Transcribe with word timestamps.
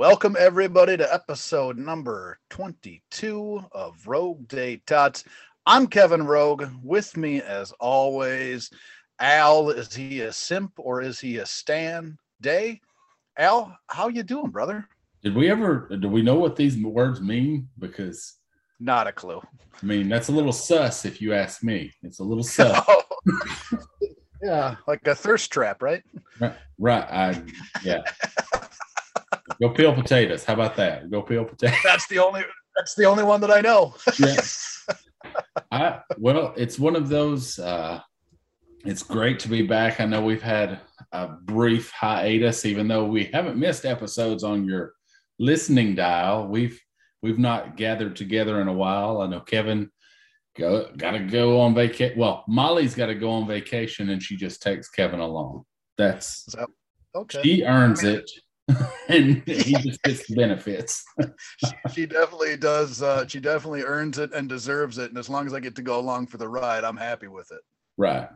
Welcome 0.00 0.34
everybody 0.38 0.96
to 0.96 1.12
episode 1.12 1.76
number 1.76 2.38
22 2.48 3.62
of 3.72 4.06
Rogue 4.06 4.48
Day 4.48 4.80
Tots. 4.86 5.24
I'm 5.66 5.86
Kevin 5.86 6.26
Rogue. 6.26 6.64
With 6.82 7.18
me, 7.18 7.42
as 7.42 7.72
always, 7.72 8.70
Al. 9.18 9.68
Is 9.68 9.94
he 9.94 10.22
a 10.22 10.32
simp 10.32 10.72
or 10.78 11.02
is 11.02 11.20
he 11.20 11.36
a 11.36 11.44
Stan 11.44 12.16
Day? 12.40 12.80
Al, 13.36 13.76
how 13.88 14.08
you 14.08 14.22
doing, 14.22 14.50
brother? 14.50 14.88
Did 15.22 15.34
we 15.34 15.50
ever? 15.50 15.94
Do 16.00 16.08
we 16.08 16.22
know 16.22 16.36
what 16.36 16.56
these 16.56 16.82
words 16.82 17.20
mean? 17.20 17.68
Because 17.78 18.38
not 18.80 19.06
a 19.06 19.12
clue. 19.12 19.42
I 19.82 19.84
mean, 19.84 20.08
that's 20.08 20.28
a 20.28 20.32
little 20.32 20.54
sus, 20.54 21.04
if 21.04 21.20
you 21.20 21.34
ask 21.34 21.62
me. 21.62 21.92
It's 22.02 22.20
a 22.20 22.24
little 22.24 22.42
sus. 22.42 22.82
yeah, 24.42 24.76
like 24.86 25.06
a 25.06 25.14
thirst 25.14 25.52
trap, 25.52 25.82
right? 25.82 26.02
Right. 26.40 26.56
right. 26.78 27.04
I, 27.04 27.42
yeah. 27.84 28.00
Go 29.60 29.70
peel 29.70 29.94
potatoes. 29.94 30.44
How 30.44 30.54
about 30.54 30.76
that? 30.76 31.10
Go 31.10 31.22
peel 31.22 31.44
potatoes. 31.44 31.78
That's 31.84 32.06
the 32.08 32.18
only. 32.18 32.42
That's 32.76 32.94
the 32.94 33.04
only 33.04 33.24
one 33.24 33.40
that 33.42 33.50
I 33.50 33.60
know. 33.60 33.94
yeah. 34.18 34.40
I 35.70 36.00
well, 36.18 36.54
it's 36.56 36.78
one 36.78 36.96
of 36.96 37.08
those. 37.08 37.58
uh 37.58 38.00
It's 38.84 39.02
great 39.02 39.38
to 39.40 39.48
be 39.48 39.62
back. 39.62 40.00
I 40.00 40.06
know 40.06 40.22
we've 40.22 40.42
had 40.42 40.80
a 41.12 41.28
brief 41.28 41.90
hiatus, 41.90 42.64
even 42.64 42.88
though 42.88 43.04
we 43.04 43.24
haven't 43.24 43.58
missed 43.58 43.84
episodes 43.84 44.44
on 44.44 44.64
your 44.64 44.92
listening 45.38 45.94
dial. 45.94 46.48
We've 46.48 46.80
we've 47.22 47.38
not 47.38 47.76
gathered 47.76 48.16
together 48.16 48.60
in 48.60 48.68
a 48.68 48.72
while. 48.72 49.20
I 49.20 49.26
know 49.26 49.40
Kevin 49.40 49.90
go 50.56 50.90
got 50.96 51.12
to 51.12 51.20
go 51.20 51.60
on 51.60 51.74
vacation. 51.74 52.18
Well, 52.18 52.44
Molly's 52.48 52.94
got 52.94 53.06
to 53.06 53.14
go 53.14 53.30
on 53.30 53.46
vacation, 53.46 54.10
and 54.10 54.22
she 54.22 54.36
just 54.36 54.62
takes 54.62 54.88
Kevin 54.88 55.20
along. 55.20 55.64
That's 55.98 56.50
so, 56.50 56.66
okay. 57.14 57.42
She 57.42 57.64
earns 57.64 58.04
it 58.04 58.30
and 59.08 59.42
he 59.46 59.74
just 59.74 60.02
gets 60.02 60.26
the 60.26 60.34
benefits. 60.36 61.04
she, 61.58 61.70
she, 61.94 62.06
definitely 62.06 62.56
does. 62.56 63.02
Uh, 63.02 63.26
she 63.26 63.40
definitely 63.40 63.82
earns 63.82 64.18
it 64.18 64.32
and 64.32 64.48
deserves 64.48 64.98
it. 64.98 65.10
And 65.10 65.18
as 65.18 65.28
long 65.28 65.46
as 65.46 65.54
I 65.54 65.60
get 65.60 65.76
to 65.76 65.82
go 65.82 65.98
along 65.98 66.26
for 66.26 66.38
the 66.38 66.48
ride, 66.48 66.84
I'm 66.84 66.96
happy 66.96 67.28
with 67.28 67.50
it. 67.50 67.60
Right. 67.96 68.28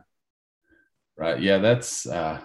Right. 1.17 1.41
Yeah, 1.41 1.59
that's 1.59 2.05
uh, 2.05 2.41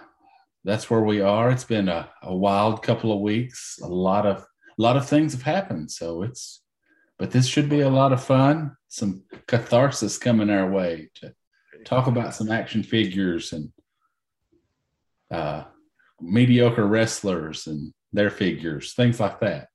that's 0.63 0.89
where 0.89 1.01
we 1.01 1.21
are. 1.21 1.51
It's 1.51 1.63
been 1.63 1.89
a, 1.89 2.09
a 2.23 2.35
wild 2.35 2.83
couple 2.83 3.11
of 3.11 3.19
weeks. 3.19 3.79
A 3.83 3.87
lot 3.87 4.25
of 4.25 4.37
a 4.37 4.81
lot 4.81 4.97
of 4.97 5.07
things 5.07 5.33
have 5.33 5.41
happened. 5.41 5.91
So 5.91 6.23
it's 6.23 6.61
but 7.17 7.31
this 7.31 7.47
should 7.47 7.69
be 7.69 7.81
a 7.81 7.89
lot 7.89 8.13
of 8.13 8.23
fun. 8.23 8.75
Some 8.87 9.23
catharsis 9.47 10.17
coming 10.17 10.49
our 10.49 10.69
way 10.69 11.09
to 11.15 11.33
talk 11.85 12.07
about 12.07 12.33
some 12.33 12.51
action 12.51 12.81
figures 12.81 13.53
and 13.53 13.71
uh, 15.29 15.65
mediocre 16.21 16.85
wrestlers 16.85 17.67
and 17.67 17.93
their 18.13 18.29
figures, 18.29 18.93
things 18.93 19.19
like 19.19 19.39
that. 19.39 19.67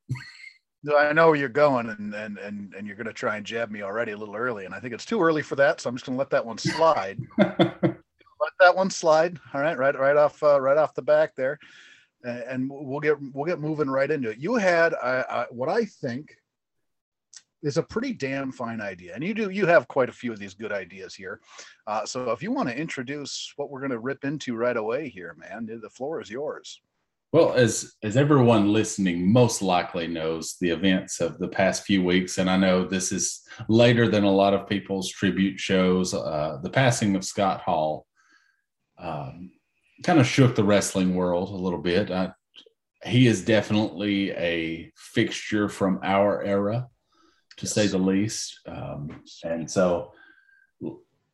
I 0.97 1.13
know 1.13 1.29
where 1.29 1.37
you're 1.37 1.49
going, 1.49 1.89
and 1.89 2.15
and 2.15 2.39
and 2.39 2.75
and 2.75 2.87
you're 2.87 2.97
going 2.97 3.07
to 3.07 3.13
try 3.13 3.37
and 3.37 3.47
jab 3.47 3.71
me 3.71 3.83
already 3.83 4.13
a 4.13 4.17
little 4.17 4.37
early, 4.37 4.67
and 4.67 4.75
I 4.75 4.81
think 4.81 4.95
it's 4.95 5.05
too 5.05 5.21
early 5.21 5.43
for 5.43 5.57
that, 5.57 5.81
so 5.81 5.89
I'm 5.89 5.97
just 5.97 6.07
going 6.07 6.15
to 6.15 6.19
let 6.19 6.31
that 6.31 6.47
one 6.47 6.59
slide. 6.59 7.19
let 7.39 8.53
that 8.61 8.77
one 8.77 8.91
slide. 8.91 9.39
All 9.53 9.61
right, 9.61 9.77
right, 9.77 9.99
right 9.99 10.17
off, 10.17 10.41
uh, 10.43 10.61
right 10.61 10.77
off 10.77 10.95
the 10.95 11.03
back 11.03 11.35
there, 11.35 11.59
and 12.23 12.71
we'll 12.71 13.01
get 13.01 13.17
we'll 13.35 13.47
get 13.47 13.61
moving 13.61 13.91
right 13.91 14.11
into 14.11 14.31
it. 14.31 14.39
You 14.39 14.57
had 14.57 14.95
uh, 14.95 15.25
uh, 15.29 15.47
what 15.51 15.69
I 15.69 15.87
think 15.87 16.37
is 17.67 17.77
a 17.77 17.83
pretty 17.83 18.13
damn 18.13 18.53
fine 18.53 18.81
idea. 18.81 19.13
And 19.15 19.25
you 19.25 19.35
do, 19.35 19.51
you 19.51 19.67
have 19.67 19.89
quite 19.89 20.09
a 20.09 20.13
few 20.13 20.33
of 20.33 20.39
these 20.39 20.55
good 20.55 20.73
ideas 20.73 21.15
here. 21.15 21.41
Uh, 21.87 22.07
so 22.07 22.31
if 22.31 22.43
you 22.43 22.53
want 22.53 22.69
to 22.69 22.79
introduce 22.79 23.53
what 23.57 23.71
we're 23.71 23.81
going 23.81 23.91
to 23.91 23.99
rip 23.99 24.25
into 24.25 24.57
right 24.57 24.77
away 24.77 25.09
here, 25.09 25.37
man, 25.39 25.67
the 25.83 25.91
floor 25.91 26.21
is 26.21 26.31
yours. 26.31 26.81
Well, 27.33 27.53
as 27.55 27.97
as 28.05 28.17
everyone 28.17 28.73
listening 28.73 29.31
most 29.31 29.61
likely 29.61 30.07
knows, 30.07 30.57
the 30.61 30.71
events 30.71 31.21
of 31.21 31.39
the 31.39 31.49
past 31.49 31.83
few 31.83 32.03
weeks, 32.05 32.39
and 32.39 32.49
I 32.49 32.57
know 32.57 32.87
this 32.87 33.11
is 33.11 33.43
later 33.69 34.09
than 34.09 34.23
a 34.23 34.31
lot 34.31 34.55
of 34.55 34.69
people's 34.69 35.11
tribute 35.11 35.59
shows. 35.59 36.15
Uh, 36.15 36.61
the 36.63 36.71
passing 36.71 37.17
of 37.17 37.25
Scott 37.25 37.61
Hall 37.63 38.07
um, 38.97 39.51
kind 40.05 40.21
of 40.21 40.27
shook 40.27 40.55
the 40.55 40.65
wrestling 40.65 41.17
world 41.17 41.51
a 41.51 41.63
little 41.63 41.81
bit. 41.81 42.13
I, 42.13 42.33
he 43.05 43.27
is 43.27 43.45
definitely 43.45 44.31
a 44.31 44.93
fixture 44.97 45.69
from 45.69 45.99
our 46.05 46.43
era 46.43 46.89
to 47.57 47.65
yes. 47.65 47.73
say 47.73 47.87
the 47.87 47.99
least. 47.99 48.61
Um, 48.67 49.23
and 49.45 49.71
so 49.71 50.13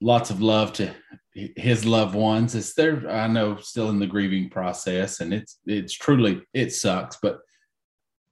lots 0.01 0.31
of 0.31 0.43
love 0.43 0.73
to 0.75 0.93
his 1.35 1.85
loved 1.85 2.15
ones. 2.15 2.55
It's 2.55 2.75
they're 2.75 3.09
I 3.09 3.27
know 3.27 3.57
still 3.57 3.91
in 3.91 3.99
the 3.99 4.07
grieving 4.07 4.51
process, 4.51 5.21
and 5.21 5.33
it's 5.33 5.59
it's 5.67 5.93
truly 5.93 6.43
it 6.53 6.73
sucks, 6.73 7.17
but 7.23 7.41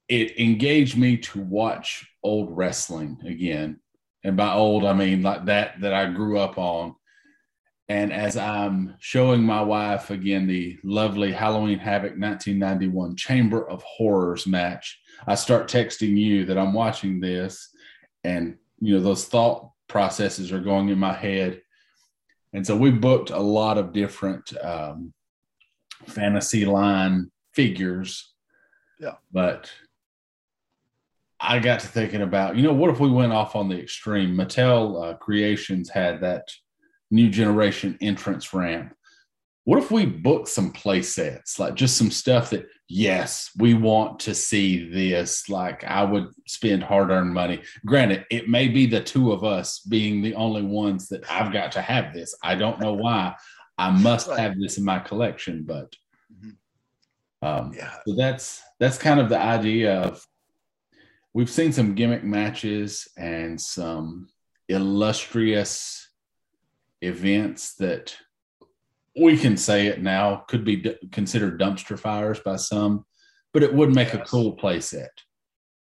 it 0.08 0.38
engaged 0.38 0.98
me 0.98 1.16
to 1.16 1.40
watch 1.40 2.06
old 2.22 2.56
wrestling 2.56 3.18
again. 3.26 3.80
And 4.24 4.36
by 4.36 4.52
old, 4.52 4.84
I 4.84 4.92
mean 4.92 5.22
like 5.22 5.46
that 5.46 5.80
that 5.80 5.94
I 5.94 6.10
grew 6.10 6.38
up 6.38 6.58
on. 6.58 6.94
And 7.88 8.12
as 8.12 8.36
I'm 8.36 8.94
showing 9.00 9.42
my 9.42 9.62
wife 9.62 10.10
again 10.10 10.46
the 10.46 10.78
lovely 10.84 11.32
Halloween 11.32 11.78
Havoc 11.78 12.12
1991 12.12 13.16
Chamber 13.16 13.68
of 13.68 13.82
Horrors 13.82 14.46
match, 14.46 15.00
I 15.26 15.34
start 15.34 15.68
texting 15.68 16.16
you 16.16 16.44
that 16.46 16.58
I'm 16.58 16.72
watching 16.72 17.18
this 17.18 17.68
and 18.24 18.56
you 18.80 18.94
know 18.94 19.00
those 19.02 19.26
thought 19.26 19.70
processes 19.88 20.52
are 20.52 20.60
going 20.60 20.88
in 20.88 20.98
my 20.98 21.12
head. 21.12 21.62
And 22.52 22.66
so 22.66 22.76
we 22.76 22.90
booked 22.90 23.30
a 23.30 23.38
lot 23.38 23.78
of 23.78 23.92
different 23.92 24.52
um, 24.62 25.12
fantasy 26.06 26.64
line 26.64 27.30
figures. 27.52 28.32
Yeah. 28.98 29.14
But 29.32 29.70
i 31.42 31.58
got 31.58 31.80
to 31.80 31.86
thinking 31.88 32.20
about 32.20 32.54
you 32.54 32.62
know 32.62 32.74
what 32.74 32.90
if 32.90 33.00
we 33.00 33.10
went 33.10 33.32
off 33.32 33.56
on 33.56 33.68
the 33.68 33.80
extreme? 33.80 34.36
Mattel 34.36 35.02
uh, 35.02 35.16
creations 35.16 35.88
had 35.88 36.20
that 36.20 36.48
new 37.10 37.28
generation 37.28 37.96
entrance 38.00 38.52
ramp. 38.52 38.94
What 39.64 39.78
if 39.78 39.90
we 39.90 40.04
book 40.06 40.48
some 40.48 40.70
play 40.70 41.02
sets 41.02 41.58
like 41.58 41.74
just 41.74 41.96
some 41.96 42.10
stuff 42.10 42.50
that 42.50 42.66
yes, 42.90 43.50
we 43.56 43.74
want 43.74 44.18
to 44.20 44.34
see 44.34 44.90
this. 44.90 45.48
Like 45.48 45.84
I 45.84 46.02
would 46.02 46.28
spend 46.46 46.82
hard 46.82 47.10
earned 47.10 47.32
money. 47.32 47.62
Granted, 47.86 48.26
it 48.30 48.48
may 48.48 48.66
be 48.68 48.86
the 48.86 49.00
two 49.00 49.32
of 49.32 49.44
us 49.44 49.78
being 49.78 50.20
the 50.20 50.34
only 50.34 50.62
ones 50.62 51.08
that 51.08 51.30
I've 51.30 51.52
got 51.52 51.72
to 51.72 51.80
have 51.80 52.12
this. 52.12 52.34
I 52.42 52.56
don't 52.56 52.80
know 52.80 52.92
why. 52.92 53.36
I 53.78 53.90
must 53.90 54.28
right. 54.28 54.40
have 54.40 54.58
this 54.58 54.76
in 54.76 54.84
my 54.84 54.98
collection, 54.98 55.62
but 55.62 55.94
mm-hmm. 56.34 57.46
um, 57.46 57.72
yeah. 57.74 57.94
So 58.06 58.14
that's 58.16 58.60
that's 58.80 58.98
kind 58.98 59.20
of 59.20 59.28
the 59.28 59.38
idea 59.38 60.00
of. 60.02 60.26
We've 61.32 61.48
seen 61.48 61.72
some 61.72 61.94
gimmick 61.94 62.24
matches 62.24 63.06
and 63.16 63.60
some 63.60 64.30
illustrious 64.68 66.10
events 67.02 67.76
that 67.76 68.16
we 69.20 69.36
can 69.36 69.56
say 69.56 69.86
it 69.86 70.02
now 70.02 70.44
could 70.48 70.64
be 70.64 70.76
d- 70.76 70.96
considered 71.12 71.60
dumpster 71.60 71.98
fires 71.98 72.40
by 72.40 72.56
some, 72.56 73.04
but 73.52 73.62
it 73.62 73.72
would 73.72 73.94
make 73.94 74.12
yes. 74.12 74.16
a 74.16 74.30
cool 74.30 74.52
play 74.52 74.80
set. 74.80 75.12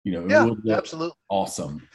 You 0.04 0.12
know, 0.12 0.26
yeah, 0.28 0.44
would 0.44 0.68
absolutely 0.68 1.16
awesome. 1.28 1.86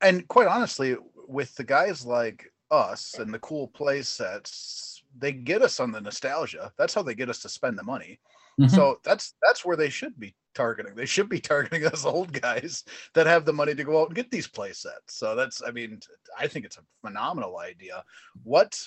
And 0.00 0.26
quite 0.28 0.46
honestly, 0.46 0.96
with 1.26 1.54
the 1.56 1.64
guys 1.64 2.04
like 2.04 2.52
us 2.70 3.14
and 3.18 3.32
the 3.32 3.38
cool 3.38 3.68
play 3.68 4.02
sets, 4.02 5.02
they 5.16 5.32
get 5.32 5.62
us 5.62 5.80
on 5.80 5.90
the 5.90 6.00
nostalgia. 6.00 6.72
That's 6.76 6.94
how 6.94 7.02
they 7.02 7.14
get 7.14 7.30
us 7.30 7.40
to 7.40 7.48
spend 7.48 7.78
the 7.78 7.82
money. 7.82 8.20
Mm-hmm. 8.60 8.74
So 8.74 8.98
that's 9.04 9.34
that's 9.42 9.64
where 9.64 9.76
they 9.76 9.88
should 9.88 10.18
be 10.18 10.34
targeting. 10.54 10.94
They 10.94 11.06
should 11.06 11.28
be 11.28 11.40
targeting 11.40 11.86
us 11.86 12.04
old 12.04 12.32
guys 12.32 12.84
that 13.14 13.26
have 13.26 13.44
the 13.44 13.52
money 13.52 13.74
to 13.74 13.84
go 13.84 14.00
out 14.02 14.08
and 14.08 14.16
get 14.16 14.30
these 14.30 14.48
play 14.48 14.72
sets. 14.72 15.14
So 15.14 15.34
that's 15.34 15.62
I 15.66 15.70
mean, 15.70 16.00
I 16.38 16.46
think 16.46 16.66
it's 16.66 16.76
a 16.76 17.06
phenomenal 17.06 17.58
idea. 17.58 18.04
What 18.42 18.78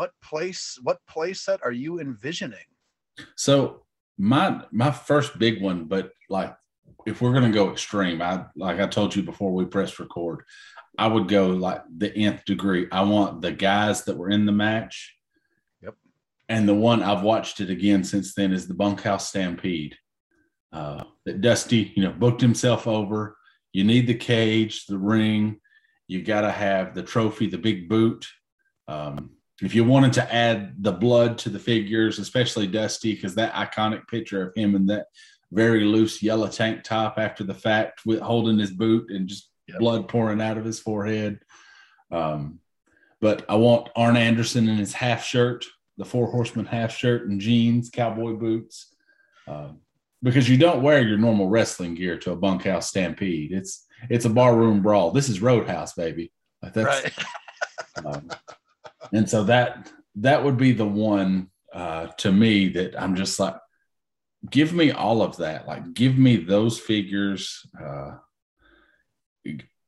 what 0.00 0.12
place 0.22 0.78
what 0.82 0.96
place 1.06 1.42
set 1.42 1.60
are 1.62 1.72
you 1.72 2.00
envisioning? 2.00 2.68
So 3.36 3.82
my 4.16 4.62
my 4.72 4.90
first 4.90 5.38
big 5.38 5.60
one, 5.60 5.84
but 5.84 6.12
like 6.30 6.56
if 7.04 7.20
we're 7.20 7.34
gonna 7.34 7.52
go 7.52 7.70
extreme, 7.70 8.22
I 8.22 8.46
like 8.56 8.80
I 8.80 8.86
told 8.86 9.14
you 9.14 9.22
before 9.22 9.52
we 9.52 9.66
press 9.66 9.98
record, 9.98 10.44
I 10.96 11.06
would 11.06 11.28
go 11.28 11.48
like 11.48 11.82
the 11.94 12.16
nth 12.16 12.46
degree. 12.46 12.86
I 12.90 13.02
want 13.02 13.42
the 13.42 13.52
guys 13.52 14.04
that 14.04 14.16
were 14.16 14.30
in 14.30 14.46
the 14.46 14.52
match. 14.52 15.14
Yep. 15.82 15.96
And 16.48 16.66
the 16.66 16.74
one 16.74 17.02
I've 17.02 17.22
watched 17.22 17.60
it 17.60 17.68
again 17.68 18.02
since 18.02 18.32
then 18.32 18.54
is 18.54 18.66
the 18.66 18.74
Bunkhouse 18.74 19.28
Stampede. 19.28 19.96
Uh, 20.72 21.04
that 21.26 21.42
Dusty, 21.42 21.92
you 21.94 22.04
know, 22.04 22.12
booked 22.12 22.40
himself 22.40 22.86
over. 22.86 23.36
You 23.74 23.84
need 23.84 24.06
the 24.06 24.14
cage, 24.14 24.86
the 24.86 24.98
ring. 24.98 25.60
You 26.08 26.22
got 26.22 26.40
to 26.40 26.50
have 26.50 26.94
the 26.94 27.02
trophy, 27.02 27.48
the 27.48 27.58
big 27.58 27.86
boot. 27.86 28.26
Um, 28.88 29.32
if 29.60 29.74
you 29.74 29.84
wanted 29.84 30.12
to 30.14 30.34
add 30.34 30.82
the 30.82 30.92
blood 30.92 31.38
to 31.38 31.50
the 31.50 31.58
figures, 31.58 32.18
especially 32.18 32.66
Dusty, 32.66 33.14
because 33.14 33.34
that 33.34 33.54
iconic 33.54 34.06
picture 34.08 34.46
of 34.46 34.54
him 34.54 34.74
in 34.74 34.86
that 34.86 35.06
very 35.52 35.84
loose 35.84 36.22
yellow 36.22 36.48
tank 36.48 36.82
top 36.82 37.14
after 37.18 37.44
the 37.44 37.54
fact 37.54 38.06
with 38.06 38.20
holding 38.20 38.58
his 38.58 38.70
boot 38.70 39.10
and 39.10 39.28
just 39.28 39.50
yep. 39.68 39.78
blood 39.78 40.08
pouring 40.08 40.40
out 40.40 40.56
of 40.56 40.64
his 40.64 40.80
forehead. 40.80 41.40
Um, 42.10 42.60
but 43.20 43.44
I 43.48 43.56
want 43.56 43.90
Arn 43.96 44.16
Anderson 44.16 44.68
in 44.68 44.76
his 44.76 44.92
half 44.92 45.24
shirt, 45.24 45.64
the 45.98 46.04
four 46.04 46.30
Horsemen 46.30 46.66
half 46.66 46.96
shirt 46.96 47.28
and 47.28 47.40
jeans, 47.40 47.90
cowboy 47.90 48.34
boots. 48.34 48.94
Um, 49.46 49.80
because 50.22 50.48
you 50.48 50.56
don't 50.56 50.82
wear 50.82 51.00
your 51.02 51.18
normal 51.18 51.48
wrestling 51.48 51.94
gear 51.94 52.18
to 52.18 52.32
a 52.32 52.36
bunkhouse 52.36 52.88
stampede. 52.88 53.52
It's 53.52 53.86
it's 54.08 54.24
a 54.24 54.30
barroom 54.30 54.82
brawl. 54.82 55.10
This 55.10 55.28
is 55.28 55.42
Roadhouse, 55.42 55.94
baby. 55.94 56.32
Like 56.62 56.74
that's, 56.74 57.04
right. 57.04 58.04
um, 58.06 58.30
and 59.12 59.28
so 59.28 59.44
that 59.44 59.90
that 60.16 60.44
would 60.44 60.56
be 60.56 60.72
the 60.72 60.86
one 60.86 61.50
uh, 61.72 62.08
to 62.18 62.32
me 62.32 62.68
that 62.68 63.00
I'm 63.00 63.14
just 63.14 63.38
like, 63.38 63.56
give 64.48 64.72
me 64.72 64.90
all 64.90 65.22
of 65.22 65.36
that. 65.38 65.66
Like, 65.66 65.94
give 65.94 66.18
me 66.18 66.36
those 66.36 66.78
figures. 66.78 67.64
Uh, 67.80 68.16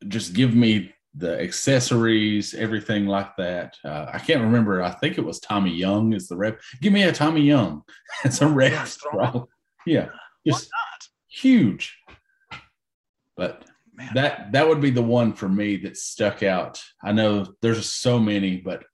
just 0.09 0.33
give 0.33 0.55
me 0.55 0.95
the 1.15 1.39
accessories, 1.41 2.55
everything 2.55 3.07
like 3.07 3.37
that. 3.37 3.77
Uh, 3.85 4.07
I 4.13 4.19
can't 4.19 4.41
remember. 4.41 4.83
I 4.83 4.91
think 4.91 5.19
it 5.19 5.25
was 5.25 5.41
Tommy 5.41 5.73
Young 5.73 6.13
is 6.15 6.29
the 6.29 6.37
rep. 6.37 6.61
Give 6.81 6.93
me 6.93 7.03
a 7.03 7.13
Tommy 7.13 7.43
Young. 7.43 7.83
it's 8.25 8.41
a 8.41 8.47
rep. 8.47 8.89
Yeah, 9.13 9.45
yeah 9.87 10.09
just 10.47 10.71
huge. 11.29 11.97
But 13.37 13.65
Man. 13.95 14.11
that 14.15 14.53
that 14.53 14.69
would 14.69 14.81
be 14.81 14.91
the 14.91 15.03
one 15.03 15.33
for 15.33 15.49
me 15.49 15.77
that 15.79 15.97
stuck 15.97 16.43
out. 16.43 16.83
I 17.03 17.13
know 17.13 17.47
there's 17.61 17.89
so 17.89 18.19
many, 18.19 18.57
but 18.57 18.85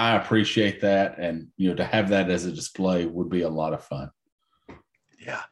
I 0.00 0.16
appreciate 0.16 0.80
that, 0.80 1.18
and 1.18 1.48
you 1.58 1.68
know, 1.68 1.74
to 1.74 1.84
have 1.84 2.08
that 2.08 2.30
as 2.30 2.46
a 2.46 2.52
display 2.52 3.04
would 3.04 3.28
be 3.28 3.42
a 3.42 3.48
lot 3.50 3.74
of 3.74 3.84
fun. 3.84 4.10
Yeah. 5.18 5.42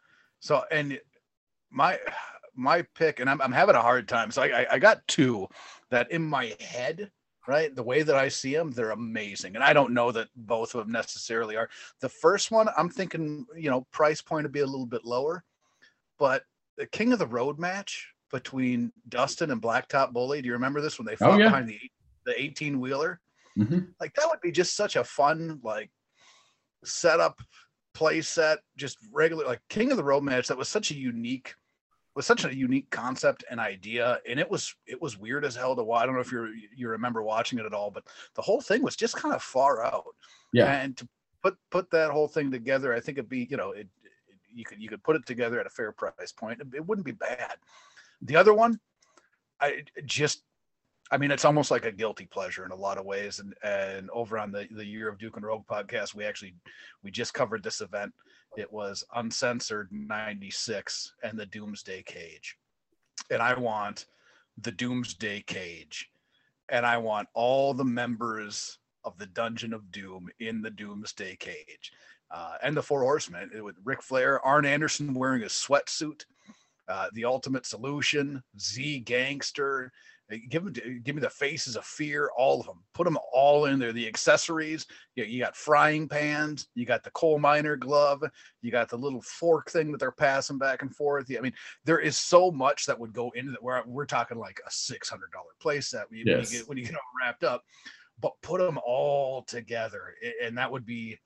So, 0.40 0.64
and 0.72 0.98
my 1.70 1.98
my 2.54 2.80
pick, 2.94 3.20
and 3.20 3.28
I'm 3.28 3.42
I'm 3.42 3.52
having 3.52 3.74
a 3.74 3.82
hard 3.82 4.08
time. 4.08 4.30
So 4.30 4.40
I 4.40 4.66
I 4.70 4.78
got 4.78 5.06
two 5.06 5.48
that 5.90 6.10
in 6.10 6.22
my 6.22 6.56
head, 6.60 7.10
right? 7.46 7.76
The 7.76 7.82
way 7.82 8.02
that 8.02 8.16
I 8.16 8.28
see 8.28 8.54
them, 8.54 8.70
they're 8.70 8.92
amazing, 8.92 9.54
and 9.54 9.62
I 9.62 9.74
don't 9.74 9.92
know 9.92 10.10
that 10.12 10.28
both 10.34 10.74
of 10.74 10.86
them 10.86 10.92
necessarily 10.92 11.56
are. 11.56 11.68
The 12.00 12.08
first 12.08 12.50
one, 12.50 12.70
I'm 12.74 12.88
thinking, 12.88 13.44
you 13.54 13.68
know, 13.68 13.86
price 13.92 14.22
point 14.22 14.44
would 14.44 14.52
be 14.52 14.60
a 14.60 14.66
little 14.66 14.86
bit 14.86 15.04
lower, 15.04 15.44
but 16.18 16.44
the 16.78 16.86
King 16.86 17.12
of 17.12 17.18
the 17.18 17.26
Road 17.26 17.58
match 17.58 18.08
between 18.30 18.92
Dustin 19.10 19.50
and 19.50 19.60
Blacktop 19.60 20.14
Bully. 20.14 20.40
Do 20.40 20.46
you 20.46 20.54
remember 20.54 20.80
this 20.80 20.98
when 20.98 21.04
they 21.04 21.12
oh, 21.12 21.16
fought 21.16 21.34
oh, 21.34 21.38
yeah. 21.38 21.48
behind 21.48 21.68
the 21.68 21.78
the 22.24 22.40
18 22.40 22.80
wheeler? 22.80 23.20
Mm-hmm. 23.58 23.78
Like 24.00 24.14
that 24.14 24.26
would 24.30 24.40
be 24.40 24.52
just 24.52 24.76
such 24.76 24.96
a 24.96 25.04
fun 25.04 25.60
like 25.62 25.90
setup, 26.84 27.40
play 27.94 28.20
set, 28.20 28.58
just 28.76 28.98
regular 29.12 29.44
like 29.46 29.60
King 29.68 29.90
of 29.90 29.96
the 29.96 30.04
Road 30.04 30.22
match. 30.22 30.48
That 30.48 30.58
was 30.58 30.68
such 30.68 30.90
a 30.90 30.94
unique 30.94 31.54
was 32.18 32.26
such 32.26 32.44
a 32.44 32.52
unique 32.52 32.90
concept 32.90 33.44
and 33.48 33.60
idea 33.60 34.18
and 34.28 34.40
it 34.40 34.50
was 34.50 34.74
it 34.88 35.00
was 35.00 35.16
weird 35.16 35.44
as 35.44 35.54
hell 35.54 35.76
to 35.76 35.84
watch 35.84 36.02
i 36.02 36.06
don't 36.06 36.16
know 36.16 36.20
if 36.20 36.32
you 36.32 36.52
you 36.76 36.88
remember 36.88 37.22
watching 37.22 37.60
it 37.60 37.64
at 37.64 37.72
all 37.72 37.92
but 37.92 38.02
the 38.34 38.42
whole 38.42 38.60
thing 38.60 38.82
was 38.82 38.96
just 38.96 39.14
kind 39.14 39.32
of 39.32 39.40
far 39.40 39.84
out 39.84 40.02
yeah 40.52 40.80
and 40.80 40.96
to 40.96 41.08
put 41.44 41.56
put 41.70 41.88
that 41.92 42.10
whole 42.10 42.26
thing 42.26 42.50
together 42.50 42.92
i 42.92 42.98
think 42.98 43.18
it'd 43.18 43.28
be 43.28 43.46
you 43.48 43.56
know 43.56 43.70
it, 43.70 43.86
it 44.04 44.36
you 44.52 44.64
could 44.64 44.82
you 44.82 44.88
could 44.88 45.00
put 45.04 45.14
it 45.14 45.24
together 45.26 45.60
at 45.60 45.66
a 45.66 45.70
fair 45.70 45.92
price 45.92 46.32
point 46.32 46.60
it, 46.60 46.66
it 46.74 46.84
wouldn't 46.84 47.06
be 47.06 47.12
bad 47.12 47.54
the 48.22 48.34
other 48.34 48.52
one 48.52 48.80
i 49.60 49.84
just 50.04 50.42
I 51.10 51.16
mean, 51.16 51.30
it's 51.30 51.44
almost 51.44 51.70
like 51.70 51.86
a 51.86 51.92
guilty 51.92 52.26
pleasure 52.26 52.64
in 52.64 52.70
a 52.70 52.76
lot 52.76 52.98
of 52.98 53.06
ways. 53.06 53.38
And 53.38 53.54
and 53.62 54.10
over 54.10 54.38
on 54.38 54.52
the 54.52 54.66
the 54.70 54.84
Year 54.84 55.08
of 55.08 55.18
Duke 55.18 55.36
and 55.36 55.44
Rogue 55.44 55.66
podcast, 55.66 56.14
we 56.14 56.24
actually 56.24 56.54
we 57.02 57.10
just 57.10 57.34
covered 57.34 57.62
this 57.62 57.80
event. 57.80 58.12
It 58.56 58.72
was 58.72 59.04
Uncensored 59.14 59.88
'96 59.90 61.14
and 61.22 61.38
the 61.38 61.46
Doomsday 61.46 62.02
Cage, 62.02 62.56
and 63.30 63.42
I 63.42 63.58
want 63.58 64.06
the 64.58 64.72
Doomsday 64.72 65.42
Cage, 65.42 66.10
and 66.68 66.84
I 66.84 66.98
want 66.98 67.28
all 67.34 67.72
the 67.72 67.84
members 67.84 68.78
of 69.04 69.16
the 69.18 69.26
Dungeon 69.26 69.72
of 69.72 69.90
Doom 69.90 70.28
in 70.40 70.60
the 70.60 70.70
Doomsday 70.70 71.36
Cage, 71.36 71.92
uh, 72.30 72.56
and 72.62 72.76
the 72.76 72.82
Four 72.82 73.02
Horsemen 73.02 73.50
with 73.62 73.76
Ric 73.84 74.02
Flair, 74.02 74.44
Arn 74.44 74.66
Anderson 74.66 75.14
wearing 75.14 75.42
a 75.42 75.46
sweatsuit. 75.46 76.24
Uh, 76.88 77.08
the 77.12 77.26
Ultimate 77.26 77.66
Solution, 77.66 78.42
Z 78.58 79.00
Gangster, 79.00 79.92
Give 80.50 80.62
them, 80.62 81.00
give 81.04 81.14
me 81.14 81.22
the 81.22 81.30
faces 81.30 81.74
of 81.74 81.86
fear, 81.86 82.30
all 82.36 82.60
of 82.60 82.66
them. 82.66 82.82
Put 82.92 83.04
them 83.04 83.16
all 83.32 83.64
in 83.64 83.78
there. 83.78 83.94
The 83.94 84.06
accessories, 84.06 84.84
you, 85.14 85.24
you 85.24 85.42
got 85.42 85.56
frying 85.56 86.06
pans, 86.06 86.68
you 86.74 86.84
got 86.84 87.02
the 87.02 87.10
coal 87.12 87.38
miner 87.38 87.76
glove, 87.76 88.22
you 88.60 88.70
got 88.70 88.90
the 88.90 88.98
little 88.98 89.22
fork 89.22 89.70
thing 89.70 89.90
that 89.90 89.98
they're 89.98 90.12
passing 90.12 90.58
back 90.58 90.82
and 90.82 90.94
forth. 90.94 91.26
I 91.34 91.40
mean, 91.40 91.54
there 91.86 92.00
is 92.00 92.18
so 92.18 92.50
much 92.50 92.84
that 92.86 92.98
would 92.98 93.14
go 93.14 93.30
into 93.36 93.52
that. 93.52 93.62
We're 93.62 93.82
we're 93.86 94.04
talking 94.04 94.38
like 94.38 94.60
a 94.66 94.70
six 94.70 95.08
hundred 95.08 95.32
dollar 95.32 95.50
playset 95.62 96.04
when, 96.10 96.26
yes. 96.26 96.26
when 96.26 96.40
you 96.40 96.58
get 96.58 96.68
when 96.68 96.78
you 96.78 96.84
get 96.84 96.94
all 96.94 97.00
wrapped 97.18 97.44
up. 97.44 97.64
But 98.20 98.32
put 98.42 98.60
them 98.60 98.78
all 98.84 99.42
together, 99.44 100.14
and 100.42 100.58
that 100.58 100.70
would 100.70 100.84
be 100.84 101.18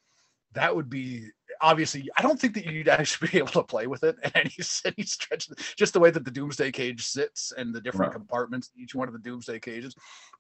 that 0.52 0.75
would 0.75 0.90
be 0.90 1.28
obviously 1.62 2.09
i 2.17 2.23
don't 2.23 2.38
think 2.38 2.55
that 2.55 2.67
you'd 2.67 2.88
actually 2.88 3.29
be 3.29 3.38
able 3.38 3.49
to 3.49 3.62
play 3.62 3.87
with 3.87 4.05
it 4.05 4.17
and 4.23 4.32
any, 4.35 4.55
any 4.85 5.05
stretch 5.05 5.49
just 5.76 5.93
the 5.93 6.00
way 6.00 6.11
that 6.11 6.25
the 6.25 6.31
doomsday 6.31 6.70
cage 6.70 7.05
sits 7.05 7.53
and 7.56 7.75
the 7.75 7.81
different 7.81 8.12
right. 8.12 8.19
compartments 8.19 8.70
each 8.76 8.94
one 8.94 9.09
of 9.09 9.14
the 9.14 9.20
doomsday 9.20 9.59
cages 9.59 9.94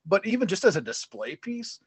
but 0.06 0.24
even 0.26 0.46
just 0.46 0.64
as 0.64 0.76
a 0.76 0.80
display 0.80 1.36
piece 1.36 1.80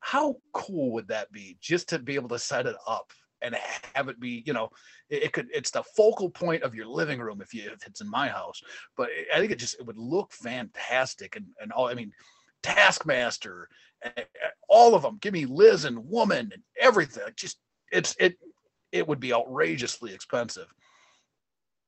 how 0.00 0.36
cool 0.52 0.92
would 0.92 1.08
that 1.08 1.30
be 1.30 1.56
just 1.60 1.88
to 1.88 1.98
be 1.98 2.14
able 2.14 2.28
to 2.28 2.38
set 2.38 2.66
it 2.66 2.76
up 2.86 3.12
and 3.42 3.56
have 3.94 4.08
it 4.08 4.20
be 4.20 4.42
you 4.46 4.52
know 4.52 4.68
it, 5.08 5.24
it 5.24 5.32
could 5.32 5.48
it's 5.52 5.70
the 5.70 5.82
focal 5.96 6.28
point 6.28 6.62
of 6.62 6.74
your 6.74 6.86
living 6.86 7.20
room 7.20 7.40
if 7.40 7.54
you 7.54 7.70
if 7.70 7.86
it's 7.86 8.00
in 8.00 8.10
my 8.10 8.28
house 8.28 8.62
but 8.96 9.08
i 9.34 9.38
think 9.38 9.52
it 9.52 9.58
just 9.58 9.78
it 9.78 9.86
would 9.86 9.98
look 9.98 10.32
fantastic 10.32 11.36
and 11.36 11.46
and 11.60 11.72
all 11.72 11.88
i 11.88 11.94
mean 11.94 12.12
taskmaster 12.62 13.68
and 14.02 14.26
all 14.68 14.94
of 14.94 15.02
them. 15.02 15.18
Give 15.20 15.32
me 15.32 15.46
Liz 15.46 15.84
and 15.84 16.08
Woman 16.08 16.50
and 16.52 16.62
everything. 16.80 17.24
Just 17.36 17.58
it's 17.92 18.14
it 18.18 18.38
it 18.92 19.06
would 19.06 19.20
be 19.20 19.32
outrageously 19.32 20.14
expensive, 20.14 20.72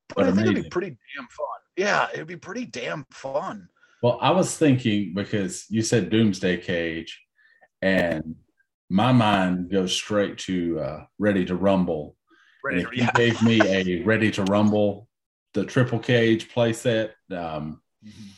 but, 0.08 0.16
but 0.16 0.26
I 0.26 0.32
think 0.32 0.48
it'd 0.48 0.64
be 0.64 0.70
pretty 0.70 0.90
damn 0.90 1.28
fun. 1.28 1.46
Yeah, 1.76 2.08
it'd 2.12 2.26
be 2.26 2.36
pretty 2.36 2.66
damn 2.66 3.06
fun. 3.10 3.68
Well, 4.02 4.18
I 4.20 4.30
was 4.30 4.56
thinking 4.56 5.14
because 5.14 5.66
you 5.68 5.82
said 5.82 6.10
Doomsday 6.10 6.58
Cage, 6.58 7.20
and 7.80 8.36
my 8.90 9.12
mind 9.12 9.70
goes 9.70 9.92
straight 9.92 10.38
to 10.38 10.80
uh, 10.80 11.04
Ready 11.18 11.44
to 11.46 11.54
Rumble. 11.54 12.16
Ready, 12.64 12.82
if 12.82 12.88
you 12.92 13.02
yeah. 13.04 13.12
gave 13.14 13.42
me 13.42 13.60
a 13.64 14.02
Ready 14.04 14.30
to 14.32 14.44
Rumble, 14.44 15.08
the 15.54 15.64
triple 15.64 15.98
cage 15.98 16.52
playset, 16.52 17.10
um, 17.30 17.80
mm-hmm. 18.04 18.28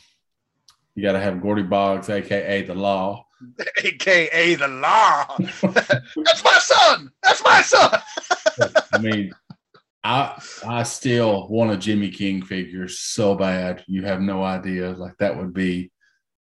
you 0.95 1.03
got 1.03 1.13
to 1.13 1.19
have 1.19 1.41
Gordy 1.41 1.63
Boggs, 1.63 2.09
aka 2.09 2.61
the 2.61 2.75
Law, 2.75 3.25
aka 3.83 4.55
the 4.55 4.67
law. 4.67 5.35
That's 5.39 6.43
my 6.43 6.59
son. 6.59 7.11
That's 7.23 7.43
my 7.43 7.61
son. 7.61 7.99
I 8.95 8.99
mean, 8.99 9.31
I 10.03 10.41
I 10.65 10.83
still 10.83 11.47
want 11.49 11.71
a 11.71 11.77
Jimmy 11.77 12.09
King 12.09 12.41
figure 12.41 12.87
so 12.87 13.35
bad. 13.35 13.83
You 13.87 14.03
have 14.03 14.21
no 14.21 14.43
idea. 14.43 14.91
Like 14.91 15.17
that 15.17 15.35
would 15.35 15.53
be 15.53 15.91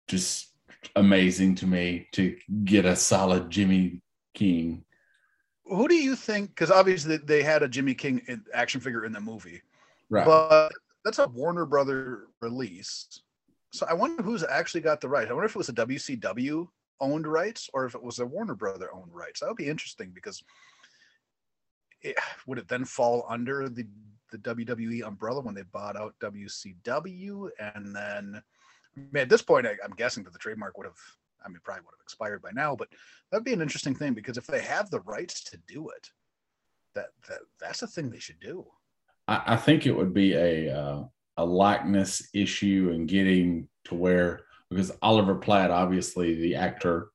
just 0.09 0.53
amazing 0.95 1.55
to 1.57 1.67
me 1.67 2.09
to 2.13 2.37
get 2.65 2.85
a 2.85 2.97
solid 2.97 3.51
Jimmy 3.51 4.03
King. 4.35 4.85
Who 5.65 5.89
do 5.89 5.95
you 5.95 6.15
think? 6.15 6.51
Because 6.51 6.71
obviously 6.71 7.17
they 7.17 7.43
had 7.43 7.63
a 7.63 7.69
Jimmy 7.69 7.95
King 7.95 8.23
action 8.53 8.81
figure 8.81 9.05
in 9.05 9.13
the 9.13 9.21
movie, 9.21 9.63
right? 10.11 10.27
But 10.27 10.73
that's 11.05 11.19
a 11.19 11.29
Warner 11.29 11.67
Brother 11.67 12.27
release. 12.41 13.23
So 13.73 13.87
I 13.89 13.95
wonder 13.95 14.23
who's 14.23 14.45
actually 14.45 14.81
got 14.81 15.01
the 15.01 15.09
rights. 15.09 15.31
I 15.31 15.35
wonder 15.35 15.47
if 15.47 15.55
it 15.55 15.59
was 15.59 15.69
a 15.69 15.73
WCW 15.75 16.69
owned 17.01 17.27
rights 17.27 17.69
or 17.75 17.85
if 17.85 17.95
it 17.95 18.03
was 18.03 18.21
a 18.21 18.27
Warner 18.27 18.55
Brother 18.55 18.89
owned 18.93 19.13
rights. 19.13 19.41
That 19.41 19.49
would 19.49 19.57
be 19.57 19.69
interesting 19.69 20.11
because 20.15 20.43
it, 22.03 22.17
would 22.47 22.59
it 22.59 22.69
then 22.69 22.85
fall 22.85 23.27
under 23.29 23.69
the 23.69 23.87
the 24.33 24.39
WWE 24.39 25.07
umbrella 25.07 25.41
when 25.41 25.55
they 25.55 25.63
bought 25.63 25.97
out 25.97 26.15
WCW 26.21 27.49
and 27.61 27.95
then 27.95 28.43
I 28.97 29.01
mean, 29.13 29.23
at 29.23 29.29
this 29.29 29.43
point 29.43 29.67
I, 29.67 29.77
I'm 29.85 29.95
guessing 29.97 30.25
that 30.25 30.33
the 30.33 30.39
trademark 30.39 30.77
would 30.77 30.87
have 30.87 30.99
I 31.45 31.49
mean 31.49 31.61
probably 31.63 31.83
would 31.83 31.95
have 31.97 32.03
expired 32.03 32.43
by 32.43 32.51
now, 32.53 32.75
but 32.75 32.89
that'd 33.31 33.45
be 33.45 33.53
an 33.53 33.63
interesting 33.63 33.95
thing 33.95 34.15
because 34.15 34.37
if 34.37 34.47
they 34.47 34.63
have 34.63 34.91
the 34.91 35.01
rights 35.01 35.45
to 35.45 35.59
do 35.69 35.91
it, 35.91 36.11
that 36.95 37.09
that 37.29 37.39
that's 37.61 37.83
a 37.83 37.87
thing 37.87 38.11
they 38.11 38.19
should 38.19 38.41
do. 38.41 38.67
I, 39.29 39.43
I 39.47 39.57
think 39.57 39.87
it 39.87 39.97
would 39.97 40.13
be 40.13 40.35
a 40.35 40.77
uh, 40.77 41.05
a 41.37 41.45
likeness 41.45 42.29
issue 42.35 42.91
and 42.93 43.09
getting 43.09 43.69
to 43.85 43.95
where 43.95 44.45
because 44.71 44.91
Oliver 45.03 45.37
Platt, 45.37 45.71
obviously 45.71 46.35
the 46.35 46.57
actor, 46.57 47.11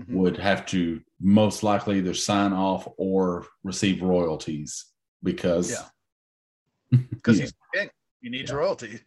mm-hmm. 0.00 0.14
would 0.14 0.36
have 0.36 0.66
to 0.66 1.00
most 1.20 1.62
likely 1.62 1.98
either 1.98 2.14
sign 2.14 2.52
off 2.52 2.88
or 2.96 3.46
receive 3.62 4.02
royalties 4.02 4.86
because 5.22 5.70
yeah, 5.70 6.98
because 7.10 7.38
he's 7.38 7.52
king. 7.74 7.90
He 8.20 8.28
needs 8.28 8.50
yeah. 8.50 8.56
royalty. 8.56 9.00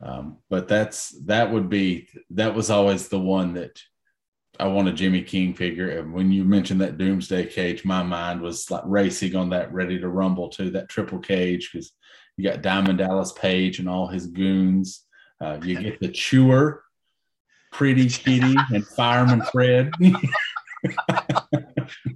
Um, 0.00 0.38
but 0.50 0.68
that's 0.68 1.10
that 1.26 1.50
would 1.50 1.68
be 1.68 2.08
that 2.30 2.54
was 2.54 2.70
always 2.70 3.08
the 3.08 3.20
one 3.20 3.54
that 3.54 3.80
I 4.58 4.68
want 4.68 4.88
a 4.88 4.92
Jimmy 4.92 5.22
King 5.22 5.54
figure. 5.54 5.98
And 5.98 6.12
when 6.12 6.30
you 6.30 6.44
mentioned 6.44 6.80
that 6.80 6.98
Doomsday 6.98 7.46
cage, 7.46 7.84
my 7.84 8.02
mind 8.02 8.40
was 8.40 8.70
like 8.70 8.82
racing 8.84 9.34
on 9.34 9.50
that 9.50 9.72
Ready 9.72 9.98
to 9.98 10.08
Rumble 10.08 10.48
to 10.50 10.70
that 10.70 10.88
triple 10.88 11.18
cage 11.18 11.70
because 11.72 11.92
you 12.36 12.48
got 12.48 12.62
Diamond 12.62 12.98
Dallas 12.98 13.32
Page 13.32 13.78
and 13.78 13.88
all 13.88 14.06
his 14.06 14.26
goons. 14.26 15.04
Uh, 15.40 15.58
you 15.62 15.80
get 15.80 16.00
the 16.00 16.08
Chewer, 16.08 16.84
Pretty 17.74 18.08
Kitty, 18.08 18.54
and 18.72 18.86
Fireman 18.86 19.42
Fred. 19.52 19.92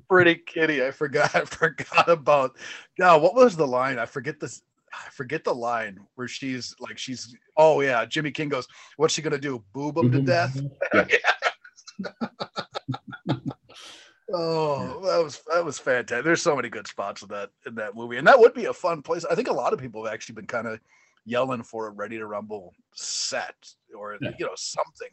pretty 0.08 0.36
kitty. 0.36 0.84
I 0.84 0.92
forgot. 0.92 1.34
I 1.34 1.44
forgot 1.44 2.08
about. 2.08 2.56
God, 2.98 3.22
what 3.22 3.34
was 3.34 3.56
the 3.56 3.66
line? 3.66 3.98
I 3.98 4.06
forget 4.06 4.40
this. 4.40 4.62
I 4.92 5.10
forget 5.10 5.44
the 5.44 5.54
line 5.54 5.98
where 6.14 6.28
she's 6.28 6.74
like 6.80 6.96
she's. 6.96 7.34
Oh 7.56 7.80
yeah, 7.80 8.04
Jimmy 8.04 8.30
King 8.30 8.48
goes. 8.48 8.68
What's 8.96 9.14
she 9.14 9.22
gonna 9.22 9.38
do? 9.38 9.62
Boob 9.72 9.98
him 9.98 10.12
to 10.12 10.22
death? 10.22 10.60
Oh, 14.30 15.00
that 15.04 15.24
was 15.24 15.40
that 15.50 15.64
was 15.64 15.78
fantastic. 15.78 16.22
There's 16.22 16.42
so 16.42 16.54
many 16.54 16.68
good 16.68 16.86
spots 16.86 17.22
in 17.22 17.28
that 17.28 17.48
in 17.66 17.74
that 17.76 17.94
movie, 17.94 18.18
and 18.18 18.26
that 18.26 18.38
would 18.38 18.52
be 18.52 18.66
a 18.66 18.74
fun 18.74 19.00
place. 19.00 19.24
I 19.24 19.34
think 19.34 19.48
a 19.48 19.54
lot 19.54 19.72
of 19.72 19.78
people 19.78 20.04
have 20.04 20.12
actually 20.12 20.34
been 20.34 20.46
kind 20.46 20.66
of 20.66 20.80
yelling 21.28 21.62
for 21.62 21.86
a 21.86 21.90
Ready 21.90 22.18
to 22.18 22.26
Rumble 22.26 22.72
set 22.94 23.54
or 23.96 24.16
yeah. 24.20 24.30
you 24.38 24.46
know 24.46 24.52
something. 24.56 25.08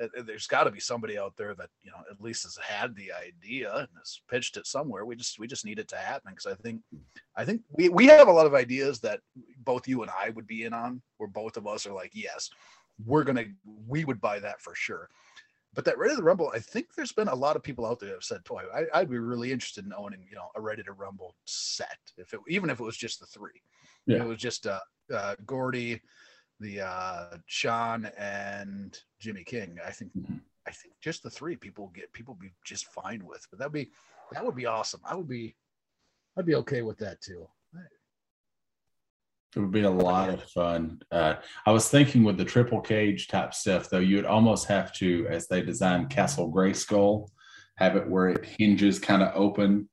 Uh, 0.00 0.06
uh, 0.18 0.22
there's 0.22 0.46
got 0.46 0.64
to 0.64 0.70
be 0.70 0.80
somebody 0.80 1.18
out 1.18 1.34
there 1.36 1.54
that 1.54 1.68
you 1.82 1.90
know 1.90 1.98
at 2.10 2.20
least 2.20 2.44
has 2.44 2.56
had 2.56 2.94
the 2.96 3.10
idea 3.12 3.74
and 3.74 3.88
has 3.98 4.20
pitched 4.28 4.56
it 4.56 4.66
somewhere. 4.66 5.04
We 5.04 5.16
just 5.16 5.38
we 5.38 5.46
just 5.46 5.64
need 5.64 5.78
it 5.78 5.88
to 5.88 5.96
happen 5.96 6.32
because 6.32 6.46
I 6.46 6.54
think 6.62 6.80
I 7.36 7.44
think 7.44 7.62
we 7.70 7.88
we 7.88 8.06
have 8.06 8.28
a 8.28 8.32
lot 8.32 8.46
of 8.46 8.54
ideas 8.54 9.00
that 9.00 9.20
both 9.64 9.88
you 9.88 10.02
and 10.02 10.10
I 10.10 10.30
would 10.30 10.46
be 10.46 10.64
in 10.64 10.72
on. 10.72 11.00
Where 11.18 11.28
both 11.28 11.56
of 11.56 11.66
us 11.66 11.86
are 11.86 11.92
like, 11.92 12.12
yes, 12.14 12.50
we're 13.06 13.24
gonna 13.24 13.44
we 13.86 14.04
would 14.04 14.20
buy 14.20 14.38
that 14.40 14.60
for 14.60 14.74
sure. 14.74 15.08
But 15.74 15.84
that 15.84 15.98
Ready 15.98 16.16
to 16.16 16.22
Rumble, 16.22 16.50
I 16.52 16.58
think 16.58 16.94
there's 16.94 17.12
been 17.12 17.28
a 17.28 17.34
lot 17.34 17.54
of 17.54 17.62
people 17.62 17.86
out 17.86 18.00
there 18.00 18.08
that 18.08 18.16
have 18.16 18.24
said, 18.24 18.42
"Boy, 18.44 18.64
I, 18.92 19.00
would 19.00 19.10
be 19.10 19.18
really 19.18 19.52
interested 19.52 19.84
in 19.84 19.92
owning, 19.92 20.26
you 20.28 20.34
know, 20.34 20.48
a 20.56 20.60
Ready 20.60 20.82
to 20.82 20.92
Rumble 20.92 21.36
set, 21.44 21.98
if 22.16 22.34
it 22.34 22.40
even 22.48 22.70
if 22.70 22.80
it 22.80 22.84
was 22.84 22.96
just 22.96 23.20
the 23.20 23.26
three. 23.26 23.62
Yeah. 24.06 24.22
It 24.22 24.26
was 24.26 24.38
just 24.38 24.66
uh, 24.66 24.80
uh, 25.14 25.36
Gordy, 25.46 26.00
the 26.58 26.80
uh, 26.80 27.36
Shawn, 27.46 28.10
and 28.18 28.98
Jimmy 29.20 29.44
King. 29.44 29.78
I 29.86 29.90
think 29.90 30.10
mm-hmm. 30.16 30.38
I 30.66 30.72
think 30.72 30.94
just 31.00 31.22
the 31.22 31.30
three 31.30 31.56
people 31.56 31.92
get 31.94 32.12
people 32.12 32.34
be 32.34 32.50
just 32.64 32.86
fine 32.86 33.24
with. 33.24 33.46
But 33.50 33.60
that'd 33.60 33.72
be 33.72 33.90
that 34.32 34.44
would 34.44 34.56
be 34.56 34.66
awesome. 34.66 35.00
I 35.04 35.14
would 35.14 35.28
be 35.28 35.54
I'd 36.36 36.46
be 36.46 36.56
okay 36.56 36.82
with 36.82 36.98
that 36.98 37.20
too. 37.20 37.46
It 39.54 39.58
would 39.58 39.72
be 39.72 39.82
a 39.82 39.90
lot 39.90 40.28
of 40.28 40.44
fun. 40.44 41.00
Uh, 41.10 41.34
I 41.66 41.72
was 41.72 41.88
thinking 41.88 42.22
with 42.22 42.36
the 42.36 42.44
triple 42.44 42.80
cage 42.80 43.26
type 43.26 43.52
stuff, 43.52 43.90
though, 43.90 43.98
you 43.98 44.16
would 44.16 44.26
almost 44.26 44.68
have 44.68 44.92
to, 44.94 45.26
as 45.28 45.48
they 45.48 45.60
designed 45.60 46.10
Castle 46.10 46.52
Grayskull, 46.52 47.28
have 47.76 47.96
it 47.96 48.08
where 48.08 48.28
it 48.28 48.44
hinges 48.44 49.00
kind 49.00 49.22
of 49.22 49.32
open. 49.34 49.88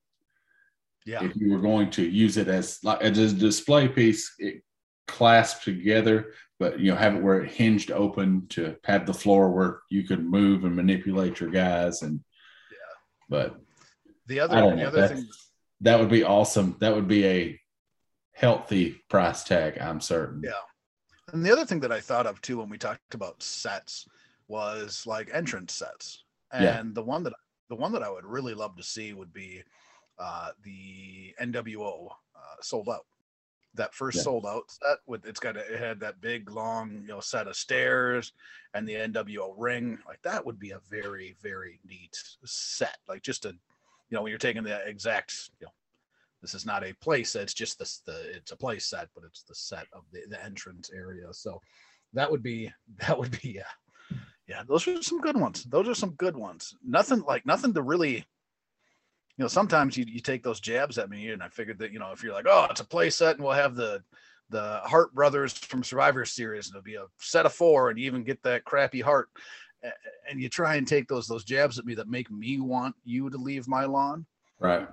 Yeah. 1.05 1.23
If 1.23 1.35
you 1.35 1.51
were 1.51 1.61
going 1.61 1.89
to 1.91 2.03
use 2.03 2.37
it 2.37 2.49
as 2.49 2.79
like 2.83 3.01
as 3.01 3.17
a 3.17 3.33
display 3.33 3.87
piece, 3.87 4.31
it 4.37 4.61
clasped 5.07 5.63
together, 5.63 6.33
but 6.59 6.79
you 6.79 6.91
know, 6.91 6.97
have 6.97 7.15
it 7.15 7.23
where 7.23 7.41
it 7.41 7.51
hinged 7.51 7.91
open 7.91 8.45
to 8.49 8.75
have 8.83 9.05
the 9.05 9.13
floor 9.13 9.49
where 9.51 9.79
you 9.89 10.03
could 10.03 10.23
move 10.23 10.65
and 10.65 10.75
manipulate 10.75 11.39
your 11.39 11.49
guys. 11.49 12.01
And 12.01 12.19
yeah, 12.69 12.77
but 13.29 13.55
the 14.27 14.41
other, 14.41 14.75
the 14.75 14.85
other 14.85 15.07
thing 15.07 15.27
that 15.81 15.99
would 15.99 16.09
be 16.09 16.23
awesome. 16.23 16.75
That 16.79 16.93
would 16.93 17.07
be 17.07 17.25
a 17.25 17.59
healthy 18.37 19.01
price 19.09 19.43
tag, 19.43 19.79
I'm 19.79 19.99
certain. 19.99 20.41
Yeah. 20.43 20.51
And 21.33 21.43
the 21.43 21.51
other 21.51 21.65
thing 21.65 21.79
that 21.81 21.91
I 21.91 21.99
thought 21.99 22.27
of 22.27 22.39
too 22.41 22.59
when 22.59 22.69
we 22.69 22.77
talked 22.77 23.15
about 23.15 23.41
sets 23.41 24.07
was 24.47 25.05
like 25.05 25.29
entrance 25.33 25.73
sets. 25.73 26.23
And 26.51 26.63
yeah. 26.63 26.81
the 26.93 27.03
one 27.03 27.23
that 27.23 27.33
the 27.69 27.75
one 27.75 27.91
that 27.91 28.03
I 28.03 28.09
would 28.09 28.25
really 28.25 28.53
love 28.53 28.77
to 28.77 28.83
see 28.83 29.13
would 29.13 29.33
be 29.33 29.63
uh, 30.19 30.51
the 30.63 31.33
NWO 31.41 32.07
uh, 32.07 32.61
sold 32.61 32.89
out 32.89 33.05
that 33.73 33.93
first 33.93 34.17
yeah. 34.17 34.23
sold 34.23 34.45
out 34.45 34.63
set 34.71 34.97
with 35.05 35.25
it's 35.25 35.39
got 35.39 35.57
a, 35.57 35.73
it 35.73 35.79
had 35.79 35.99
that 35.99 36.21
big 36.21 36.49
long 36.49 37.01
you 37.01 37.07
know 37.07 37.19
set 37.19 37.47
of 37.47 37.55
stairs 37.55 38.33
and 38.73 38.87
the 38.87 38.93
NWO 38.93 39.53
ring 39.55 39.99
like 40.07 40.21
that 40.23 40.43
would 40.45 40.57
be 40.57 40.71
a 40.71 40.79
very 40.89 41.35
very 41.43 41.79
neat 41.87 42.17
set 42.43 42.97
like 43.07 43.21
just 43.21 43.45
a 43.45 43.49
you 43.49 44.15
know 44.15 44.23
when 44.23 44.29
you're 44.29 44.39
taking 44.39 44.63
the 44.63 44.87
exact 44.87 45.51
you 45.59 45.67
know 45.67 45.71
this 46.47 46.61
is 46.61 46.65
not 46.65 46.83
a 46.85 46.93
place 47.01 47.35
it's 47.35 47.53
just 47.53 47.77
this 47.77 48.01
the 48.05 48.35
it's 48.35 48.51
a 48.51 48.57
place 48.57 48.85
set 48.85 49.09
but 49.13 49.23
it's 49.25 49.43
the 49.43 49.55
set 49.55 49.85
of 49.93 50.03
the, 50.11 50.21
the 50.29 50.43
entrance 50.43 50.89
area. 50.95 51.27
So 51.31 51.61
that 52.13 52.31
would 52.31 52.43
be 52.43 52.71
that 52.99 53.17
would 53.17 53.31
be 53.41 53.55
yeah. 53.55 54.17
Yeah 54.47 54.63
those 54.67 54.87
are 54.87 55.03
some 55.03 55.19
good 55.19 55.37
ones. 55.37 55.65
Those 55.65 55.89
are 55.89 55.95
some 55.95 56.11
good 56.11 56.37
ones. 56.37 56.73
Nothing 56.85 57.21
like 57.21 57.45
nothing 57.45 57.73
to 57.73 57.81
really 57.81 58.25
you 59.37 59.43
know, 59.43 59.47
sometimes 59.47 59.95
you, 59.95 60.05
you 60.07 60.19
take 60.19 60.41
those 60.41 60.59
jabs 60.59 60.97
at 60.97 61.11
me, 61.11 61.29
and 61.29 61.43
I 61.43 61.49
figured 61.49 61.77
that 61.79 61.91
you 61.91 61.99
know 61.99 62.11
if 62.11 62.23
you're 62.23 62.33
like, 62.33 62.47
oh, 62.49 62.67
it's 62.71 62.81
a 62.81 62.85
play 62.85 63.11
set, 63.11 63.35
and 63.35 63.43
we'll 63.43 63.53
have 63.53 63.75
the 63.75 64.01
the 64.49 64.79
Hart 64.83 65.13
brothers 65.13 65.53
from 65.53 65.83
Survivor 65.83 66.25
Series, 66.25 66.67
and 66.67 66.75
it'll 66.75 66.83
be 66.83 66.95
a 66.95 67.05
set 67.19 67.45
of 67.45 67.53
four, 67.53 67.89
and 67.89 67.99
you 67.99 68.05
even 68.05 68.23
get 68.23 68.41
that 68.43 68.65
crappy 68.65 69.01
Hart, 69.01 69.29
and 70.29 70.41
you 70.41 70.49
try 70.49 70.75
and 70.75 70.87
take 70.87 71.07
those 71.07 71.27
those 71.27 71.43
jabs 71.43 71.77
at 71.77 71.85
me 71.85 71.93
that 71.95 72.07
make 72.07 72.31
me 72.31 72.59
want 72.59 72.95
you 73.03 73.29
to 73.29 73.37
leave 73.37 73.67
my 73.67 73.85
lawn, 73.85 74.25
right? 74.59 74.87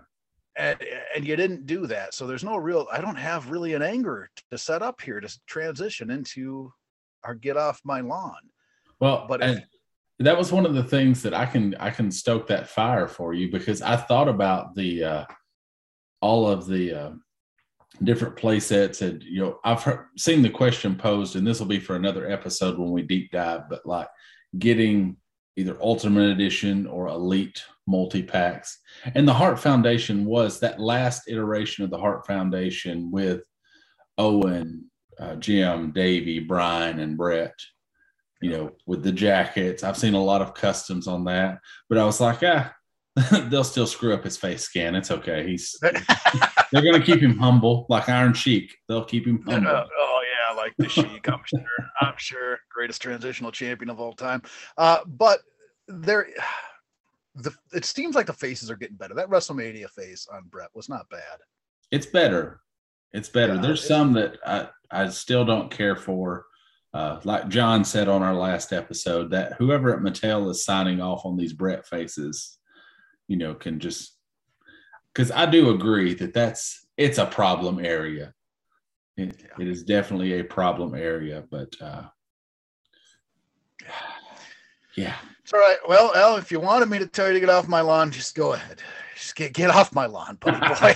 And 0.57 0.79
and 1.17 1.27
you 1.27 1.35
didn't 1.35 1.67
do 1.67 1.87
that, 1.89 2.15
so 2.15 2.27
there's 2.27 2.45
no 2.45 2.57
real. 2.57 2.87
I 2.93 3.01
don't 3.01 3.17
have 3.17 3.51
really 3.51 3.75
an 3.75 3.83
anger 3.83 4.31
to 4.51 4.59
set 4.59 4.83
up 4.83 5.01
here 5.01 5.21
to 5.21 5.39
transition 5.47 6.11
into 6.11 6.73
or 7.25 7.35
get 7.35 7.57
off 7.57 7.81
my 7.85 8.01
lawn. 8.01 8.39
Well, 9.01 9.27
but 9.29 9.43
if, 9.43 9.65
that 10.21 10.39
was 10.39 10.53
one 10.53 10.65
of 10.65 10.75
the 10.75 10.85
things 10.85 11.23
that 11.23 11.35
I 11.35 11.47
can 11.47 11.75
I 11.81 11.91
can 11.91 12.11
stoke 12.11 12.47
that 12.49 12.69
fire 12.69 13.09
for 13.09 13.35
you 13.35 13.51
because 13.51 13.83
I 13.83 13.97
thought 13.97 14.29
about 14.29 14.75
the 14.75 15.05
uh, 15.05 15.25
all 16.21 16.47
of 16.47 16.67
the 16.67 16.93
uh, 16.93 17.11
different 18.03 18.37
play 18.37 18.61
sets 18.61 19.03
and 19.03 19.23
you 19.23 19.41
know 19.41 19.59
I've 19.65 19.83
heard, 19.83 20.07
seen 20.17 20.43
the 20.43 20.51
question 20.51 20.97
posed 20.97 21.37
and 21.37 21.47
this 21.47 21.61
will 21.61 21.67
be 21.67 21.81
for 21.81 21.97
another 21.97 22.31
episode 22.31 22.79
when 22.79 22.91
we 22.91 23.03
deep 23.03 23.31
dive 23.31 23.69
but 23.69 23.87
like 23.87 24.09
getting 24.59 25.17
either 25.57 25.77
ultimate 25.81 26.31
edition 26.31 26.87
or 26.87 27.09
elite 27.09 27.63
multi 27.87 28.23
packs 28.23 28.79
and 29.15 29.29
the 29.29 29.35
Hart 29.35 29.59
Foundation 29.59 30.25
was 30.25 30.61
that 30.61 30.81
last 30.81 31.29
iteration 31.29 31.85
of 31.85 31.91
the 31.91 31.99
Hart 31.99 32.27
Foundation 32.27 33.11
with 33.11 33.43
Owen, 34.17 34.91
uh, 35.19 35.35
Jim, 35.37 35.93
Davey, 35.93 36.41
Brian, 36.41 37.01
and 37.01 37.17
Brett 37.17 37.55
you 38.45 38.51
know, 38.51 38.71
with 38.87 39.03
the 39.03 39.11
jackets. 39.11 39.83
I've 39.83 39.97
seen 39.97 40.13
a 40.13 40.23
lot 40.23 40.43
of 40.43 40.53
customs 40.53 41.09
on 41.09 41.25
that, 41.25 41.61
but 41.89 41.97
I 41.97 42.05
was 42.05 42.21
like, 42.21 42.43
ah, 42.43 42.75
they'll 43.49 43.65
still 43.65 43.87
screw 43.87 44.13
up 44.13 44.23
his 44.23 44.37
face 44.37 44.63
scan. 44.63 44.95
It's 44.95 45.11
okay. 45.11 45.47
He's 45.47 45.75
they're 45.81 46.83
gonna 46.83 47.03
keep 47.03 47.21
him 47.21 47.39
humble, 47.39 47.87
like 47.89 48.11
Iron 48.11 48.35
Sheik. 48.35 48.77
They'll 48.87 49.07
keep 49.07 49.27
him 49.27 49.43
humble. 49.49 49.87
Like 50.65 50.75
the 50.79 50.89
Sheik. 50.89 51.29
I'm 51.29 51.43
sure. 51.45 51.61
I'm 52.01 52.15
sure. 52.17 52.59
Greatest 52.71 53.03
transitional 53.03 53.53
champion 53.53 53.91
of 53.91 54.01
all 54.01 54.15
time. 54.15 54.41
Uh, 54.79 55.01
but 55.07 55.41
there, 55.89 56.27
the 57.35 57.53
it 57.75 57.85
seems 57.85 58.15
like 58.15 58.27
the 58.27 58.33
faces 58.33 58.71
are 58.71 58.77
getting 58.77 58.97
better. 58.97 59.13
That 59.13 59.29
WrestleMania 59.29 59.91
face 59.91 60.27
on 60.33 60.45
Brett 60.51 60.71
was 60.73 60.89
not 60.89 61.09
bad. 61.11 61.39
It's 61.91 62.07
better. 62.07 62.61
It's 63.13 63.29
better. 63.29 63.57
Yeah, 63.57 63.61
There's 63.61 63.87
some 63.87 64.15
that 64.15 64.39
I 64.47 64.69
I 64.91 65.11
still 65.11 65.45
don't 65.45 65.71
care 65.71 65.97
for 65.97 66.47
uh, 66.95 67.21
like 67.25 67.49
John 67.49 67.85
said 67.85 68.09
on 68.09 68.23
our 68.23 68.35
last 68.35 68.73
episode, 68.73 69.33
that 69.33 69.55
whoever 69.59 69.93
at 69.95 70.01
Mattel 70.01 70.49
is 70.49 70.65
signing 70.65 71.03
off 71.03 71.27
on 71.27 71.37
these 71.37 71.53
Brett 71.53 71.85
faces, 71.87 72.57
you 73.27 73.37
know, 73.37 73.53
can 73.53 73.81
just 73.81 74.17
because 75.13 75.31
I 75.31 75.45
do 75.47 75.71
agree 75.71 76.15
that 76.15 76.33
that's 76.33 76.87
it's 76.97 77.19
a 77.19 77.27
problem 77.27 77.85
area. 77.85 78.33
It, 79.17 79.37
yeah. 79.41 79.65
it 79.65 79.69
is 79.69 79.85
definitely 79.85 80.41
a 80.41 80.45
problem 80.45 80.95
area, 80.95 81.45
but 81.51 81.75
uh, 81.81 82.03
yeah. 84.97 85.15
It's 85.43 85.53
all 85.53 85.61
right. 85.61 85.77
Well, 85.89 86.15
Al, 86.15 86.37
if 86.37 86.51
you 86.51 86.59
wanted 86.59 86.89
me 86.89 86.99
to 86.99 87.07
tell 87.07 87.29
you 87.29 87.35
to 87.35 87.41
get 87.41 87.51
off 87.51 87.69
my 87.69 87.81
lawn, 87.81 88.11
just 88.11 88.35
go 88.35 88.55
ahead. 88.55 88.81
Just 89.15 89.37
get 89.37 89.53
get 89.53 89.71
off 89.71 89.95
my 89.95 90.07
lawn, 90.07 90.39
buddy 90.41 90.59
boy. 90.59 90.95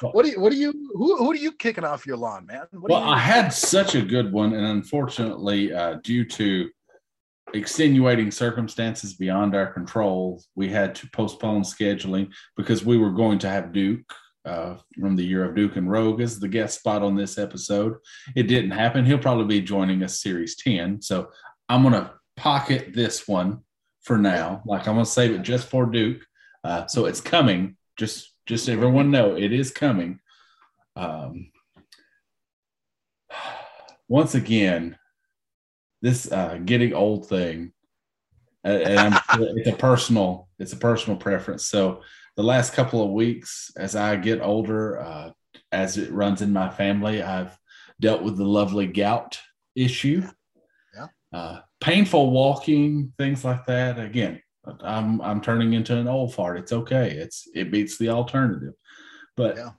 what 0.12 0.24
do 0.24 0.30
you 0.30 0.40
what 0.40 0.52
do 0.52 0.58
you 0.58 0.72
who 0.92 1.16
who 1.16 1.30
are 1.30 1.36
you 1.36 1.52
kicking 1.52 1.84
off 1.84 2.06
your 2.06 2.16
lawn, 2.16 2.46
man? 2.46 2.66
well, 2.72 3.02
I 3.02 3.18
had 3.18 3.50
such 3.50 3.94
a 3.94 4.02
good 4.02 4.32
one, 4.32 4.52
and 4.52 4.66
unfortunately, 4.66 5.72
uh, 5.72 5.94
due 6.02 6.24
to 6.26 6.68
extenuating 7.54 8.30
circumstances 8.30 9.14
beyond 9.14 9.54
our 9.54 9.72
control, 9.72 10.42
we 10.54 10.68
had 10.68 10.94
to 10.96 11.08
postpone 11.10 11.62
scheduling 11.62 12.30
because 12.56 12.84
we 12.84 12.98
were 12.98 13.12
going 13.12 13.38
to 13.38 13.48
have 13.48 13.72
Duke 13.72 14.12
uh, 14.44 14.76
from 14.98 15.16
the 15.16 15.24
year 15.24 15.44
of 15.44 15.54
Duke 15.54 15.76
and 15.76 15.90
Rogue 15.90 16.20
as 16.20 16.38
the 16.38 16.48
guest 16.48 16.80
spot 16.80 17.02
on 17.02 17.14
this 17.14 17.38
episode. 17.38 17.96
It 18.34 18.44
didn't 18.44 18.72
happen. 18.72 19.04
He'll 19.04 19.18
probably 19.18 19.60
be 19.60 19.64
joining 19.64 20.02
us 20.02 20.20
series 20.20 20.56
10. 20.56 21.02
So 21.02 21.30
I'm 21.68 21.82
going 21.82 21.94
to 21.94 22.12
pocket 22.36 22.92
this 22.94 23.28
one 23.28 23.60
for 24.02 24.18
now. 24.18 24.62
Like 24.66 24.88
I'm 24.88 24.94
going 24.94 25.04
to 25.04 25.10
save 25.10 25.32
it 25.32 25.42
just 25.42 25.68
for 25.68 25.86
Duke. 25.86 26.22
Uh, 26.64 26.86
so 26.86 27.06
it's 27.06 27.20
coming. 27.20 27.76
Just 27.96 28.32
just 28.46 28.68
everyone 28.68 29.10
know 29.10 29.36
it 29.36 29.52
is 29.52 29.70
coming. 29.70 30.18
Um, 30.96 31.50
once 34.08 34.34
again, 34.34 34.96
this 36.00 36.30
uh, 36.30 36.58
getting 36.64 36.92
old 36.92 37.28
thing, 37.28 37.72
and 38.64 39.18
it's 39.38 39.68
a 39.68 39.72
personal 39.72 40.48
it's 40.58 40.72
a 40.72 40.76
personal 40.76 41.18
preference. 41.18 41.66
So 41.66 42.02
the 42.36 42.42
last 42.42 42.72
couple 42.72 43.04
of 43.04 43.10
weeks, 43.10 43.70
as 43.76 43.94
I 43.94 44.16
get 44.16 44.40
older, 44.40 45.00
uh, 45.00 45.30
as 45.70 45.98
it 45.98 46.12
runs 46.12 46.42
in 46.42 46.52
my 46.52 46.70
family, 46.70 47.22
I've 47.22 47.56
dealt 48.00 48.22
with 48.22 48.36
the 48.36 48.44
lovely 48.44 48.86
gout 48.86 49.38
issue. 49.74 50.22
Yeah. 50.94 51.06
Uh, 51.32 51.60
painful 51.80 52.30
walking, 52.30 53.12
things 53.18 53.44
like 53.44 53.66
that. 53.66 53.98
Again, 53.98 54.42
I'm 54.80 55.20
I'm 55.20 55.40
turning 55.40 55.72
into 55.72 55.96
an 55.96 56.08
old 56.08 56.34
fart. 56.34 56.58
It's 56.58 56.72
okay. 56.72 57.10
It's 57.10 57.48
it 57.54 57.70
beats 57.70 57.98
the 57.98 58.08
alternative. 58.10 58.74
But 59.36 59.56
yeah. 59.56 59.70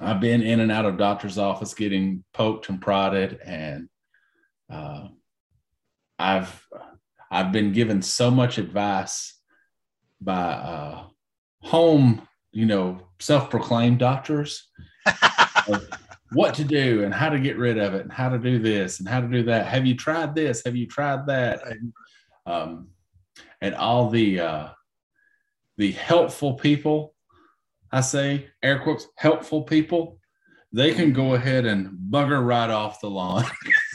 I've 0.00 0.20
been 0.20 0.42
in 0.42 0.60
and 0.60 0.72
out 0.72 0.86
of 0.86 0.96
doctor's 0.96 1.38
office 1.38 1.74
getting 1.74 2.24
poked 2.32 2.68
and 2.68 2.80
prodded, 2.80 3.38
and 3.44 3.88
uh, 4.70 5.08
I've 6.18 6.66
I've 7.30 7.52
been 7.52 7.72
given 7.72 8.02
so 8.02 8.30
much 8.30 8.58
advice 8.58 9.38
by 10.20 10.52
uh, 10.52 11.04
home, 11.62 12.26
you 12.52 12.66
know, 12.66 13.00
self-proclaimed 13.20 13.98
doctors 13.98 14.68
what 16.32 16.54
to 16.54 16.64
do 16.64 17.04
and 17.04 17.12
how 17.12 17.28
to 17.28 17.38
get 17.38 17.58
rid 17.58 17.78
of 17.78 17.94
it 17.94 18.02
and 18.02 18.12
how 18.12 18.28
to 18.28 18.38
do 18.38 18.58
this 18.58 19.00
and 19.00 19.08
how 19.08 19.20
to 19.20 19.28
do 19.28 19.42
that. 19.44 19.66
Have 19.66 19.86
you 19.86 19.96
tried 19.96 20.34
this? 20.34 20.62
Have 20.64 20.76
you 20.76 20.86
tried 20.86 21.26
that? 21.26 21.66
And, 21.66 21.92
um, 22.46 22.88
and 23.60 23.74
all 23.74 24.10
the 24.10 24.40
uh, 24.40 24.68
the 25.78 25.92
helpful 25.92 26.54
people, 26.54 27.14
I 27.90 28.00
say 28.00 28.48
air 28.62 28.80
quotes, 28.80 29.06
helpful 29.16 29.62
people, 29.62 30.18
they 30.72 30.92
can 30.94 31.12
go 31.12 31.34
ahead 31.34 31.66
and 31.66 31.90
bugger 32.10 32.44
right 32.44 32.70
off 32.70 33.00
the 33.00 33.10
lawn. 33.10 33.44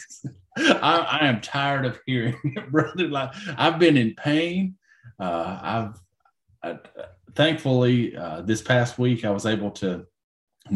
I, 0.58 1.20
I, 1.22 1.28
am 1.28 1.42
tired 1.42 1.86
of 1.86 2.00
hearing 2.06 2.36
it, 2.44 2.72
brother. 2.72 3.08
Like 3.08 3.32
I've 3.58 3.78
been 3.78 3.98
in 3.98 4.16
pain. 4.16 4.76
Uh, 5.20 5.60
I've 5.62 6.00
I, 6.68 6.80
thankfully 7.36 8.16
uh, 8.16 8.42
this 8.42 8.62
past 8.62 8.98
week 8.98 9.24
I 9.26 9.30
was 9.30 9.46
able 9.46 9.72
to 9.72 10.06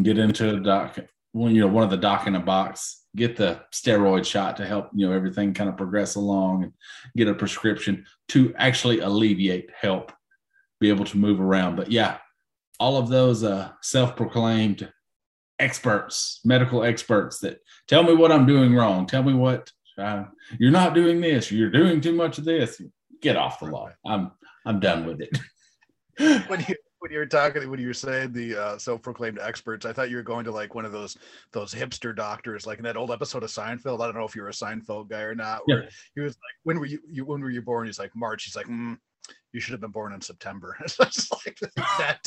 get 0.02 0.18
into 0.18 0.56
a 0.56 0.60
doc, 0.60 0.98
one 1.32 1.54
you 1.54 1.60
know 1.60 1.66
one 1.66 1.84
of 1.84 1.90
the 1.90 1.96
doc 1.96 2.26
in 2.26 2.34
a 2.34 2.40
box, 2.40 3.04
get 3.16 3.36
the 3.36 3.60
steroid 3.72 4.24
shot 4.24 4.56
to 4.56 4.66
help 4.66 4.90
you 4.94 5.06
know 5.06 5.12
everything 5.12 5.54
kind 5.54 5.68
of 5.68 5.76
progress 5.76 6.14
along, 6.14 6.64
and 6.64 6.72
get 7.16 7.28
a 7.28 7.34
prescription 7.34 8.04
to 8.28 8.54
actually 8.56 9.00
alleviate, 9.00 9.70
help, 9.78 10.12
be 10.80 10.88
able 10.88 11.04
to 11.04 11.18
move 11.18 11.40
around. 11.40 11.76
But 11.76 11.90
yeah, 11.90 12.18
all 12.78 12.96
of 12.96 13.08
those 13.08 13.44
uh, 13.44 13.70
self-proclaimed 13.82 14.90
experts, 15.58 16.40
medical 16.44 16.82
experts 16.82 17.38
that 17.40 17.60
tell 17.86 18.02
me 18.02 18.14
what 18.14 18.32
I'm 18.32 18.46
doing 18.46 18.74
wrong, 18.74 19.06
tell 19.06 19.22
me 19.22 19.34
what 19.34 19.70
uh, 19.98 20.24
you're 20.58 20.70
not 20.70 20.94
doing 20.94 21.20
this, 21.20 21.50
you're 21.50 21.70
doing 21.70 22.00
too 22.00 22.14
much 22.14 22.38
of 22.38 22.44
this. 22.44 22.80
Get 23.20 23.36
off 23.36 23.60
the 23.60 23.66
law. 23.66 23.90
I'm 24.04 24.32
I'm 24.66 24.80
done 24.80 25.06
with 25.06 25.20
it. 25.20 25.38
when 26.46 26.64
you 26.68 26.76
when 26.98 27.10
you 27.10 27.18
were 27.18 27.26
talking 27.26 27.68
when 27.68 27.80
you 27.80 27.88
were 27.88 27.94
saying 27.94 28.32
the 28.32 28.54
uh, 28.54 28.78
self-proclaimed 28.78 29.38
experts, 29.40 29.84
I 29.84 29.92
thought 29.92 30.08
you 30.08 30.16
were 30.16 30.22
going 30.22 30.44
to 30.44 30.52
like 30.52 30.74
one 30.74 30.84
of 30.84 30.92
those 30.92 31.16
those 31.52 31.74
hipster 31.74 32.14
doctors, 32.14 32.66
like 32.66 32.78
in 32.78 32.84
that 32.84 32.96
old 32.96 33.10
episode 33.10 33.42
of 33.42 33.50
Seinfeld. 33.50 34.00
I 34.00 34.06
don't 34.06 34.16
know 34.16 34.24
if 34.24 34.36
you're 34.36 34.48
a 34.48 34.52
Seinfeld 34.52 35.08
guy 35.08 35.22
or 35.22 35.34
not. 35.34 35.62
Where 35.64 35.84
yeah. 35.84 35.90
he 36.14 36.20
was 36.20 36.34
like, 36.34 36.54
"When 36.62 36.78
were 36.78 36.86
you, 36.86 37.00
you? 37.08 37.24
When 37.24 37.40
were 37.40 37.50
you 37.50 37.62
born?" 37.62 37.86
He's 37.86 37.98
like, 37.98 38.14
"March." 38.14 38.44
He's 38.44 38.54
like, 38.54 38.66
mm, 38.66 38.96
"You 39.52 39.60
should 39.60 39.72
have 39.72 39.80
been 39.80 39.90
born 39.90 40.12
in 40.12 40.20
September." 40.20 40.76
it's 40.80 41.32
like 41.32 41.58
that 41.76 42.20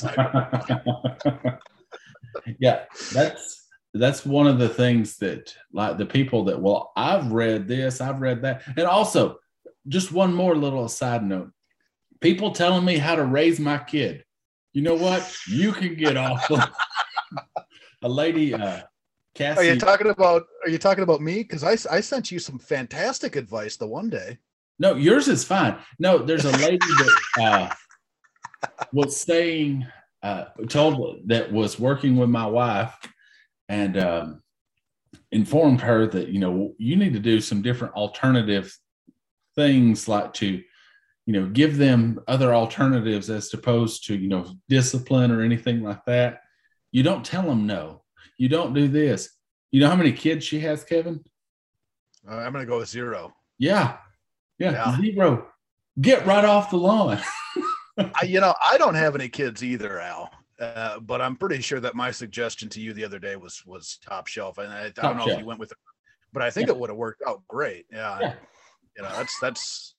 yeah, 2.59 2.83
that's 3.13 3.67
that's 3.93 4.25
one 4.25 4.47
of 4.47 4.59
the 4.59 4.69
things 4.69 5.17
that 5.17 5.55
like 5.71 5.97
the 5.97 6.05
people 6.05 6.45
that 6.45 6.61
well, 6.61 6.91
I've 6.97 7.31
read 7.31 7.67
this, 7.67 8.01
I've 8.01 8.19
read 8.19 8.41
that, 8.41 8.63
and 8.75 8.87
also 8.87 9.37
just 9.87 10.11
one 10.11 10.33
more 10.33 10.55
little 10.55 10.89
side 10.89 11.23
note 11.23 11.51
people 12.21 12.51
telling 12.51 12.85
me 12.85 12.97
how 12.97 13.15
to 13.15 13.25
raise 13.25 13.59
my 13.59 13.77
kid. 13.77 14.23
You 14.73 14.81
know 14.81 14.95
what? 14.95 15.35
You 15.47 15.71
can 15.71 15.95
get 15.95 16.17
off. 16.17 16.49
a 18.03 18.09
lady, 18.09 18.53
uh, 18.53 18.81
Cassie. 19.33 19.59
Are 19.59 19.73
you 19.73 19.79
talking 19.79 20.07
about? 20.07 20.43
Are 20.63 20.69
you 20.69 20.77
talking 20.77 21.03
about 21.03 21.21
me? 21.21 21.43
Because 21.43 21.63
I 21.63 21.95
I 21.95 22.01
sent 22.01 22.31
you 22.31 22.39
some 22.39 22.59
fantastic 22.59 23.35
advice 23.35 23.77
the 23.77 23.87
one 23.87 24.09
day. 24.09 24.37
No, 24.77 24.95
yours 24.95 25.27
is 25.27 25.43
fine. 25.43 25.77
No, 25.99 26.17
there's 26.17 26.45
a 26.45 26.51
lady 26.57 26.77
that 26.77 27.15
uh, 27.41 28.77
was 28.91 29.15
saying, 29.15 29.87
uh, 30.21 30.45
told 30.67 31.21
that 31.27 31.51
was 31.51 31.79
working 31.79 32.17
with 32.17 32.29
my 32.29 32.45
wife, 32.45 32.93
and 33.69 33.97
um, 33.97 34.41
informed 35.31 35.81
her 35.81 36.07
that 36.07 36.29
you 36.29 36.39
know 36.39 36.73
you 36.77 36.95
need 36.95 37.13
to 37.13 37.19
do 37.19 37.39
some 37.39 37.61
different 37.61 37.93
alternative 37.93 38.77
things 39.55 40.07
like 40.07 40.33
to 40.33 40.61
you 41.25 41.33
know 41.33 41.47
give 41.47 41.77
them 41.77 42.19
other 42.27 42.53
alternatives 42.53 43.29
as 43.29 43.53
opposed 43.53 44.05
to 44.07 44.15
you 44.15 44.27
know 44.27 44.45
discipline 44.69 45.31
or 45.31 45.41
anything 45.41 45.81
like 45.81 46.03
that. 46.05 46.41
You 46.91 47.03
don't 47.03 47.25
tell 47.25 47.43
them 47.43 47.65
no. 47.65 48.03
You 48.37 48.49
don't 48.49 48.73
do 48.73 48.87
this. 48.87 49.29
You 49.71 49.81
know 49.81 49.89
how 49.89 49.95
many 49.95 50.11
kids 50.11 50.45
she 50.45 50.59
has 50.59 50.83
kevin? 50.83 51.23
Uh, 52.29 52.35
i'm 52.35 52.53
gonna 52.53 52.65
go 52.65 52.79
with 52.79 52.89
zero. 52.89 53.33
Yeah. 53.57 53.97
Yeah, 54.57 54.71
yeah. 54.71 54.97
zero. 54.97 55.47
Get 55.99 56.25
right 56.25 56.45
off 56.45 56.69
the 56.69 56.77
lawn. 56.77 57.19
I, 57.97 58.25
you 58.25 58.41
know 58.41 58.53
i 58.67 58.77
don't 58.77 58.95
have 58.95 59.15
any 59.15 59.29
kids 59.29 59.63
either 59.63 60.01
al 60.01 60.29
uh, 60.59 60.99
but 60.99 61.21
i'm 61.21 61.37
pretty 61.37 61.61
sure 61.61 61.79
that 61.79 61.95
my 61.95 62.11
suggestion 62.11 62.67
to 62.67 62.81
you 62.81 62.91
the 62.91 63.05
other 63.05 63.19
day 63.19 63.37
was 63.37 63.65
was 63.65 63.99
top 64.03 64.27
shelf 64.27 64.57
and 64.57 64.69
i, 64.69 64.87
I 64.87 64.89
don't 64.89 65.15
know 65.15 65.25
shelf. 65.25 65.29
if 65.35 65.39
you 65.39 65.45
went 65.45 65.61
with 65.61 65.71
it 65.71 65.77
but 66.33 66.43
i 66.43 66.51
think 66.51 66.67
yeah. 66.67 66.73
it 66.73 66.79
would 66.79 66.89
have 66.89 66.97
worked 66.97 67.23
out 67.25 67.41
great. 67.47 67.85
Yeah. 67.89 68.17
yeah. 68.19 68.33
You 68.97 69.03
know 69.03 69.09
that's 69.15 69.39
that's 69.39 69.94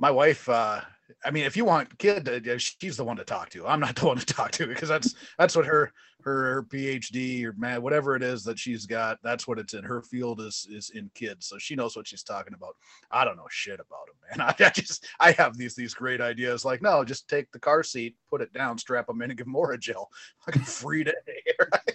my 0.00 0.10
wife 0.10 0.48
uh 0.48 0.80
i 1.24 1.30
mean 1.30 1.44
if 1.44 1.56
you 1.56 1.64
want 1.64 1.98
kid 1.98 2.60
she's 2.60 2.96
the 2.96 3.04
one 3.04 3.18
to 3.18 3.24
talk 3.24 3.50
to. 3.50 3.66
I'm 3.66 3.80
not 3.80 3.96
the 3.96 4.06
one 4.06 4.16
to 4.16 4.26
talk 4.26 4.50
to 4.52 4.66
because 4.66 4.88
that's 4.88 5.14
that's 5.38 5.54
what 5.54 5.66
her 5.66 5.92
her 6.22 6.64
phd 6.64 7.44
or 7.44 7.54
man 7.54 7.82
whatever 7.82 8.14
it 8.14 8.22
is 8.22 8.44
that 8.44 8.58
she's 8.58 8.86
got 8.86 9.18
that's 9.22 9.46
what 9.46 9.58
it's 9.58 9.74
in. 9.74 9.84
Her 9.84 10.02
field 10.02 10.40
is 10.40 10.66
is 10.70 10.90
in 10.90 11.10
kids 11.14 11.46
so 11.46 11.58
she 11.58 11.76
knows 11.76 11.96
what 11.96 12.08
she's 12.08 12.22
talking 12.22 12.54
about. 12.54 12.76
I 13.10 13.24
don't 13.24 13.36
know 13.36 13.46
shit 13.50 13.80
about 13.80 14.06
them 14.06 14.38
man. 14.38 14.54
I, 14.58 14.66
I 14.66 14.70
just 14.70 15.06
i 15.20 15.32
have 15.32 15.56
these 15.56 15.74
these 15.74 15.94
great 15.94 16.22
ideas 16.22 16.64
like 16.64 16.80
no 16.80 17.04
just 17.04 17.28
take 17.28 17.50
the 17.52 17.58
car 17.58 17.82
seat 17.82 18.16
put 18.30 18.40
it 18.40 18.52
down 18.54 18.78
strap 18.78 19.06
them 19.06 19.20
in 19.20 19.30
and 19.30 19.38
give 19.38 19.46
more 19.46 19.72
a 19.72 19.78
gel 19.78 20.08
like 20.46 20.56
a 20.56 20.60
free 20.60 21.04
day 21.04 21.12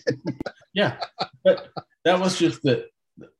yeah 0.74 0.98
but 1.44 1.70
that 2.04 2.20
was 2.20 2.38
just 2.38 2.62
the 2.62 2.88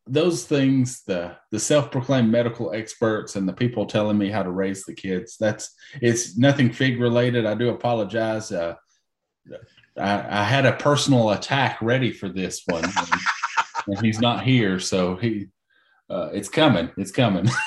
those 0.08 0.46
things 0.46 1.04
the 1.04 1.36
the 1.52 1.60
self-proclaimed 1.60 2.32
medical 2.32 2.74
experts 2.74 3.36
and 3.36 3.48
the 3.48 3.54
people 3.54 3.86
telling 3.86 4.18
me 4.18 4.30
how 4.30 4.44
to 4.44 4.52
raise 4.52 4.84
the 4.84 4.94
kids 4.94 5.36
that's 5.38 5.76
it's 6.02 6.38
nothing 6.38 6.72
fig 6.72 7.00
related. 7.00 7.46
I 7.46 7.56
do 7.56 7.70
apologize. 7.70 8.52
Uh, 8.52 8.76
I, 9.98 10.42
I, 10.42 10.44
had 10.44 10.66
a 10.66 10.74
personal 10.74 11.32
attack 11.32 11.82
ready 11.82 12.12
for 12.12 12.30
this 12.30 12.64
one 12.66 12.84
and, 12.84 13.10
and 13.88 14.06
he's 14.06 14.20
not 14.20 14.44
here 14.44 14.80
so 14.80 15.16
he 15.16 15.48
uh, 16.10 16.30
it's 16.34 16.50
coming 16.50 16.92
it's 16.98 17.12
coming. 17.12 17.50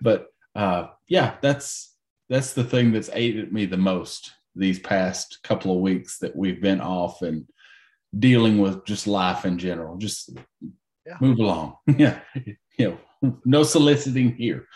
But 0.00 0.28
uh, 0.54 0.86
yeah 1.08 1.34
that's 1.40 1.94
that's 2.28 2.52
the 2.52 2.64
thing 2.64 2.92
that's 2.92 3.10
aided 3.12 3.52
me 3.52 3.66
the 3.66 3.76
most 3.76 4.32
these 4.54 4.78
past 4.78 5.40
couple 5.42 5.74
of 5.74 5.80
weeks 5.80 6.18
that 6.18 6.34
we've 6.34 6.62
been 6.62 6.80
off 6.80 7.22
and 7.22 7.46
dealing 8.18 8.58
with 8.58 8.84
just 8.84 9.06
life 9.06 9.44
in 9.44 9.58
general 9.58 9.96
just 9.96 10.30
yeah. 11.06 11.16
move 11.20 11.38
along. 11.38 11.76
yeah. 11.98 12.20
You 12.78 12.98
know, 13.22 13.38
no 13.44 13.62
soliciting 13.62 14.34
here. 14.34 14.66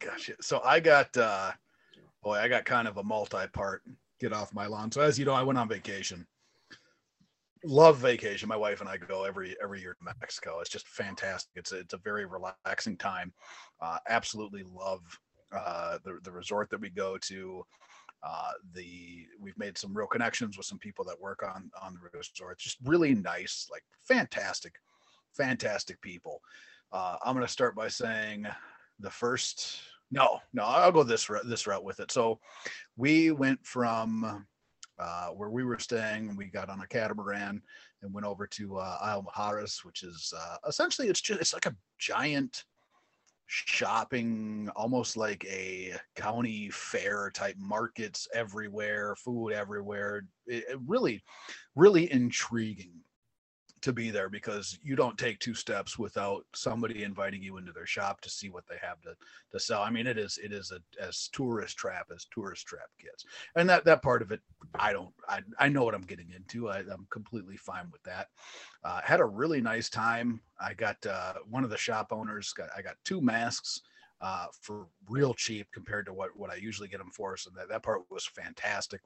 Gotcha. 0.00 0.34
So 0.40 0.60
I 0.64 0.80
got 0.80 1.16
uh 1.16 1.52
boy, 2.22 2.36
I 2.36 2.48
got 2.48 2.64
kind 2.64 2.88
of 2.88 2.96
a 2.96 3.04
multi-part 3.04 3.82
get 4.20 4.32
off 4.32 4.54
my 4.54 4.66
lawn. 4.66 4.90
So 4.90 5.00
as 5.00 5.18
you 5.18 5.24
know, 5.24 5.34
I 5.34 5.42
went 5.42 5.58
on 5.58 5.68
vacation. 5.68 6.26
Love 7.64 7.96
vacation. 7.98 8.48
My 8.48 8.56
wife 8.56 8.80
and 8.80 8.88
I 8.88 8.96
go 8.98 9.24
every 9.24 9.56
every 9.62 9.80
year 9.80 9.94
to 9.94 10.14
Mexico. 10.20 10.60
It's 10.60 10.70
just 10.70 10.86
fantastic. 10.88 11.50
It's 11.54 11.72
a, 11.72 11.78
it's 11.78 11.94
a 11.94 11.98
very 11.98 12.26
relaxing 12.26 12.96
time. 12.96 13.32
Uh, 13.80 13.98
absolutely 14.08 14.64
love 14.64 15.00
uh, 15.52 15.98
the 16.04 16.18
the 16.22 16.32
resort 16.32 16.70
that 16.70 16.80
we 16.80 16.90
go 16.90 17.16
to. 17.22 17.64
Uh, 18.26 18.52
the 18.72 19.26
we've 19.38 19.58
made 19.58 19.76
some 19.76 19.94
real 19.96 20.06
connections 20.06 20.56
with 20.56 20.66
some 20.66 20.78
people 20.78 21.04
that 21.04 21.20
work 21.20 21.42
on 21.42 21.70
on 21.82 21.94
the 21.94 22.18
resort. 22.18 22.52
It's 22.52 22.64
just 22.64 22.78
really 22.84 23.14
nice, 23.14 23.68
like 23.70 23.84
fantastic 24.02 24.74
fantastic 25.34 26.00
people. 26.00 26.40
Uh, 26.92 27.16
I'm 27.24 27.34
to 27.46 27.52
start 27.52 27.74
by 27.74 27.88
saying 27.88 28.46
the 29.00 29.10
first. 29.10 29.80
No, 30.10 30.40
no, 30.52 30.62
I'll 30.64 30.92
go 30.92 31.02
this 31.02 31.28
this 31.44 31.66
route 31.66 31.84
with 31.84 31.98
it. 32.00 32.12
So, 32.12 32.38
we 32.96 33.32
went 33.32 33.64
from 33.66 34.46
uh, 34.98 35.28
where 35.28 35.50
we 35.50 35.64
were 35.64 35.78
staying. 35.78 36.28
And 36.28 36.38
we 36.38 36.46
got 36.46 36.68
on 36.68 36.80
a 36.80 36.86
catamaran 36.86 37.62
and 38.02 38.14
went 38.14 38.26
over 38.26 38.46
to 38.46 38.78
uh, 38.78 38.98
Isla 39.02 39.66
which 39.82 40.02
is 40.02 40.32
uh, 40.36 40.56
essentially 40.68 41.08
it's 41.08 41.20
just 41.20 41.40
it's 41.40 41.54
like 41.54 41.66
a 41.66 41.76
giant 41.98 42.64
shopping, 43.46 44.68
almost 44.76 45.16
like 45.16 45.44
a 45.44 45.94
county 46.16 46.70
fair 46.70 47.30
type 47.34 47.56
markets 47.58 48.26
everywhere, 48.34 49.14
food 49.16 49.52
everywhere. 49.52 50.26
It, 50.46 50.64
it 50.70 50.78
really, 50.86 51.22
really 51.74 52.10
intriguing 52.10 53.00
to 53.84 53.92
be 53.92 54.10
there 54.10 54.28
because 54.28 54.78
you 54.82 54.96
don't 54.96 55.18
take 55.18 55.38
two 55.38 55.54
steps 55.54 55.98
without 55.98 56.44
somebody 56.54 57.04
inviting 57.04 57.42
you 57.42 57.58
into 57.58 57.72
their 57.72 57.86
shop 57.86 58.20
to 58.22 58.30
see 58.30 58.50
what 58.50 58.64
they 58.68 58.76
have 58.82 59.00
to, 59.02 59.14
to 59.52 59.60
sell. 59.60 59.82
I 59.82 59.90
mean, 59.90 60.06
it 60.06 60.18
is 60.18 60.38
it 60.42 60.52
is 60.52 60.72
a 60.72 60.80
as 61.02 61.28
tourist 61.32 61.76
trap 61.76 62.06
as 62.14 62.26
tourist 62.32 62.66
trap 62.66 62.88
gets, 63.00 63.24
and 63.56 63.68
that 63.68 63.84
that 63.84 64.02
part 64.02 64.22
of 64.22 64.32
it, 64.32 64.40
I 64.74 64.92
don't 64.92 65.14
I 65.28 65.40
I 65.58 65.68
know 65.68 65.84
what 65.84 65.94
I'm 65.94 66.02
getting 66.02 66.30
into. 66.34 66.70
I, 66.70 66.80
am 66.80 67.06
completely 67.10 67.56
fine 67.56 67.88
with 67.92 68.02
that. 68.04 68.28
Uh, 68.82 69.00
had 69.04 69.20
a 69.20 69.24
really 69.26 69.60
nice 69.60 69.90
time. 69.90 70.40
I 70.60 70.74
got 70.74 71.04
uh, 71.06 71.34
one 71.48 71.64
of 71.64 71.70
the 71.70 71.78
shop 71.78 72.08
owners 72.10 72.52
got 72.52 72.70
I 72.76 72.82
got 72.82 72.96
two 73.04 73.20
masks. 73.20 73.80
uh, 74.20 74.46
for 74.62 74.86
real 75.08 75.34
cheap 75.34 75.66
compared 75.74 76.06
to 76.06 76.12
what 76.14 76.30
what 76.36 76.50
I 76.50 76.54
usually 76.56 76.88
get 76.88 76.98
them 76.98 77.10
for. 77.10 77.36
So 77.36 77.50
that 77.56 77.68
that 77.68 77.82
part 77.82 78.02
was 78.10 78.26
fantastic. 78.26 79.00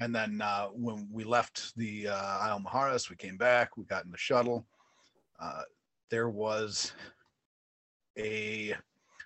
And 0.00 0.14
then 0.14 0.40
uh, 0.40 0.66
when 0.68 1.08
we 1.12 1.24
left 1.24 1.76
the 1.76 2.08
uh, 2.08 2.48
Isla 2.48 2.60
Mujeres, 2.60 3.10
we 3.10 3.16
came 3.16 3.36
back. 3.36 3.76
We 3.76 3.84
got 3.84 4.04
in 4.04 4.10
the 4.10 4.18
shuttle. 4.18 4.66
Uh, 5.40 5.62
there 6.10 6.28
was 6.28 6.92
a 8.18 8.74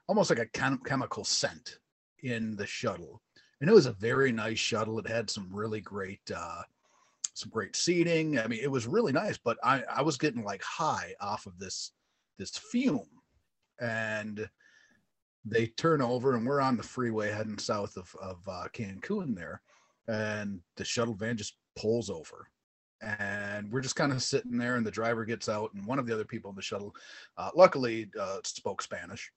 almost 0.07 0.31
like 0.31 0.39
a 0.39 0.47
chem- 0.47 0.83
chemical 0.85 1.25
scent 1.25 1.79
in 2.23 2.57
the 2.57 2.67
shuttle, 2.67 3.23
and 3.61 3.69
it 3.69 3.73
was 3.73 3.87
a 3.87 3.93
very 3.93 4.33
nice 4.33 4.59
shuttle. 4.59 4.99
It 4.99 5.09
had 5.09 5.31
some 5.31 5.49
really 5.51 5.81
great 5.81 6.21
uh, 6.35 6.63
some 7.35 7.51
great 7.51 7.77
seating. 7.77 8.39
I 8.39 8.47
mean, 8.47 8.61
it 8.63 8.71
was 8.71 8.87
really 8.87 9.13
nice, 9.13 9.39
but 9.39 9.57
I 9.63 9.83
I 9.91 10.03
was 10.03 10.19
getting 10.19 10.45
like 10.45 10.63
high 10.63 11.15
off 11.21 11.47
of 11.47 11.59
this 11.59 11.93
this 12.39 12.57
fume, 12.57 13.09
and 13.81 14.49
they 15.45 15.67
turn 15.67 16.03
over 16.03 16.35
and 16.35 16.47
we're 16.47 16.61
on 16.61 16.77
the 16.77 16.83
freeway 16.83 17.31
heading 17.31 17.59
south 17.59 17.97
of 17.97 18.15
of 18.21 18.39
uh, 18.47 18.67
Cancun 18.75 19.35
there, 19.35 19.63
and 20.09 20.61
the 20.77 20.85
shuttle 20.85 21.15
van 21.15 21.37
just 21.37 21.57
pulls 21.77 22.11
over. 22.11 22.49
And 23.01 23.71
we're 23.71 23.83
just 23.83 23.95
kind 23.95 24.11
of 24.11 24.23
sitting 24.23 24.59
there 24.59 24.75
and 24.75 24.85
the 24.85 24.91
driver 24.91 25.25
gets 25.25 25.49
out 25.49 25.73
and 25.75 25.87
one 25.87 26.01
of 26.01 26.07
the 26.07 26.15
other 26.15 26.25
people 26.25 26.51
in 26.51 26.57
the 26.57 26.63
shuttle 26.63 26.97
uh, 27.37 27.51
luckily 27.55 28.11
uh, 28.19 28.39
spoke 28.43 28.83
spanish 28.83 29.31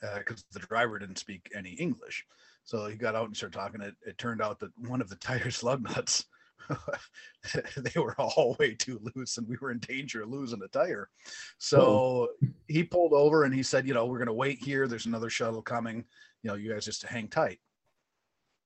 because 0.00 0.40
uh, 0.40 0.58
the 0.58 0.66
driver 0.66 0.98
didn't 0.98 1.18
speak 1.18 1.48
any 1.54 1.70
english. 1.72 2.24
So 2.64 2.86
he 2.86 2.96
got 2.96 3.14
out 3.14 3.26
and 3.26 3.36
started 3.36 3.56
talking. 3.56 3.80
It, 3.80 3.94
it 4.04 4.18
turned 4.18 4.42
out 4.42 4.58
that 4.60 4.72
one 4.88 5.00
of 5.00 5.08
the 5.08 5.16
tire 5.16 5.50
slug 5.50 5.82
nuts 5.82 6.24
they 7.76 8.00
were 8.00 8.14
all 8.18 8.56
way 8.60 8.74
too 8.74 9.00
loose 9.14 9.38
and 9.38 9.48
we 9.48 9.56
were 9.60 9.70
in 9.70 9.78
danger 9.78 10.22
of 10.22 10.30
losing 10.30 10.62
a 10.62 10.68
tire. 10.68 11.08
So 11.58 12.28
he 12.66 12.82
pulled 12.82 13.12
over 13.12 13.44
and 13.44 13.54
he 13.54 13.62
said 13.62 13.86
you 13.86 13.94
know 13.94 14.06
we're 14.06 14.18
going 14.18 14.26
to 14.26 14.32
wait 14.32 14.58
here. 14.58 14.88
There's 14.88 15.06
another 15.06 15.30
shuttle 15.30 15.62
coming. 15.62 16.04
You 16.42 16.50
know 16.50 16.54
you 16.54 16.72
guys 16.72 16.84
just 16.84 17.04
hang 17.04 17.28
tight 17.28 17.60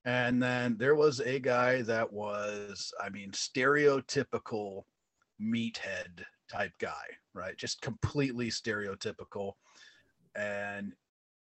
and 0.05 0.43
then 0.43 0.77
there 0.79 0.95
was 0.95 1.21
a 1.21 1.39
guy 1.39 1.83
that 1.83 2.13
was, 2.13 2.93
I 3.03 3.09
mean, 3.09 3.31
stereotypical 3.31 4.83
meathead 5.41 6.25
type 6.51 6.73
guy, 6.79 7.05
right? 7.33 7.57
Just 7.57 7.81
completely 7.81 8.51
stereotypical. 8.51 9.53
And 10.37 10.93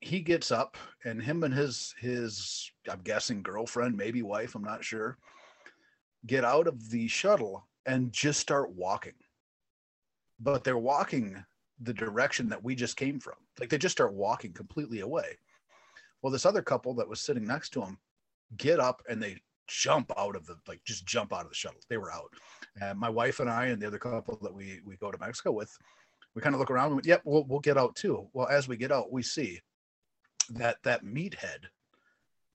he 0.00 0.20
gets 0.20 0.52
up 0.52 0.76
and 1.04 1.20
him 1.20 1.42
and 1.42 1.52
his 1.52 1.94
his 1.98 2.70
I'm 2.88 3.00
guessing 3.00 3.42
girlfriend, 3.42 3.96
maybe 3.96 4.22
wife, 4.22 4.54
I'm 4.54 4.62
not 4.62 4.84
sure, 4.84 5.18
get 6.26 6.44
out 6.44 6.68
of 6.68 6.90
the 6.90 7.08
shuttle 7.08 7.66
and 7.86 8.12
just 8.12 8.38
start 8.38 8.72
walking. 8.72 9.14
But 10.38 10.62
they're 10.62 10.78
walking 10.78 11.42
the 11.80 11.94
direction 11.94 12.48
that 12.50 12.62
we 12.62 12.76
just 12.76 12.96
came 12.96 13.18
from. 13.18 13.34
Like 13.58 13.68
they 13.68 13.78
just 13.78 13.96
start 13.96 14.14
walking 14.14 14.52
completely 14.52 15.00
away. 15.00 15.38
Well, 16.22 16.32
this 16.32 16.46
other 16.46 16.62
couple 16.62 16.94
that 16.94 17.08
was 17.08 17.20
sitting 17.20 17.44
next 17.44 17.70
to 17.70 17.82
him 17.82 17.98
get 18.56 18.80
up 18.80 19.02
and 19.08 19.22
they 19.22 19.40
jump 19.66 20.12
out 20.18 20.36
of 20.36 20.46
the 20.46 20.56
like 20.68 20.80
just 20.84 21.06
jump 21.06 21.32
out 21.32 21.42
of 21.42 21.48
the 21.48 21.54
shuttle. 21.54 21.80
They 21.88 21.96
were 21.96 22.12
out. 22.12 22.30
And 22.80 22.98
my 22.98 23.08
wife 23.08 23.40
and 23.40 23.48
I 23.48 23.66
and 23.66 23.80
the 23.80 23.86
other 23.86 23.98
couple 23.98 24.38
that 24.42 24.54
we 24.54 24.80
we 24.84 24.96
go 24.96 25.10
to 25.10 25.18
Mexico 25.18 25.52
with, 25.52 25.76
we 26.34 26.42
kind 26.42 26.54
of 26.54 26.60
look 26.60 26.70
around 26.70 26.86
and 26.86 26.96
went, 26.96 27.06
yep, 27.06 27.22
we'll 27.24 27.44
we'll 27.44 27.60
get 27.60 27.78
out 27.78 27.96
too. 27.96 28.28
Well, 28.32 28.48
as 28.48 28.68
we 28.68 28.76
get 28.76 28.92
out, 28.92 29.12
we 29.12 29.22
see 29.22 29.60
that 30.50 30.76
that 30.82 31.04
meathead 31.04 31.66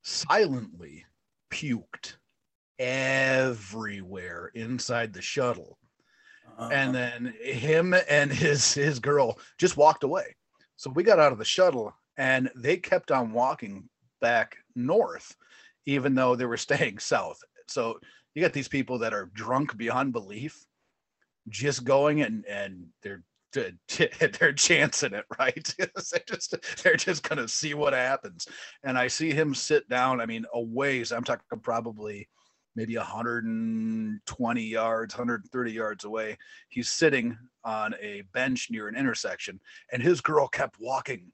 silently 0.04 1.06
puked 1.52 2.16
everywhere 2.78 4.52
inside 4.54 5.14
the 5.14 5.22
shuttle. 5.22 5.78
Uh-huh. 6.58 6.70
And 6.72 6.94
then 6.94 7.34
him 7.42 7.96
and 8.10 8.32
his 8.32 8.74
his 8.74 9.00
girl 9.00 9.40
just 9.58 9.78
walked 9.78 10.04
away. 10.04 10.36
So 10.76 10.90
we 10.90 11.04
got 11.04 11.20
out 11.20 11.32
of 11.32 11.38
the 11.38 11.46
shuttle 11.46 11.94
and 12.18 12.50
they 12.56 12.78
kept 12.78 13.12
on 13.12 13.32
walking 13.32 13.90
back 14.22 14.58
north 14.76 15.36
even 15.86 16.16
though 16.16 16.36
they 16.36 16.46
were 16.46 16.58
staying 16.70 17.00
south. 17.00 17.40
So 17.68 18.00
you 18.34 18.42
got 18.42 18.54
these 18.54 18.68
people 18.68 19.00
that 19.00 19.14
are 19.14 19.32
drunk 19.34 19.78
beyond 19.78 20.14
belief, 20.14 20.66
just 21.48 21.84
going 21.84 22.22
and 22.22 22.46
and 22.46 22.88
they're 23.04 23.24
they're 23.54 24.54
chancing 24.54 25.14
it, 25.14 25.26
right? 25.40 25.76
they're 25.78 26.24
just 26.28 26.56
they're 26.84 26.96
just 26.96 27.28
gonna 27.28 27.48
see 27.48 27.74
what 27.74 27.94
happens. 27.94 28.48
And 28.84 28.98
I 28.98 29.08
see 29.08 29.32
him 29.32 29.56
sit 29.56 29.88
down. 29.90 30.22
I 30.22 30.26
mean, 30.26 30.46
a 30.54 30.62
ways. 30.62 31.12
I'm 31.12 31.24
talking 31.24 31.44
probably 31.62 32.30
maybe 32.76 32.96
120 32.96 34.62
yards, 34.62 35.16
130 35.16 35.72
yards 35.72 36.06
away. 36.06 36.38
He's 36.70 36.92
sitting 36.92 37.38
on 37.64 37.96
a 38.02 38.24
bench 38.34 38.68
near 38.70 38.88
an 38.88 38.96
intersection, 38.96 39.60
and 39.92 40.02
his 40.02 40.22
girl 40.22 40.48
kept 40.48 40.78
walking 40.80 41.32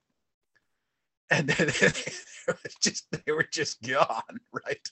and 1.30 1.48
then 1.48 1.68
they 1.80 1.92
were 2.48 2.58
just 2.82 3.06
they 3.12 3.32
were 3.32 3.48
just 3.52 3.82
gone, 3.82 4.40
right? 4.52 4.88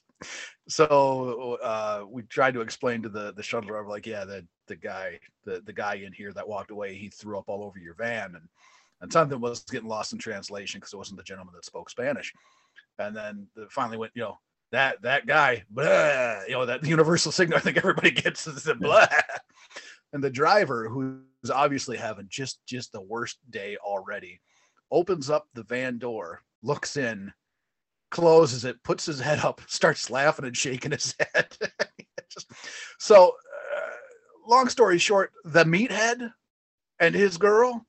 So 0.68 1.58
uh, 1.62 2.06
we 2.10 2.24
tried 2.24 2.54
to 2.56 2.62
explain 2.62 3.02
to 3.04 3.10
the 3.10 3.34
the 3.34 3.44
shuttle 3.44 3.70
driver, 3.70 3.88
like, 3.88 4.08
yeah, 4.08 4.26
the 4.26 4.46
the 4.68 4.76
guy 4.76 5.20
the 5.46 5.62
the 5.66 5.74
guy 5.74 5.96
in 5.96 6.14
here 6.14 6.32
that 6.34 6.48
walked 6.48 6.72
away, 6.72 6.96
he 6.96 7.10
threw 7.10 7.38
up 7.38 7.46
all 7.48 7.64
over 7.64 7.80
your 7.80 7.96
van, 7.96 8.36
and 8.36 8.48
and 9.02 9.12
something 9.12 9.40
was 9.40 9.64
getting 9.66 9.90
lost 9.90 10.14
in 10.14 10.20
translation 10.20 10.80
because 10.80 10.94
it 10.94 10.98
wasn't 10.98 11.18
the 11.18 11.24
gentleman 11.24 11.54
that 11.56 11.66
spoke 11.66 11.90
Spanish. 11.90 12.34
And 13.00 13.16
then 13.16 13.48
the, 13.56 13.68
finally 13.70 13.98
went, 13.98 14.14
you 14.16 14.22
know, 14.22 14.38
that 14.72 15.02
that 15.02 15.28
guy, 15.28 15.64
blah, 15.70 16.44
you 16.48 16.54
know, 16.54 16.66
that 16.66 16.86
universal 16.86 17.32
signal. 17.32 17.58
I 17.60 17.62
think 17.62 17.78
everybody 17.78 18.12
gets 18.12 18.48
is 18.48 18.64
the 18.64 18.76
blah. 18.76 19.08
And 20.14 20.24
the 20.24 20.30
driver, 20.30 20.88
who's 20.88 21.50
obviously 21.52 21.98
having 21.98 22.28
just 22.30 22.60
just 22.66 22.92
the 22.92 23.02
worst 23.02 23.40
day 23.50 23.78
already, 23.78 24.40
opens 24.94 25.30
up 25.30 25.48
the 25.54 25.64
van 25.64 25.98
door, 25.98 26.44
looks 26.62 26.96
in, 26.96 27.34
closes 28.12 28.64
it, 28.64 28.82
puts 28.84 29.06
his 29.06 29.20
head 29.20 29.40
up, 29.40 29.60
starts 29.68 30.10
laughing 30.10 30.46
and 30.46 30.56
shaking 30.56 30.92
his 30.92 31.16
head. 31.20 31.58
Just, 32.30 32.52
so, 33.00 33.28
uh, 33.28 34.48
long 34.48 34.70
story 34.70 35.00
short, 35.00 35.32
the 35.44 35.66
meathead 35.66 36.32
and 37.00 37.16
his 37.16 37.38
girl 37.38 37.86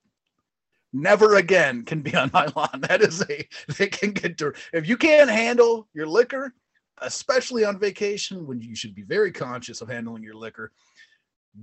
never 0.92 1.36
again 1.36 1.84
can 1.84 2.00
be 2.00 2.14
on 2.16 2.30
my 2.32 2.46
lawn. 2.56 2.68
That 2.88 3.02
is 3.02 3.22
a 3.28 3.46
they 3.76 3.88
can 3.88 4.12
get 4.12 4.38
to 4.38 4.54
if 4.72 4.88
you 4.88 4.96
can't 4.96 5.30
handle 5.30 5.88
your 5.92 6.06
liquor, 6.06 6.54
especially 6.98 7.64
on 7.64 7.78
vacation 7.78 8.46
when 8.46 8.60
you 8.60 8.74
should 8.74 8.94
be 8.94 9.02
very 9.02 9.32
conscious 9.32 9.80
of 9.80 9.88
handling 9.88 10.22
your 10.22 10.34
liquor. 10.34 10.72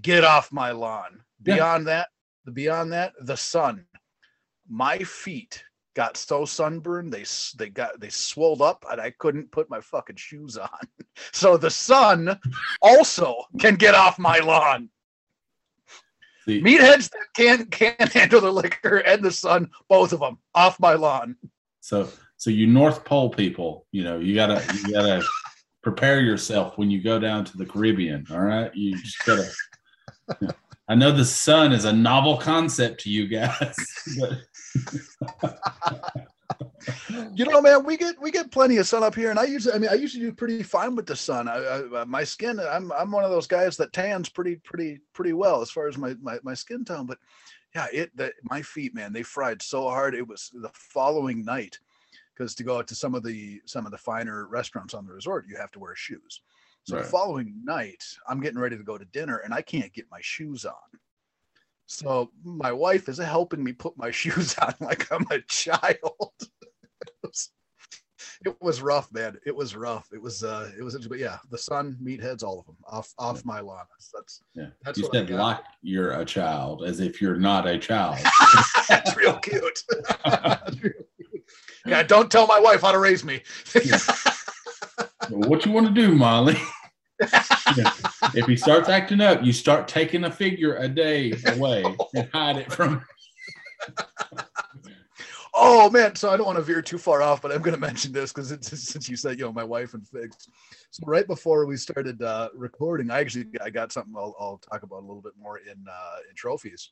Get 0.01 0.23
off 0.23 0.51
my 0.51 0.71
lawn. 0.71 1.21
Beyond 1.41 1.85
yeah. 1.85 2.05
that, 2.45 2.53
beyond 2.53 2.93
that, 2.93 3.13
the 3.19 3.37
sun 3.37 3.85
my 4.71 4.97
feet 4.99 5.63
got 5.93 6.15
so 6.15 6.45
sunburned 6.45 7.11
they 7.11 7.25
they 7.57 7.69
got 7.69 7.99
they 7.99 8.09
swelled 8.09 8.61
up 8.61 8.85
and 8.89 9.01
I 9.01 9.11
couldn't 9.11 9.51
put 9.51 9.69
my 9.69 9.81
fucking 9.81 10.15
shoes 10.15 10.57
on. 10.57 10.69
So 11.33 11.57
the 11.57 11.69
sun 11.69 12.39
also 12.81 13.43
can 13.59 13.75
get 13.75 13.95
off 13.95 14.17
my 14.17 14.39
lawn. 14.39 14.89
The, 16.47 16.61
Meatheads 16.63 17.09
that 17.09 17.25
can't 17.35 17.69
can't 17.69 18.13
handle 18.13 18.39
the 18.39 18.51
liquor 18.51 18.99
and 18.99 19.21
the 19.21 19.31
sun, 19.31 19.69
both 19.89 20.13
of 20.13 20.21
them 20.21 20.37
off 20.55 20.79
my 20.79 20.93
lawn. 20.93 21.35
So 21.81 22.07
so 22.37 22.49
you 22.49 22.65
North 22.65 23.03
Pole 23.03 23.29
people, 23.29 23.85
you 23.91 24.05
know, 24.05 24.19
you 24.19 24.33
gotta 24.33 24.63
you 24.73 24.93
gotta 24.93 25.21
prepare 25.83 26.21
yourself 26.21 26.77
when 26.77 26.89
you 26.89 27.01
go 27.01 27.19
down 27.19 27.43
to 27.45 27.57
the 27.57 27.65
Caribbean. 27.65 28.25
All 28.31 28.39
right, 28.39 28.73
you 28.73 28.97
just 28.97 29.25
gotta. 29.25 29.49
You 30.39 30.47
know, 30.47 30.53
I 30.91 30.93
know 30.93 31.13
the 31.13 31.23
sun 31.23 31.71
is 31.71 31.85
a 31.85 31.93
novel 31.93 32.35
concept 32.35 32.99
to 33.01 33.09
you 33.09 33.25
guys, 33.25 33.77
but 34.19 34.39
you 37.33 37.45
know, 37.45 37.61
man, 37.61 37.85
we 37.85 37.95
get 37.95 38.21
we 38.21 38.29
get 38.29 38.51
plenty 38.51 38.75
of 38.75 38.85
sun 38.85 39.01
up 39.01 39.15
here, 39.15 39.29
and 39.29 39.39
I 39.39 39.45
usually, 39.45 39.73
I 39.73 39.77
mean, 39.77 39.89
I 39.89 39.93
usually 39.93 40.25
do 40.25 40.33
pretty 40.33 40.61
fine 40.63 40.97
with 40.97 41.05
the 41.05 41.15
sun. 41.15 41.47
I, 41.47 41.55
I, 41.55 42.01
uh, 42.01 42.05
my 42.05 42.25
skin, 42.25 42.59
I'm 42.59 42.91
I'm 42.91 43.09
one 43.09 43.23
of 43.23 43.31
those 43.31 43.47
guys 43.47 43.77
that 43.77 43.93
tans 43.93 44.27
pretty 44.27 44.57
pretty 44.57 44.99
pretty 45.13 45.31
well 45.31 45.61
as 45.61 45.71
far 45.71 45.87
as 45.87 45.97
my 45.97 46.13
my, 46.21 46.39
my 46.43 46.53
skin 46.53 46.83
tone. 46.83 47.05
But 47.05 47.19
yeah, 47.73 47.87
it 47.93 48.11
that 48.17 48.33
my 48.43 48.61
feet, 48.61 48.93
man, 48.93 49.13
they 49.13 49.23
fried 49.23 49.61
so 49.61 49.87
hard. 49.87 50.13
It 50.13 50.27
was 50.27 50.51
the 50.53 50.71
following 50.73 51.45
night 51.45 51.79
because 52.35 52.53
to 52.55 52.65
go 52.65 52.79
out 52.79 52.89
to 52.89 52.95
some 52.95 53.15
of 53.15 53.23
the 53.23 53.61
some 53.65 53.85
of 53.85 53.93
the 53.93 53.97
finer 53.97 54.45
restaurants 54.45 54.93
on 54.93 55.05
the 55.05 55.13
resort, 55.13 55.45
you 55.47 55.55
have 55.55 55.71
to 55.71 55.79
wear 55.79 55.95
shoes. 55.95 56.41
So 56.83 56.95
right. 56.95 57.03
the 57.03 57.09
following 57.09 57.53
night, 57.63 58.03
I'm 58.27 58.41
getting 58.41 58.59
ready 58.59 58.77
to 58.77 58.83
go 58.83 58.97
to 58.97 59.05
dinner, 59.05 59.37
and 59.37 59.53
I 59.53 59.61
can't 59.61 59.93
get 59.93 60.05
my 60.09 60.19
shoes 60.21 60.65
on. 60.65 60.73
So 61.85 62.31
my 62.43 62.71
wife 62.71 63.09
is 63.09 63.17
helping 63.17 63.63
me 63.63 63.73
put 63.73 63.97
my 63.97 64.11
shoes 64.21 64.55
on 64.59 64.73
like 64.79 65.11
I'm 65.11 65.25
a 65.29 65.41
child. 65.41 66.31
it, 66.39 67.13
was, 67.21 67.49
it 68.45 68.61
was 68.61 68.81
rough, 68.81 69.11
man. 69.11 69.37
It 69.45 69.55
was 69.55 69.75
rough. 69.75 70.07
It 70.13 70.21
was 70.21 70.43
uh 70.43 70.71
it 70.77 70.83
was 70.83 70.97
but 71.07 71.19
yeah, 71.19 71.37
the 71.49 71.57
sun, 71.57 71.97
meatheads, 72.01 72.43
all 72.43 72.59
of 72.59 72.65
them 72.65 72.77
off 72.87 73.13
off 73.19 73.37
yeah. 73.37 73.41
my 73.45 73.59
lawn. 73.59 73.85
That's 74.13 74.41
yeah. 74.55 74.67
That's 74.83 74.97
you 74.97 75.09
said 75.11 75.29
like 75.29 75.59
you're 75.81 76.13
a 76.13 76.25
child, 76.25 76.83
as 76.83 76.99
if 77.01 77.21
you're 77.21 77.35
not 77.35 77.67
a 77.67 77.77
child. 77.77 78.17
that's 78.89 79.15
real 79.17 79.37
cute. 79.39 79.83
that's 80.25 80.81
real 80.81 80.93
cute. 81.17 81.45
Yeah, 81.85 82.03
don't 82.03 82.31
tell 82.31 82.47
my 82.47 82.59
wife 82.59 82.81
how 82.81 82.91
to 82.91 82.99
raise 82.99 83.25
me. 83.25 83.41
What 85.31 85.65
you 85.65 85.71
want 85.71 85.87
to 85.87 85.93
do, 85.93 86.13
Molly? 86.13 86.57
if 88.33 88.47
he 88.47 88.55
starts 88.55 88.89
acting 88.89 89.21
up, 89.21 89.43
you 89.43 89.53
start 89.53 89.87
taking 89.87 90.23
a 90.23 90.31
figure 90.31 90.75
a 90.77 90.87
day 90.87 91.33
away 91.47 91.83
and 92.15 92.29
hide 92.33 92.57
it 92.57 92.71
from. 92.71 93.03
Oh 95.53 95.89
man, 95.89 96.15
so 96.15 96.29
I 96.31 96.37
don't 96.37 96.45
want 96.45 96.57
to 96.57 96.63
veer 96.63 96.81
too 96.81 96.97
far 96.97 97.21
off, 97.21 97.41
but 97.41 97.51
I'm 97.51 97.61
going 97.61 97.75
to 97.75 97.79
mention 97.79 98.11
this 98.11 98.33
because 98.33 98.49
since 98.61 99.09
you 99.09 99.15
said 99.15 99.37
you 99.37 99.45
know 99.45 99.51
my 99.51 99.63
wife 99.63 99.93
and 99.93 100.07
figs. 100.07 100.47
So 100.89 101.03
right 101.05 101.27
before 101.27 101.65
we 101.65 101.77
started 101.77 102.21
uh, 102.21 102.49
recording, 102.55 103.11
I 103.11 103.19
actually 103.19 103.45
I 103.63 103.69
got 103.69 103.91
something 103.91 104.13
I'll, 104.17 104.35
I'll 104.39 104.61
talk 104.71 104.83
about 104.83 104.99
a 104.99 105.05
little 105.05 105.21
bit 105.21 105.33
more 105.39 105.59
in 105.59 105.85
uh, 105.89 106.15
in 106.29 106.35
trophies. 106.35 106.91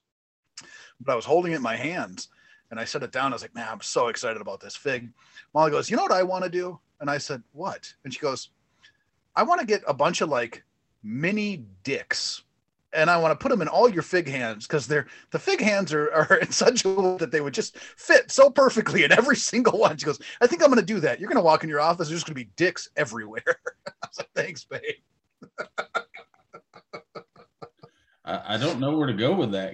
But 1.01 1.13
I 1.13 1.15
was 1.15 1.25
holding 1.25 1.53
it 1.53 1.57
in 1.57 1.61
my 1.61 1.75
hands 1.75 2.27
and 2.69 2.79
I 2.79 2.83
set 2.83 3.03
it 3.03 3.11
down. 3.11 3.31
I 3.31 3.35
was 3.35 3.41
like, 3.41 3.55
man, 3.55 3.67
I'm 3.71 3.81
so 3.81 4.09
excited 4.09 4.41
about 4.41 4.59
this 4.59 4.75
fig. 4.75 5.09
Molly 5.53 5.71
goes, 5.71 5.89
you 5.89 5.95
know 5.95 6.03
what 6.03 6.11
I 6.11 6.23
want 6.23 6.43
to 6.43 6.49
do? 6.49 6.79
And 6.99 7.09
I 7.09 7.17
said, 7.17 7.43
what? 7.53 7.93
And 8.03 8.13
she 8.13 8.19
goes, 8.19 8.49
I 9.35 9.43
want 9.43 9.61
to 9.61 9.67
get 9.67 9.81
a 9.87 9.93
bunch 9.93 10.21
of 10.21 10.29
like 10.29 10.63
mini 11.03 11.65
dicks 11.83 12.43
and 12.93 13.09
I 13.09 13.17
want 13.17 13.31
to 13.31 13.41
put 13.41 13.49
them 13.49 13.61
in 13.61 13.67
all 13.67 13.89
your 13.89 14.01
fig 14.01 14.27
hands 14.27 14.67
because 14.67 14.87
they're 14.87 15.07
the 15.31 15.39
fig 15.39 15.61
hands 15.61 15.93
are, 15.93 16.11
are 16.11 16.37
in 16.41 16.51
such 16.51 16.85
a 16.85 16.89
way 16.89 17.17
that 17.17 17.31
they 17.31 17.41
would 17.41 17.53
just 17.53 17.77
fit 17.77 18.31
so 18.31 18.49
perfectly 18.49 19.03
in 19.03 19.11
every 19.11 19.35
single 19.37 19.79
one. 19.79 19.97
She 19.97 20.05
goes, 20.05 20.19
I 20.41 20.47
think 20.47 20.61
I'm 20.61 20.69
going 20.69 20.79
to 20.79 20.85
do 20.85 20.99
that. 21.01 21.19
You're 21.19 21.29
going 21.29 21.37
to 21.37 21.43
walk 21.43 21.63
in 21.63 21.69
your 21.69 21.81
office. 21.81 22.09
There's 22.09 22.23
going 22.23 22.35
to 22.35 22.45
be 22.45 22.49
dicks 22.55 22.89
everywhere. 22.95 23.43
I 23.87 24.07
was 24.07 24.17
like, 24.17 24.29
thanks, 24.35 24.63
babe. 24.65 24.81
I, 28.25 28.55
I 28.55 28.57
don't 28.57 28.79
know 28.79 28.97
where 28.97 29.07
to 29.07 29.13
go 29.13 29.33
with 29.33 29.51
that. 29.51 29.73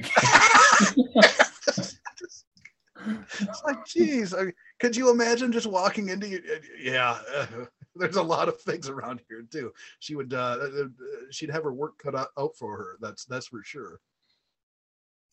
it's 3.39 3.63
like, 3.63 3.85
geez, 3.85 4.33
I, 4.33 4.51
could 4.85 4.95
you 4.95 5.09
imagine 5.09 5.51
just 5.51 5.65
walking 5.65 6.09
into 6.09 6.29
you? 6.29 6.43
Yeah, 6.79 7.17
uh, 7.35 7.47
there's 7.95 8.17
a 8.17 8.21
lot 8.21 8.47
of 8.47 8.61
things 8.61 8.87
around 8.87 9.19
here 9.27 9.43
too. 9.49 9.73
She 9.97 10.15
would, 10.15 10.31
uh, 10.31 10.57
uh, 10.61 10.83
uh 10.83 10.87
she'd 11.31 11.49
have 11.49 11.63
her 11.63 11.73
work 11.73 11.97
cut 11.97 12.13
out, 12.13 12.55
for 12.55 12.77
her. 12.77 12.97
That's 13.01 13.25
that's 13.25 13.47
for 13.47 13.63
sure. 13.63 13.99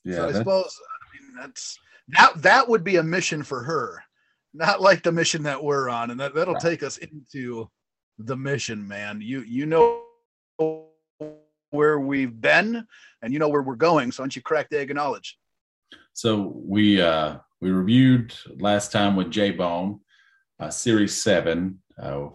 Yeah, 0.05 0.17
so 0.17 0.29
I 0.29 0.33
suppose 0.33 0.81
I 0.81 1.23
mean 1.23 1.37
that's 1.37 1.79
that 2.09 2.33
that 2.41 2.67
would 2.67 2.83
be 2.83 2.97
a 2.97 3.03
mission 3.03 3.43
for 3.43 3.63
her, 3.63 4.03
not 4.55 4.81
like 4.81 5.03
the 5.03 5.13
mission 5.13 5.43
that 5.43 5.63
we're 5.63 5.91
on, 5.91 6.11
and 6.11 6.19
that 6.19 6.35
that'll 6.35 6.55
right. 6.55 6.63
take 6.63 6.83
us 6.83 6.97
into 6.97 7.69
the 8.19 8.37
mission, 8.37 8.89
man. 8.89 9.21
You 9.21 9.43
you 9.43 9.67
know 9.67 10.03
where 11.69 12.01
we've 12.01 12.41
been, 12.41 12.87
and 13.21 13.35
you 13.35 13.39
know 13.39 13.51
where 13.51 13.63
we're 13.63 13.77
going. 13.77 14.13
So 14.13 14.23
don't 14.23 14.35
you 14.35 14.41
crack 14.41 14.71
the 14.71 14.79
egg 14.79 14.91
of 14.91 14.97
knowledge? 14.97 15.39
So 16.15 16.55
we 16.57 17.03
uh 17.03 17.37
we 17.63 17.71
reviewed 17.71 18.35
last 18.59 18.91
time 18.91 19.15
with 19.15 19.31
J 19.31 19.53
Bone, 19.53 20.01
uh, 20.59 20.69
Series 20.69 21.23
7 21.23 21.81
uh, 21.97 22.27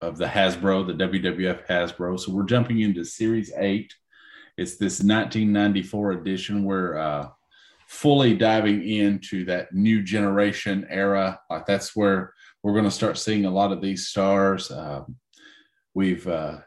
of 0.00 0.16
the 0.16 0.24
Hasbro, 0.24 0.86
the 0.86 0.94
WWF 0.94 1.66
Hasbro. 1.66 2.18
So 2.18 2.32
we're 2.32 2.44
jumping 2.44 2.80
into 2.80 3.04
Series 3.04 3.52
8. 3.54 3.92
It's 4.56 4.78
this 4.78 5.02
1994 5.02 6.12
edition. 6.12 6.64
We're 6.64 6.96
uh, 6.96 7.28
fully 7.86 8.34
diving 8.34 8.88
into 8.88 9.44
that 9.44 9.74
new 9.74 10.02
generation 10.02 10.86
era. 10.88 11.38
Like 11.50 11.66
that's 11.66 11.94
where 11.94 12.32
we're 12.62 12.72
going 12.72 12.84
to 12.84 12.90
start 12.90 13.18
seeing 13.18 13.44
a 13.44 13.50
lot 13.50 13.72
of 13.72 13.82
these 13.82 14.08
stars. 14.08 14.70
Um, 14.70 15.16
we've 15.92 16.26
uh, 16.26 16.60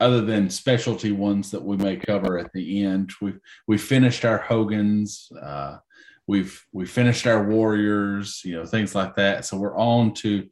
other 0.00 0.20
than 0.20 0.50
specialty 0.50 1.12
ones 1.12 1.52
that 1.52 1.62
we 1.62 1.76
may 1.76 1.94
cover 1.94 2.38
at 2.38 2.52
the 2.52 2.82
end, 2.82 3.12
we 3.22 3.34
we 3.68 3.78
finished 3.78 4.24
our 4.24 4.38
Hogan's. 4.38 5.30
Uh, 5.40 5.76
we've 6.26 6.64
we 6.72 6.86
finished 6.86 7.26
our 7.26 7.44
warriors 7.44 8.40
you 8.44 8.54
know 8.54 8.64
things 8.64 8.94
like 8.94 9.16
that. 9.16 9.44
So 9.44 9.56
we're 9.56 9.76
on 9.76 10.14
to 10.14 10.48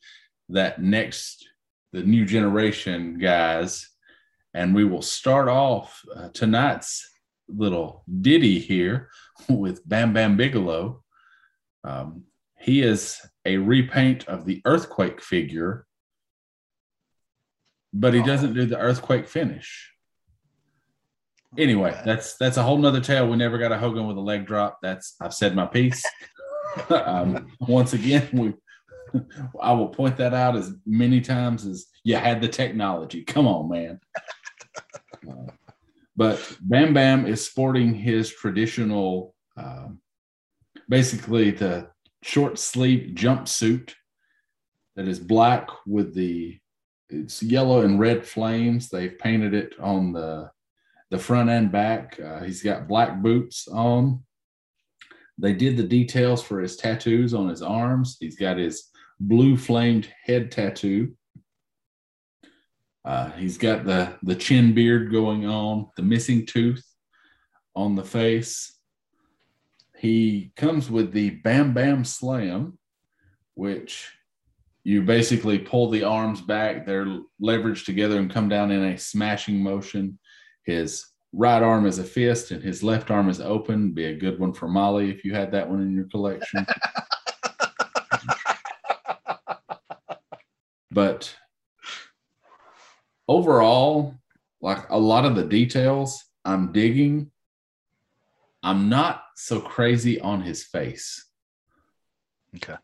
that 0.50 0.80
next 0.80 1.48
the 1.92 2.02
new 2.02 2.24
generation 2.24 3.18
guys. 3.18 3.88
And 4.54 4.74
we 4.74 4.84
will 4.84 5.02
start 5.02 5.48
off 5.48 6.02
uh, 6.14 6.28
tonight's 6.34 7.08
little 7.48 8.04
ditty 8.20 8.58
here 8.58 9.08
with 9.48 9.86
bam 9.88 10.12
bam 10.12 10.36
bigelow. 10.36 11.02
Um, 11.84 12.24
he 12.58 12.82
is 12.82 13.20
a 13.44 13.56
repaint 13.56 14.28
of 14.28 14.44
the 14.44 14.62
earthquake 14.64 15.20
figure 15.20 15.86
but 17.92 18.14
he 18.14 18.22
doesn't 18.22 18.54
do 18.54 18.64
the 18.64 18.78
earthquake 18.78 19.28
finish 19.28 19.91
anyway, 21.58 22.00
that's 22.04 22.36
that's 22.36 22.56
a 22.56 22.62
whole 22.62 22.78
nother 22.78 23.00
tale. 23.00 23.28
We 23.28 23.36
never 23.36 23.58
got 23.58 23.72
a 23.72 23.78
Hogan 23.78 24.06
with 24.06 24.16
a 24.16 24.20
leg 24.20 24.46
drop. 24.46 24.78
That's 24.82 25.16
I've 25.20 25.34
said 25.34 25.54
my 25.54 25.66
piece. 25.66 26.02
um, 26.90 27.52
once 27.60 27.92
again, 27.92 28.28
we 28.32 28.54
I 29.60 29.72
will 29.72 29.88
point 29.88 30.16
that 30.16 30.34
out 30.34 30.56
as 30.56 30.72
many 30.86 31.20
times 31.20 31.66
as 31.66 31.86
you 32.04 32.16
had 32.16 32.40
the 32.40 32.48
technology. 32.48 33.24
Come 33.24 33.46
on, 33.46 33.68
man. 33.68 34.00
Uh, 35.28 35.52
but 36.16 36.56
Bam 36.60 36.94
Bam 36.94 37.26
is 37.26 37.44
sporting 37.44 37.94
his 37.94 38.30
traditional, 38.30 39.34
um, 39.56 40.00
basically 40.88 41.50
the 41.50 41.88
short 42.22 42.58
sleeve 42.58 43.14
jumpsuit 43.14 43.94
that 44.96 45.08
is 45.08 45.18
black 45.18 45.68
with 45.86 46.14
the 46.14 46.58
it's 47.08 47.42
yellow 47.42 47.82
and 47.82 48.00
red 48.00 48.24
flames. 48.24 48.88
They've 48.88 49.18
painted 49.18 49.52
it 49.52 49.74
on 49.78 50.12
the 50.12 50.50
the 51.12 51.18
front 51.18 51.50
and 51.50 51.70
back. 51.70 52.18
Uh, 52.18 52.42
he's 52.42 52.62
got 52.62 52.88
black 52.88 53.20
boots 53.20 53.68
on. 53.68 54.24
They 55.36 55.52
did 55.52 55.76
the 55.76 55.82
details 55.82 56.42
for 56.42 56.58
his 56.58 56.76
tattoos 56.76 57.34
on 57.34 57.50
his 57.50 57.60
arms. 57.60 58.16
He's 58.18 58.36
got 58.36 58.56
his 58.56 58.88
blue 59.20 59.58
flamed 59.58 60.08
head 60.24 60.50
tattoo. 60.50 61.14
Uh, 63.04 63.30
he's 63.32 63.58
got 63.58 63.84
the 63.84 64.14
the 64.22 64.34
chin 64.34 64.72
beard 64.72 65.12
going 65.12 65.44
on, 65.44 65.90
the 65.96 66.02
missing 66.02 66.46
tooth 66.46 66.82
on 67.76 67.94
the 67.94 68.04
face. 68.04 68.78
He 69.98 70.52
comes 70.56 70.90
with 70.90 71.12
the 71.12 71.28
Bam 71.28 71.74
Bam 71.74 72.06
Slam, 72.06 72.78
which 73.52 74.10
you 74.82 75.02
basically 75.02 75.58
pull 75.58 75.90
the 75.90 76.04
arms 76.04 76.40
back, 76.40 76.86
they're 76.86 77.20
leveraged 77.40 77.84
together 77.84 78.18
and 78.18 78.32
come 78.32 78.48
down 78.48 78.70
in 78.70 78.82
a 78.82 78.98
smashing 78.98 79.62
motion. 79.62 80.18
His 80.64 81.06
right 81.32 81.62
arm 81.62 81.86
is 81.86 81.98
a 81.98 82.04
fist 82.04 82.50
and 82.50 82.62
his 82.62 82.82
left 82.82 83.10
arm 83.10 83.28
is 83.28 83.40
open. 83.40 83.92
Be 83.92 84.04
a 84.06 84.14
good 84.16 84.38
one 84.38 84.52
for 84.52 84.68
Molly 84.68 85.10
if 85.10 85.24
you 85.24 85.34
had 85.34 85.52
that 85.52 85.68
one 85.68 85.80
in 85.80 85.94
your 85.94 86.04
collection. 86.04 86.66
but 90.90 91.34
overall, 93.26 94.14
like 94.60 94.88
a 94.90 94.98
lot 94.98 95.24
of 95.24 95.34
the 95.34 95.44
details 95.44 96.22
I'm 96.44 96.72
digging, 96.72 97.30
I'm 98.62 98.88
not 98.88 99.24
so 99.34 99.60
crazy 99.60 100.20
on 100.20 100.42
his 100.42 100.64
face. 100.64 101.26
Okay. 102.56 102.76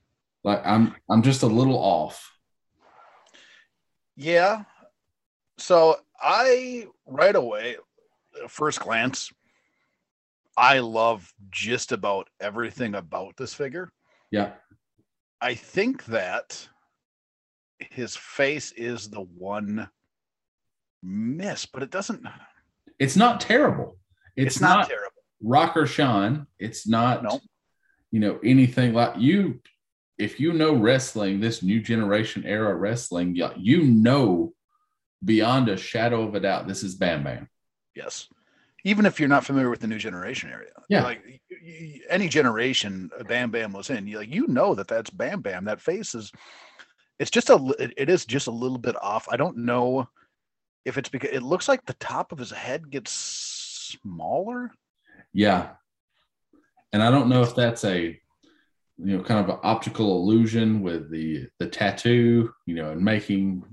Like 0.44 0.62
I'm 0.64 0.94
I'm 1.08 1.22
just 1.22 1.42
a 1.42 1.46
little 1.46 1.78
off. 1.78 2.32
Yeah. 4.16 4.64
So 5.58 6.00
I 6.20 6.86
right 7.06 7.34
away, 7.36 7.76
first 8.48 8.80
glance, 8.80 9.30
I 10.56 10.80
love 10.80 11.32
just 11.50 11.92
about 11.92 12.28
everything 12.40 12.94
about 12.94 13.36
this 13.36 13.54
figure. 13.54 13.92
Yeah. 14.30 14.52
I 15.40 15.54
think 15.54 16.04
that 16.06 16.68
his 17.78 18.16
face 18.16 18.72
is 18.72 19.08
the 19.08 19.20
one 19.20 19.88
miss, 21.02 21.64
but 21.64 21.82
it 21.82 21.90
doesn't. 21.90 22.26
It's 22.98 23.16
not 23.16 23.40
terrible. 23.40 23.96
It's, 24.36 24.56
it's 24.56 24.60
not, 24.60 24.78
not, 24.78 24.88
terrible. 24.88 25.22
Rocker 25.40 25.86
Sean. 25.86 26.46
It's 26.58 26.88
not, 26.88 27.22
no. 27.22 27.40
you 28.10 28.18
know, 28.18 28.40
anything 28.44 28.94
like 28.94 29.14
you. 29.16 29.60
If 30.18 30.40
you 30.40 30.52
know 30.52 30.74
wrestling, 30.74 31.38
this 31.38 31.62
new 31.62 31.80
generation 31.80 32.44
era 32.44 32.74
wrestling, 32.74 33.36
you 33.56 33.84
know 33.84 34.52
beyond 35.24 35.68
a 35.68 35.76
shadow 35.76 36.22
of 36.22 36.34
a 36.34 36.40
doubt, 36.40 36.68
this 36.68 36.82
is 36.82 36.94
Bam 36.94 37.24
Bam. 37.24 37.48
Yes. 37.94 38.28
Even 38.84 39.06
if 39.06 39.18
you're 39.18 39.28
not 39.28 39.44
familiar 39.44 39.70
with 39.70 39.80
the 39.80 39.86
new 39.86 39.98
generation 39.98 40.50
area, 40.50 40.70
yeah, 40.88 41.02
like 41.02 41.42
any 42.08 42.28
generation 42.28 43.10
Bam 43.26 43.50
Bam 43.50 43.72
was 43.72 43.90
in, 43.90 44.06
you 44.06 44.18
like 44.18 44.32
you 44.32 44.46
know 44.46 44.74
that 44.74 44.86
that's 44.86 45.10
Bam 45.10 45.40
Bam. 45.40 45.64
That 45.64 45.80
face 45.80 46.14
is, 46.14 46.30
it's 47.18 47.30
just 47.30 47.50
a, 47.50 47.74
it 47.78 48.08
is 48.08 48.24
just 48.24 48.46
a 48.46 48.52
little 48.52 48.78
bit 48.78 48.94
off. 49.02 49.26
I 49.30 49.36
don't 49.36 49.58
know 49.58 50.08
if 50.84 50.96
it's 50.96 51.08
because 51.08 51.30
it 51.32 51.42
looks 51.42 51.68
like 51.68 51.84
the 51.84 51.94
top 51.94 52.30
of 52.30 52.38
his 52.38 52.52
head 52.52 52.88
gets 52.88 53.10
smaller. 53.10 54.70
Yeah, 55.34 55.70
and 56.92 57.02
I 57.02 57.10
don't 57.10 57.28
know 57.28 57.42
if 57.42 57.56
that's 57.56 57.84
a 57.84 58.18
you 58.98 59.16
know 59.16 59.22
kind 59.22 59.40
of 59.40 59.48
an 59.48 59.60
optical 59.64 60.20
illusion 60.22 60.82
with 60.82 61.10
the 61.10 61.48
the 61.58 61.66
tattoo 61.66 62.52
you 62.66 62.74
know 62.74 62.90
and 62.90 63.02
making 63.02 63.64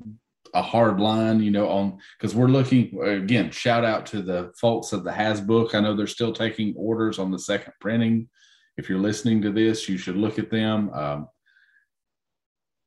a 0.55 0.61
hard 0.61 0.99
line, 0.99 1.41
you 1.41 1.51
know, 1.51 1.67
on 1.67 1.99
because 2.17 2.35
we're 2.35 2.47
looking 2.47 2.99
again. 3.03 3.51
Shout 3.51 3.83
out 3.83 4.05
to 4.07 4.21
the 4.21 4.51
folks 4.59 4.93
of 4.93 5.03
the 5.03 5.11
Hasbook. 5.11 5.75
I 5.75 5.81
know 5.81 5.95
they're 5.95 6.07
still 6.07 6.33
taking 6.33 6.73
orders 6.75 7.19
on 7.19 7.31
the 7.31 7.39
second 7.39 7.73
printing. 7.79 8.29
If 8.77 8.89
you're 8.89 8.99
listening 8.99 9.41
to 9.43 9.51
this, 9.51 9.87
you 9.87 9.97
should 9.97 10.17
look 10.17 10.39
at 10.39 10.49
them. 10.49 10.89
Um, 10.93 11.27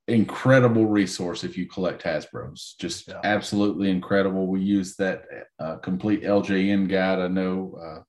incredible 0.06 0.86
resource 0.86 1.44
if 1.44 1.56
you 1.56 1.66
collect 1.66 2.02
Hasbro's. 2.02 2.74
Just 2.80 3.08
yeah. 3.08 3.20
absolutely 3.24 3.90
incredible. 3.90 4.46
We 4.46 4.60
use 4.60 4.96
that 4.96 5.24
uh, 5.58 5.76
complete 5.76 6.22
LJN 6.22 6.88
guide. 6.88 7.20
I 7.20 7.28
know 7.28 7.78
uh, 7.80 8.02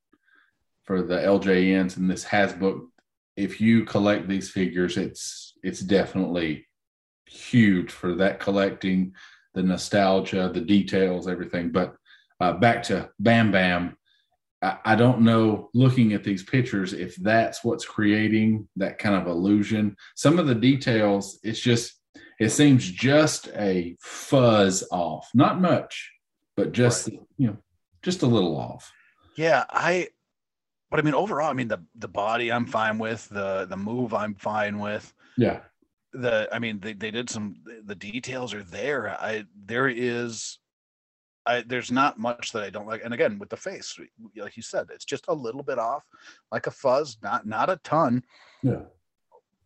for 0.86 1.02
the 1.04 1.18
LJNs 1.18 1.98
and 1.98 2.10
this 2.10 2.26
Hasbook 2.26 2.88
if 3.40 3.62
you 3.62 3.86
collect 3.86 4.28
these 4.28 4.50
figures, 4.50 4.98
it's 4.98 5.54
it's 5.64 5.80
definitely 5.80 6.68
huge 7.26 7.90
for 7.90 8.16
that 8.16 8.40
collecting, 8.42 9.14
the 9.54 9.64
nostalgia, 9.64 10.50
the 10.54 10.62
details, 10.62 11.28
everything. 11.28 11.72
But 11.72 11.96
uh, 12.40 12.54
back 12.54 12.84
to 12.84 13.10
Bam 13.20 13.52
Bam, 13.52 13.98
I, 14.62 14.78
I 14.86 14.96
don't 14.96 15.22
know. 15.22 15.70
Looking 15.74 16.14
at 16.14 16.24
these 16.24 16.44
pictures, 16.44 16.94
if 16.94 17.16
that's 17.16 17.64
what's 17.64 17.86
creating 17.86 18.68
that 18.78 19.00
kind 19.00 19.16
of 19.16 19.28
illusion. 19.28 19.96
Some 20.16 20.40
of 20.40 20.48
the 20.48 20.56
details, 20.56 21.40
it's 21.44 21.60
just 21.60 21.94
it 22.40 22.50
seems 22.50 22.90
just 22.90 23.50
a 23.56 23.98
fuzz 24.00 24.84
off, 24.92 25.30
not 25.34 25.60
much, 25.60 26.12
but 26.56 26.72
just 26.72 27.08
right. 27.08 27.20
you 27.38 27.48
know, 27.48 27.58
just 28.02 28.22
a 28.22 28.28
little 28.28 28.58
off. 28.58 28.92
Yeah, 29.36 29.66
I 29.70 30.10
but 30.90 31.00
I 31.00 31.04
mean 31.04 31.14
overall, 31.14 31.50
I 31.50 31.54
mean 31.54 31.68
the 31.68 31.84
the 31.96 32.08
body 32.08 32.52
I'm 32.52 32.66
fine 32.66 32.98
with, 32.98 33.28
the 33.30 33.66
the 33.66 33.78
move 33.78 34.14
I'm 34.14 34.36
fine 34.36 34.80
with. 34.80 35.14
Yeah. 35.38 35.60
The 36.14 36.50
I 36.52 36.60
mean 36.60 36.80
they, 36.80 36.94
they 36.94 37.12
did 37.12 37.30
some 37.30 37.56
the 37.86 37.96
details 37.96 38.54
are 38.54 38.64
there. 38.64 39.10
I 39.10 39.46
there 39.66 39.88
is 39.88 40.60
I 41.46 41.62
there's 41.62 41.92
not 41.92 42.20
much 42.20 42.52
that 42.52 42.64
I 42.64 42.70
don't 42.70 42.88
like. 42.88 43.02
And 43.04 43.14
again, 43.14 43.40
with 43.40 43.50
the 43.50 43.58
face, 43.58 43.98
like 44.36 44.58
you 44.58 44.64
said, 44.64 44.88
it's 44.94 45.06
just 45.06 45.26
a 45.28 45.34
little 45.34 45.64
bit 45.64 45.80
off, 45.80 46.04
like 46.52 46.68
a 46.68 46.72
fuzz, 46.72 47.18
not 47.22 47.46
not 47.46 47.70
a 47.70 47.80
ton. 47.84 48.24
Yeah. 48.64 48.82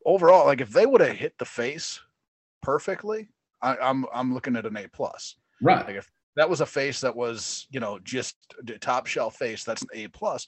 Overall, 0.05 0.45
like 0.45 0.61
if 0.61 0.71
they 0.71 0.85
would 0.85 1.01
have 1.01 1.15
hit 1.15 1.37
the 1.37 1.45
face 1.45 1.99
perfectly, 2.61 3.29
I, 3.61 3.77
I'm 3.77 4.05
I'm 4.13 4.33
looking 4.33 4.55
at 4.55 4.65
an 4.65 4.77
A 4.77 4.87
plus. 4.87 5.35
Right. 5.61 5.85
Like 5.85 5.95
if 5.95 6.11
that 6.35 6.49
was 6.49 6.61
a 6.61 6.65
face 6.65 7.01
that 7.01 7.15
was 7.15 7.67
you 7.69 7.79
know 7.79 7.99
just 8.03 8.35
top 8.81 9.07
shelf 9.07 9.35
face 9.35 9.63
that's 9.63 9.83
an 9.83 9.89
a 9.93 10.07
plus 10.07 10.45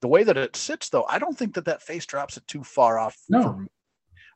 the 0.00 0.08
way 0.08 0.24
that 0.24 0.36
it 0.36 0.56
sits 0.56 0.88
though 0.88 1.04
i 1.08 1.18
don't 1.18 1.38
think 1.38 1.54
that 1.54 1.64
that 1.64 1.82
face 1.82 2.06
drops 2.06 2.36
it 2.36 2.46
too 2.46 2.64
far 2.64 2.98
off 2.98 3.16
no. 3.28 3.64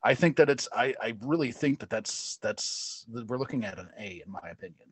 I 0.05 0.15
think 0.15 0.37
that 0.37 0.49
it's 0.49 0.69
I, 0.75 0.95
I 1.01 1.15
really 1.21 1.53
think 1.53 1.81
that 1.81 1.91
that's 1.91 2.39
that's 2.43 3.07
we're 3.09 3.39
looking 3.39 3.65
at 3.65 3.79
an 3.79 3.91
a 3.99 4.23
in 4.25 4.33
my 4.33 4.51
opinion 4.51 4.89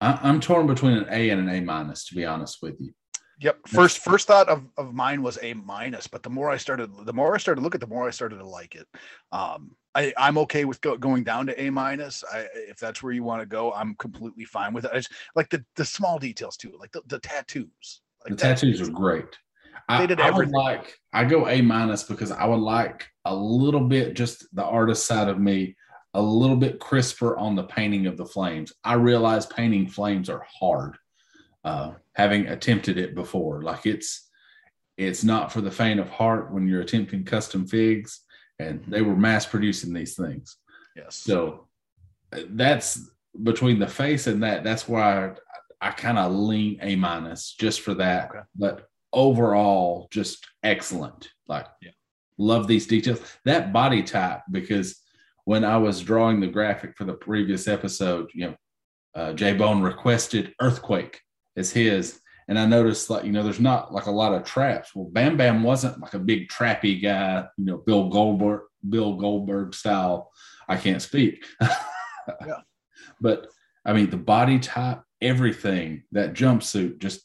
I, 0.00 0.18
i'm 0.22 0.40
torn 0.40 0.66
between 0.66 0.96
an 0.96 1.06
a 1.10 1.30
and 1.30 1.48
an 1.48 1.54
a 1.54 1.60
minus 1.60 2.04
to 2.06 2.14
be 2.14 2.24
honest 2.24 2.62
with 2.62 2.80
you 2.80 2.92
Yep. 3.40 3.66
First 3.66 3.98
first 3.98 4.28
thought 4.28 4.48
of, 4.48 4.64
of 4.76 4.94
mine 4.94 5.22
was 5.22 5.38
a 5.42 5.54
minus, 5.54 6.06
but 6.06 6.22
the 6.22 6.30
more 6.30 6.50
I 6.50 6.56
started 6.56 6.90
the 7.04 7.12
more 7.12 7.34
I 7.34 7.38
started 7.38 7.60
to 7.60 7.64
look 7.64 7.74
at 7.74 7.80
the 7.80 7.86
more 7.86 8.06
I 8.06 8.10
started 8.10 8.36
to 8.36 8.46
like 8.46 8.76
it. 8.76 8.86
Um 9.32 9.76
I, 9.94 10.12
I'm 10.16 10.38
okay 10.38 10.64
with 10.64 10.80
go, 10.80 10.96
going 10.96 11.22
down 11.22 11.46
to 11.46 11.60
A 11.60 11.70
minus. 11.70 12.24
I, 12.32 12.46
if 12.54 12.78
that's 12.78 13.02
where 13.02 13.12
you 13.12 13.22
want 13.22 13.42
to 13.42 13.46
go, 13.46 13.72
I'm 13.72 13.94
completely 13.94 14.44
fine 14.44 14.72
with 14.72 14.84
it. 14.84 14.90
I 14.92 14.96
just, 14.96 15.12
like 15.34 15.50
the 15.50 15.64
the 15.76 15.84
small 15.84 16.18
details 16.18 16.56
too, 16.56 16.76
like 16.78 16.92
the, 16.92 17.02
the 17.06 17.18
tattoos. 17.20 18.00
Like 18.24 18.36
the 18.36 18.36
tattoos 18.36 18.80
are 18.80 18.90
great. 18.90 19.36
I, 19.88 20.06
I 20.06 20.30
would 20.30 20.50
like 20.50 20.98
I 21.12 21.24
go 21.24 21.48
A 21.48 21.60
minus 21.62 22.04
because 22.04 22.30
I 22.30 22.46
would 22.46 22.60
like 22.60 23.06
a 23.24 23.34
little 23.34 23.86
bit 23.88 24.14
just 24.14 24.46
the 24.54 24.64
artist 24.64 25.06
side 25.06 25.28
of 25.28 25.38
me 25.38 25.76
a 26.14 26.22
little 26.22 26.56
bit 26.56 26.78
crisper 26.78 27.36
on 27.36 27.56
the 27.56 27.64
painting 27.64 28.06
of 28.06 28.16
the 28.16 28.24
flames. 28.24 28.72
I 28.84 28.94
realize 28.94 29.46
painting 29.46 29.88
flames 29.88 30.30
are 30.30 30.46
hard 30.60 30.96
uh, 31.64 31.92
having 32.12 32.46
attempted 32.46 32.98
it 32.98 33.14
before. 33.14 33.62
Like 33.62 33.86
it's 33.86 34.28
it's 34.96 35.24
not 35.24 35.52
for 35.52 35.60
the 35.60 35.70
faint 35.70 35.98
of 35.98 36.08
heart 36.08 36.52
when 36.52 36.68
you're 36.68 36.82
attempting 36.82 37.24
custom 37.24 37.66
figs, 37.66 38.20
and 38.58 38.84
they 38.86 39.02
were 39.02 39.16
mass 39.16 39.44
producing 39.44 39.92
these 39.92 40.14
things. 40.14 40.56
Yes. 40.94 41.16
So 41.16 41.66
that's 42.50 43.10
between 43.42 43.78
the 43.78 43.88
face 43.88 44.26
and 44.28 44.42
that. 44.42 44.62
That's 44.62 44.88
why 44.88 45.26
I, 45.26 45.32
I 45.80 45.90
kind 45.90 46.18
of 46.18 46.32
lean 46.32 46.78
A 46.82 46.94
minus 46.94 47.54
just 47.58 47.80
for 47.80 47.94
that. 47.94 48.30
Okay. 48.30 48.40
But 48.54 48.88
overall, 49.14 50.08
just 50.10 50.46
excellent. 50.62 51.30
Like, 51.48 51.66
yeah. 51.80 51.90
love 52.38 52.66
these 52.66 52.86
details. 52.86 53.20
That 53.44 53.72
body 53.72 54.02
type 54.02 54.40
because 54.50 55.00
when 55.44 55.64
I 55.64 55.76
was 55.76 56.00
drawing 56.02 56.40
the 56.40 56.46
graphic 56.46 56.96
for 56.96 57.04
the 57.04 57.14
previous 57.14 57.68
episode, 57.68 58.30
you 58.34 58.46
know, 58.46 58.54
uh, 59.14 59.32
J 59.32 59.54
Bone 59.54 59.82
requested 59.82 60.54
earthquake 60.60 61.20
as 61.56 61.70
his. 61.70 62.20
And 62.48 62.58
I 62.58 62.66
noticed 62.66 63.08
like, 63.08 63.24
you 63.24 63.32
know, 63.32 63.42
there's 63.42 63.60
not 63.60 63.92
like 63.92 64.06
a 64.06 64.10
lot 64.10 64.34
of 64.34 64.44
traps. 64.44 64.94
Well, 64.94 65.08
Bam 65.10 65.36
Bam 65.36 65.62
wasn't 65.62 66.00
like 66.00 66.14
a 66.14 66.18
big 66.18 66.48
trappy 66.48 67.00
guy, 67.00 67.46
you 67.56 67.64
know, 67.64 67.78
Bill 67.78 68.08
Goldberg, 68.08 68.62
Bill 68.88 69.16
Goldberg 69.16 69.74
style. 69.74 70.30
I 70.68 70.76
can't 70.76 71.02
speak. 71.02 71.44
yeah. 71.60 71.68
But 73.20 73.46
I 73.84 73.92
mean, 73.92 74.10
the 74.10 74.16
body 74.16 74.58
type, 74.58 75.02
everything, 75.20 76.02
that 76.12 76.34
jumpsuit, 76.34 76.98
just 76.98 77.20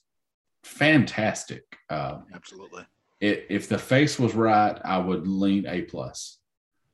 fantastic. 0.64 1.64
Uh, 1.90 2.20
Absolutely. 2.34 2.86
It, 3.20 3.48
if 3.50 3.68
the 3.68 3.78
face 3.78 4.18
was 4.18 4.34
right, 4.36 4.80
I 4.84 4.98
would 4.98 5.28
lean 5.28 5.66
A 5.68 5.82
plus. 5.82 6.38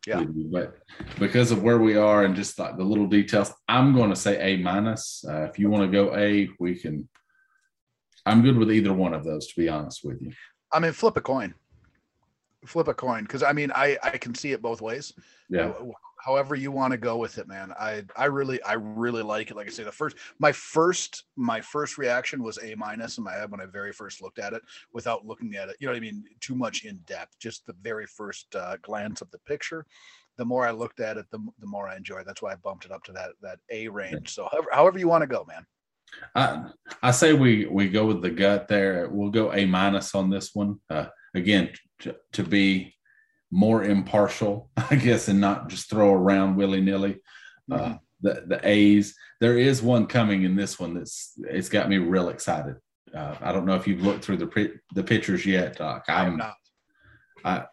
Yeah. 0.07 0.23
But 0.23 0.77
because 1.19 1.51
of 1.51 1.63
where 1.63 1.79
we 1.79 1.97
are 1.97 2.25
and 2.25 2.35
just 2.35 2.59
like 2.59 2.77
the 2.77 2.83
little 2.83 3.07
details, 3.07 3.51
I'm 3.67 3.93
going 3.93 4.11
to 4.11 4.15
say 4.15 4.39
A 4.39 4.61
minus. 4.61 5.25
Uh, 5.27 5.43
if 5.43 5.57
you 5.57 5.69
want 5.69 5.91
to 5.91 5.91
go 5.91 6.15
A, 6.15 6.49
we 6.59 6.75
can 6.75 7.09
I'm 8.25 8.41
good 8.41 8.57
with 8.57 8.71
either 8.71 8.93
one 8.93 9.13
of 9.13 9.23
those, 9.23 9.47
to 9.47 9.59
be 9.59 9.69
honest 9.69 10.03
with 10.03 10.21
you. 10.21 10.31
I 10.71 10.79
mean, 10.79 10.93
flip 10.93 11.15
a 11.17 11.21
coin. 11.21 11.53
Flip 12.65 12.87
a 12.87 12.93
coin, 12.93 13.23
because 13.23 13.43
I 13.43 13.53
mean, 13.53 13.71
I 13.75 13.97
I 14.03 14.17
can 14.17 14.33
see 14.35 14.51
it 14.51 14.61
both 14.61 14.81
ways. 14.81 15.13
Yeah. 15.49 15.73
However 16.23 16.55
you 16.55 16.71
want 16.71 16.91
to 16.91 16.97
go 16.97 17.17
with 17.17 17.37
it, 17.37 17.47
man. 17.47 17.71
I 17.79 18.03
I 18.17 18.25
really 18.25 18.61
I 18.63 18.73
really 18.73 19.21
like 19.21 19.51
it. 19.51 19.55
Like 19.55 19.67
I 19.67 19.69
say, 19.69 19.83
the 19.83 19.91
first 19.91 20.17
my 20.39 20.51
first 20.51 21.25
my 21.35 21.61
first 21.61 21.99
reaction 21.99 22.41
was 22.41 22.57
A 22.63 22.73
minus 22.75 23.19
in 23.19 23.23
my 23.23 23.33
head 23.33 23.51
when 23.51 23.61
I 23.61 23.67
very 23.67 23.93
first 23.93 24.23
looked 24.23 24.39
at 24.39 24.53
it, 24.53 24.63
without 24.91 25.27
looking 25.27 25.55
at 25.55 25.69
it. 25.69 25.75
You 25.79 25.85
know 25.85 25.93
what 25.93 25.97
I 25.97 26.01
mean? 26.01 26.23
Too 26.39 26.55
much 26.55 26.83
in 26.83 26.97
depth. 27.05 27.37
Just 27.37 27.67
the 27.67 27.75
very 27.83 28.07
first 28.07 28.55
uh, 28.55 28.77
glance 28.81 29.21
of 29.21 29.29
the 29.29 29.37
picture. 29.39 29.85
The 30.37 30.45
more 30.45 30.65
I 30.65 30.71
looked 30.71 30.99
at 30.99 31.17
it, 31.17 31.27
the, 31.29 31.39
the 31.59 31.67
more 31.67 31.87
I 31.87 31.95
enjoyed. 31.95 32.25
That's 32.25 32.41
why 32.41 32.53
I 32.53 32.55
bumped 32.55 32.85
it 32.85 32.91
up 32.91 33.03
to 33.03 33.11
that 33.11 33.31
that 33.43 33.59
A 33.69 33.87
range. 33.87 34.33
So 34.33 34.49
however, 34.51 34.67
however 34.71 34.97
you 34.97 35.07
want 35.07 35.21
to 35.21 35.27
go, 35.27 35.45
man. 35.47 35.65
I 36.33 36.71
I 37.03 37.11
say 37.11 37.33
we 37.33 37.67
we 37.67 37.87
go 37.87 38.05
with 38.07 38.23
the 38.23 38.31
gut 38.31 38.67
there. 38.67 39.09
We'll 39.09 39.29
go 39.29 39.53
A 39.53 39.65
minus 39.65 40.15
on 40.15 40.31
this 40.31 40.55
one. 40.55 40.79
Uh, 40.89 41.05
again, 41.35 41.69
to, 41.99 42.15
to, 42.33 42.43
be 42.43 42.95
more 43.51 43.83
impartial, 43.83 44.69
I 44.89 44.95
guess, 44.95 45.27
and 45.27 45.39
not 45.39 45.69
just 45.69 45.89
throw 45.89 46.11
around 46.11 46.55
willy 46.55 46.81
nilly. 46.81 47.19
Uh, 47.71 47.77
mm-hmm. 47.77 47.93
the 48.21 48.43
the 48.47 48.59
A's. 48.63 49.15
There 49.41 49.57
is 49.57 49.81
one 49.81 50.07
coming 50.07 50.43
in 50.43 50.55
this 50.55 50.79
one 50.79 50.93
that's 50.93 51.33
it's 51.37 51.69
got 51.69 51.89
me 51.89 51.97
real 51.97 52.29
excited. 52.29 52.75
Uh, 53.13 53.35
I 53.41 53.51
don't 53.51 53.65
know 53.65 53.75
if 53.75 53.87
you've 53.87 54.03
looked 54.03 54.23
through 54.23 54.37
the 54.37 54.79
the 54.93 55.03
pictures 55.03 55.45
yet. 55.45 55.77
Doc. 55.77 56.05
I'm 56.07 56.37
not. 56.37 56.55
I 57.43 57.65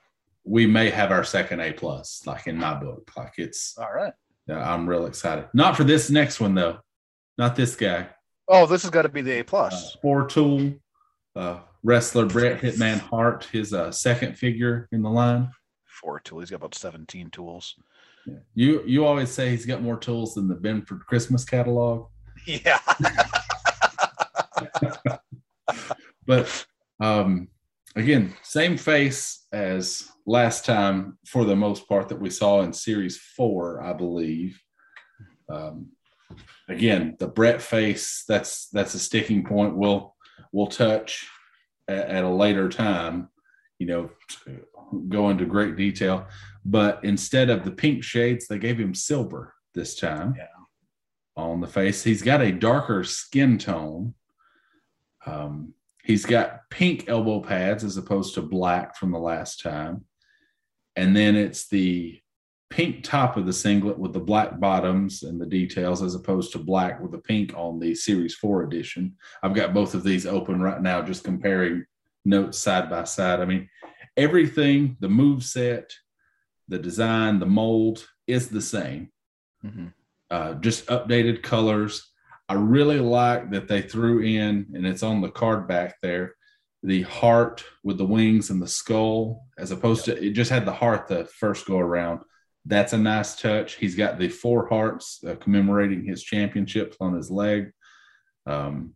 we 0.45 0.67
may 0.67 0.91
have 0.91 1.13
our 1.13 1.25
second 1.25 1.61
A 1.61 1.73
plus, 1.73 2.23
like 2.27 2.47
in 2.47 2.57
my 2.57 2.75
book. 2.75 3.11
Like 3.17 3.35
it's 3.39 3.77
all 3.79 3.93
right. 3.93 4.13
Yeah, 4.49 4.73
I'm 4.73 4.89
real 4.89 5.07
excited. 5.07 5.47
Not 5.55 5.77
for 5.77 5.85
this 5.85 6.11
next 6.11 6.41
one 6.41 6.55
though. 6.55 6.79
Not 7.39 7.57
this 7.57 7.77
guy. 7.77 8.09
Oh, 8.49 8.67
this 8.67 8.83
has 8.83 8.91
got 8.91 9.03
to 9.03 9.09
be 9.09 9.23
the 9.23 9.41
A 9.41 9.45
plus. 9.45 9.95
Uh, 9.95 9.99
four 10.01 10.27
tool 10.27 10.75
uh, 11.37 11.61
wrestler 11.83 12.27
Bret 12.27 12.61
Hitman 12.61 12.99
Hart, 12.99 13.49
his 13.53 13.73
uh, 13.73 13.91
second 13.91 14.37
figure 14.39 14.89
in 14.93 15.03
the 15.03 15.11
line. 15.11 15.51
Four 15.87 16.21
tool. 16.21 16.41
He's 16.41 16.51
got 16.51 16.57
about 16.57 16.75
seventeen 16.75 17.31
tools. 17.31 17.77
Yeah. 18.27 18.35
You 18.55 18.83
you 18.87 19.05
always 19.05 19.31
say 19.31 19.51
he's 19.51 19.67
got 19.67 19.83
more 19.83 19.99
tools 19.99 20.35
than 20.35 20.49
the 20.49 20.55
Benford 20.55 21.01
Christmas 21.01 21.45
catalog. 21.45 22.09
Yeah. 22.47 22.79
but 26.27 26.67
um, 27.01 27.49
again, 27.97 28.35
same 28.43 28.77
face 28.77 29.47
as 29.53 30.09
last 30.27 30.65
time 30.65 31.19
for 31.27 31.45
the 31.45 31.57
most 31.57 31.89
part 31.89 32.09
that 32.09 32.21
we 32.21 32.31
saw 32.31 32.63
in 32.63 32.73
series 32.73 33.19
four, 33.19 33.83
I 33.83 33.93
believe. 33.93 34.61
Um, 35.49 35.89
again, 36.69 37.17
the 37.19 37.29
Bret 37.29 37.61
face 37.61 38.25
that's 38.27 38.69
that's 38.69 38.95
a 38.95 38.99
sticking 38.99 39.45
point. 39.45 39.77
We'll 39.77 40.12
we'll 40.53 40.67
touch 40.69 41.27
at, 41.89 42.09
at 42.09 42.25
a 42.25 42.29
later 42.29 42.69
time. 42.69 43.29
You 43.79 43.87
know, 43.87 44.11
go 45.09 45.31
into 45.31 45.45
great 45.45 45.77
detail. 45.77 46.27
But 46.65 47.01
instead 47.03 47.51
of 47.51 47.65
the 47.65 47.73
pink 47.73 48.05
shades, 48.05 48.47
they 48.47 48.59
gave 48.59 48.79
him 48.79 48.95
silver 48.95 49.55
this 49.75 49.97
time. 49.97 50.35
Yeah. 50.39 50.47
On 51.35 51.61
the 51.61 51.67
face, 51.67 52.05
he's 52.05 52.23
got 52.23 52.43
a 52.43 52.53
darker 52.53 53.03
skin 53.05 53.59
tone. 53.59 54.15
Um, 55.25 55.75
he's 56.05 56.27
got 56.27 56.69
pink 56.71 57.09
elbow 57.09 57.41
pads 57.41 57.85
as 57.85 57.97
opposed 57.97 58.35
to 58.35 58.43
black 58.43 58.97
from 58.97 59.13
the 59.13 59.19
last 59.19 59.63
time. 59.63 60.05
And 60.95 61.17
then 61.17 61.35
it's 61.37 61.69
the 61.69 62.22
pink 62.73 63.05
top 63.05 63.37
of 63.37 63.45
the 63.45 63.53
singlet 63.53 63.99
with 63.99 64.15
the 64.15 64.19
black 64.19 64.59
bottoms 64.59 65.25
and 65.25 65.39
the 65.39 65.47
details 65.47 66.03
as 66.03 66.15
opposed 66.15 66.53
to 66.53 66.59
black 66.59 67.01
with 67.01 67.13
the 67.13 67.19
pink 67.19 67.53
on 67.55 67.79
the 67.79 67.95
series 67.95 68.35
4 68.35 68.63
edition. 68.63 69.15
I've 69.43 69.55
got 69.55 69.75
both 69.75 69.95
of 69.95 70.03
these 70.03 70.27
open 70.27 70.63
right 70.63 70.81
now 70.81 71.03
just 71.03 71.23
comparing 71.23 71.85
notes 72.25 72.59
side 72.59 72.89
by 72.89 73.05
side. 73.05 73.41
I 73.41 73.45
mean 73.45 73.69
everything 74.17 74.97
the 75.01 75.09
move 75.09 75.45
set 75.45 75.93
the 76.69 76.79
design 76.79 77.39
the 77.39 77.47
mold 77.47 78.09
is 78.27 78.49
the 78.49 78.63
same. 78.63 79.11
Mm-hmm. 79.63 79.89
uh, 80.31 80.55
just 80.55 80.87
updated 80.87 81.43
colors. 81.43 82.11
I 82.49 82.55
really 82.55 82.99
like 82.99 83.51
that 83.51 83.69
they 83.69 83.83
threw 83.83 84.23
in 84.23 84.73
and 84.75 84.87
it's 84.87 85.05
on 85.05 85.21
the 85.21 85.31
card 85.31 85.69
back 85.69 85.97
there 86.03 86.35
the 86.83 87.03
heart 87.03 87.65
with 87.85 87.99
the 87.99 88.05
wings 88.05 88.51
and 88.51 88.61
the 88.61 88.67
skull, 88.67 89.47
as 89.57 89.71
opposed 89.71 90.05
to 90.05 90.21
it 90.21 90.33
just 90.33 90.51
had 90.51 90.67
the 90.67 90.73
heart 90.73 91.07
the 91.07 91.25
first 91.27 91.67
go 91.67 91.79
around. 91.79 92.23
That's 92.65 92.93
a 92.93 92.99
nice 92.99 93.37
touch. 93.37 93.75
He's 93.75 93.97
got 93.97 94.19
the 94.19 94.29
four 94.29 94.69
hearts 94.69 95.23
uh, 95.27 95.35
commemorating 95.37 96.05
his 96.05 96.23
championships 96.23 96.97
on 97.01 97.15
his 97.15 97.31
leg. 97.31 97.73
Um, 98.47 98.95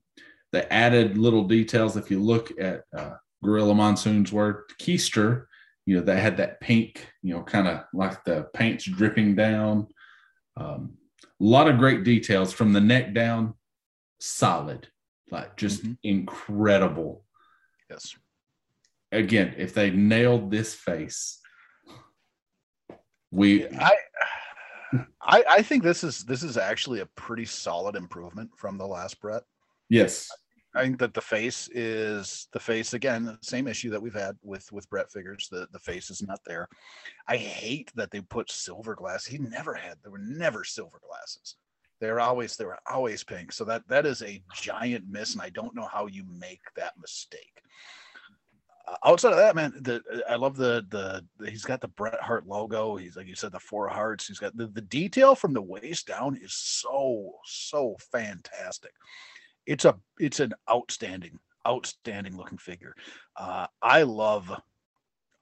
they 0.52 0.62
added 0.62 1.18
little 1.18 1.44
details. 1.44 1.96
If 1.96 2.10
you 2.10 2.22
look 2.22 2.52
at 2.60 2.84
uh, 2.96 3.14
Gorilla 3.42 3.74
Monsoon's 3.74 4.32
work, 4.32 4.72
Keister, 4.80 5.46
you 5.84 5.96
know, 5.96 6.02
they 6.02 6.20
had 6.20 6.36
that 6.38 6.60
pink, 6.60 7.08
you 7.22 7.34
know, 7.34 7.42
kind 7.42 7.68
of 7.68 7.84
like 7.92 8.24
the 8.24 8.48
paint's 8.54 8.84
dripping 8.84 9.36
down. 9.36 9.88
Um, 10.56 10.94
a 11.22 11.44
lot 11.44 11.68
of 11.68 11.78
great 11.78 12.04
details 12.04 12.52
from 12.52 12.72
the 12.72 12.80
neck 12.80 13.14
down, 13.14 13.54
solid, 14.20 14.88
like 15.30 15.56
just 15.56 15.82
mm-hmm. 15.82 15.92
incredible. 16.02 17.24
Yes. 17.90 18.16
Again, 19.12 19.54
if 19.56 19.74
they 19.74 19.90
nailed 19.90 20.50
this 20.50 20.74
face, 20.74 21.38
we 23.36 23.66
I, 23.68 23.92
I 25.22 25.44
I 25.48 25.62
think 25.62 25.82
this 25.82 26.02
is 26.02 26.24
this 26.24 26.42
is 26.42 26.56
actually 26.56 27.00
a 27.00 27.06
pretty 27.06 27.44
solid 27.44 27.94
improvement 27.94 28.50
from 28.56 28.78
the 28.78 28.86
last 28.86 29.20
Bret. 29.20 29.42
Yes. 29.88 30.30
I 30.74 30.82
think 30.82 30.98
that 30.98 31.14
the 31.14 31.22
face 31.22 31.70
is 31.72 32.48
the 32.52 32.60
face 32.60 32.92
again, 32.92 33.24
the 33.24 33.38
same 33.40 33.66
issue 33.66 33.88
that 33.90 34.02
we've 34.02 34.12
had 34.12 34.36
with 34.42 34.70
with 34.72 34.88
Bret 34.90 35.10
figures. 35.10 35.48
The 35.50 35.68
the 35.72 35.78
face 35.78 36.10
is 36.10 36.22
not 36.22 36.40
there. 36.44 36.68
I 37.26 37.36
hate 37.36 37.90
that 37.94 38.10
they 38.10 38.20
put 38.20 38.50
silver 38.50 38.94
glass. 38.94 39.24
He 39.24 39.38
never 39.38 39.74
had. 39.74 39.96
There 40.02 40.12
were 40.12 40.18
never 40.18 40.64
silver 40.64 41.00
glasses. 41.06 41.56
They're 41.98 42.20
always 42.20 42.56
they 42.56 42.66
were 42.66 42.78
always 42.90 43.24
pink. 43.24 43.52
So 43.52 43.64
that 43.64 43.88
that 43.88 44.04
is 44.04 44.22
a 44.22 44.42
giant 44.54 45.08
miss, 45.08 45.32
and 45.32 45.42
I 45.42 45.48
don't 45.48 45.74
know 45.74 45.88
how 45.90 46.06
you 46.06 46.24
make 46.28 46.60
that 46.76 46.92
mistake. 47.00 47.62
Uh, 48.86 48.96
outside 49.04 49.32
of 49.32 49.38
that, 49.38 49.56
man, 49.56 49.72
the 49.80 50.02
I 50.28 50.36
love 50.36 50.56
the, 50.56 50.86
the, 50.90 51.24
the 51.38 51.50
he's 51.50 51.64
got 51.64 51.80
the 51.80 51.88
Bret 51.88 52.20
Hart 52.20 52.46
logo. 52.46 52.96
He's 52.96 53.16
like 53.16 53.26
you 53.26 53.34
said, 53.34 53.52
the 53.52 53.58
four 53.58 53.88
hearts. 53.88 54.26
He's 54.26 54.38
got 54.38 54.56
the, 54.56 54.66
the 54.68 54.82
detail 54.82 55.34
from 55.34 55.52
the 55.52 55.62
waist 55.62 56.06
down 56.06 56.38
is 56.40 56.54
so 56.54 57.32
so 57.44 57.96
fantastic 58.12 58.92
it's 59.66 59.84
a 59.84 59.96
it's 60.18 60.40
an 60.40 60.54
outstanding 60.70 61.38
outstanding 61.66 62.36
looking 62.36 62.58
figure. 62.58 62.94
Uh, 63.36 63.66
I 63.82 64.02
love 64.02 64.50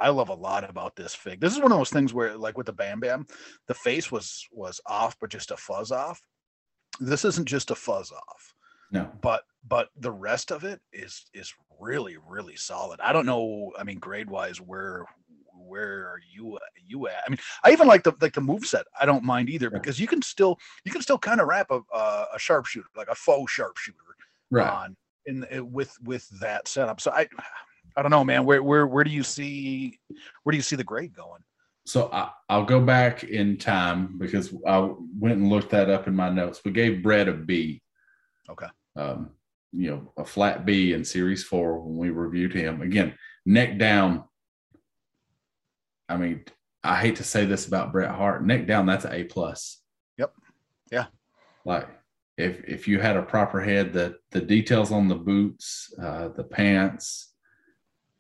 I 0.01 0.09
love 0.09 0.31
a 0.31 0.35
lot 0.35 0.69
about 0.69 0.97
this 0.97 1.15
fig. 1.15 1.41
This 1.41 1.55
is 1.55 1.61
one 1.61 1.71
of 1.71 1.79
those 1.79 1.91
things 1.91 2.13
where 2.13 2.37
like 2.37 2.57
with 2.57 2.67
the 2.67 2.73
Bam 2.73 3.01
Bam, 3.01 3.27
the 3.69 3.75
face 3.75 4.11
was 4.11 4.47
was 4.51 4.81
off, 4.87 5.17
but 5.21 5.31
just 5.31 5.51
a 5.51 5.57
fuzz 5.57 5.93
off. 5.93 6.21
This 6.99 7.25
isn't 7.25 7.47
just 7.47 7.71
a 7.71 7.75
fuzz 7.75 8.11
off. 8.11 8.55
No. 8.91 9.11
But 9.21 9.45
but 9.67 9.89
the 9.97 10.13
rest 10.13 10.51
of 10.51 10.65
it 10.65 10.81
is 10.93 11.25
is 11.35 11.53
really 11.81 12.17
really 12.29 12.57
solid. 12.57 13.01
I 13.01 13.13
don't 13.13 13.27
know. 13.27 13.73
I 13.79 13.85
mean, 13.85 13.99
grade 13.99 14.31
wise, 14.31 14.61
where 14.61 15.05
where 15.67 16.07
are 16.09 16.21
you 16.33 16.59
you 16.87 17.09
at? 17.09 17.23
I 17.27 17.31
mean, 17.31 17.39
I 17.65 17.73
even 17.73 17.89
like 17.89 18.03
the 18.03 18.13
like 18.21 18.35
the 18.35 18.41
move 18.41 18.67
set. 18.67 18.87
I 19.01 19.07
don't 19.07 19.25
mind 19.25 19.49
either 19.49 19.71
because 19.71 19.99
you 19.99 20.07
can 20.07 20.23
still 20.23 20.59
you 20.85 20.93
can 20.93 21.03
still 21.03 21.19
kind 21.19 21.41
of 21.41 21.49
wrap 21.49 21.71
a 21.71 21.81
uh, 21.93 22.27
a 22.35 22.39
sharpshooter 22.39 22.89
like 22.97 23.09
a 23.09 23.15
faux 23.15 23.53
sharpshooter 23.53 23.99
right. 24.51 24.71
on 24.71 24.97
in 25.27 25.47
uh, 25.57 25.65
with 25.65 25.97
with 26.03 26.29
that 26.41 26.69
setup. 26.69 27.01
So 27.01 27.11
I 27.11 27.29
I 27.97 28.03
don't 28.03 28.11
know, 28.11 28.25
man. 28.25 28.45
Where 28.45 28.63
where 28.63 28.87
where 28.87 29.05
do 29.05 29.11
you 29.11 29.23
see 29.23 29.99
where 30.43 30.53
do 30.53 30.57
you 30.57 30.63
see 30.63 30.77
the 30.77 30.85
grade 30.85 31.15
going? 31.15 31.43
So 31.87 32.09
I, 32.13 32.57
will 32.57 32.65
go 32.65 32.81
back 32.81 33.25
in 33.25 33.59
time 33.59 34.17
because 34.19 34.55
I 34.67 34.91
went 35.19 35.37
and 35.37 35.51
looked 35.51 35.71
that 35.71 35.91
up 35.91 36.09
in 36.09 36.17
my 36.17 36.31
notes. 36.31 36.63
We 36.65 36.71
gave 36.71 37.03
Bret 37.03 37.29
a 37.29 37.33
B. 37.33 37.83
Okay. 38.49 38.69
Um, 38.97 39.31
you 39.75 39.91
know, 39.91 40.13
a 40.17 40.25
flat 40.25 40.65
B 40.65 40.93
in 40.93 41.05
Series 41.05 41.45
Four 41.45 41.81
when 41.81 41.97
we 41.97 42.11
reviewed 42.11 42.53
him. 42.53 42.83
Again, 42.83 43.15
neck 43.45 43.79
down. 43.79 44.25
I 46.09 46.17
mean, 46.17 46.45
I 46.83 46.97
hate 46.97 47.17
to 47.17 47.25
say 47.25 47.45
this 47.47 47.67
about 47.67 47.93
Bret 47.93 48.11
Hart. 48.11 48.45
Neck 48.45 48.67
down, 48.67 48.87
that's 48.87 49.05
an 49.05 49.15
A 49.15 49.25
plus. 49.25 49.81
Yep. 50.19 50.33
Yeah. 50.93 51.07
Like 51.65 51.89
if 52.37 52.63
if 52.65 52.89
you 52.89 53.01
had 53.01 53.17
a 53.17 53.23
proper 53.23 53.61
head, 53.61 53.93
the 53.93 54.17
the 54.31 54.41
details 54.41 54.93
on 54.93 55.09
the 55.09 55.15
boots, 55.15 55.93
uh, 56.01 56.29
the 56.29 56.45
pants, 56.45 57.33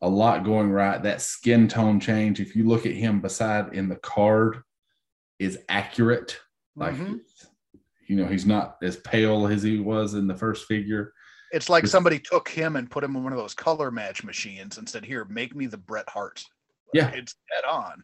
a 0.00 0.08
lot 0.08 0.44
going 0.44 0.70
right. 0.70 1.02
That 1.02 1.20
skin 1.20 1.68
tone 1.68 2.00
change, 2.00 2.40
if 2.40 2.56
you 2.56 2.66
look 2.66 2.86
at 2.86 2.92
him 2.92 3.20
beside 3.20 3.74
in 3.74 3.88
the 3.88 3.96
card, 3.96 4.62
is 5.38 5.58
accurate. 5.68 6.38
Like 6.76 6.94
mm-hmm. 6.94 7.16
you 8.06 8.16
know, 8.16 8.26
he's 8.26 8.46
not 8.46 8.78
as 8.82 8.96
pale 8.96 9.46
as 9.46 9.62
he 9.62 9.78
was 9.78 10.14
in 10.14 10.26
the 10.26 10.36
first 10.36 10.66
figure. 10.66 11.12
It's 11.54 11.68
like 11.68 11.86
somebody 11.86 12.18
took 12.18 12.48
him 12.48 12.74
and 12.74 12.90
put 12.90 13.04
him 13.04 13.14
in 13.14 13.22
one 13.22 13.32
of 13.32 13.38
those 13.38 13.54
color 13.54 13.90
match 13.92 14.24
machines 14.24 14.78
and 14.78 14.88
said, 14.88 15.04
"Here, 15.04 15.24
make 15.26 15.54
me 15.54 15.66
the 15.66 15.76
Bret 15.76 16.08
Hart." 16.08 16.44
Yeah, 16.92 17.10
it's 17.10 17.36
dead 17.50 17.64
on. 17.70 18.02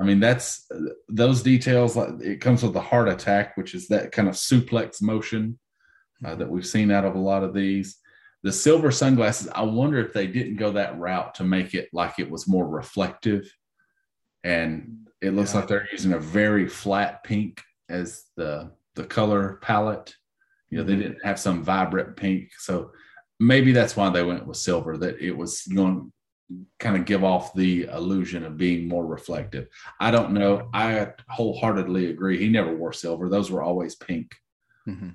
I 0.00 0.04
mean, 0.04 0.20
that's 0.20 0.68
those 1.08 1.42
details. 1.42 1.96
It 1.96 2.40
comes 2.40 2.62
with 2.62 2.74
the 2.74 2.80
heart 2.80 3.08
attack, 3.08 3.56
which 3.56 3.74
is 3.74 3.88
that 3.88 4.12
kind 4.12 4.28
of 4.28 4.34
suplex 4.34 5.00
motion 5.00 5.58
uh, 6.24 6.34
that 6.34 6.48
we've 6.48 6.66
seen 6.66 6.90
out 6.90 7.04
of 7.04 7.14
a 7.14 7.20
lot 7.20 7.44
of 7.44 7.54
these. 7.54 7.98
The 8.42 8.52
silver 8.52 8.90
sunglasses, 8.90 9.48
I 9.54 9.62
wonder 9.62 9.98
if 9.98 10.12
they 10.12 10.26
didn't 10.26 10.56
go 10.56 10.72
that 10.72 10.98
route 10.98 11.34
to 11.36 11.44
make 11.44 11.74
it 11.74 11.88
like 11.92 12.18
it 12.18 12.30
was 12.30 12.46
more 12.46 12.68
reflective. 12.68 13.50
And 14.44 15.08
it 15.22 15.30
looks 15.30 15.54
yeah. 15.54 15.60
like 15.60 15.68
they're 15.68 15.88
using 15.90 16.12
a 16.12 16.18
very 16.18 16.68
flat 16.68 17.24
pink 17.24 17.62
as 17.88 18.24
the 18.36 18.72
the 18.96 19.04
color 19.04 19.58
palette. 19.62 20.14
You 20.70 20.78
know, 20.78 20.84
mm-hmm. 20.84 20.90
they 20.90 21.02
didn't 21.02 21.24
have 21.24 21.38
some 21.38 21.62
vibrant 21.62 22.16
pink. 22.16 22.50
So 22.58 22.90
maybe 23.38 23.72
that's 23.72 23.96
why 23.96 24.10
they 24.10 24.22
went 24.22 24.46
with 24.46 24.56
silver, 24.56 24.96
that 24.98 25.20
it 25.20 25.36
was 25.36 25.62
going 25.62 26.12
kind 26.78 26.96
of 26.96 27.04
give 27.04 27.24
off 27.24 27.54
the 27.54 27.84
illusion 27.84 28.44
of 28.44 28.56
being 28.56 28.88
more 28.88 29.04
reflective. 29.04 29.68
I 30.00 30.10
don't 30.10 30.32
know. 30.32 30.68
I 30.72 31.08
wholeheartedly 31.28 32.10
agree. 32.10 32.38
He 32.38 32.48
never 32.48 32.74
wore 32.74 32.92
silver; 32.92 33.28
those 33.28 33.50
were 33.50 33.62
always 33.62 33.94
pink. 33.94 34.34
Mm-hmm. 34.88 35.10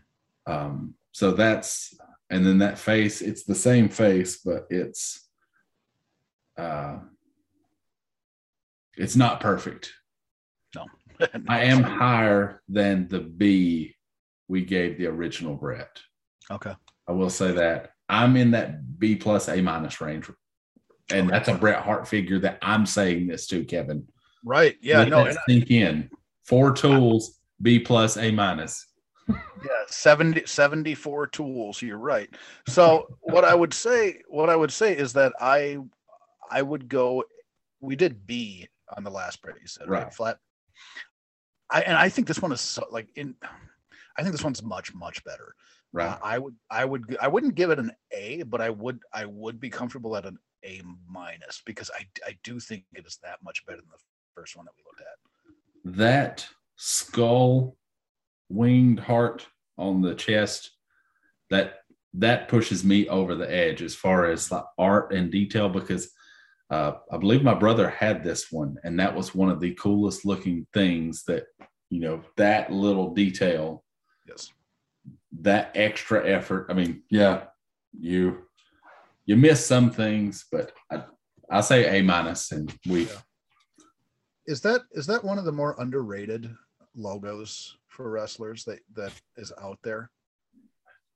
Um, 0.51 0.95
so 1.11 1.31
that's 1.31 1.95
and 2.29 2.45
then 2.45 2.59
that 2.59 2.79
face. 2.79 3.21
It's 3.21 3.43
the 3.43 3.55
same 3.55 3.89
face, 3.89 4.37
but 4.37 4.67
it's 4.69 5.27
uh, 6.57 6.99
it's 8.97 9.15
not 9.15 9.39
perfect. 9.39 9.93
No, 10.75 10.85
I 11.47 11.65
am 11.65 11.83
higher 11.83 12.61
than 12.67 13.07
the 13.07 13.19
B 13.19 13.95
we 14.51 14.63
gave 14.63 14.97
the 14.97 15.07
original 15.07 15.55
Bret. 15.55 15.99
Okay, 16.49 16.75
I 17.07 17.11
will 17.11 17.29
say 17.29 17.51
that 17.53 17.91
I'm 18.09 18.35
in 18.35 18.51
that 18.51 18.99
B 18.99 19.15
plus 19.15 19.47
A 19.47 19.61
minus 19.61 20.01
range 20.01 20.29
and 21.13 21.29
that's 21.29 21.47
a 21.47 21.53
Bret 21.53 21.81
Hart 21.83 22.07
figure 22.07 22.39
that 22.39 22.57
I'm 22.61 22.85
saying 22.85 23.27
this 23.27 23.47
to, 23.47 23.63
Kevin. 23.63 24.07
Right. 24.43 24.77
Yeah. 24.81 24.99
Let 24.99 25.09
no. 25.09 25.33
think 25.47 25.71
I, 25.71 25.73
in. 25.73 26.09
Four 26.45 26.71
tools, 26.73 27.39
B 27.61 27.79
plus, 27.79 28.17
A 28.17 28.31
minus. 28.31 28.87
yeah, 29.29 29.35
70, 29.87 30.45
74 30.45 31.27
tools. 31.27 31.81
You're 31.81 31.97
right. 31.97 32.29
So 32.67 33.07
what 33.21 33.45
I 33.45 33.53
would 33.53 33.73
say, 33.73 34.21
what 34.27 34.49
I 34.49 34.55
would 34.55 34.71
say 34.71 34.95
is 34.95 35.13
that 35.13 35.33
I, 35.39 35.77
I 36.49 36.61
would 36.61 36.89
go. 36.89 37.23
We 37.79 37.95
did 37.95 38.27
B 38.27 38.67
on 38.95 39.03
the 39.03 39.09
last 39.09 39.41
Bret. 39.41 39.55
You 39.59 39.67
said 39.67 39.89
right, 39.89 40.03
right 40.03 40.13
flat. 40.13 40.37
I 41.69 41.81
and 41.81 41.97
I 41.97 42.09
think 42.09 42.27
this 42.27 42.41
one 42.41 42.51
is 42.51 42.61
so, 42.61 42.85
like 42.91 43.07
in. 43.15 43.35
I 44.17 44.21
think 44.21 44.33
this 44.33 44.43
one's 44.43 44.63
much 44.63 44.93
much 44.93 45.23
better. 45.23 45.55
Right. 45.93 46.07
Uh, 46.07 46.17
I 46.23 46.37
would 46.39 46.55
I 46.69 46.85
would 46.85 47.17
I 47.21 47.27
wouldn't 47.27 47.55
give 47.55 47.69
it 47.69 47.79
an 47.79 47.91
A, 48.11 48.43
but 48.43 48.61
I 48.61 48.69
would 48.69 48.99
I 49.13 49.25
would 49.25 49.59
be 49.59 49.69
comfortable 49.69 50.15
at 50.15 50.25
an 50.25 50.37
a 50.63 50.81
minus 51.09 51.61
because 51.65 51.89
I 51.93 52.05
I 52.25 52.37
do 52.43 52.59
think 52.59 52.85
it 52.93 53.05
is 53.05 53.17
that 53.23 53.39
much 53.43 53.65
better 53.65 53.79
than 53.79 53.89
the 53.91 53.99
first 54.35 54.55
one 54.55 54.65
that 54.65 54.73
we 54.77 54.83
looked 54.85 55.01
at. 55.01 55.97
That 55.97 56.47
skull 56.75 57.77
winged 58.49 58.99
heart 58.99 59.47
on 59.77 60.01
the 60.01 60.15
chest 60.15 60.71
that 61.49 61.79
that 62.13 62.49
pushes 62.49 62.83
me 62.83 63.07
over 63.07 63.35
the 63.35 63.51
edge 63.53 63.81
as 63.81 63.95
far 63.95 64.25
as 64.25 64.51
like 64.51 64.63
art 64.77 65.13
and 65.13 65.31
detail 65.31 65.69
because 65.69 66.11
uh, 66.69 66.93
I 67.11 67.17
believe 67.17 67.43
my 67.43 67.53
brother 67.53 67.89
had 67.89 68.23
this 68.23 68.51
one 68.51 68.77
and 68.83 68.99
that 68.99 69.15
was 69.15 69.33
one 69.33 69.49
of 69.49 69.59
the 69.59 69.73
coolest 69.75 70.25
looking 70.25 70.67
things 70.73 71.23
that 71.25 71.45
you 71.89 71.99
know 71.99 72.21
that 72.37 72.71
little 72.71 73.13
detail 73.13 73.83
yes 74.31 74.51
that 75.41 75.71
extra 75.75 76.27
effort 76.27 76.67
I 76.69 76.73
mean 76.73 77.03
yeah 77.09 77.43
you 77.99 78.45
you 79.25 79.37
miss 79.37 79.65
some 79.65 79.91
things, 79.91 80.45
but 80.51 80.73
I, 80.91 81.03
I 81.49 81.61
say 81.61 81.99
A 81.99 82.03
minus, 82.03 82.51
and 82.51 82.73
we. 82.87 83.05
Yeah. 83.05 83.19
Is 84.47 84.61
that 84.61 84.81
is 84.91 85.05
that 85.07 85.23
one 85.23 85.37
of 85.37 85.45
the 85.45 85.51
more 85.51 85.75
underrated 85.79 86.53
logos 86.95 87.77
for 87.87 88.09
wrestlers 88.09 88.65
that 88.65 88.79
that 88.95 89.13
is 89.37 89.53
out 89.61 89.79
there? 89.83 90.09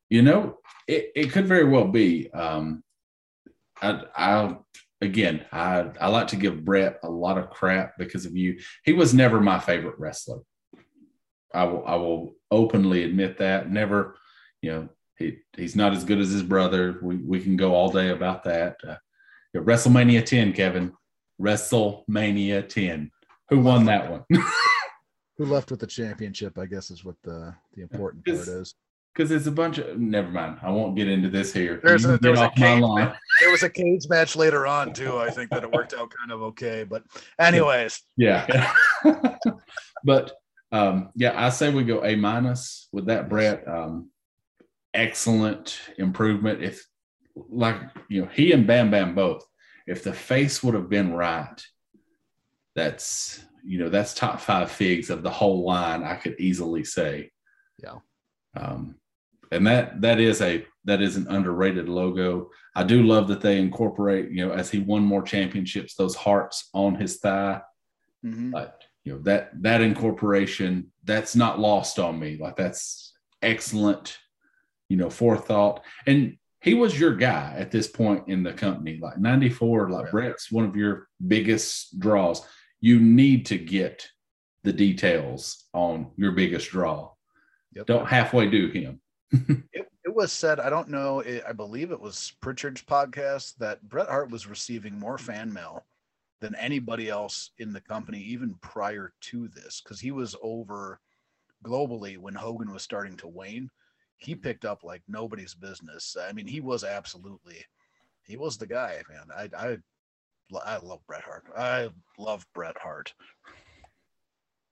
You 0.10 0.22
know, 0.22 0.60
it, 0.88 1.12
it 1.16 1.32
could 1.32 1.48
very 1.48 1.66
well 1.66 1.88
be. 1.88 2.32
Um, 2.32 2.84
I, 3.82 4.04
I 4.16 4.58
again, 5.02 5.46
I 5.52 5.90
I 6.00 6.08
like 6.08 6.28
to 6.28 6.36
give 6.36 6.64
Bret 6.64 7.00
a 7.04 7.10
lot 7.10 7.38
of 7.38 7.50
crap 7.50 7.98
because 7.98 8.26
of 8.26 8.38
you. 8.38 8.60
He 8.84 8.94
was 8.94 9.14
never 9.14 9.42
my 9.42 9.60
favorite 9.60 9.98
wrestler. 9.98 10.40
I 11.54 11.64
will 11.66 11.84
I 11.86 11.96
will 11.96 12.36
openly 12.52 13.04
admit 13.04 13.38
that. 13.40 13.72
Never, 13.72 14.18
you 14.62 14.72
know, 14.72 14.90
he 15.18 15.40
he's 15.56 15.76
not 15.76 15.94
as 15.94 16.04
good 16.04 16.20
as 16.20 16.32
his 16.32 16.44
brother. 16.44 17.00
We 17.02 17.18
we 17.18 17.40
can 17.42 17.58
go 17.58 17.74
all 17.74 17.92
day 17.92 18.10
about 18.10 18.44
that. 18.46 18.78
Uh, 18.88 18.96
WrestleMania 19.56 20.26
10, 20.26 20.54
Kevin. 20.54 20.94
WrestleMania 21.42 22.68
10. 22.68 23.12
Who 23.50 23.60
won 23.60 23.86
that 23.86 24.10
one? 24.10 24.24
Who 25.38 25.46
left 25.46 25.72
with 25.72 25.82
the 25.82 25.88
championship? 25.88 26.58
I 26.58 26.66
guess 26.66 26.90
is 26.90 27.04
what 27.04 27.16
the 27.24 27.54
the 27.74 27.82
important 27.82 28.26
part 28.26 28.48
is. 28.48 28.74
Because 29.14 29.32
it's 29.32 29.48
a 29.48 29.52
bunch 29.52 29.78
of. 29.78 29.98
Never 29.98 30.30
mind. 30.30 30.60
I 30.62 30.72
won't 30.72 30.96
get 30.96 31.08
into 31.08 31.30
this 31.30 31.54
here. 31.54 31.80
There's 31.84 32.04
a, 32.06 32.18
there 32.18 32.32
was 32.32 32.42
a 32.42 32.50
cage 32.50 32.82
match. 32.82 33.18
There 33.42 33.52
was 33.52 33.64
a 33.64 33.70
cage 33.70 34.08
match 34.10 34.36
later 34.36 34.68
on 34.68 34.94
too. 34.94 35.18
I 35.18 35.30
think 35.30 35.52
that 35.52 35.64
it 35.64 35.72
worked 35.72 35.94
out 35.94 36.12
kind 36.18 36.32
of 36.32 36.42
okay. 36.44 36.84
But 36.84 37.04
anyways. 37.40 38.02
Yeah. 38.18 38.74
but 40.04 40.34
um, 40.76 41.10
yeah, 41.16 41.34
I 41.36 41.50
say 41.50 41.70
we 41.70 41.86
go 41.86 42.04
A 42.04 42.16
minus 42.18 42.90
with 42.92 43.06
that, 43.06 43.30
Bret. 43.30 43.66
Um, 43.66 44.10
excellent 44.94 45.80
improvement. 45.98 46.62
If 46.62 46.86
like 47.50 47.78
you 48.10 48.22
know, 48.22 48.30
he 48.34 48.52
and 48.52 48.68
Bam 48.68 48.92
Bam 48.92 49.16
both. 49.16 49.46
If 49.88 50.04
the 50.04 50.12
face 50.12 50.62
would 50.64 50.74
have 50.74 50.90
been 50.90 51.14
right, 51.14 51.62
that's 52.76 53.42
you 53.64 53.80
know 53.80 53.88
that's 53.88 54.14
top 54.14 54.42
five 54.42 54.70
figs 54.70 55.10
of 55.10 55.24
the 55.24 55.30
whole 55.30 55.66
line. 55.66 56.04
I 56.04 56.16
could 56.16 56.36
easily 56.40 56.84
say. 56.84 57.32
Yeah. 57.82 58.00
Um, 58.58 58.96
and 59.52 59.66
that 59.68 60.02
that 60.02 60.20
is 60.20 60.42
a 60.42 60.66
that 60.84 61.02
is 61.02 61.16
an 61.16 61.28
underrated 61.30 61.88
logo. 61.88 62.50
I 62.76 62.84
do 62.84 63.04
love 63.04 63.30
that 63.30 63.40
they 63.40 63.60
incorporate, 63.60 64.30
you 64.30 64.46
know, 64.46 64.54
as 64.54 64.70
he 64.70 64.80
won 64.80 65.04
more 65.04 65.24
championships, 65.24 65.96
those 65.96 66.16
hearts 66.16 66.70
on 66.74 66.96
his 66.96 67.18
thigh. 67.20 67.62
Mm-hmm. 68.26 68.52
But 68.52 68.84
you 69.06 69.14
know 69.14 69.20
that 69.20 69.52
that 69.62 69.82
incorporation 69.82 70.92
that's 71.04 71.36
not 71.36 71.60
lost 71.60 72.00
on 72.00 72.20
me. 72.20 72.38
Like 72.38 72.58
that's 72.58 73.14
excellent, 73.42 74.18
you 74.90 74.98
know, 74.98 75.10
forethought. 75.10 75.84
And 76.08 76.38
he 76.60 76.74
was 76.74 77.00
your 77.00 77.16
guy 77.16 77.54
at 77.58 77.70
this 77.70 77.88
point 77.88 78.28
in 78.28 78.42
the 78.42 78.52
company. 78.52 78.98
Like 79.00 79.20
94, 79.20 79.92
like 79.92 80.12
Bret's 80.12 80.52
one 80.52 80.66
of 80.66 80.76
your 80.76 81.08
biggest 81.26 82.00
draws. 82.00 82.42
You 82.82 83.00
need 83.00 83.46
to 83.48 83.58
get 83.60 84.08
the 84.64 84.74
details 84.74 85.66
on 85.74 86.12
your 86.18 86.32
biggest 86.32 86.72
draw. 86.72 87.12
Yep. 87.74 87.86
Don't 87.86 88.08
halfway 88.08 88.50
do 88.50 88.70
him. 88.70 89.00
it, 89.32 89.88
it, 90.04 90.16
was 90.16 90.32
said, 90.32 90.60
I 90.60 90.72
don't 90.72 90.90
know, 90.90 91.20
it, 91.20 91.44
I 91.48 91.52
believe 91.52 91.92
it 91.92 92.00
was 92.00 92.34
Prichard's 92.42 92.82
podcast 92.82 93.58
that 93.58 93.88
Bret 93.88 94.08
Hart 94.08 94.32
was 94.32 94.48
receiving 94.48 94.98
more 94.98 95.20
fan 95.20 95.54
mail 95.54 95.84
than 96.42 96.56
anybody 96.56 97.10
else 97.10 97.52
in 97.58 97.74
the 97.74 97.82
company, 97.82 98.20
even 98.20 98.56
prior 98.62 99.14
to 99.22 99.48
this, 99.48 99.82
because 99.84 100.00
he 100.00 100.12
was 100.12 100.36
over 100.42 101.00
globally 101.64 102.18
when 102.18 102.36
Hogan 102.36 102.72
was 102.72 102.84
starting 102.84 103.18
to 103.18 103.28
wane 103.28 103.70
he 104.18 104.34
mm-hmm. 104.34 104.42
picked 104.42 104.66
up 104.66 104.84
like 104.84 105.02
nobody's 105.08 105.54
business. 105.54 106.16
I 106.20 106.34
mean, 106.34 106.48
he 106.48 106.62
was 106.62 106.84
absolutely, 106.84 107.66
he 108.24 108.38
was 108.38 108.58
the 108.58 108.68
guy, 108.68 109.02
man. 109.10 109.28
I, 109.36 109.50
I, 109.58 109.78
I 110.66 110.78
love 110.78 111.00
Bret 111.08 111.24
Hart. 111.24 111.46
I 111.58 111.90
love 112.18 112.46
Bret 112.54 112.78
Hart. 112.78 113.14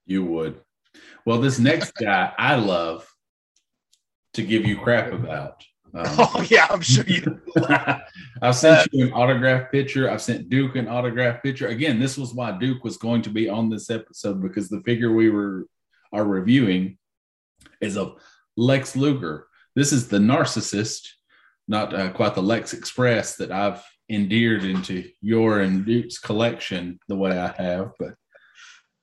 You 0.05 0.24
would. 0.26 0.59
Well, 1.26 1.39
this 1.39 1.59
next 1.59 1.91
guy 1.95 2.32
I 2.38 2.55
love 2.55 3.07
to 4.34 4.43
give 4.43 4.66
you 4.66 4.78
crap 4.78 5.11
about. 5.11 5.64
Um, 5.96 6.06
oh 6.18 6.46
yeah, 6.50 6.68
I'm 6.70 6.82
sure 6.82 7.06
you. 7.06 7.39
I've 8.41 8.56
sent 8.56 8.89
you 8.91 9.08
an 9.08 9.14
autograph 9.14 9.72
picture. 9.72 10.10
I've 10.10 10.22
sent 10.22 10.50
Duke 10.50 10.76
an 10.76 10.88
autograph 10.88 11.44
picture. 11.44 11.68
Again, 11.68 12.00
this 12.00 12.18
was 12.18 12.34
why 12.34 12.52
Duke 12.58 12.84
was 12.84 12.98
going 12.98 13.22
to 13.24 13.30
be 13.30 13.48
on 13.48 13.70
this 13.70 13.89
episode 13.89 14.41
because 14.41 14.70
the 14.70 14.82
figure 14.82 15.14
we 15.14 15.30
were 15.30 15.68
are 16.12 16.26
reviewing 16.26 16.98
is 17.82 17.98
of 17.98 18.22
Lex 18.58 18.96
Luger. 18.96 19.48
This 19.76 19.91
is 19.91 20.08
the 20.08 20.20
narcissist, 20.20 21.08
not 21.68 21.94
uh, 21.94 22.12
quite 22.12 22.36
the 22.36 22.44
Lex 22.44 22.74
Express 22.74 23.36
that 23.38 23.52
I've 23.52 23.84
endeared 24.10 24.64
into 24.64 25.10
your 25.22 25.62
and 25.62 25.86
Duke's 25.86 26.20
collection 26.20 27.00
the 27.08 27.16
way 27.16 27.39
I 27.39 27.48
have, 27.62 27.91
but 27.98 28.14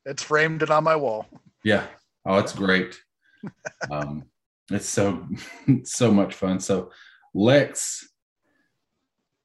it's 0.04 0.22
framed 0.22 0.62
it 0.62 0.70
on 0.70 0.84
my 0.84 0.96
wall. 0.96 1.26
Yeah. 1.64 1.84
Oh, 2.24 2.38
it's 2.38 2.52
great. 2.52 2.98
um, 3.90 4.24
it's 4.70 4.88
so 4.88 5.26
so 5.84 6.10
much 6.12 6.34
fun. 6.34 6.60
So 6.60 6.90
Lex, 7.34 8.08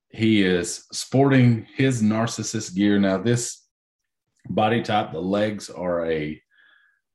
he 0.09 0.43
is 0.43 0.85
sporting 0.91 1.67
his 1.75 2.01
narcissist 2.01 2.75
gear. 2.75 2.99
Now, 2.99 3.17
this 3.17 3.63
body 4.49 4.81
type, 4.81 5.11
the 5.11 5.19
legs 5.19 5.69
are 5.69 6.05
a 6.05 6.41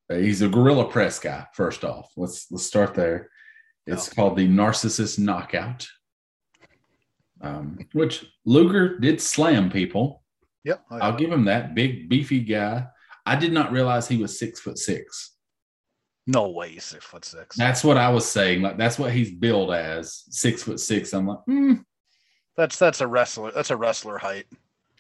he's 0.09 0.43
a 0.43 0.49
gorilla 0.49 0.89
press 0.89 1.19
guy. 1.19 1.47
First 1.55 1.85
off, 1.85 2.11
let's 2.17 2.51
let's 2.51 2.67
start 2.67 2.95
there. 2.95 3.31
It's 3.87 4.11
oh. 4.11 4.15
called 4.15 4.37
the 4.37 4.49
Narcissist 4.49 5.19
Knockout, 5.19 5.87
um, 7.41 7.79
which 7.93 8.25
Luger 8.45 8.99
did 8.99 9.21
slam 9.21 9.71
people. 9.71 10.23
Yep, 10.65 10.85
oh, 10.91 10.99
I'll 10.99 11.17
give 11.17 11.33
him 11.33 11.47
that. 11.47 11.75
Big 11.75 12.09
beefy 12.09 12.41
guy. 12.41 12.87
I 13.25 13.37
did 13.37 13.53
not 13.53 13.73
realize 13.73 14.07
he 14.07 14.19
was 14.19 14.39
six 14.39 14.61
foot 14.61 14.79
six. 14.79 15.37
No 16.31 16.49
way, 16.49 16.71
he's 16.71 16.85
six 16.85 17.05
foot 17.05 17.25
six. 17.25 17.57
That's 17.57 17.83
what 17.83 17.97
I 17.97 18.09
was 18.09 18.29
saying. 18.29 18.63
Like 18.63 18.77
that's 18.77 18.99
what 18.99 19.13
he's 19.13 19.33
billed 19.33 19.73
as, 19.73 20.25
six 20.31 20.63
foot 20.63 20.79
six. 20.79 21.13
I'm 21.13 21.27
like, 21.27 21.41
hmm. 21.47 21.75
That's 22.57 22.79
that's 22.79 23.01
a 23.01 23.07
wrestler. 23.07 23.51
That's 23.51 23.71
a 23.71 23.77
wrestler 23.77 24.19
height. 24.19 24.47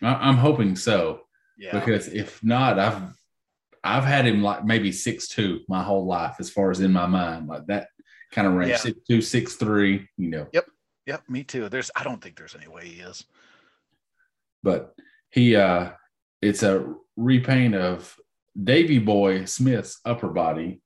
I, 0.03 0.29
am 0.29 0.37
hoping 0.37 0.75
so. 0.75 1.21
Yeah. 1.57 1.79
Because 1.79 2.09
if 2.09 2.43
not, 2.43 2.79
I've 2.79 3.03
I've 3.85 4.05
had 4.05 4.27
him 4.27 4.43
like 4.43 4.65
maybe 4.65 4.91
six 4.91 5.29
two 5.29 5.61
my 5.69 5.83
whole 5.83 6.05
life, 6.05 6.37
as 6.41 6.51
far 6.51 6.71
as 6.71 6.81
in 6.81 6.93
my 6.93 7.07
mind, 7.07 7.47
like 7.47 7.67
that 7.67 7.89
kind 8.33 8.49
of 8.49 8.55
range, 8.55 8.71
yeah. 8.71 8.77
six 8.79 8.99
two, 9.07 9.21
six 9.21 9.55
three. 9.55 10.09
You 10.17 10.31
know. 10.31 10.47
Yep. 10.53 10.67
Yep. 11.07 11.23
Me 11.29 11.45
too. 11.45 11.69
There's. 11.69 11.91
I 11.95 12.03
don't 12.03 12.21
think 12.21 12.37
there's 12.37 12.57
any 12.57 12.69
way 12.69 12.89
he 12.89 13.01
is. 13.01 13.25
But 14.63 14.95
he, 15.31 15.55
uh 15.55 15.91
it's 16.43 16.63
a 16.63 16.95
repaint 17.17 17.75
of 17.75 18.17
Davy 18.63 18.99
Boy 18.99 19.45
Smith's 19.45 20.01
upper 20.05 20.29
body, 20.29 20.81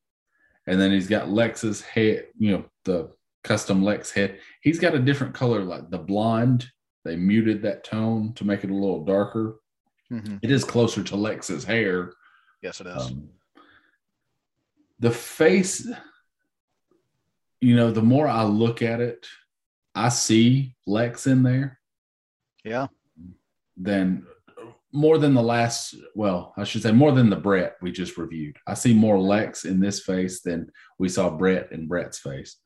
and 0.66 0.80
then 0.80 0.90
he's 0.90 1.08
got 1.08 1.30
Lex's 1.30 1.80
head. 1.82 2.26
You 2.38 2.52
know 2.52 2.64
the 2.84 3.10
custom 3.42 3.82
Lex 3.82 4.10
head. 4.10 4.38
He's 4.62 4.78
got 4.78 4.94
a 4.94 4.98
different 4.98 5.34
color, 5.34 5.62
like 5.62 5.90
the 5.90 5.98
blonde. 5.98 6.66
They 7.04 7.16
muted 7.16 7.62
that 7.62 7.84
tone 7.84 8.32
to 8.34 8.44
make 8.44 8.64
it 8.64 8.70
a 8.70 8.74
little 8.74 9.04
darker. 9.04 9.56
Mm-hmm. 10.10 10.38
It 10.42 10.50
is 10.50 10.64
closer 10.64 11.02
to 11.02 11.16
Lex's 11.16 11.64
hair, 11.64 12.12
Yes, 12.64 12.80
it 12.80 12.86
is. 12.86 12.96
Um, 12.96 13.28
the 14.98 15.10
face, 15.10 15.86
you 17.60 17.76
know, 17.76 17.90
the 17.90 18.00
more 18.00 18.26
I 18.26 18.44
look 18.44 18.80
at 18.80 19.02
it, 19.02 19.26
I 19.94 20.08
see 20.08 20.74
Lex 20.86 21.26
in 21.26 21.42
there. 21.42 21.78
Yeah. 22.64 22.86
Then 23.76 24.26
more 24.94 25.18
than 25.18 25.34
the 25.34 25.42
last, 25.42 25.94
well, 26.14 26.54
I 26.56 26.64
should 26.64 26.82
say 26.82 26.92
more 26.92 27.12
than 27.12 27.28
the 27.28 27.36
Bret 27.36 27.76
we 27.82 27.92
just 27.92 28.16
reviewed. 28.16 28.56
I 28.66 28.74
see 28.74 28.94
more 28.94 29.18
Lex 29.18 29.64
in 29.64 29.80
this 29.80 30.00
face 30.00 30.40
than 30.40 30.70
we 30.98 31.08
saw 31.08 31.30
Bret 31.30 31.72
in 31.72 31.86
Bret's 31.86 32.18
face. 32.18 32.56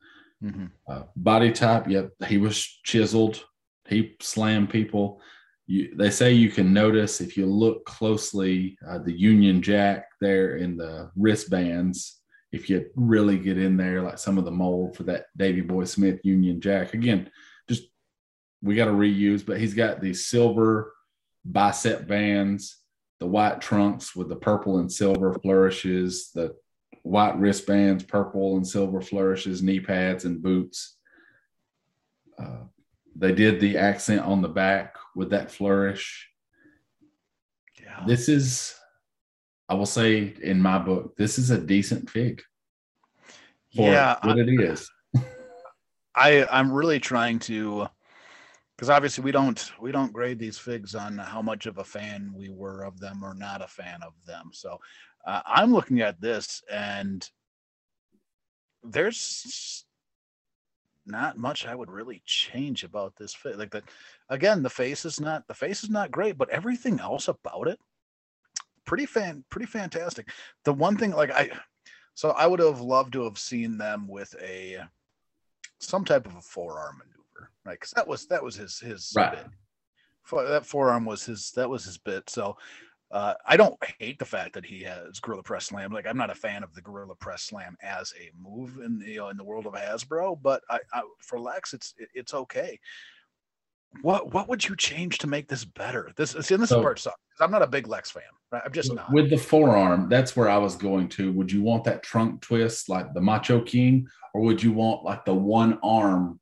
Mm-hmm. 0.43 0.67
Uh, 0.87 1.03
body 1.15 1.51
type, 1.51 1.87
yep, 1.89 2.11
he 2.27 2.37
was 2.37 2.65
chiseled. 2.83 3.43
He 3.87 4.15
slammed 4.21 4.69
people 4.69 5.21
you, 5.69 5.95
they 5.95 6.09
say 6.09 6.33
you 6.33 6.49
can 6.49 6.73
notice 6.73 7.21
if 7.21 7.37
you 7.37 7.45
look 7.45 7.85
closely 7.85 8.75
uh, 8.89 8.97
the 8.97 9.13
Union 9.13 9.61
Jack 9.61 10.07
there 10.19 10.57
in 10.57 10.75
the 10.75 11.11
wristbands. 11.15 12.21
If 12.51 12.71
you 12.71 12.87
really 12.95 13.37
get 13.37 13.59
in 13.59 13.77
there, 13.77 14.01
like 14.01 14.17
some 14.17 14.39
of 14.39 14.45
the 14.45 14.51
mold 14.51 14.97
for 14.97 15.03
that 15.03 15.25
Davy 15.37 15.61
Boy 15.61 15.83
Smith 15.83 16.21
Union 16.23 16.59
Jack, 16.59 16.95
again, 16.95 17.29
just 17.69 17.83
we 18.63 18.75
got 18.75 18.85
to 18.85 18.93
reuse. 18.93 19.45
But 19.45 19.59
he's 19.59 19.75
got 19.75 20.01
these 20.01 20.25
silver 20.25 20.91
bicep 21.45 22.07
bands, 22.07 22.77
the 23.19 23.25
white 23.25 23.61
trunks 23.61 24.15
with 24.15 24.29
the 24.29 24.35
purple 24.35 24.79
and 24.79 24.91
silver 24.91 25.33
flourishes, 25.33 26.31
the 26.33 26.55
white 27.03 27.37
wristbands, 27.37 28.03
purple 28.03 28.55
and 28.55 28.67
silver 28.67 29.01
flourishes, 29.01 29.61
knee 29.61 29.79
pads 29.79 30.25
and 30.25 30.41
boots. 30.41 30.97
Uh, 32.37 32.63
they 33.15 33.33
did 33.33 33.59
the 33.59 33.77
accent 33.77 34.21
on 34.21 34.41
the 34.41 34.47
back 34.47 34.95
with 35.15 35.31
that 35.31 35.51
flourish. 35.51 36.29
Yeah. 37.81 38.03
This 38.07 38.29
is, 38.29 38.75
I 39.67 39.73
will 39.73 39.85
say 39.85 40.33
in 40.41 40.61
my 40.61 40.79
book, 40.79 41.15
this 41.17 41.37
is 41.37 41.49
a 41.49 41.57
decent 41.57 42.09
fig. 42.09 42.41
yeah, 43.71 44.15
what 44.23 44.37
I, 44.37 44.41
it 44.41 44.61
is. 44.61 44.89
I 46.15 46.45
I'm 46.49 46.71
really 46.71 46.99
trying 46.99 47.39
to 47.39 47.87
because 48.79 48.89
obviously 48.89 49.25
we 49.25 49.33
don't 49.33 49.73
we 49.81 49.91
don't 49.91 50.13
grade 50.13 50.39
these 50.39 50.57
figs 50.57 50.95
on 50.95 51.17
how 51.17 51.41
much 51.41 51.65
of 51.65 51.79
a 51.79 51.83
fan 51.83 52.31
we 52.33 52.47
were 52.47 52.83
of 52.83 52.97
them 52.97 53.21
or 53.25 53.33
not 53.33 53.61
a 53.61 53.67
fan 53.67 53.99
of 54.01 54.13
them. 54.25 54.51
So 54.53 54.79
uh, 55.27 55.41
I'm 55.45 55.73
looking 55.73 55.99
at 55.99 56.21
this 56.21 56.63
and 56.71 57.29
there's 58.81 59.83
not 61.05 61.37
much 61.37 61.67
I 61.67 61.75
would 61.75 61.91
really 61.91 62.21
change 62.25 62.85
about 62.85 63.17
this 63.17 63.33
fig 63.33 63.57
Like 63.57 63.71
that, 63.71 63.83
again, 64.29 64.63
the 64.63 64.69
face 64.69 65.03
is 65.03 65.19
not 65.19 65.45
the 65.49 65.53
face 65.53 65.83
is 65.83 65.89
not 65.89 66.09
great, 66.09 66.37
but 66.37 66.49
everything 66.49 67.01
else 67.01 67.27
about 67.27 67.67
it, 67.67 67.81
pretty 68.85 69.05
fan, 69.05 69.43
pretty 69.49 69.67
fantastic. 69.67 70.29
The 70.63 70.71
one 70.71 70.95
thing, 70.95 71.11
like 71.11 71.31
I, 71.31 71.49
so 72.13 72.29
I 72.29 72.47
would 72.47 72.61
have 72.61 72.79
loved 72.79 73.11
to 73.13 73.25
have 73.25 73.39
seen 73.39 73.77
them 73.77 74.07
with 74.07 74.33
a 74.41 74.77
some 75.79 76.05
type 76.05 76.25
of 76.25 76.35
a 76.37 76.41
forearm 76.41 76.99
maneuver, 76.99 77.18
right? 77.65 77.73
Because 77.73 77.91
that 77.91 78.07
was 78.07 78.25
that 78.27 78.43
was 78.43 78.55
his 78.55 78.79
his 78.79 79.11
Right. 79.15 79.31
bit. 79.31 79.45
For, 80.23 80.43
that 80.43 80.65
forearm 80.65 81.05
was 81.05 81.25
his 81.25 81.51
that 81.55 81.69
was 81.69 81.85
his 81.85 81.97
bit. 81.97 82.29
So 82.29 82.55
uh, 83.11 83.33
I 83.47 83.57
don't 83.57 83.75
hate 83.97 84.19
the 84.19 84.25
fact 84.25 84.53
that 84.53 84.65
he 84.65 84.83
has 84.83 85.19
gorilla 85.19 85.41
press 85.41 85.65
slam. 85.65 85.91
Like 85.91 86.05
I'm 86.05 86.17
not 86.17 86.29
a 86.29 86.35
fan 86.35 86.61
of 86.63 86.73
the 86.75 86.81
gorilla 86.81 87.15
press 87.15 87.41
slam 87.43 87.75
as 87.81 88.13
a 88.19 88.29
move 88.39 88.77
in 88.85 89.01
you 89.05 89.17
know 89.17 89.29
in 89.29 89.37
the 89.37 89.43
world 89.43 89.65
of 89.65 89.73
Hasbro, 89.73 90.39
but 90.41 90.61
I, 90.69 90.79
I 90.93 91.01
for 91.19 91.39
Lex 91.39 91.73
it's 91.73 91.93
it, 91.97 92.09
it's 92.13 92.33
okay. 92.33 92.79
What 94.01 94.33
what 94.33 94.47
would 94.47 94.67
you 94.67 94.75
change 94.75 95.17
to 95.19 95.27
make 95.27 95.47
this 95.47 95.65
better? 95.65 96.11
This 96.15 96.31
see, 96.41 96.53
and 96.53 96.61
this 96.61 96.69
So- 96.69 96.77
is 96.79 96.83
part 96.83 96.99
sucks. 96.99 97.17
I'm 97.41 97.49
not 97.51 97.61
a 97.63 97.67
big 97.67 97.87
Lex 97.87 98.11
fan. 98.11 98.21
Right? 98.51 98.61
I'm 98.65 98.71
just 98.73 98.93
not. 98.93 99.11
With 99.11 99.29
the 99.29 99.37
forearm, 99.37 100.09
that's 100.09 100.35
where 100.35 100.49
I 100.49 100.57
was 100.57 100.75
going 100.75 101.07
to. 101.09 101.31
Would 101.33 101.51
you 101.51 101.63
want 101.63 101.83
that 101.85 102.03
trunk 102.03 102.41
twist 102.41 102.89
like 102.89 103.13
the 103.13 103.21
Macho 103.21 103.61
King, 103.61 104.07
or 104.33 104.41
would 104.41 104.61
you 104.61 104.71
want 104.73 105.03
like 105.03 105.23
the 105.25 105.33
one 105.33 105.79
arm, 105.81 106.39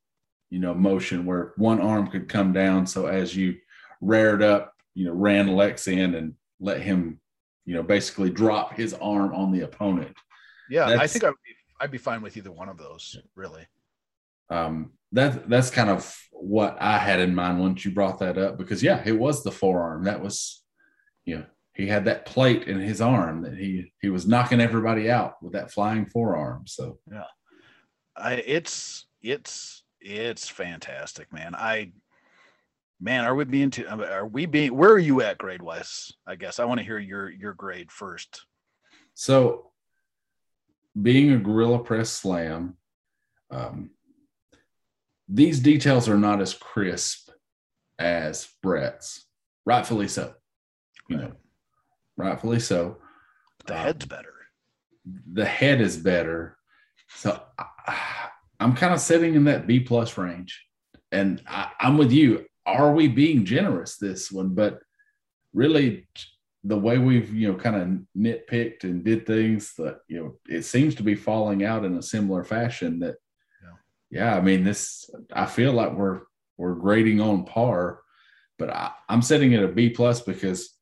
you 0.50 0.58
know, 0.58 0.74
motion 0.74 1.26
where 1.26 1.52
one 1.56 1.80
arm 1.80 2.08
could 2.08 2.28
come 2.28 2.52
down? 2.52 2.86
So 2.86 3.06
as 3.06 3.36
you 3.36 3.56
reared 4.00 4.42
up, 4.42 4.74
you 4.94 5.06
know, 5.06 5.12
ran 5.12 5.48
Lex 5.48 5.88
in 5.88 6.14
and 6.14 6.34
let 6.60 6.80
him, 6.80 7.20
you 7.64 7.74
know, 7.74 7.82
basically 7.82 8.30
drop 8.30 8.74
his 8.74 8.94
arm 8.94 9.34
on 9.34 9.52
the 9.52 9.60
opponent. 9.62 10.16
yeah, 10.70 10.86
I 10.86 11.06
think 11.06 11.24
I'd 11.24 11.30
be, 11.30 11.54
I'd 11.80 11.90
be 11.90 11.98
fine 11.98 12.22
with 12.22 12.36
either 12.36 12.50
one 12.50 12.68
of 12.68 12.78
those. 12.78 13.16
Really. 13.34 13.66
um, 14.50 14.92
that 15.12 15.48
that's 15.48 15.70
kind 15.70 15.90
of 15.90 16.14
what 16.32 16.76
I 16.80 16.98
had 16.98 17.20
in 17.20 17.34
mind 17.34 17.60
once 17.60 17.84
you 17.84 17.90
brought 17.90 18.18
that 18.20 18.38
up 18.38 18.58
because 18.58 18.82
yeah, 18.82 19.02
it 19.04 19.12
was 19.12 19.42
the 19.42 19.50
forearm. 19.50 20.04
That 20.04 20.22
was, 20.22 20.62
you 21.24 21.38
know, 21.38 21.44
he 21.74 21.86
had 21.86 22.04
that 22.06 22.26
plate 22.26 22.64
in 22.64 22.78
his 22.80 23.00
arm 23.00 23.42
that 23.42 23.54
he 23.56 23.92
he 24.02 24.10
was 24.10 24.26
knocking 24.26 24.60
everybody 24.60 25.10
out 25.10 25.42
with 25.42 25.52
that 25.52 25.70
flying 25.70 26.06
forearm. 26.06 26.66
So 26.66 26.98
yeah, 27.10 27.24
I 28.16 28.34
it's 28.34 29.06
it's 29.22 29.82
it's 30.00 30.48
fantastic, 30.48 31.32
man. 31.32 31.54
I 31.54 31.92
man, 33.00 33.24
are 33.24 33.34
we 33.34 33.44
being 33.44 33.70
too? 33.70 33.86
Are 33.88 34.26
we 34.26 34.46
being? 34.46 34.74
Where 34.76 34.90
are 34.90 34.98
you 34.98 35.20
at 35.22 35.38
grade 35.38 35.62
wise? 35.62 36.12
I 36.26 36.36
guess 36.36 36.58
I 36.58 36.64
want 36.64 36.78
to 36.80 36.84
hear 36.86 36.98
your 36.98 37.30
your 37.30 37.54
grade 37.54 37.90
first. 37.92 38.44
so 39.14 39.70
being 41.00 41.30
a 41.32 41.38
gorilla 41.38 41.78
press 41.78 42.10
slam, 42.10 42.76
um, 43.52 43.90
these 45.28 45.60
details 45.60 46.08
are 46.08 46.16
not 46.18 46.40
as 46.40 46.54
crisp 46.54 47.30
as 48.00 48.48
Bret's, 48.62 49.26
rightfully 49.64 50.08
so. 50.08 50.34
You 51.08 51.16
know, 51.18 51.32
rightfully 52.16 52.58
so. 52.60 52.98
The 53.66 53.74
Um, 53.76 53.80
head's 53.84 54.06
better. 54.06 54.34
the 55.32 55.44
head 55.44 55.80
is 55.80 55.96
better. 55.96 56.58
So 57.14 57.40
I, 57.58 58.30
I'm 58.60 58.74
kind 58.74 58.92
of 58.92 59.00
sitting 59.00 59.34
in 59.34 59.44
that 59.44 59.66
B 59.66 59.80
plus 59.80 60.16
range. 60.18 60.64
And 61.12 61.42
I, 61.46 61.70
I'm 61.80 61.96
with 61.96 62.12
you. 62.12 62.46
Are 62.66 62.92
we 62.92 63.08
being 63.08 63.44
generous 63.44 63.96
this 63.96 64.30
one? 64.30 64.54
But 64.54 64.80
really, 65.54 66.06
the 66.64 66.78
way 66.78 66.98
we've 66.98 67.32
you 67.32 67.50
know 67.50 67.58
kind 67.58 67.76
of 67.76 68.20
nitpicked 68.20 68.84
and 68.84 69.04
did 69.04 69.26
things 69.26 69.74
that 69.78 70.00
you 70.08 70.18
know 70.18 70.34
it 70.48 70.62
seems 70.62 70.94
to 70.96 71.02
be 71.02 71.14
falling 71.14 71.64
out 71.64 71.84
in 71.84 71.96
a 71.96 72.02
similar 72.02 72.44
fashion. 72.44 72.98
That 72.98 73.16
Yeah. 73.62 74.20
yeah, 74.20 74.36
I 74.36 74.40
mean 74.40 74.64
this. 74.64 75.08
I 75.32 75.46
feel 75.46 75.72
like 75.72 75.92
we're 75.92 76.22
we're 76.56 76.74
grading 76.74 77.20
on 77.20 77.44
par, 77.44 78.00
but 78.58 78.70
I, 78.70 78.90
I'm 79.08 79.22
setting 79.22 79.52
it 79.52 79.62
a 79.62 79.68
B 79.68 79.90
plus 79.90 80.20
because 80.20 80.74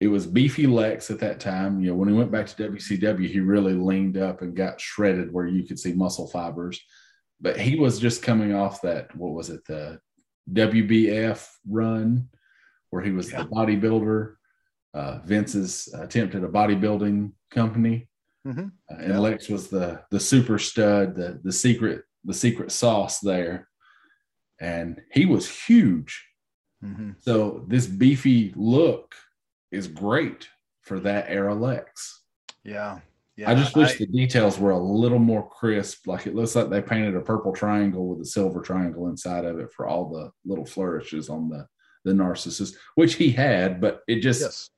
it 0.00 0.08
was 0.08 0.26
beefy 0.26 0.66
Lex 0.66 1.10
at 1.10 1.20
that 1.20 1.40
time. 1.40 1.80
You 1.80 1.90
know, 1.90 1.96
when 1.96 2.08
he 2.08 2.14
went 2.14 2.32
back 2.32 2.46
to 2.46 2.70
WCW, 2.70 3.28
he 3.28 3.40
really 3.40 3.74
leaned 3.74 4.16
up 4.16 4.42
and 4.42 4.56
got 4.56 4.80
shredded 4.80 5.32
where 5.32 5.46
you 5.46 5.62
could 5.62 5.78
see 5.78 5.92
muscle 5.92 6.26
fibers. 6.26 6.80
But 7.40 7.58
he 7.58 7.76
was 7.78 7.98
just 7.98 8.22
coming 8.22 8.54
off 8.54 8.82
that, 8.82 9.14
what 9.16 9.32
was 9.32 9.50
it, 9.50 9.64
the 9.66 10.00
WBF 10.52 11.48
run 11.68 12.28
where 12.90 13.02
he 13.02 13.10
was 13.12 13.30
Yeah. 13.30 13.42
the 13.44 13.48
bodybuilder. 13.48 14.34
Uh, 14.92 15.18
Vince's 15.24 15.88
attempt 15.94 16.34
at 16.34 16.42
a 16.44 16.48
bodybuilding 16.48 17.32
company. 17.50 18.08
Mhm. 18.46 18.72
Uh, 18.90 18.94
and 18.94 19.08
Yeah. 19.12 19.18
Lex 19.18 19.48
was 19.48 19.68
the 19.68 20.02
the 20.10 20.18
super 20.20 20.58
stud, 20.58 21.14
the 21.14 21.40
the 21.44 21.52
secret 21.52 22.04
the 22.24 22.34
secret 22.34 22.72
sauce 22.72 23.20
there, 23.20 23.68
and 24.60 25.00
he 25.12 25.24
was 25.26 25.48
huge. 25.66 26.26
Mhm. 26.82 27.16
So 27.22 27.64
this 27.68 27.86
beefy 27.86 28.52
look 28.56 29.14
is 29.70 29.86
great 29.86 30.48
for 30.82 30.98
that 31.00 31.26
era 31.30 31.54
Lex. 31.54 32.24
Yeah. 32.64 33.00
Yeah. 33.40 33.50
I 33.50 33.54
just 33.54 33.74
wish 33.74 33.96
the 33.96 34.06
details 34.06 34.58
were 34.58 34.72
a 34.72 34.78
little 34.78 35.18
more 35.18 35.48
crisp. 35.48 36.06
Like 36.06 36.26
it 36.26 36.34
looks 36.34 36.54
like 36.54 36.68
they 36.68 36.82
painted 36.82 37.16
a 37.16 37.22
purple 37.22 37.54
triangle 37.54 38.06
with 38.06 38.20
a 38.20 38.26
silver 38.26 38.60
triangle 38.60 39.08
inside 39.08 39.46
of 39.46 39.58
it 39.58 39.72
for 39.72 39.86
all 39.86 40.10
the 40.10 40.30
little 40.44 40.66
flourishes 40.66 41.30
on 41.30 41.48
the 41.48 41.66
the 42.04 42.12
narcissist, 42.12 42.74
which 42.96 43.14
he 43.14 43.30
had, 43.30 43.80
but 43.80 44.02
it 44.06 44.20
just 44.20 44.42
yes. 44.42 44.70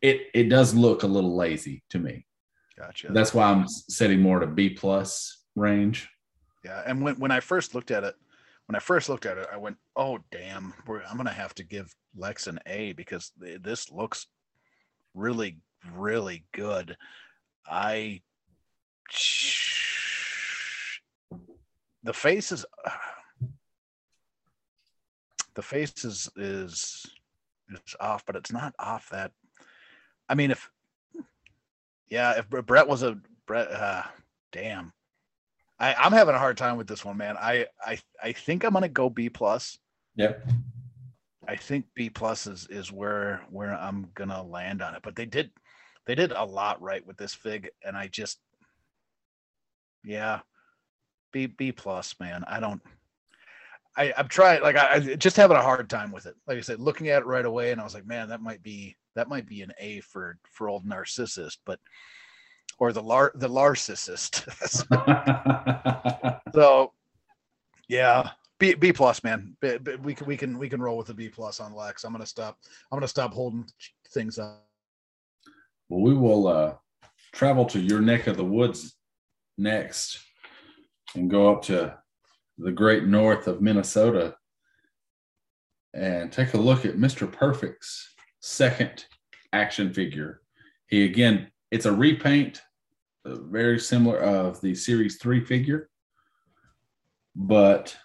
it 0.00 0.28
it 0.32 0.48
does 0.48 0.76
look 0.76 1.02
a 1.02 1.08
little 1.08 1.34
lazy 1.36 1.82
to 1.90 1.98
me. 1.98 2.24
Gotcha. 2.78 3.08
That's 3.10 3.34
why 3.34 3.50
I'm 3.50 3.66
setting 3.66 4.20
more 4.20 4.38
to 4.38 4.46
B 4.46 4.70
plus 4.70 5.42
range. 5.56 6.08
Yeah, 6.64 6.84
and 6.86 7.02
when, 7.02 7.16
when 7.16 7.32
I 7.32 7.40
first 7.40 7.74
looked 7.74 7.90
at 7.90 8.04
it, 8.04 8.14
when 8.66 8.76
I 8.76 8.78
first 8.78 9.08
looked 9.08 9.26
at 9.26 9.38
it, 9.38 9.48
I 9.52 9.56
went, 9.56 9.76
"Oh 9.96 10.20
damn, 10.30 10.72
we're, 10.86 11.02
I'm 11.02 11.16
gonna 11.16 11.30
have 11.32 11.54
to 11.56 11.64
give 11.64 11.92
Lex 12.16 12.46
an 12.46 12.60
A 12.66 12.92
because 12.92 13.32
th- 13.42 13.60
this 13.62 13.90
looks 13.90 14.28
really, 15.14 15.58
really 15.96 16.44
good." 16.52 16.96
I 17.66 18.20
the 22.02 22.12
face 22.12 22.52
is 22.52 22.66
the 25.54 25.62
face 25.62 26.04
is 26.04 26.28
is 26.36 27.06
is 27.70 27.96
off, 27.98 28.24
but 28.26 28.36
it's 28.36 28.52
not 28.52 28.74
off 28.78 29.08
that. 29.10 29.32
I 30.28 30.34
mean, 30.34 30.50
if 30.50 30.70
yeah, 32.08 32.38
if 32.38 32.48
Bret 32.48 32.86
was 32.86 33.02
a 33.02 33.18
Bret, 33.46 33.70
uh, 33.70 34.02
damn. 34.52 34.92
I, 35.80 35.94
I'm 35.94 36.12
having 36.12 36.36
a 36.36 36.38
hard 36.38 36.56
time 36.56 36.76
with 36.76 36.86
this 36.86 37.04
one, 37.04 37.16
man. 37.16 37.36
I 37.36 37.66
I 37.84 37.98
I 38.22 38.32
think 38.32 38.64
I'm 38.64 38.72
gonna 38.72 38.88
go 38.88 39.10
B 39.10 39.28
plus. 39.28 39.78
Yep. 40.16 40.48
I 41.46 41.56
think 41.56 41.86
B 41.94 42.10
plus 42.10 42.46
is 42.46 42.66
is 42.70 42.92
where 42.92 43.42
where 43.50 43.74
I'm 43.74 44.10
gonna 44.14 44.42
land 44.42 44.82
on 44.82 44.94
it. 44.94 45.02
But 45.02 45.16
they 45.16 45.26
did 45.26 45.50
they 46.06 46.14
did 46.14 46.32
a 46.32 46.44
lot 46.44 46.82
right 46.82 47.06
with 47.06 47.16
this 47.16 47.34
fig, 47.34 47.70
and 47.84 47.96
I 47.96 48.08
just 48.08 48.38
yeah, 50.04 50.40
B 51.32 51.46
B 51.46 51.72
plus, 51.72 52.14
man. 52.20 52.44
I 52.46 52.60
don't. 52.60 52.82
I, 53.96 54.12
I'm 54.16 54.28
trying 54.28 54.62
like 54.62 54.76
I, 54.76 54.94
I 54.94 55.00
just 55.14 55.36
having 55.36 55.56
a 55.56 55.62
hard 55.62 55.88
time 55.88 56.12
with 56.12 56.26
it. 56.26 56.34
Like 56.46 56.58
I 56.58 56.62
said, 56.62 56.80
looking 56.80 57.08
at 57.08 57.22
it 57.22 57.26
right 57.26 57.44
away, 57.44 57.72
and 57.72 57.80
I 57.80 57.84
was 57.84 57.94
like, 57.94 58.06
man, 58.06 58.28
that 58.28 58.42
might 58.42 58.62
be 58.62 58.96
that 59.14 59.28
might 59.28 59.46
be 59.46 59.62
an 59.62 59.72
A 59.78 60.00
for 60.00 60.38
for 60.50 60.68
old 60.68 60.84
narcissist, 60.84 61.58
but 61.64 61.78
or 62.78 62.92
the 62.92 63.02
lar 63.02 63.32
the 63.34 63.48
narcissist. 63.48 64.44
so 66.54 66.92
yeah, 67.88 68.30
B 68.58 68.74
B 68.74 68.92
plus, 68.92 69.22
man. 69.24 69.56
B, 69.60 69.78
B- 69.78 69.96
we 70.02 70.14
can 70.14 70.26
we 70.26 70.36
can 70.36 70.58
we 70.58 70.68
can 70.68 70.82
roll 70.82 70.96
with 70.96 71.06
the 71.06 71.14
B 71.14 71.28
plus 71.28 71.60
on 71.60 71.74
Lex. 71.74 72.04
I'm 72.04 72.12
gonna 72.12 72.26
stop. 72.26 72.58
I'm 72.90 72.96
gonna 72.96 73.08
stop 73.08 73.32
holding 73.32 73.66
things 74.12 74.38
up. 74.38 74.63
Well, 75.88 76.00
we 76.00 76.14
will 76.14 76.48
uh, 76.48 76.74
travel 77.32 77.64
to 77.66 77.80
your 77.80 78.00
neck 78.00 78.26
of 78.26 78.36
the 78.36 78.44
woods 78.44 78.96
next 79.58 80.18
and 81.14 81.30
go 81.30 81.52
up 81.52 81.62
to 81.62 81.96
the 82.58 82.72
great 82.72 83.04
north 83.04 83.46
of 83.46 83.60
Minnesota 83.60 84.36
and 85.92 86.32
take 86.32 86.54
a 86.54 86.58
look 86.58 86.84
at 86.84 86.96
Mr. 86.96 87.30
Perfect's 87.30 88.14
second 88.40 89.04
action 89.52 89.92
figure. 89.92 90.40
He 90.88 91.04
again, 91.04 91.50
it's 91.70 91.86
a 91.86 91.92
repaint, 91.92 92.62
uh, 93.24 93.36
very 93.36 93.78
similar 93.78 94.18
of 94.18 94.60
the 94.60 94.74
Series 94.74 95.18
3 95.18 95.44
figure, 95.44 95.88
but 97.34 97.96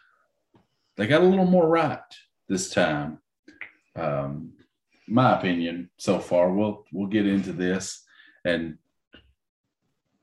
they 0.98 1.08
got 1.08 1.22
a 1.22 1.26
little 1.26 1.46
more 1.46 1.68
right 1.68 2.00
this 2.48 2.70
time. 2.70 3.20
Um, 3.96 4.54
my 5.10 5.38
opinion 5.38 5.90
so 5.98 6.20
far. 6.20 6.52
We'll 6.52 6.86
we'll 6.92 7.08
get 7.08 7.28
into 7.28 7.52
this 7.54 8.04
and 8.46 8.78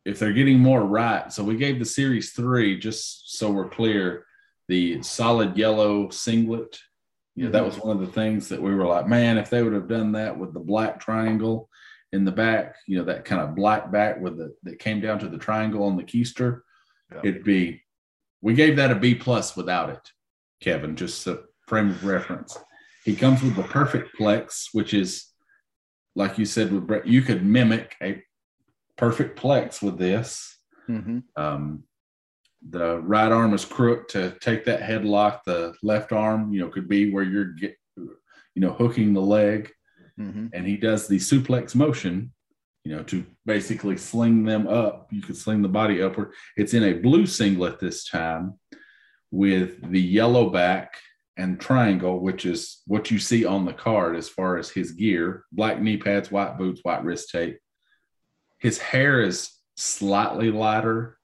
if 0.04 0.18
they're 0.20 0.32
getting 0.32 0.60
more 0.60 0.84
right. 0.84 1.32
So 1.32 1.42
we 1.42 1.56
gave 1.56 1.78
the 1.80 1.84
series 1.84 2.30
three, 2.32 2.78
just 2.78 3.36
so 3.36 3.50
we're 3.50 3.68
clear, 3.68 4.24
the 4.68 5.02
solid 5.02 5.56
yellow 5.58 6.10
singlet. 6.10 6.78
You 7.34 7.46
know, 7.46 7.50
that 7.50 7.64
was 7.64 7.76
one 7.76 7.96
of 7.96 8.06
the 8.06 8.12
things 8.12 8.48
that 8.48 8.62
we 8.62 8.72
were 8.74 8.86
like, 8.86 9.08
man, 9.08 9.36
if 9.36 9.50
they 9.50 9.62
would 9.62 9.72
have 9.72 9.88
done 9.88 10.12
that 10.12 10.38
with 10.38 10.54
the 10.54 10.60
black 10.60 11.00
triangle 11.00 11.68
in 12.12 12.24
the 12.24 12.30
back, 12.32 12.76
you 12.86 12.96
know, 12.96 13.04
that 13.04 13.24
kind 13.24 13.42
of 13.42 13.56
black 13.56 13.90
back 13.90 14.20
with 14.20 14.38
the 14.38 14.54
that 14.62 14.78
came 14.78 15.00
down 15.00 15.18
to 15.18 15.28
the 15.28 15.38
triangle 15.38 15.82
on 15.82 15.96
the 15.96 16.04
keister, 16.04 16.60
Yeah. 17.12 17.20
it'd 17.24 17.44
be 17.44 17.82
we 18.40 18.54
gave 18.54 18.76
that 18.76 18.92
a 18.92 18.94
B 18.94 19.14
plus 19.16 19.56
without 19.56 19.90
it, 19.90 20.12
Kevin, 20.60 20.94
just 20.94 21.26
a 21.26 21.42
frame 21.66 21.90
of 21.90 22.04
reference. 22.04 22.56
He 23.06 23.14
comes 23.14 23.40
with 23.40 23.54
the 23.54 23.62
perfect 23.62 24.18
plex, 24.18 24.66
which 24.72 24.92
is 24.92 25.26
like 26.16 26.38
you 26.38 26.44
said 26.44 26.72
with 26.72 26.88
Bret, 26.88 27.06
you 27.06 27.22
could 27.22 27.46
mimic 27.46 27.94
a 28.02 28.20
perfect 28.96 29.38
plex 29.38 29.80
with 29.80 29.96
this. 29.96 30.58
Mm-hmm. 30.88 31.18
Um, 31.36 31.84
the 32.68 32.98
right 32.98 33.30
arm 33.30 33.54
is 33.54 33.64
crooked 33.64 34.08
to 34.08 34.36
take 34.40 34.64
that 34.64 34.80
headlock. 34.80 35.44
The 35.46 35.74
left 35.84 36.10
arm, 36.12 36.52
you 36.52 36.60
know, 36.60 36.68
could 36.68 36.88
be 36.88 37.12
where 37.12 37.22
you're 37.22 37.52
get, 37.52 37.76
you 37.96 38.60
know, 38.62 38.72
hooking 38.72 39.14
the 39.14 39.22
leg, 39.22 39.70
Mm-hmm. 40.18 40.46
and 40.54 40.66
he 40.66 40.78
does 40.78 41.06
the 41.06 41.18
suplex 41.18 41.74
motion, 41.74 42.32
you 42.84 42.96
know, 42.96 43.02
to 43.02 43.26
basically 43.44 43.98
sling 43.98 44.44
them 44.44 44.66
up. 44.66 45.08
You 45.12 45.20
could 45.20 45.36
sling 45.36 45.60
the 45.60 45.68
body 45.68 46.00
upward. 46.00 46.32
It's 46.56 46.72
in 46.72 46.84
a 46.84 46.94
blue 46.94 47.26
singlet 47.26 47.78
this 47.78 48.08
time 48.08 48.54
with 49.30 49.90
the 49.90 50.00
yellow 50.00 50.48
back 50.48 50.94
and 51.36 51.60
triangle, 51.60 52.20
which 52.20 52.46
is 52.46 52.82
what 52.86 53.10
you 53.10 53.18
see 53.18 53.44
on 53.44 53.64
the 53.64 53.72
card 53.72 54.16
as 54.16 54.28
far 54.28 54.56
as 54.56 54.70
his 54.70 54.92
gear 54.92 55.44
black 55.52 55.80
knee 55.80 55.96
pads, 55.96 56.30
white 56.30 56.56
boots, 56.56 56.80
white 56.82 57.04
wrist 57.04 57.30
tape. 57.30 57.58
His 58.58 58.78
hair 58.78 59.20
is 59.22 59.50
slightly 59.76 60.50
lighter 60.50 61.18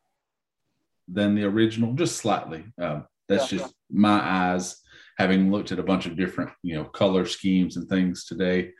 than 1.08 1.34
the 1.34 1.44
original, 1.44 1.94
just 1.94 2.16
slightly. 2.16 2.64
Um, 2.78 3.06
that's 3.28 3.50
Yeah. 3.50 3.58
just 3.60 3.74
my 3.90 4.20
eyes 4.20 4.80
having 5.18 5.50
looked 5.50 5.72
at 5.72 5.78
a 5.78 5.82
bunch 5.82 6.06
of 6.06 6.16
different, 6.16 6.50
you 6.62 6.74
know, 6.74 6.84
color 6.84 7.24
schemes 7.24 7.76
and 7.76 7.88
things 7.88 8.24
today. 8.26 8.72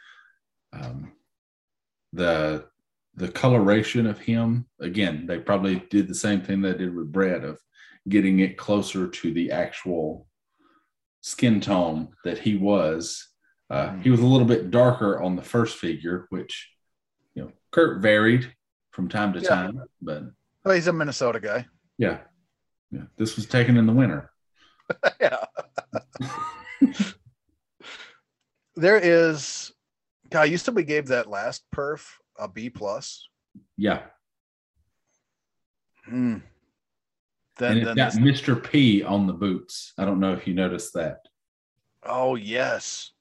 Um, 0.73 1.13
the 2.13 2.67
the 3.15 3.29
coloration 3.29 4.07
of 4.07 4.19
him 4.19 4.67
again, 4.81 5.27
they 5.27 5.39
probably 5.39 5.81
did 5.91 6.09
the 6.09 6.15
same 6.15 6.41
thing 6.41 6.63
they 6.63 6.73
did 6.73 6.95
with 6.95 7.13
Bret 7.13 7.45
of 7.45 7.61
getting 8.09 8.39
it 8.39 8.57
closer 8.57 9.07
to 9.07 9.35
the 9.35 9.51
actual 9.51 10.27
skin 11.23 11.61
tone 11.61 12.09
that 12.25 12.39
he 12.39 12.57
was. 12.57 13.29
Uh, 13.71 13.97
he 14.01 14.11
was 14.11 14.21
a 14.21 14.27
little 14.27 14.47
bit 14.47 14.71
darker 14.71 15.23
on 15.23 15.35
the 15.35 15.43
first 15.43 15.79
figure, 15.79 16.27
which 16.29 16.71
you 17.35 17.43
know 17.43 17.53
Curt 17.71 18.03
varied 18.03 18.53
from 18.91 19.09
time 19.09 19.33
to 19.33 19.41
Yeah. 19.41 19.49
time, 19.49 19.83
but 20.03 20.25
Well, 20.65 20.75
he's 20.75 20.87
a 20.89 20.93
Minnesota 20.93 21.41
guy. 21.41 21.67
yeah, 21.97 22.19
yeah, 22.91 23.05
this 23.17 23.37
was 23.37 23.47
taken 23.47 23.79
in 23.79 23.87
the 23.87 23.93
winter. 23.95 24.31
yeah. 25.21 25.45
there 28.77 28.99
is, 29.03 29.73
God, 30.29 30.51
you 30.51 30.59
said 30.59 30.75
we 30.75 30.85
gave 30.85 31.07
that 31.07 31.29
last 31.31 31.65
perf 31.75 32.07
a 32.39 32.49
B 32.49 32.69
plus. 32.69 33.27
Yeah, 33.79 34.03
Hmm. 37.59 37.65
and 37.65 37.77
Then, 37.87 37.99
it's 37.99 38.15
then 38.17 38.25
got 38.25 38.35
Mr. 38.35 38.71
P 38.71 39.03
on 39.03 39.27
the 39.27 39.33
boots. 39.33 39.93
I 39.99 40.05
don't 40.05 40.21
know 40.21 40.33
if 40.33 40.47
you 40.47 40.55
noticed 40.55 40.95
that. 40.95 41.19
oh 42.05 42.35
yes. 42.37 43.13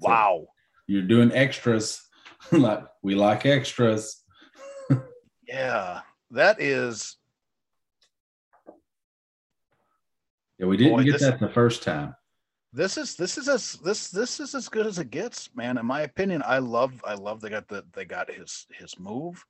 So- 0.00 0.08
Wow. 0.08 0.46
You're 0.86 1.02
doing 1.02 1.30
extras, 1.32 2.00
like 2.52 2.82
we 3.02 3.14
like 3.14 3.44
extras. 3.46 4.22
Yeah. 5.46 6.00
That 6.30 6.60
is 6.60 7.16
Yeah, 10.58 10.66
we 10.66 10.76
didn't 10.76 10.92
Boy, 10.96 11.04
get 11.04 11.12
this- 11.12 11.22
that 11.22 11.40
the 11.40 11.48
first 11.48 11.82
time. 11.82 12.14
this 12.72 12.98
is 12.98 13.16
this 13.16 13.38
is 13.38 13.48
as 13.48 13.72
this 13.84 14.08
this 14.10 14.40
is 14.40 14.54
as 14.54 14.68
good 14.68 14.86
as 14.86 14.98
it 14.98 15.10
gets, 15.10 15.50
man. 15.54 15.78
In 15.78 15.86
my 15.86 16.02
opinion, 16.02 16.42
I 16.44 16.58
love 16.58 16.92
I 17.04 17.14
love 17.14 17.40
they 17.40 17.48
got 17.50 17.68
the 17.68 17.84
they 17.94 18.04
got 18.04 18.30
his 18.30 18.66
his 18.78 18.98
move, 18.98 19.44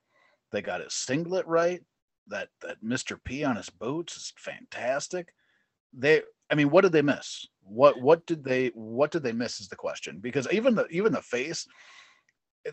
they 0.53 0.63
got 0.63 0.81
his 0.83 0.95
singlet 0.95 1.47
right. 1.47 1.83
That 2.29 2.49
that 2.63 2.83
Mr. 2.85 3.19
P 3.23 3.45
on 3.45 3.57
his 3.57 3.71
boots 3.71 4.17
is 4.17 4.33
fantastic. 4.37 5.33
They 5.93 6.23
I 6.51 6.55
mean, 6.55 6.71
what 6.71 6.83
did 6.83 6.93
they 6.93 7.03
miss? 7.03 7.47
What 7.63 8.01
what 8.01 8.27
did 8.27 8.45
they 8.45 8.69
what 8.75 9.11
did 9.11 9.23
they 9.23 9.33
miss 9.33 9.61
is 9.61 9.69
the 9.69 9.77
question. 9.77 10.19
Because 10.21 10.49
even 10.51 10.75
the 10.75 10.87
even 10.89 11.13
the 11.13 11.23
face, 11.23 11.67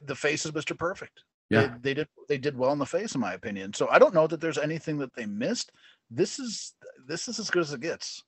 the 0.06 0.16
face 0.16 0.45
is 0.45 0.51
Mr. 0.51 0.78
Perfect. 0.78 1.22
Yeah, 1.49 1.68
They, 1.68 1.74
they 1.82 1.93
did 1.93 2.08
they 2.28 2.38
did 2.38 2.58
well 2.58 2.72
in 2.72 2.80
the 2.80 2.86
face, 2.86 3.16
in 3.16 3.22
my 3.22 3.34
opinion. 3.34 3.74
So 3.74 3.88
I 3.89 3.99
don't 3.99 4.14
know 4.14 4.28
that 4.28 4.41
there's 4.41 4.58
anything 4.58 4.97
that 4.99 5.14
they 5.16 5.26
missed. 5.26 5.72
This 6.10 6.39
is 6.39 6.74
this 7.08 7.28
is 7.28 7.39
as 7.39 7.49
good 7.49 7.62
as 7.62 7.74
it 7.74 7.82
gets. 7.82 8.24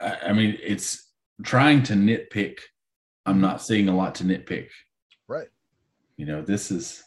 I, 0.00 0.16
I 0.28 0.32
mean, 0.32 0.58
it's 0.62 1.10
trying 1.42 1.82
to 1.84 1.94
nitpick. 1.94 2.58
I'm 3.26 3.40
not 3.40 3.62
seeing 3.62 3.88
a 3.88 3.96
lot 3.96 4.16
to 4.16 4.24
nitpick. 4.24 4.68
Right. 5.28 5.48
You 6.16 6.26
know, 6.26 6.42
this 6.42 6.70
is 6.70 7.02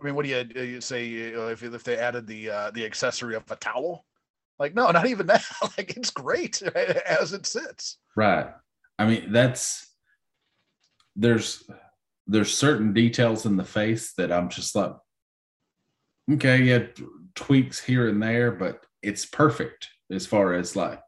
I 0.00 0.04
mean, 0.04 0.14
what 0.14 0.24
do 0.24 0.30
you, 0.30 0.44
do 0.44 0.64
you 0.64 0.80
say 0.80 1.34
uh, 1.34 1.46
if 1.48 1.62
if 1.62 1.82
they 1.82 1.96
added 1.96 2.26
the 2.26 2.50
uh, 2.50 2.70
the 2.70 2.84
accessory 2.84 3.34
of 3.34 3.50
a 3.50 3.56
towel? 3.56 4.04
Like, 4.58 4.74
no, 4.74 4.90
not 4.90 5.06
even 5.06 5.26
that. 5.28 5.44
like, 5.76 5.96
it's 5.96 6.10
great 6.10 6.62
as 6.62 7.32
it 7.32 7.46
sits. 7.46 7.98
right. 8.16 8.48
I 9.00 9.06
mean, 9.06 9.32
that's 9.32 9.88
there's 11.14 11.68
there's 12.26 12.52
certain 12.54 12.92
details 12.92 13.46
in 13.46 13.56
the 13.56 13.64
face 13.64 14.12
that 14.14 14.32
I'm 14.32 14.48
just 14.48 14.74
like, 14.74 14.92
okay, 16.32 16.62
yeah, 16.62 16.86
tweaks 17.34 17.82
here 17.82 18.08
and 18.08 18.22
there, 18.22 18.50
but 18.50 18.84
it's 19.02 19.24
perfect 19.24 19.88
as 20.10 20.26
far 20.26 20.54
as 20.54 20.74
like 20.74 21.00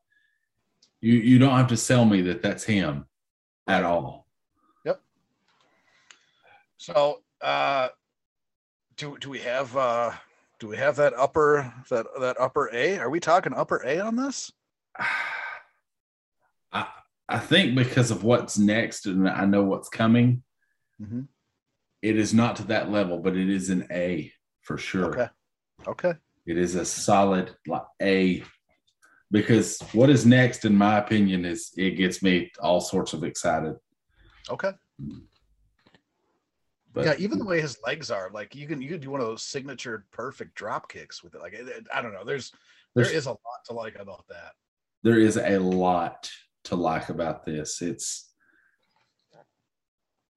you 1.00 1.14
you 1.14 1.38
don't 1.38 1.56
have 1.56 1.68
to 1.68 1.76
sell 1.76 2.04
me 2.04 2.22
that 2.22 2.42
that's 2.42 2.64
him 2.64 3.06
at 3.66 3.84
all. 3.84 4.26
Yep. 4.84 5.00
So, 6.76 7.22
uh, 7.40 7.88
do 9.00 9.16
do 9.18 9.30
we 9.30 9.38
have 9.40 9.74
uh, 9.76 10.12
do 10.58 10.68
we 10.68 10.76
have 10.76 10.96
that 10.96 11.14
upper 11.14 11.72
that 11.88 12.06
that 12.20 12.38
upper 12.38 12.68
A? 12.72 12.98
Are 12.98 13.08
we 13.10 13.18
talking 13.18 13.54
upper 13.54 13.82
A 13.84 13.98
on 13.98 14.14
this? 14.14 14.52
I 16.72 16.86
I 17.28 17.38
think 17.38 17.74
because 17.74 18.10
of 18.10 18.22
what's 18.24 18.58
next 18.58 19.06
and 19.06 19.28
I 19.28 19.46
know 19.46 19.62
what's 19.64 19.88
coming, 19.88 20.42
Mhm. 21.00 21.28
it 22.02 22.16
is 22.16 22.34
not 22.34 22.56
to 22.56 22.64
that 22.64 22.90
level, 22.90 23.18
but 23.18 23.36
it 23.36 23.48
is 23.48 23.70
an 23.70 23.86
A 23.90 24.32
for 24.60 24.76
sure. 24.76 25.12
Okay. 25.12 25.28
Okay. 25.88 26.14
It 26.46 26.58
is 26.58 26.74
a 26.74 26.84
solid 26.84 27.56
like 27.66 27.86
A 28.02 28.44
because 29.30 29.80
what 29.92 30.10
is 30.10 30.26
next, 30.26 30.64
in 30.66 30.76
my 30.76 30.98
opinion, 30.98 31.44
is 31.46 31.72
it 31.76 31.92
gets 31.92 32.22
me 32.22 32.52
all 32.60 32.80
sorts 32.82 33.14
of 33.14 33.24
excited. 33.24 33.76
Okay. 34.50 34.72
But 36.92 37.04
yeah, 37.06 37.14
even 37.18 37.38
the 37.38 37.44
way 37.44 37.60
his 37.60 37.78
legs 37.86 38.10
are, 38.10 38.30
like 38.32 38.54
you 38.54 38.66
can 38.66 38.82
you 38.82 38.88
can 38.88 39.00
do 39.00 39.10
one 39.10 39.20
of 39.20 39.26
those 39.26 39.42
signature 39.44 40.06
perfect 40.10 40.54
drop 40.54 40.90
kicks 40.90 41.22
with 41.22 41.34
it. 41.34 41.40
Like, 41.40 41.54
I 41.94 42.02
don't 42.02 42.12
know. 42.12 42.24
There's 42.24 42.50
there 42.94 43.04
there's- 43.04 43.26
a 43.26 43.30
lot 43.30 43.38
to 43.66 43.72
like 43.74 43.96
about 43.98 44.24
that. 44.28 44.52
there 45.04 45.18
is 45.18 45.36
a 45.36 45.58
lot 45.58 46.30
to 46.64 46.74
like 46.74 47.08
about 47.08 47.44
this. 47.44 47.80
It's 47.80 48.26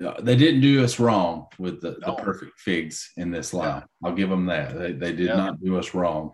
uh, 0.05 0.19
they 0.21 0.35
didn't 0.35 0.61
do 0.61 0.83
us 0.83 0.99
wrong 0.99 1.47
with 1.59 1.79
the, 1.81 1.91
No. 2.01 2.15
the 2.15 2.23
perfect 2.23 2.59
figs 2.59 3.11
in 3.17 3.31
this 3.31 3.53
line. 3.53 3.83
I'll 4.03 4.13
give 4.13 4.29
them 4.29 4.45
that. 4.47 4.77
They, 4.77 4.91
they 4.91 5.11
did 5.13 5.27
Yeah. 5.27 5.35
not 5.37 5.63
do 5.63 5.77
us 5.77 5.93
wrong. 5.93 6.33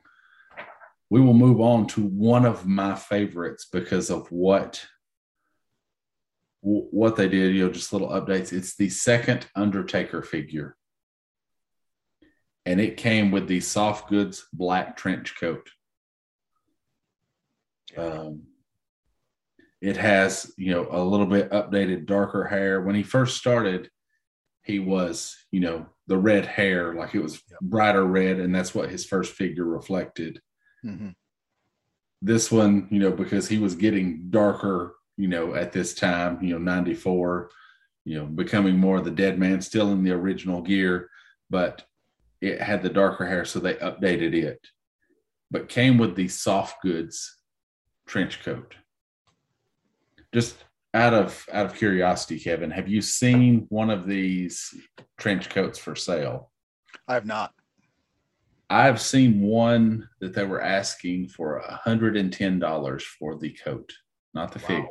We 1.11 1.22
will 1.22 1.34
move 1.34 1.59
on 1.61 1.86
to 1.89 2.01
one 2.05 2.45
of 2.45 2.65
my 2.65 2.95
favorites 2.95 3.67
because 3.72 4.09
of 4.09 4.28
what 4.32 4.84
wh- 6.62 6.91
what 6.93 7.16
they 7.16 7.28
did. 7.30 7.55
You 7.55 7.68
know, 7.68 7.72
just 7.74 7.93
little 7.93 8.10
updates. 8.10 8.53
It's 8.53 8.76
the 8.76 8.89
second 8.89 9.47
Undertaker 9.55 10.22
figure, 10.22 10.76
and 12.66 12.80
it 12.80 12.97
came 12.97 13.32
with 13.32 13.47
the 13.47 13.60
soft 13.60 14.10
goods 14.10 14.47
black 14.53 14.97
trench 14.97 15.36
coat. 15.39 15.70
Um, 17.97 18.43
it 19.82 19.97
has, 19.97 20.51
you 20.57 20.72
know, 20.72 20.88
a 20.91 21.01
little 21.03 21.26
bit 21.26 21.49
updated, 21.51 22.05
darker 22.05 22.43
hair. 22.43 22.82
When 22.82 22.95
he 22.95 23.03
first 23.03 23.38
started, 23.38 23.89
he 24.64 24.80
was, 24.80 25.36
you 25.51 25.62
know, 25.62 25.88
the 26.07 26.18
red 26.18 26.45
hair, 26.45 26.93
like 26.93 27.16
it 27.16 27.24
was 27.24 27.41
brighter 27.62 28.03
red, 28.05 28.39
and 28.39 28.53
that's 28.53 28.76
what 28.76 28.89
his 28.89 29.05
first 29.05 29.34
figure 29.34 29.64
reflected. 29.66 30.41
Mhm. 30.86 31.16
This 32.22 32.51
one, 32.51 32.88
you 32.91 32.99
know, 32.99 33.12
because 33.12 33.47
he 33.47 33.57
was 33.57 33.76
getting 33.76 34.30
darker, 34.30 34.95
you 35.20 35.28
know, 35.28 35.53
at 35.53 35.74
this 35.74 35.93
time, 35.93 36.41
you 36.41 36.53
know, 36.53 36.57
94, 36.57 37.51
you 38.05 38.17
know, 38.17 38.26
becoming 38.26 38.78
more 38.78 38.99
of 38.99 39.03
the 39.03 39.11
dead 39.11 39.38
man, 39.38 39.59
still 39.59 39.91
in 39.91 40.01
the 40.01 40.11
original 40.11 40.61
gear, 40.61 41.09
but 41.49 41.84
it 42.39 42.61
had 42.61 42.82
the 42.82 42.89
darker 42.89 43.26
hair, 43.26 43.43
so 43.43 43.59
they 43.59 43.74
updated 43.74 44.34
it. 44.34 44.65
But 45.51 45.67
came 45.67 45.97
with 45.97 46.15
the 46.15 46.30
soft 46.30 46.82
goods 46.82 47.36
trench 48.07 48.41
coat. 48.43 48.76
Just 50.34 50.55
out 50.93 51.13
of 51.13 51.45
out 51.51 51.65
of 51.65 51.76
curiosity, 51.76 52.39
Kevin, 52.39 52.72
have 52.72 52.88
you 52.88 53.01
seen 53.01 53.65
one 53.67 53.89
of 53.89 54.07
these 54.07 54.74
trench 55.17 55.49
coats 55.49 55.78
for 55.78 55.95
sale? 55.95 56.49
I 57.09 57.15
have 57.15 57.26
not. 57.26 57.51
I've 58.70 59.01
seen 59.01 59.41
one 59.41 60.07
that 60.22 60.34
they 60.34 60.45
were 60.45 60.61
asking 60.61 61.28
for 61.28 61.61
$110 61.86 63.01
for 63.01 63.38
the 63.38 63.49
coat, 63.51 63.91
not 64.34 64.53
the 64.53 64.59
fig. 64.59 64.86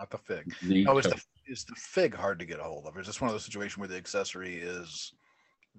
Not 0.00 0.10
the 0.10 0.16
fig. 0.16 0.54
The 0.62 0.86
Oh, 0.88 0.96
is 0.96 1.04
the 1.04 1.22
is 1.46 1.64
the 1.64 1.74
fig 1.76 2.14
hard 2.14 2.38
to 2.38 2.46
get 2.46 2.58
a 2.58 2.62
hold 2.62 2.86
of? 2.86 2.96
Is 2.96 3.06
this 3.06 3.20
one 3.20 3.28
of 3.28 3.34
those 3.34 3.44
situations 3.44 3.76
where 3.76 3.86
the 3.88 3.98
accessory 3.98 4.56
is 4.56 5.12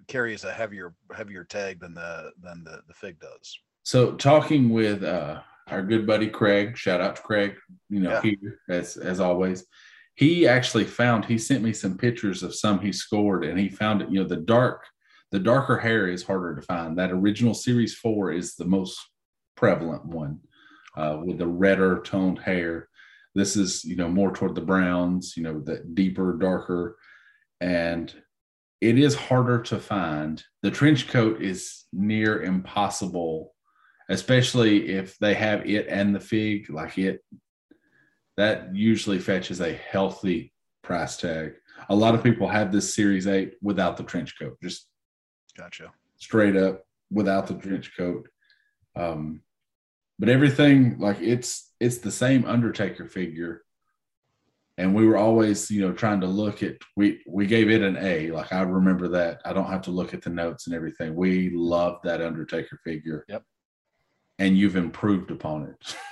carries 0.08 0.44
a 0.44 0.54
heavier 0.54 0.94
heavier 1.16 1.44
tag 1.44 1.80
than 1.80 1.96
the 1.96 2.32
than 2.40 2.64
the, 2.64 2.82
the 2.88 2.94
fig 2.94 3.20
does? 3.20 3.58
So 3.82 4.12
talking 4.12 4.70
with 4.70 5.04
uh, 5.04 5.42
our 5.70 5.82
good 5.82 6.06
buddy 6.06 6.28
Craig, 6.30 6.78
shout 6.78 7.02
out 7.02 7.16
to 7.16 7.22
Craig, 7.24 7.56
you 7.90 8.00
know, 8.00 8.12
Yeah. 8.12 8.22
here 8.22 8.60
as 8.70 8.96
as 8.96 9.20
always. 9.20 9.66
He 10.14 10.48
actually 10.48 10.84
found 10.86 11.26
he 11.26 11.40
sent 11.40 11.64
me 11.64 11.74
some 11.74 11.98
pictures 11.98 12.44
of 12.44 12.54
some 12.54 12.80
he 12.80 12.92
scored 12.92 13.44
and 13.44 13.58
he 13.58 13.70
found 13.70 14.04
it, 14.04 14.12
you 14.12 14.22
know, 14.22 14.28
the 14.28 14.38
dark 14.38 14.86
the 15.32 15.40
darker 15.40 15.80
hair 15.80 16.08
is 16.08 16.22
harder 16.22 16.56
to 16.56 16.62
find. 16.62 16.96
That 16.96 17.12
original 17.12 17.56
series 17.56 17.96
four 17.96 18.32
is 18.32 18.54
the 18.56 18.66
most 18.66 19.00
prevalent 19.56 20.06
one 20.06 20.42
uh, 20.96 21.22
with 21.24 21.40
the 21.40 21.48
redder 21.48 22.02
toned 22.02 22.38
hair. 22.38 22.90
This 23.34 23.56
is, 23.56 23.86
you 23.86 23.96
know, 23.96 24.10
more 24.10 24.32
toward 24.32 24.56
the 24.56 24.62
browns, 24.62 25.36
you 25.38 25.44
know, 25.44 25.60
the 25.60 25.84
deeper, 25.94 26.38
darker, 26.38 26.98
and 27.60 28.14
it 28.82 28.98
is 28.98 29.16
harder 29.16 29.62
to 29.62 29.80
find. 29.80 30.44
The 30.64 30.72
trench 30.72 31.08
coat 31.08 31.42
is 31.42 31.86
near 31.94 32.42
impossible, 32.42 33.54
especially 34.10 34.90
if 34.90 35.18
they 35.20 35.34
have 35.36 35.66
it 35.70 35.88
and 35.88 36.14
the 36.14 36.20
fig, 36.20 36.70
like 36.70 36.98
it. 36.98 37.24
That 38.38 38.76
usually 38.76 39.20
fetches 39.20 39.62
a 39.62 39.74
healthy 39.74 40.54
price 40.82 41.18
tag. 41.18 41.54
A 41.90 41.96
lot 41.96 42.16
of 42.16 42.24
people 42.24 42.48
have 42.48 42.72
this 42.72 42.94
Series 42.94 43.28
8 43.28 43.54
without 43.62 43.98
the 43.98 44.04
trench 44.04 44.38
coat, 44.38 44.58
just 44.62 44.88
Gotcha. 45.56 45.92
straight 46.18 46.56
up 46.56 46.84
without 47.12 47.48
the 47.48 47.56
trench 47.56 47.96
coat. 47.96 48.28
Um, 48.96 49.42
but 50.22 50.30
everything 50.30 51.00
like 51.00 51.20
it's 51.20 51.74
it's 51.80 51.98
the 51.98 52.12
same 52.12 52.46
Undertaker 52.46 53.08
figure, 53.08 53.64
and 54.78 54.94
we 54.94 55.08
were 55.08 55.18
always 55.18 55.72
you 55.72 55.82
know 55.82 55.92
trying 55.92 56.22
to 56.22 56.28
look 56.28 56.62
at 56.62 56.76
we 56.96 57.24
we 57.28 57.48
gave 57.48 57.72
it 57.72 57.82
an 57.82 57.98
A. 57.98 58.30
Like 58.30 58.54
I 58.54 58.62
remember 58.62 59.08
that. 59.10 59.42
I 59.44 59.52
don't 59.52 59.66
have 59.66 59.82
to 59.84 59.92
look 59.92 60.14
at 60.14 60.22
the 60.22 60.30
notes 60.30 60.68
and 60.68 60.76
everything. 60.76 61.16
We 61.16 61.50
love 61.50 62.02
that 62.04 62.22
Undertaker 62.22 62.80
figure. 62.84 63.26
Yep. 63.30 63.44
And 64.38 64.56
you've 64.56 64.78
improved 64.78 65.32
upon 65.32 65.64
it. 65.66 65.96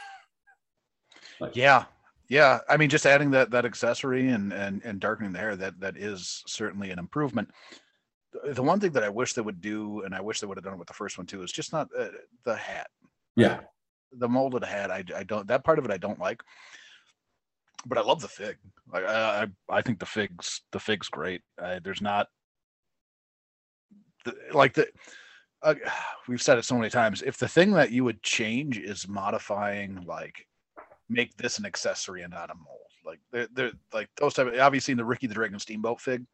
Like, 1.41 1.55
yeah, 1.55 1.85
yeah. 2.27 2.59
I 2.67 2.75
mean, 2.75 2.89
just 2.89 3.05
adding 3.05 3.31
that 3.31 3.51
that 3.51 3.63
accessory 3.63 4.27
and 4.27 4.51
and 4.51 4.81
and 4.83 4.99
darkening 4.99 5.31
the 5.31 5.39
hair 5.39 5.55
that 5.55 5.79
that 5.79 5.95
is 5.95 6.43
certainly 6.47 6.91
an 6.91 6.99
improvement. 6.99 7.49
The 8.43 8.61
one 8.61 8.81
thing 8.81 8.91
that 8.91 9.05
I 9.05 9.09
wish 9.09 9.35
they 9.35 9.41
would 9.41 9.61
do, 9.61 10.01
and 10.01 10.13
I 10.13 10.19
wish 10.19 10.41
they 10.41 10.47
would 10.47 10.57
have 10.57 10.65
done 10.65 10.73
it 10.73 10.79
with 10.79 10.89
the 10.89 10.93
first 10.93 11.17
one 11.17 11.27
too, 11.27 11.43
is 11.43 11.51
just 11.53 11.71
not 11.71 11.87
uh, 11.97 12.09
the 12.43 12.57
hat. 12.57 12.89
Yeah. 13.37 13.61
The 14.11 14.27
molded 14.29 14.63
hat, 14.63 14.91
I, 14.91 15.03
I 15.15 15.23
don't. 15.23 15.47
That 15.47 15.63
part 15.63 15.79
of 15.79 15.85
it 15.85 15.91
I 15.91 15.97
don't 15.97 16.19
like. 16.19 16.41
But 17.85 17.97
I 17.97 18.01
love 18.01 18.21
the 18.21 18.27
fig. 18.27 18.57
I 18.91 19.03
I, 19.03 19.47
I 19.69 19.81
think 19.81 19.99
the 19.99 20.05
figs 20.05 20.61
the 20.71 20.79
fig's 20.79 21.09
great. 21.09 21.41
Uh, 21.61 21.79
there's 21.83 22.01
not 22.01 22.27
the, 24.25 24.35
like 24.53 24.73
the 24.73 24.87
uh, 25.61 25.75
we've 26.27 26.41
said 26.41 26.57
it 26.57 26.65
so 26.65 26.75
many 26.75 26.89
times. 26.89 27.21
If 27.21 27.37
the 27.37 27.47
thing 27.47 27.71
that 27.71 27.91
you 27.91 28.03
would 28.03 28.23
change 28.23 28.77
is 28.77 29.07
modifying 29.07 30.03
like 30.05 30.45
make 31.09 31.35
this 31.37 31.57
an 31.57 31.65
accessory 31.65 32.21
and 32.21 32.31
not 32.33 32.51
a 32.51 32.55
mold. 32.55 32.77
Like 33.05 33.19
they're, 33.31 33.47
they're 33.53 33.71
like 33.93 34.09
those 34.17 34.33
type 34.33 34.47
of 34.47 34.59
obviously 34.59 34.91
in 34.91 34.97
the 34.97 35.05
Ricky 35.05 35.27
the 35.27 35.33
Dragon 35.33 35.59
Steamboat 35.59 35.99
fig. 35.99 36.25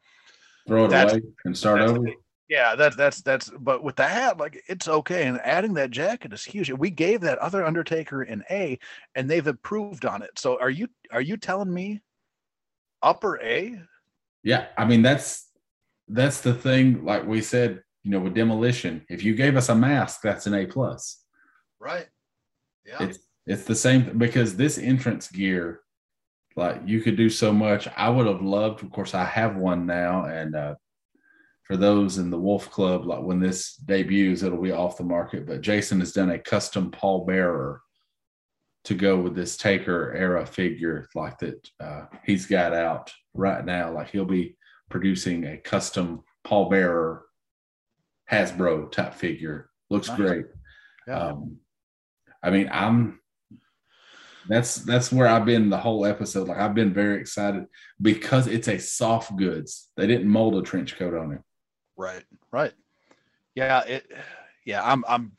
Throw 0.67 0.85
it 0.85 0.93
away 0.93 1.21
and 1.45 1.57
start 1.57 1.81
over. 1.81 2.07
Yeah, 2.47 2.75
that's 2.75 2.95
that's 2.95 3.21
that's 3.21 3.49
but 3.59 3.83
with 3.83 3.95
the 3.95 4.07
hat, 4.07 4.37
like 4.37 4.63
it's 4.67 4.87
okay. 4.87 5.23
And 5.23 5.39
adding 5.41 5.73
that 5.75 5.89
jacket 5.89 6.31
is 6.31 6.43
huge. 6.43 6.71
We 6.71 6.91
gave 6.91 7.21
that 7.21 7.39
other 7.39 7.65
Undertaker 7.65 8.21
an 8.21 8.43
A 8.51 8.77
and 9.15 9.29
they've 9.29 9.47
improved 9.47 10.05
on 10.05 10.21
it. 10.21 10.37
So 10.37 10.59
are 10.59 10.69
you 10.69 10.87
are 11.11 11.21
you 11.21 11.37
telling 11.37 11.73
me 11.73 12.01
upper 13.01 13.41
A? 13.41 13.81
Yeah, 14.43 14.67
I 14.77 14.85
mean 14.85 15.01
that's 15.01 15.49
that's 16.07 16.41
the 16.41 16.53
thing. 16.53 17.03
Like 17.03 17.25
we 17.25 17.41
said, 17.41 17.81
you 18.03 18.11
know, 18.11 18.19
with 18.19 18.35
demolition, 18.35 19.03
if 19.09 19.23
you 19.23 19.33
gave 19.33 19.57
us 19.57 19.69
a 19.69 19.75
mask, 19.75 20.21
that's 20.21 20.45
an 20.45 20.53
A 20.53 20.67
plus. 20.67 21.23
Right. 21.79 22.07
Yeah. 22.85 23.01
It's 23.03 23.19
it's 23.47 23.63
the 23.63 23.75
same 23.75 24.17
because 24.19 24.55
this 24.55 24.77
entrance 24.77 25.29
gear, 25.29 25.81
like 26.55 26.81
you 26.85 27.01
could 27.01 27.15
do 27.15 27.29
so 27.31 27.51
much. 27.51 27.87
I 27.97 28.09
would 28.09 28.27
have 28.27 28.43
loved, 28.43 28.83
of 28.83 28.91
course, 28.91 29.15
I 29.15 29.25
have 29.25 29.55
one 29.55 29.87
now, 29.87 30.25
and 30.25 30.55
uh, 30.55 30.75
for 31.65 31.77
those 31.77 32.17
in 32.19 32.29
the 32.29 32.39
Wolf 32.39 32.69
Club, 32.69 33.05
like 33.05 33.23
when 33.23 33.39
this 33.39 33.75
debuts, 33.75 34.43
it'll 34.43 34.61
be 34.61 34.71
off 34.71 34.97
the 34.97 35.03
market. 35.03 35.47
But 35.47 35.61
Jason 35.61 35.99
has 35.99 36.11
done 36.11 36.29
a 36.29 36.39
custom 36.39 36.91
Paul 36.91 37.25
Bearer 37.25 37.81
to 38.85 38.93
go 38.93 39.19
with 39.19 39.35
this 39.35 39.57
Taker 39.57 40.13
era 40.13 40.45
figure, 40.45 41.07
like 41.15 41.39
that 41.39 41.67
uh, 41.79 42.05
he's 42.23 42.45
got 42.45 42.73
out 42.73 43.11
right 43.33 43.65
now. 43.65 43.91
Like 43.91 44.11
he'll 44.11 44.25
be 44.25 44.57
producing 44.91 45.45
a 45.45 45.57
custom 45.57 46.21
Paul 46.43 46.69
Bearer 46.69 47.25
Hasbro 48.31 48.91
type 48.91 49.15
figure. 49.15 49.69
Looks 49.89 50.07
Nice. 50.09 50.17
great. 50.17 50.45
yeah. 51.07 51.17
Um, 51.29 51.57
I 52.43 52.51
mean, 52.51 52.69
I'm 52.71 53.19
that's 54.47 54.75
that's 54.75 55.11
where 55.11 55.27
I've 55.27 55.45
been 55.45 55.71
the 55.71 55.77
whole 55.79 56.05
episode. 56.05 56.47
Like 56.47 56.59
I've 56.59 56.75
been 56.75 56.93
very 56.93 57.19
excited 57.19 57.65
because 57.99 58.45
it's 58.45 58.67
a 58.67 58.77
soft 58.77 59.35
goods. 59.35 59.89
They 59.97 60.05
didn't 60.05 60.27
mold 60.27 60.55
a 60.55 60.61
trench 60.61 60.95
coat 60.95 61.15
on 61.15 61.31
it. 61.33 61.41
Right, 61.97 62.23
right. 62.51 62.73
Yeah, 63.55 63.83
it. 63.83 64.11
Yeah, 64.65 64.83
I'm. 64.83 65.03
I'm. 65.07 65.31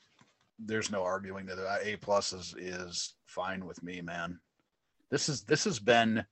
There's 0.58 0.90
no 0.90 1.02
arguing 1.02 1.46
that 1.46 1.58
uh, 1.58 1.76
A 1.82 1.96
plus 1.96 2.32
is 2.32 2.54
is 2.56 3.14
fine 3.26 3.66
with 3.66 3.82
me, 3.82 4.00
man. 4.00 4.40
This 5.10 5.28
is 5.28 5.42
this 5.42 5.64
has 5.64 5.78
been, 5.78 6.24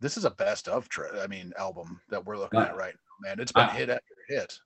this 0.00 0.16
is 0.18 0.26
a 0.26 0.30
best 0.30 0.68
of. 0.68 0.88
Tra- 0.88 1.22
I 1.22 1.26
mean, 1.26 1.52
album 1.58 2.00
that 2.10 2.24
we're 2.24 2.36
looking 2.36 2.60
at 2.60 2.76
right 2.76 2.94
now, 2.94 3.28
man. 3.28 3.40
It's 3.40 3.52
been 3.52 3.64
I- 3.64 3.72
hit 3.72 3.88
after 3.88 4.14
hit. 4.28 4.58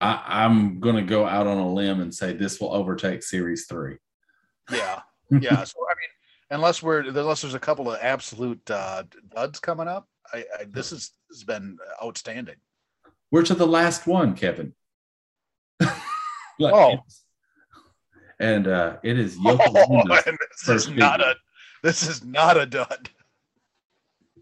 I, 0.00 0.22
I'm 0.44 0.78
gonna 0.78 1.02
go 1.02 1.26
out 1.26 1.46
on 1.46 1.58
a 1.58 1.72
limb 1.72 2.00
and 2.00 2.14
say 2.14 2.32
this 2.32 2.60
will 2.60 2.72
overtake 2.72 3.22
series 3.22 3.66
three. 3.66 3.96
Yeah, 4.70 5.00
yeah. 5.30 5.64
So 5.64 5.78
I 5.90 5.94
mean, 5.94 6.10
unless 6.50 6.82
we're 6.82 7.00
unless 7.00 7.40
there's 7.40 7.54
a 7.54 7.58
couple 7.58 7.90
of 7.90 7.98
absolute 8.02 8.70
uh, 8.70 9.04
duds 9.34 9.58
coming 9.58 9.88
up, 9.88 10.06
I, 10.32 10.44
I 10.60 10.64
this 10.68 10.92
is 10.92 11.12
has 11.30 11.44
been 11.44 11.78
outstanding. 12.02 12.56
We're 13.30 13.42
to 13.44 13.54
the 13.54 13.66
last 13.66 14.06
one, 14.06 14.34
Kevin. 14.34 14.74
Like, 16.60 16.74
Oh. 16.74 16.96
and 18.40 18.66
uh, 18.66 18.96
it 19.04 19.16
is 19.16 19.36
Oh, 19.44 19.56
this 20.08 20.68
is 20.68 20.88
not 20.88 21.20
figure. 21.20 21.30
a 21.30 21.34
this 21.84 22.02
is 22.08 22.24
not 22.24 22.56
a 22.56 22.66
dud. 22.66 23.10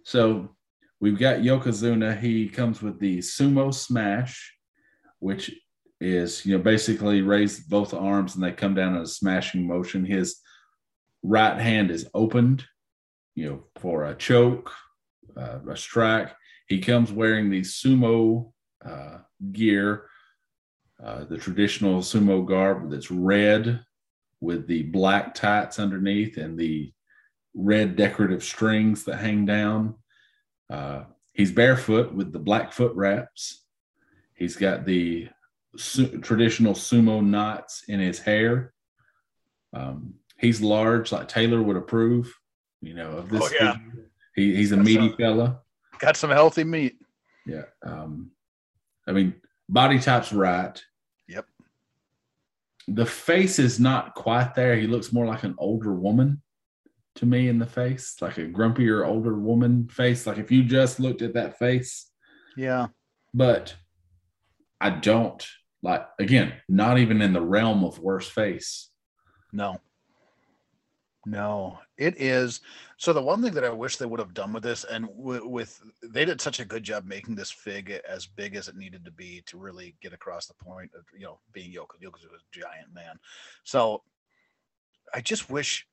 So 0.05 0.57
we've 0.99 1.19
got 1.19 1.41
Yokozuna. 1.41 2.19
He 2.19 2.49
comes 2.49 2.81
with 2.81 2.99
the 3.01 3.19
sumo 3.19 3.75
smash, 3.75 4.55
which 5.19 5.51
is, 6.01 6.47
you 6.47 6.57
know, 6.57 6.63
basically 6.63 7.21
raise 7.21 7.61
both 7.61 7.93
arms 7.93 8.35
and 8.35 8.43
they 8.43 8.53
come 8.53 8.75
down 8.75 8.97
in 8.97 9.03
a 9.03 9.07
smashing 9.07 9.67
motion. 9.67 10.07
His 10.07 10.37
right 11.23 11.61
hand 11.61 11.91
is 11.91 12.09
opened, 12.15 12.65
you 13.35 13.47
know, 13.47 13.65
for 13.77 14.07
a 14.07 14.15
choke, 14.15 14.73
uh, 15.37 15.59
a 15.69 15.77
strike. 15.77 16.33
He 16.69 16.79
comes 16.81 17.13
wearing 17.13 17.51
the 17.51 17.61
sumo 17.61 18.53
uh, 18.87 19.19
gear, 19.53 20.05
uh, 21.03 21.25
the 21.25 21.37
traditional 21.39 22.01
sumo 22.01 22.45
garb 22.47 22.91
that's 22.91 23.11
red 23.11 23.85
with 24.41 24.67
the 24.67 24.83
black 24.85 25.35
tights 25.35 25.79
underneath 25.79 26.37
and 26.37 26.59
the 26.59 26.93
red 27.55 27.97
decorative 27.97 28.43
strings 28.45 29.05
that 29.05 29.17
hang 29.17 29.45
down. 29.47 29.95
Uh, 30.71 31.05
he's 31.33 31.53
barefoot 31.53 32.13
with 32.15 32.33
the 32.33 32.39
black 32.39 32.73
foot 32.73 32.95
wraps. 32.95 33.65
He's 34.35 34.57
got 34.57 34.85
the 34.85 35.29
su- 35.77 36.19
traditional 36.21 36.75
sumo 36.75 37.25
knots 37.25 37.85
in 37.89 38.01
his 38.01 38.19
hair. 38.19 38.73
Um, 39.73 40.15
he's 40.39 40.61
large, 40.61 41.13
like 41.13 41.29
Taylor 41.29 41.63
would 41.63 41.77
approve. 41.77 42.33
You 42.83 42.95
know 42.95 43.11
of 43.13 43.31
this. 43.31 43.43
Oh, 43.43 43.51
yeah. 43.59 43.77
He, 44.35 44.55
he's 44.55 44.73
a 44.73 44.77
That's 44.77 44.87
meaty 44.87 45.13
a- 45.13 45.17
fella. 45.17 45.61
Got 45.99 46.17
some 46.17 46.31
healthy 46.31 46.65
meat. 46.65 46.97
Yeah. 47.47 47.63
Um, 47.83 48.31
I 49.07 49.13
mean, 49.13 49.35
body 49.69 49.99
type's 49.99 50.33
right. 50.33 50.81
Yep. 51.29 51.47
The 52.89 53.07
face 53.07 53.59
is 53.59 53.79
not 53.81 54.15
quite 54.15 54.55
there. 54.55 54.77
He 54.77 54.87
looks 54.87 55.13
more 55.13 55.27
like 55.27 55.45
an 55.45 55.55
older 55.59 55.93
woman 55.95 56.43
to 57.17 57.27
me 57.27 57.49
in 57.49 57.59
the 57.59 57.67
face, 57.67 58.17
like 58.21 58.39
a 58.39 58.47
grumpier 58.47 59.07
older 59.07 59.35
woman 59.39 59.89
face. 59.89 60.27
Like 60.27 60.39
if 60.39 60.51
you 60.51 60.65
just 60.65 61.01
looked 61.01 61.23
at 61.23 61.35
that 61.35 61.59
face, 61.59 62.11
Yeah. 62.57 62.89
but 63.33 63.75
I 64.81 64.91
don't 64.91 65.45
like 65.83 66.07
again, 66.19 66.53
not 66.69 66.99
even 66.99 67.23
in 67.23 67.33
the 67.33 67.41
realm 67.41 67.85
of 67.85 67.99
worst 67.99 68.33
face. 68.33 68.91
No. 69.53 69.81
No, 71.29 71.81
it 71.99 72.21
is. 72.21 72.61
So 72.99 73.13
the 73.13 73.21
one 73.21 73.43
thing 73.43 73.53
that 73.55 73.65
I 73.65 73.71
wish 73.71 73.97
they 73.97 74.07
would 74.07 74.21
have 74.21 74.33
done 74.33 74.53
with 74.53 74.63
this, 74.63 74.85
and 74.85 75.09
w- 75.09 75.47
with 75.49 75.83
they 76.01 76.25
did 76.25 76.41
such 76.41 76.61
a 76.61 76.65
good 76.65 76.85
job 76.85 77.05
making 77.05 77.35
this 77.35 77.51
fig 77.51 77.91
as 78.09 78.27
big 78.27 78.55
as 78.55 78.69
it 78.69 78.77
needed 78.77 79.05
to 79.05 79.11
be 79.11 79.43
to 79.47 79.59
really 79.59 79.97
get 80.01 80.13
across 80.13 80.47
the 80.47 80.55
point 80.55 80.93
of 80.97 81.05
you 81.13 81.27
know 81.27 81.41
being 81.53 81.73
Yoko. 81.73 82.01
Yoko's 82.01 82.25
a 82.25 82.59
giant 82.59 82.95
man. 82.95 83.19
So 83.65 84.05
I 85.13 85.21
just 85.21 85.51
wish. 85.51 85.85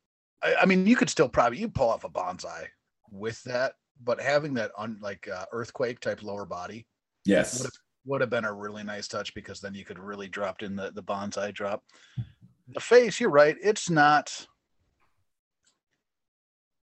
I, 0.43 0.55
I 0.61 0.65
mean, 0.65 0.85
you 0.85 0.95
could 0.95 1.09
still 1.09 1.29
probably 1.29 1.57
you 1.57 1.67
pull 1.67 1.89
off 1.89 2.03
a 2.03 2.09
banzai 2.09 2.67
with 3.09 3.41
that, 3.45 3.73
but 4.03 4.21
having 4.21 4.53
that 4.53 4.71
on 4.77 4.99
like 5.01 5.27
uh, 5.27 5.45
earthquake 5.51 5.99
type 5.99 6.21
lower 6.21 6.45
body 6.45 6.85
Yes. 7.25 7.57
would 7.57 7.65
have, 7.65 7.73
would 8.05 8.21
have 8.21 8.29
been 8.29 8.45
a 8.45 8.53
really 8.53 8.83
nice 8.83 9.07
touch 9.07 9.33
because 9.33 9.59
then 9.59 9.73
you 9.73 9.83
could 9.83 9.97
really 9.97 10.27
dropped 10.27 10.61
in 10.61 10.75
the 10.75 10.91
the 10.91 11.01
banzai 11.01 11.49
drop. 11.49 11.83
The 12.67 12.79
face, 12.79 13.19
you're 13.19 13.31
right. 13.31 13.57
It's 13.63 13.89
not. 13.89 14.45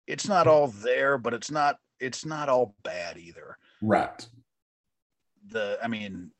It's 0.06 0.28
not 0.28 0.46
all 0.46 0.68
there, 0.68 1.18
but 1.18 1.34
it's 1.34 1.50
not. 1.50 1.78
It's 1.98 2.24
not 2.24 2.48
all 2.48 2.74
bad 2.82 3.16
either. 3.16 3.56
Right. 3.80 4.28
The, 5.48 5.78
I 5.82 5.88
mean, 5.88 6.30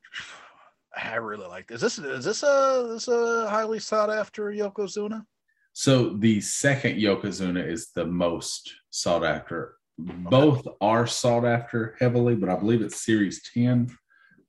I 0.96 1.16
really 1.16 1.46
like 1.46 1.66
this. 1.66 1.82
Is 1.82 1.96
this 1.96 2.06
is 2.06 2.24
this 2.24 2.42
a 2.42 2.86
this 2.88 3.08
a 3.08 3.48
highly 3.48 3.78
sought 3.78 4.10
after 4.10 4.44
Yokozuna? 4.50 5.24
So 5.72 6.10
the 6.10 6.40
second 6.40 6.96
Yokozuna 6.96 7.66
is 7.66 7.90
the 7.90 8.06
most 8.06 8.72
sought 8.90 9.24
after. 9.24 9.76
Both 9.98 10.66
are 10.80 11.06
sought 11.06 11.44
after 11.44 11.96
heavily, 11.98 12.34
but 12.34 12.48
I 12.48 12.56
believe 12.56 12.82
it's 12.82 13.04
Series 13.04 13.42
10. 13.52 13.94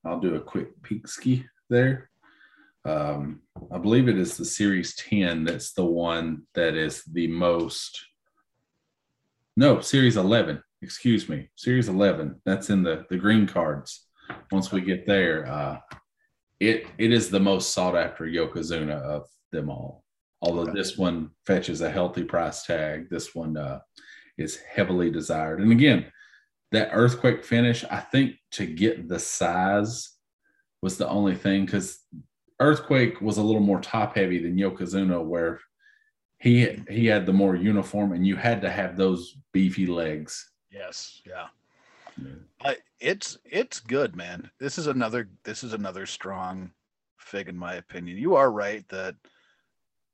I'll 0.06 0.20
do 0.20 0.36
a 0.36 0.40
quick 0.40 0.82
peek 0.84 1.08
ski 1.08 1.46
there. 1.70 2.10
Um, 2.86 3.42
I 3.72 3.78
believe 3.78 4.08
it 4.08 4.18
is 4.18 4.38
the 4.38 4.46
Series 4.46 4.96
10 4.96 5.44
that's 5.44 5.74
the 5.74 5.86
one 5.86 6.44
that 6.54 6.76
is 6.76 7.04
the 7.04 7.28
most. 7.28 8.06
No, 9.58 9.82
Series 9.82 10.18
11. 10.18 10.62
Excuse 10.84 11.28
me, 11.28 11.50
Series 11.56 11.90
11. 11.90 12.40
That's 12.46 12.70
in 12.70 12.84
the 12.84 13.06
the 13.10 13.18
green 13.18 13.48
cards. 13.48 14.06
Once 14.52 14.72
we 14.72 14.82
get 14.82 15.08
there, 15.08 15.48
uh, 15.48 15.80
it 16.60 16.86
it 17.00 17.12
is 17.12 17.30
the 17.32 17.40
most 17.40 17.74
sought 17.74 17.98
after 17.98 18.26
Yokozuna 18.26 19.02
of 19.02 19.24
them 19.52 19.72
all. 19.72 20.04
Although 20.44 20.62
Okay. 20.70 20.74
this 20.74 20.96
one 20.96 21.32
fetches 21.48 21.82
a 21.82 21.90
healthy 21.90 22.24
price 22.24 22.64
tag, 22.68 23.10
this 23.10 23.34
one 23.34 23.58
uh, 23.58 23.80
is 24.38 24.58
heavily 24.58 25.10
desired. 25.10 25.60
And 25.60 25.72
again, 25.72 26.06
that 26.72 26.92
earthquake 26.94 27.44
finish, 27.44 27.84
I 27.90 28.00
think 28.00 28.36
to 28.52 28.68
get 28.68 29.08
the 29.08 29.18
size 29.18 30.12
was 30.84 30.98
the 31.00 31.10
only 31.10 31.34
thing 31.34 31.66
because 31.66 32.06
earthquake 32.60 33.20
was 33.22 33.38
a 33.38 33.44
little 33.44 33.62
more 33.62 33.82
top 33.82 34.16
heavy 34.16 34.38
than 34.38 34.56
Yokozuna, 34.56 35.26
where 35.26 35.60
he 36.40 36.84
he 36.90 37.06
had 37.08 37.26
the 37.26 37.34
more 37.34 37.56
uniform, 37.56 38.12
and 38.14 38.26
you 38.26 38.36
had 38.36 38.62
to 38.62 38.70
have 38.70 38.96
those 38.96 39.38
beefy 39.52 39.88
legs. 39.88 40.52
Yes, 40.72 41.22
yeah. 41.26 41.48
I, 42.64 42.78
it's 43.00 43.38
it's 43.46 43.80
good, 43.80 44.16
man. 44.16 44.50
This 44.60 44.78
is 44.78 44.88
another 44.88 45.30
this 45.44 45.64
is 45.64 45.74
another 45.74 46.06
strong 46.06 46.72
fig 47.18 47.50
in 47.50 47.58
my 47.58 47.76
opinion. 47.76 48.18
You 48.18 48.36
are 48.36 48.52
right 48.52 48.88
that 48.90 49.16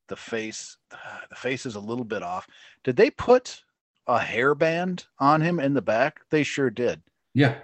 the 0.08 0.16
face 0.16 0.78
the 1.30 1.36
face 1.36 1.66
is 1.66 1.76
a 1.76 1.80
little 1.80 2.06
bit 2.06 2.24
off. 2.24 2.48
Did 2.84 2.96
they 2.96 3.10
put 3.10 3.62
a 4.08 4.20
hairband 4.20 5.06
on 5.20 5.42
him 5.42 5.60
in 5.60 5.74
the 5.74 5.82
back? 5.82 6.22
They 6.30 6.44
sure 6.44 6.70
did. 6.70 7.02
Yeah. 7.34 7.56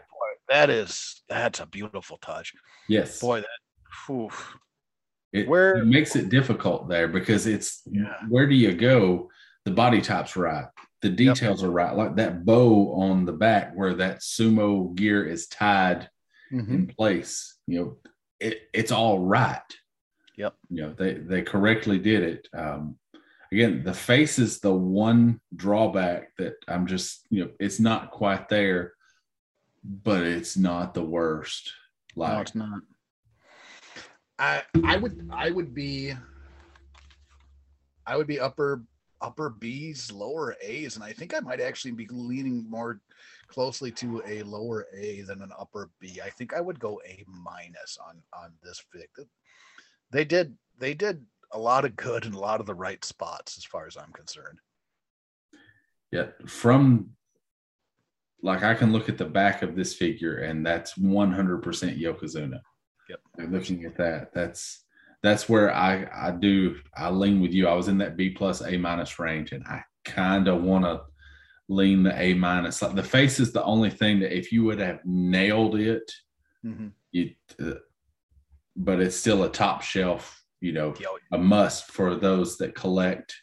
That 0.50 0.70
is 0.70 1.22
that's 1.30 1.60
a 1.60 1.66
beautiful 1.66 2.18
touch. 2.18 2.54
Yes. 2.88 3.20
Boy, 3.20 3.42
that 3.42 3.48
whew. 4.06 4.32
It, 5.32 5.48
Where- 5.48 5.78
it 5.78 5.86
makes 5.86 6.16
it 6.16 6.30
difficult 6.30 6.90
there 6.90 7.08
because 7.08 7.46
it's 7.48 7.82
Yeah. 7.90 8.16
where 8.30 8.48
do 8.48 8.56
you 8.56 8.74
go? 8.74 9.30
The 9.66 9.72
body 9.72 10.02
type's 10.02 10.36
right, 10.36 10.68
the 11.02 11.10
details 11.10 11.64
are 11.64 11.70
right, 11.72 11.96
like 11.96 12.16
that 12.16 12.46
bow 12.46 12.94
on 12.94 13.26
the 13.26 13.34
back 13.34 13.74
where 13.76 13.94
that 13.96 14.20
sumo 14.22 14.96
gear 14.96 15.24
is 15.26 15.48
tied 15.48 16.10
Mhm. 16.52 16.70
in 16.70 16.88
place. 16.88 17.58
You 17.68 17.80
know, 17.80 17.98
it, 18.40 18.62
it's 18.74 18.92
all 18.92 19.20
right. 19.20 19.62
Yep. 20.38 20.56
You 20.70 20.82
know, 20.84 20.94
they 20.94 21.16
they 21.16 21.42
correctly 21.44 22.00
did 22.00 22.24
it. 22.24 22.48
Um, 22.54 22.98
again, 23.52 23.84
the 23.84 23.94
face 23.94 24.40
is 24.40 24.60
the 24.62 24.74
one 24.74 25.42
drawback 25.56 26.36
that 26.38 26.56
I'm 26.68 26.88
just 26.88 27.28
you 27.30 27.44
know 27.46 27.52
it's 27.60 27.80
not 27.80 28.10
quite 28.12 28.50
there, 28.50 28.94
but 29.84 30.24
it's 30.24 30.58
not 30.58 30.94
the 30.94 31.04
worst. 31.04 31.72
No, 32.16 32.24
Like 32.24 32.42
it's 32.48 32.56
not. 32.56 32.80
I 34.40 34.64
I 34.86 34.98
would 34.98 35.30
I 35.32 35.52
would 35.52 35.74
be 35.76 36.14
I 38.08 38.18
would 38.18 38.28
be 38.28 38.40
upper 38.40 38.84
upper 39.22 39.50
B's, 39.50 40.12
lower 40.12 40.56
A's, 40.62 40.96
and 40.96 41.04
I 41.04 41.12
think 41.12 41.36
I 41.36 41.42
might 41.42 41.60
actually 41.60 41.92
be 41.92 42.08
leaning 42.10 42.66
more 42.70 43.02
closely 43.48 43.92
to 43.92 44.24
a 44.26 44.44
lower 44.44 44.88
A 44.98 45.22
than 45.22 45.42
an 45.42 45.52
upper 45.60 45.90
B. 46.00 46.22
I 46.24 46.30
think 46.30 46.54
I 46.54 46.62
would 46.62 46.80
go 46.80 47.02
A 47.06 47.24
minus 47.28 47.98
on 48.08 48.22
on 48.34 48.54
this 48.64 48.82
pick. 48.94 49.10
They 50.12 50.24
did 50.24 50.58
they 50.80 50.94
did 50.94 51.26
a 51.52 51.60
lot 51.60 51.84
of 51.84 51.96
good 51.96 52.26
in 52.26 52.34
a 52.34 52.40
lot 52.40 52.60
of 52.60 52.66
the 52.66 52.76
right 52.76 53.04
spots 53.04 53.58
as 53.58 53.66
far 53.66 53.88
as 53.88 53.98
I'm 53.98 54.14
concerned. 54.14 54.60
Yeah, 56.12 56.28
from 56.48 57.12
like 58.42 58.64
I 58.64 58.74
can 58.74 58.94
look 58.94 59.10
at 59.10 59.18
the 59.18 59.26
back 59.26 59.62
of 59.64 59.76
this 59.76 59.96
figure, 59.96 60.38
and 60.38 60.66
that's 60.66 60.94
100% 60.94 61.62
Yokozuna. 62.02 62.62
Yep. 63.10 63.20
And 63.38 63.52
looking 63.52 63.86
at 63.86 63.98
that, 63.98 64.34
that's 64.34 64.86
that's 65.24 65.50
where 65.50 65.74
I 65.74 66.08
I 66.14 66.32
do 66.32 66.78
I 66.96 67.10
lean 67.10 67.42
with 67.42 67.54
you. 67.54 67.68
I 67.68 67.74
was 67.74 67.88
in 67.88 67.98
that 68.00 68.16
B 68.18 68.30
plus 68.30 68.62
A 68.62 68.78
minus 68.78 69.20
range, 69.20 69.52
and 69.52 69.66
I 69.68 69.84
kind 70.06 70.48
of 70.48 70.62
want 70.64 70.86
to 70.86 71.02
lean 71.68 72.04
the 72.04 72.20
A 72.20 72.34
minus. 72.34 72.82
Like 72.82 72.96
the 72.96 73.04
face 73.04 73.40
is 73.40 73.52
the 73.52 73.64
only 73.64 73.90
thing 73.90 74.20
that 74.20 74.36
if 74.36 74.52
you 74.52 74.64
would 74.66 74.80
have 74.80 75.00
nailed 75.06 75.76
it, 75.76 76.12
Mhm. 76.66 76.92
you. 77.12 77.34
Uh, 77.62 77.76
but 78.76 79.02
it's 79.02 79.16
still 79.16 79.44
a 79.44 79.50
top 79.52 79.82
shelf, 79.82 80.42
you 80.62 80.72
know, 80.72 80.94
a 81.34 81.38
must 81.38 81.92
for 81.92 82.16
those 82.16 82.58
that 82.58 82.76
collect, 82.76 83.36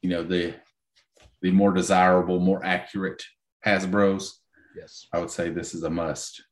you 0.00 0.08
know, 0.10 0.22
the 0.22 0.54
the 1.42 1.50
more 1.50 1.72
desirable, 1.72 2.38
more 2.40 2.64
accurate 2.64 3.22
Hasbro's. 3.66 4.40
yes. 4.76 5.06
I 5.12 5.18
would 5.18 5.30
say 5.30 5.50
this 5.50 5.74
is 5.74 5.82
a 5.82 5.90
must. 5.90 6.42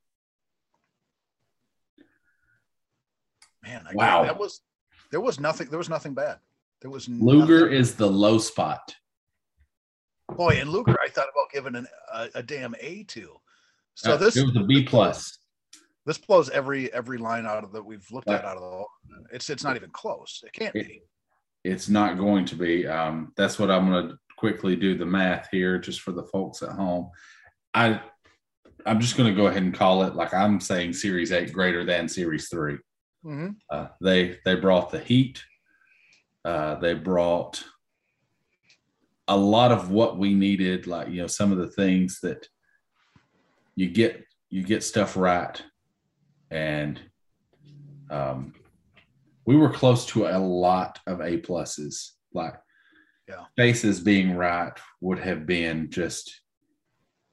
Man, 3.63 3.85
I 3.89 3.93
Wow. 3.93 4.23
that 4.23 4.37
was 4.37 4.61
there 5.11 5.21
was 5.21 5.39
nothing 5.39 5.67
there 5.69 5.77
was 5.77 5.89
nothing 5.89 6.13
bad. 6.13 6.39
There 6.81 6.91
was 6.91 7.07
Luger 7.07 7.61
nothing- 7.61 7.73
is 7.77 7.95
the 7.95 8.09
low 8.09 8.37
spot. 8.39 8.95
Boy, 10.29 10.59
and 10.61 10.69
Luger, 10.69 10.97
I 11.03 11.09
thought 11.09 11.27
about 11.33 11.51
giving 11.53 11.75
an, 11.75 11.87
a, 12.13 12.29
a 12.35 12.43
damn 12.43 12.73
A 12.79 13.03
to. 13.03 13.35
So 13.95 14.13
Uh, 14.13 14.17
this 14.17 14.37
it 14.37 14.45
was 14.45 14.55
a 14.55 14.63
B 14.63 14.83
plus. 14.83 15.37
this 16.05 16.17
blows 16.17 16.49
every 16.49 16.91
every 16.93 17.17
line 17.17 17.45
out 17.45 17.63
of 17.63 17.73
that 17.73 17.83
we've 17.85 18.09
looked 18.11 18.29
at 18.29 18.45
out 18.45 18.57
of 18.57 18.61
the. 18.61 19.25
It's 19.35 19.49
it's 19.49 19.63
not 19.63 19.75
even 19.75 19.91
close. 19.91 20.41
It 20.45 20.53
can't 20.53 20.75
It- 20.75 20.87
be. 20.87 21.01
It's 21.63 21.89
not 21.89 22.17
going 22.17 22.45
to 22.45 22.55
be. 22.55 22.87
Um, 22.87 23.33
that's 23.37 23.59
what 23.59 23.69
I'm 23.69 23.87
going 23.91 24.09
to 24.09 24.17
quickly 24.35 24.75
do 24.75 24.97
the 24.97 25.05
math 25.05 25.47
here, 25.51 25.77
just 25.77 26.01
for 26.01 26.11
the 26.11 26.23
folks 26.23 26.63
at 26.63 26.69
home. 26.69 27.11
I 27.75 28.01
I'm 28.87 28.99
just 28.99 29.15
going 29.15 29.29
to 29.29 29.35
go 29.39 29.45
ahead 29.45 29.61
and 29.61 29.71
call 29.73 30.01
it 30.03 30.15
like 30.15 30.33
I'm 30.33 30.59
saying 30.59 30.93
Series 30.93 31.31
Eight 31.31 31.53
greater 31.53 31.85
than 31.85 32.07
Series 32.09 32.49
Three. 32.49 32.77
Mhm. 33.23 33.55
Uh, 33.69 33.87
they 34.01 34.39
they 34.45 34.55
brought 34.55 34.91
the 34.91 34.99
heat. 34.99 35.43
Uh, 36.43 36.75
they 36.75 36.93
brought 36.93 37.63
a 39.27 39.37
lot 39.37 39.71
of 39.71 39.91
what 39.91 40.17
we 40.17 40.33
needed, 40.33 40.87
like 40.87 41.09
you 41.09 41.21
know 41.21 41.27
some 41.27 41.51
of 41.51 41.57
the 41.59 41.67
things 41.71 42.19
that 42.21 42.47
you 43.75 43.89
get 43.89 44.23
you 44.49 44.63
get 44.63 44.83
stuff 44.83 45.15
right, 45.15 45.61
and 46.49 46.99
um, 48.09 48.53
we 49.45 49.55
were 49.55 49.71
close 49.71 50.05
to 50.07 50.25
a 50.27 50.37
lot 50.37 50.99
of 51.07 51.21
A 51.21 51.37
pluses. 51.39 52.11
Like 52.33 52.55
Yeah. 53.27 53.45
faces 53.55 53.99
being 53.99 54.35
right 54.35 54.73
would 55.01 55.19
have 55.19 55.45
been 55.45 55.89
just 55.89 56.41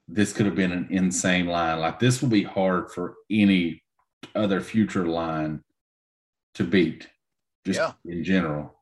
this 0.07 0.33
could 0.33 0.45
have 0.45 0.55
been 0.55 0.71
an 0.71 0.87
insane 0.91 1.47
line. 1.47 1.79
Like 1.79 1.99
this 1.99 2.21
will 2.21 2.29
be 2.29 2.43
hard 2.43 2.91
for 2.91 3.15
any 3.29 3.83
other 4.35 4.61
future 4.61 5.05
line 5.05 5.63
to 6.55 6.63
beat, 6.63 7.07
just 7.65 7.79
Yeah. 7.79 7.93
in 8.05 8.23
general. 8.23 8.75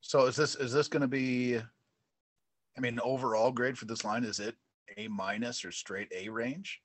So 0.00 0.26
is 0.26 0.36
this 0.36 0.54
is 0.56 0.72
this 0.72 0.88
going 0.88 1.02
to 1.02 1.08
be? 1.08 1.56
I 2.76 2.80
mean, 2.80 2.98
overall 3.02 3.52
grade 3.52 3.78
for 3.78 3.84
this 3.86 4.04
line 4.04 4.24
is 4.24 4.40
it 4.40 4.56
A 4.96 5.08
minus 5.08 5.64
or 5.64 5.72
straight 5.72 6.08
A 6.14 6.28
range? 6.28 6.80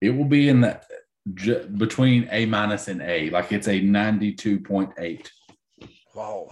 It 0.00 0.10
will 0.10 0.24
be 0.24 0.48
in 0.48 0.60
the 0.60 0.80
ju- 1.34 1.66
between 1.76 2.28
A 2.30 2.46
minus 2.46 2.88
and 2.88 3.02
A. 3.02 3.30
Like 3.30 3.52
it's 3.52 3.68
a 3.68 3.80
ninety-two 3.80 4.60
point 4.60 4.90
eight. 4.98 5.30
Wow, 6.14 6.48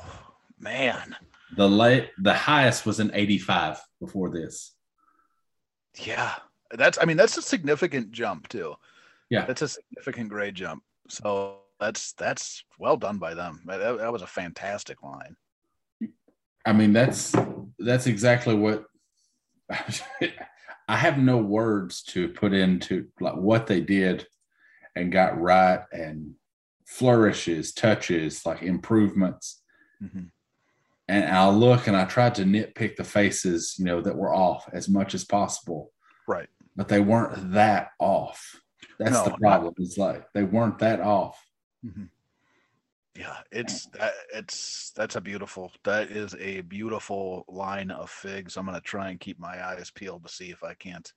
man. 0.58 1.16
The 1.56 1.68
late 1.68 2.10
the 2.18 2.34
highest 2.34 2.86
was 2.86 3.00
an 3.00 3.10
eighty-five 3.14 3.80
before 4.00 4.30
this. 4.30 4.74
Yeah, 5.98 6.34
that's. 6.72 6.98
I 7.00 7.04
mean, 7.06 7.16
that's 7.16 7.38
a 7.38 7.42
significant 7.42 8.12
jump 8.12 8.48
too. 8.48 8.74
Yeah. 9.30 9.44
that's 9.46 9.62
a 9.62 9.68
significant 9.68 10.28
grade 10.28 10.54
jump. 10.54 10.84
So 11.08 11.60
that's 11.80 12.12
that's 12.14 12.64
well 12.78 12.96
done 12.96 13.18
by 13.18 13.34
them. 13.34 13.62
That, 13.66 13.98
that 13.98 14.12
was 14.12 14.22
a 14.22 14.26
fantastic 14.26 15.02
line. 15.02 15.36
I 16.64 16.72
mean, 16.72 16.92
that's 16.92 17.34
that's 17.78 18.06
exactly 18.06 18.54
what 18.54 18.84
I 20.88 20.96
have 20.96 21.18
no 21.18 21.38
words 21.38 22.02
to 22.04 22.28
put 22.28 22.52
into 22.52 23.08
like 23.20 23.36
what 23.36 23.66
they 23.66 23.80
did 23.80 24.26
and 24.94 25.12
got 25.12 25.40
right 25.40 25.80
and 25.92 26.34
flourishes, 26.86 27.72
touches, 27.72 28.46
like 28.46 28.62
improvements. 28.62 29.62
Mhm. 30.02 30.30
And 31.08 31.24
I'll 31.26 31.54
look 31.56 31.86
and 31.86 31.96
I 31.96 32.04
tried 32.04 32.34
to 32.36 32.42
nitpick 32.44 32.96
the 32.96 33.04
faces, 33.04 33.76
you 33.78 33.84
know, 33.84 34.00
that 34.00 34.16
were 34.16 34.34
off 34.34 34.68
as 34.72 34.88
much 34.88 35.14
as 35.14 35.24
possible, 35.24 35.92
Right. 36.26 36.48
but 36.74 36.88
they 36.88 36.98
weren't 37.00 37.52
that 37.52 37.90
off. 38.00 38.60
That's 38.98 39.12
No, 39.12 39.24
the 39.24 39.30
not- 39.30 39.40
problem. 39.40 39.74
It's 39.78 39.98
like 39.98 40.32
they 40.32 40.42
weren't 40.42 40.78
that 40.80 41.00
off. 41.00 41.40
Mhm. 41.86 42.08
Yeah, 43.18 43.36
it's 43.50 43.86
that 43.86 44.12
it's 44.34 44.92
that's 44.94 45.16
a 45.16 45.20
beautiful 45.20 45.72
that 45.84 46.10
is 46.10 46.34
a 46.38 46.60
beautiful 46.62 47.44
line 47.48 47.90
of 47.90 48.10
figs. 48.10 48.56
I'm 48.56 48.66
gonna 48.66 48.80
try 48.80 49.08
and 49.08 49.18
keep 49.18 49.38
my 49.38 49.66
eyes 49.66 49.90
peeled 49.90 50.26
to 50.26 50.32
see 50.32 50.50
if 50.50 50.62
I 50.62 50.74
can't 50.74 51.10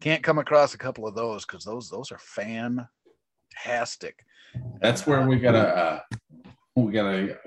can't 0.00 0.22
come 0.22 0.38
across 0.38 0.72
a 0.72 0.78
couple 0.78 1.06
of 1.06 1.14
those 1.14 1.44
because 1.44 1.64
those 1.64 1.90
those 1.90 2.10
are 2.12 2.18
fantastic. 2.18 2.88
That's 4.80 5.06
where 5.06 5.26
we 5.26 5.38
gotta 5.38 5.76
uh, 5.76 6.00
we 6.76 6.92
gotta 6.92 7.38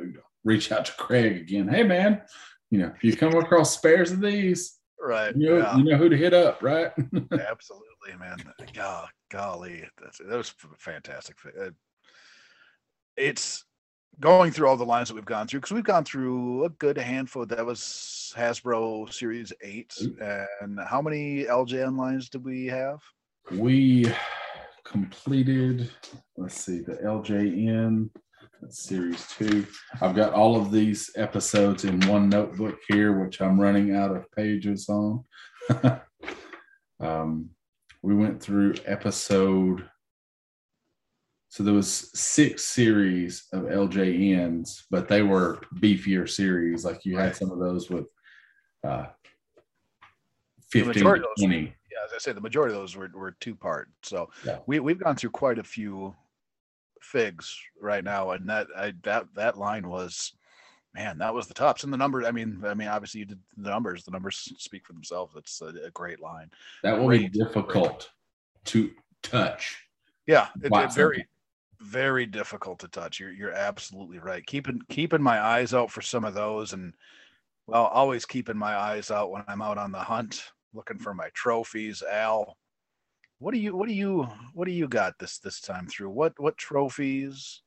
reach 0.43 0.72
out 0.72 0.86
to 0.86 0.93
Craig 0.93 1.38
again. 1.38 1.68
Hey 1.68 1.84
man, 1.84 2.22
you 2.70 2.80
know 2.80 2.91
if 2.95 3.03
you 3.03 3.15
come 3.15 3.36
across 3.36 3.74
spares 3.74 4.11
of 4.11 4.22
these, 4.22 4.78
right? 5.01 5.36
You 5.36 5.49
know, 5.49 5.57
yeah. 5.57 5.78
you 5.78 5.84
know 5.84 5.97
who 5.97 6.09
to 6.09 6.18
hit 6.18 6.36
up, 6.36 6.61
right? 6.61 6.91
Absolutely, 7.32 8.15
man. 8.20 8.38
God, 8.74 9.09
golly, 9.32 9.86
that's, 9.99 10.20
that 10.20 10.38
was 10.38 10.53
fantastic. 10.78 11.36
It's 13.18 13.65
going 14.20 14.51
through 14.51 14.68
all 14.68 14.78
the 14.78 14.86
lines 14.86 15.09
that 15.09 15.15
we've 15.15 15.26
gone 15.26 15.47
through 15.47 15.59
because 15.59 15.74
we've 15.74 15.84
gone 15.84 16.05
through 16.05 16.65
a 16.65 16.70
good 16.70 16.97
handful. 16.97 17.45
That 17.45 17.65
was 17.65 18.34
Hasbro 18.38 19.11
Series 19.11 19.51
Eight, 19.61 19.93
and 20.61 20.80
how 20.88 21.01
many 21.01 21.45
LJN 21.45 21.97
lines 21.97 22.30
did 22.30 22.43
we 22.43 22.68
have? 22.68 22.99
We 23.51 24.11
completed. 24.84 25.89
Let's 26.38 26.59
see, 26.61 26.80
the 26.80 26.95
LJN 26.95 28.09
that's 28.61 28.84
series 28.84 29.28
two. 29.28 29.68
I've 30.01 30.15
got 30.15 30.34
all 30.34 30.55
of 30.55 30.72
these 30.72 31.11
episodes 31.15 31.86
in 31.86 32.01
one 32.07 32.28
notebook 32.28 32.80
here, 32.88 33.24
which 33.24 33.39
I'm 33.39 33.59
running 33.59 33.95
out 33.95 34.15
of 34.15 34.32
pages 34.32 34.89
on. 34.89 35.24
um, 36.99 37.49
we 38.01 38.15
went 38.15 38.41
through 38.41 38.76
episode 38.86 39.88
so 41.50 41.64
there 41.64 41.74
was 41.74 42.12
six 42.14 42.66
series 42.66 43.45
of 43.54 43.64
LJNs, 43.64 44.84
but 44.91 45.08
they 45.08 45.22
were 45.22 45.62
beefier 45.76 46.30
series. 46.30 46.84
Like 46.84 47.06
you 47.06 47.18
had 47.18 47.36
some 47.36 47.52
of 47.52 47.60
those 47.60 47.89
with 47.89 48.08
uh, 48.84 49.06
15 50.70 50.93
to 50.93 51.26
20. 51.39 51.58
yeah, 51.58 51.98
as 52.06 52.14
I 52.14 52.18
say, 52.18 52.34
the 52.34 52.41
majority 52.41 52.76
of 52.76 52.82
those 52.82 52.95
were, 52.95 53.10
were 53.14 53.36
two 53.39 53.56
part. 53.56 53.89
So 54.04 54.30
yeah. 54.45 54.60
we, 54.68 54.80
we've 54.80 55.00
gone 55.00 55.16
through 55.16 55.30
quite 55.30 55.58
a 55.58 55.64
few 55.64 56.14
figs 57.02 57.58
right 57.80 58.04
now. 58.04 58.32
And 58.32 58.50
that, 58.50 58.68
I, 58.76 58.93
that, 59.04 59.28
that 59.36 59.58
line 59.58 59.88
was, 59.88 60.34
man, 60.93 61.18
that 61.20 61.34
was 61.34 61.48
the 61.48 61.54
tops 61.54 61.86
and 61.86 61.93
the 61.93 61.98
numbers. 61.98 62.26
I 62.26 62.32
mean, 62.32 62.62
I 62.66 62.74
mean, 62.74 62.89
obviously 62.89 63.20
you 63.20 63.26
did 63.26 63.39
the 63.56 63.70
numbers, 63.70 64.04
the 64.04 64.12
numbers 64.12 64.54
speak 64.58 64.86
for 64.86 64.91
themselves. 64.91 65.34
It's 65.38 65.62
a, 65.62 65.68
a 65.86 65.91
great 65.91 66.20
line. 66.20 66.52
That 66.84 67.00
will 67.00 67.08
be 67.08 67.30
difficult 67.30 68.10
great. 68.64 68.66
to 68.66 68.91
touch. 69.24 69.78
Yeah. 70.26 70.50
It, 70.62 70.74
it 70.74 70.93
very, 70.93 71.26
very 71.82 72.25
difficult 72.25 72.80
to 72.80 72.88
touch. 72.88 73.19
You're 73.19 73.34
you're 73.34 73.53
absolutely 73.53 74.19
right. 74.19 74.45
Keeping 74.45 74.82
keeping 74.89 75.21
my 75.21 75.39
eyes 75.39 75.73
out 75.73 75.91
for 75.91 76.01
some 76.01 76.25
of 76.25 76.34
those, 76.34 76.73
and 76.73 76.93
well, 77.67 77.86
always 77.86 78.25
keeping 78.25 78.57
my 78.57 78.75
eyes 78.75 79.11
out 79.11 79.32
when 79.32 79.43
I'm 79.47 79.61
out 79.61 79.78
on 79.78 79.91
the 79.91 79.99
hunt, 79.99 80.43
looking 80.73 80.99
for 80.99 81.13
my 81.13 81.30
trophies. 81.34 82.03
Al, 82.09 82.57
what 83.39 83.53
do 83.53 83.59
you 83.59 83.75
what 83.75 83.88
do 83.88 83.93
you 83.93 84.28
what 84.53 84.65
do 84.65 84.71
you 84.71 84.88
got 84.88 85.19
this 85.19 85.39
this 85.39 85.61
time 85.61 85.88
through? 85.88 86.09
What 86.09 86.34
what 86.38 86.57
trophies 86.57 87.61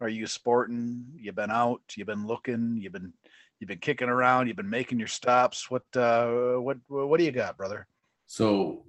are 0.00 0.08
you 0.08 0.26
sporting? 0.26 1.04
You've 1.16 1.34
been 1.34 1.50
out. 1.50 1.82
You've 1.96 2.06
been 2.06 2.26
looking. 2.26 2.78
You've 2.80 2.92
been 2.92 3.12
you've 3.58 3.68
been 3.68 3.78
kicking 3.78 4.08
around. 4.08 4.46
You've 4.46 4.56
been 4.56 4.70
making 4.70 4.98
your 4.98 5.08
stops. 5.08 5.70
What 5.70 5.84
uh 5.96 6.54
what 6.60 6.78
what 6.88 7.18
do 7.18 7.24
you 7.24 7.32
got, 7.32 7.56
brother? 7.56 7.86
So 8.26 8.84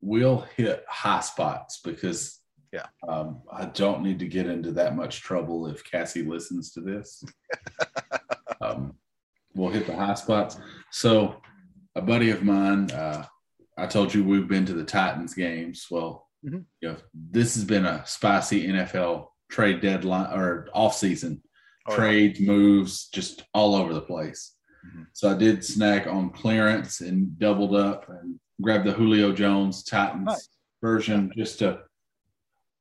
we'll 0.00 0.46
hit 0.56 0.84
high 0.88 1.20
spots 1.20 1.80
because 1.82 2.40
yeah. 2.72 2.86
Um, 3.06 3.42
I 3.50 3.66
don't 3.66 4.02
need 4.02 4.18
to 4.20 4.26
get 4.26 4.46
into 4.46 4.72
that 4.72 4.96
much 4.96 5.20
trouble 5.20 5.66
if 5.66 5.84
Cassie 5.84 6.22
listens 6.22 6.72
to 6.72 6.80
this. 6.80 7.24
um, 8.60 8.94
we'll 9.54 9.70
hit 9.70 9.86
the 9.86 9.96
high 9.96 10.14
spots. 10.14 10.58
So, 10.90 11.40
a 11.94 12.02
buddy 12.02 12.30
of 12.30 12.42
mine, 12.42 12.90
uh, 12.90 13.24
I 13.76 13.86
told 13.86 14.12
you 14.12 14.24
we've 14.24 14.48
been 14.48 14.66
to 14.66 14.74
the 14.74 14.84
Titans 14.84 15.34
games. 15.34 15.86
Well, 15.90 16.26
mm-hmm. 16.44 16.60
you 16.80 16.88
know, 16.88 16.96
this 17.14 17.54
has 17.54 17.64
been 17.64 17.86
a 17.86 18.04
spicy 18.06 18.66
NFL 18.66 19.28
trade 19.50 19.80
deadline 19.80 20.32
or 20.32 20.68
off 20.74 20.94
season 20.96 21.42
oh, 21.88 21.96
trade 21.96 22.38
yeah. 22.38 22.46
moves 22.46 23.08
just 23.08 23.44
all 23.54 23.74
over 23.74 23.94
the 23.94 24.00
place. 24.00 24.54
Mm-hmm. 24.86 25.02
So 25.12 25.30
I 25.30 25.34
did 25.34 25.64
snack 25.64 26.06
on 26.06 26.30
clearance 26.30 27.00
and 27.00 27.38
doubled 27.38 27.74
up 27.74 28.08
and 28.08 28.38
grabbed 28.60 28.86
the 28.86 28.92
Julio 28.92 29.32
Jones 29.32 29.82
Titans 29.82 30.26
nice. 30.26 30.48
version 30.82 31.32
just 31.36 31.58
to 31.60 31.80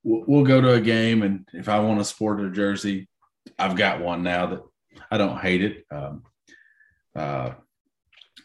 we'll 0.08 0.46
go 0.46 0.62
to 0.62 0.74
a 0.74 0.82
game, 0.82 1.22
and 1.24 1.48
if 1.54 1.68
I 1.68 1.80
want 1.80 2.00
to 2.00 2.06
sport 2.06 2.42
a 2.42 2.50
jersey, 2.50 3.10
I've 3.60 3.76
got 3.76 4.02
one 4.02 4.24
now 4.24 4.48
that 4.48 4.62
I 5.12 5.18
don't 5.18 5.38
hate 5.38 5.64
it. 5.64 5.86
Um, 5.92 6.24
uh, 7.16 7.52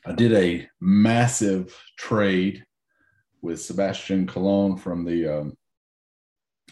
I 0.05 0.13
did 0.13 0.33
a 0.33 0.69
massive 0.81 1.77
trade 1.97 2.65
with 3.43 3.63
Sebastian 3.63 4.27
Cologne 4.27 4.77
from 4.77 5.05
the 5.05 5.39
um, 5.39 5.57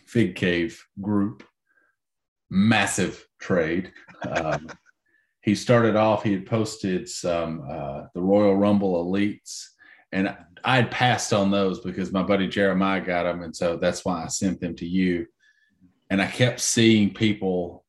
Fig 0.06 0.34
Cave 0.34 0.84
group. 1.00 1.44
Massive 2.50 3.24
trade. 3.38 3.92
Um, 4.28 4.68
he 5.42 5.54
started 5.54 5.94
off, 5.94 6.24
he 6.24 6.32
had 6.32 6.46
posted 6.46 7.08
some 7.08 7.64
uh, 7.70 8.02
the 8.12 8.20
Royal 8.20 8.56
Rumble 8.56 9.04
Elites, 9.04 9.66
and 10.10 10.36
I 10.64 10.76
had 10.76 10.90
passed 10.90 11.32
on 11.32 11.50
those 11.50 11.80
because 11.80 12.12
my 12.12 12.22
buddy 12.22 12.48
Jeremiah 12.48 13.00
got 13.00 13.24
them, 13.24 13.42
and 13.42 13.54
so 13.54 13.76
that's 13.76 14.04
why 14.04 14.24
I 14.24 14.28
sent 14.28 14.60
them 14.60 14.74
to 14.76 14.86
you. 14.86 15.26
And 16.10 16.20
I 16.20 16.26
kept 16.26 16.60
seeing 16.60 17.14
people 17.14 17.84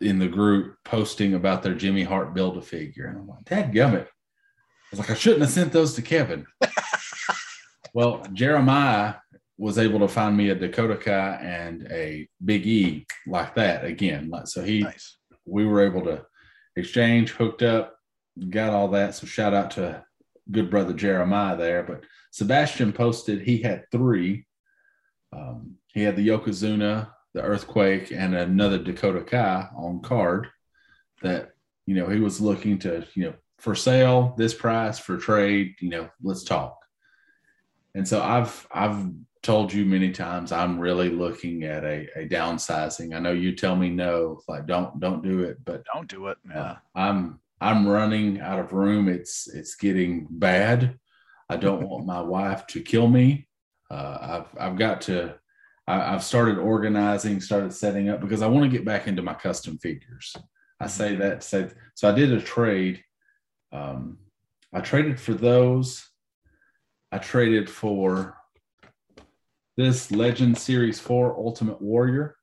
in 0.00 0.18
the 0.18 0.28
group 0.28 0.76
posting 0.84 1.34
about 1.34 1.62
their 1.62 1.74
Jimmy 1.74 2.02
Hart 2.02 2.34
build 2.34 2.56
a 2.56 2.62
figure, 2.62 3.06
and 3.06 3.18
I'm 3.18 3.28
like, 3.28 3.44
"Dad 3.44 3.72
gummit!" 3.72 4.06
I 4.06 4.90
was 4.90 5.00
like, 5.00 5.10
"I 5.10 5.14
shouldn't 5.14 5.42
have 5.42 5.50
sent 5.50 5.72
those 5.72 5.94
to 5.94 6.02
Kevin." 6.02 6.46
well, 7.94 8.24
Jeremiah 8.32 9.14
was 9.58 9.78
able 9.78 10.00
to 10.00 10.08
find 10.08 10.36
me 10.36 10.48
a 10.48 10.54
Dakota 10.54 10.96
Kai 10.96 11.38
and 11.40 11.86
a 11.90 12.28
Big 12.44 12.66
E 12.66 13.06
like 13.26 13.54
that 13.54 13.84
again. 13.84 14.28
Like 14.28 14.48
so, 14.48 14.62
he 14.62 14.80
nice. 14.80 15.18
we 15.46 15.66
were 15.66 15.84
able 15.84 16.02
to 16.02 16.24
exchange, 16.76 17.30
hooked 17.30 17.62
up, 17.62 17.96
got 18.50 18.72
all 18.72 18.88
that. 18.88 19.14
So 19.14 19.26
shout 19.26 19.54
out 19.54 19.70
to 19.72 20.04
good 20.50 20.70
brother 20.70 20.92
Jeremiah 20.92 21.56
there. 21.56 21.82
But 21.82 22.04
Sebastian 22.30 22.92
posted 22.92 23.42
he 23.42 23.62
had 23.62 23.84
three. 23.90 24.46
Um, 25.32 25.76
he 25.94 26.02
had 26.02 26.16
the 26.16 26.28
Yokozuna, 26.28 27.10
the 27.34 27.42
Earthquake, 27.42 28.10
and 28.10 28.34
another 28.34 28.78
Dakota 28.78 29.22
Kai 29.22 29.68
on 29.76 30.00
card 30.00 30.48
that, 31.22 31.50
you 31.86 31.94
know, 31.94 32.08
he 32.08 32.20
was 32.20 32.40
looking 32.40 32.78
to, 32.80 33.06
you 33.14 33.24
know, 33.24 33.34
for 33.58 33.74
sale, 33.74 34.34
this 34.36 34.54
price 34.54 34.98
for 34.98 35.16
trade, 35.16 35.76
you 35.80 35.88
know, 35.88 36.08
let's 36.22 36.42
talk. 36.42 36.76
And 37.94 38.06
so 38.06 38.20
I've 38.20 38.66
I've 38.72 39.06
told 39.42 39.72
you 39.72 39.84
many 39.84 40.10
times 40.10 40.52
I'm 40.52 40.78
really 40.78 41.10
looking 41.10 41.64
at 41.64 41.84
a, 41.84 42.08
a 42.16 42.28
downsizing. 42.28 43.14
I 43.14 43.18
know 43.18 43.32
you 43.32 43.54
tell 43.54 43.76
me 43.76 43.90
no, 43.90 44.40
like 44.48 44.66
don't 44.66 44.98
don't 44.98 45.22
do 45.22 45.40
it, 45.40 45.58
but 45.64 45.84
don't 45.92 46.08
do 46.08 46.28
it. 46.28 46.38
Yeah. 46.48 46.62
Uh, 46.62 46.76
I'm 46.94 47.40
I'm 47.62 47.86
running 47.86 48.40
out 48.40 48.58
of 48.58 48.72
room. 48.72 49.08
It's 49.08 49.46
it's 49.46 49.76
getting 49.76 50.26
bad. 50.28 50.98
I 51.48 51.56
don't 51.56 51.82
want 51.88 52.04
my 52.04 52.20
wife 52.20 52.66
to 52.68 52.82
kill 52.82 53.06
me. 53.06 53.46
Uh, 53.90 54.18
I've 54.20 54.58
I've 54.60 54.76
got 54.76 55.02
to. 55.02 55.38
I, 55.86 56.12
have 56.12 56.22
started 56.22 56.58
organizing, 56.58 57.40
started 57.40 57.72
setting 57.72 58.08
up 58.08 58.20
because 58.20 58.40
I 58.40 58.46
want 58.46 58.64
to 58.64 58.76
get 58.76 58.84
back 58.84 59.08
into 59.08 59.20
my 59.20 59.34
custom 59.34 59.78
figures. 59.78 60.34
I 60.78 60.86
say 60.86 61.10
mm-hmm. 61.10 61.20
that 61.22 61.42
say 61.42 61.68
so. 61.94 62.08
I 62.08 62.12
did 62.12 62.32
a 62.32 62.40
trade. 62.40 63.02
Um, 63.70 64.18
I 64.72 64.80
traded 64.80 65.20
for 65.20 65.34
those. 65.34 66.04
I 67.12 67.18
traded 67.18 67.70
for 67.70 68.36
this 69.76 70.10
Legend 70.10 70.58
Series 70.58 70.98
Four 70.98 71.36
Ultimate 71.36 71.80
Warrior. 71.80 72.36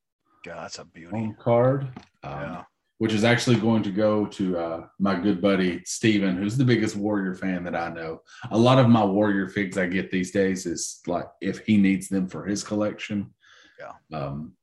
God, 0.45 0.64
that's 0.64 0.80
a 0.80 0.85
beauty 0.85 1.34
card. 1.39 1.89
Um, 2.23 2.41
yeah 2.41 2.64
which 2.99 3.13
is 3.13 3.23
actually 3.23 3.55
going 3.55 3.81
to 3.81 3.91
go 3.91 4.26
to 4.26 4.57
uh, 4.57 4.85
my 4.99 5.15
good 5.15 5.41
buddy 5.41 5.81
Steven, 5.85 6.35
who's 6.35 6.57
the 6.57 6.65
biggest 6.65 6.97
Warrior 6.97 7.34
fan 7.34 7.63
that 7.63 7.76
I 7.76 7.89
know. 7.89 8.21
A 8.51 8.57
lot 8.57 8.77
of 8.77 8.89
my 8.89 9.03
Warrior 9.03 9.47
figs 9.47 9.77
I 9.77 9.88
get 9.88 10.11
these 10.11 10.31
days 10.31 10.65
is 10.65 10.99
like 11.07 11.26
if 11.41 11.59
he 11.59 11.77
needs 11.77 12.09
them 12.09 12.27
for 12.27 12.45
his 12.45 12.61
collection. 12.61 13.34
Yeah. 13.80 14.17
Um, 14.17 14.53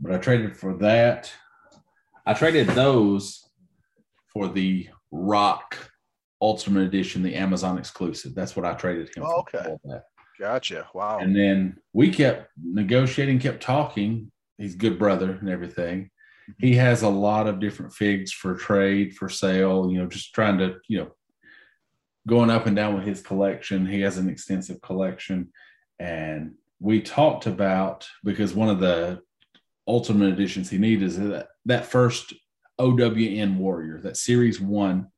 but 0.00 0.12
I 0.12 0.18
traded 0.18 0.56
for 0.56 0.78
that. 0.78 1.30
I 2.24 2.32
traded 2.32 2.68
those 2.68 3.46
for 4.32 4.48
the 4.48 4.88
Rock 5.10 5.76
Ultimate 6.40 6.84
Edition, 6.86 7.22
the 7.22 7.34
Amazon 7.34 7.76
exclusive. 7.76 8.34
That's 8.34 8.56
what 8.56 8.64
I 8.64 8.72
traded 8.72 9.14
him 9.14 9.24
oh, 9.26 9.44
for. 9.50 9.58
Okay. 9.58 10.00
Gotcha. 10.40 10.88
Wow. 10.94 11.18
And 11.18 11.36
then 11.36 11.76
we 11.92 12.10
kept 12.10 12.50
negotiating, 12.62 13.40
kept 13.40 13.62
talking. 13.62 14.32
He's 14.56 14.74
good 14.74 14.98
brother 14.98 15.32
and 15.32 15.50
everything 15.50 16.10
he 16.58 16.74
has 16.76 17.02
a 17.02 17.08
lot 17.08 17.46
of 17.46 17.60
different 17.60 17.92
figs 17.92 18.32
for 18.32 18.54
trade, 18.54 19.14
for 19.14 19.28
sale, 19.28 19.90
you 19.90 19.98
know, 19.98 20.06
just 20.06 20.34
trying 20.34 20.58
to, 20.58 20.76
you 20.88 20.98
know, 20.98 21.10
going 22.26 22.50
up 22.50 22.66
and 22.66 22.76
down 22.76 22.94
with 22.94 23.04
his 23.04 23.20
collection. 23.22 23.86
He 23.86 24.00
has 24.00 24.18
an 24.18 24.28
extensive 24.28 24.80
collection. 24.80 25.52
And 25.98 26.54
we 26.80 27.00
talked 27.00 27.46
about 27.46 28.08
because 28.24 28.54
one 28.54 28.68
of 28.68 28.80
the 28.80 29.20
ultimate 29.86 30.32
editions 30.32 30.68
he 30.68 30.78
needs 30.78 31.02
is 31.02 31.18
that, 31.18 31.48
that 31.64 31.86
first 31.86 32.34
OWN 32.78 33.58
Warrior, 33.58 34.00
that 34.02 34.16
series 34.16 34.60
one. 34.60 35.08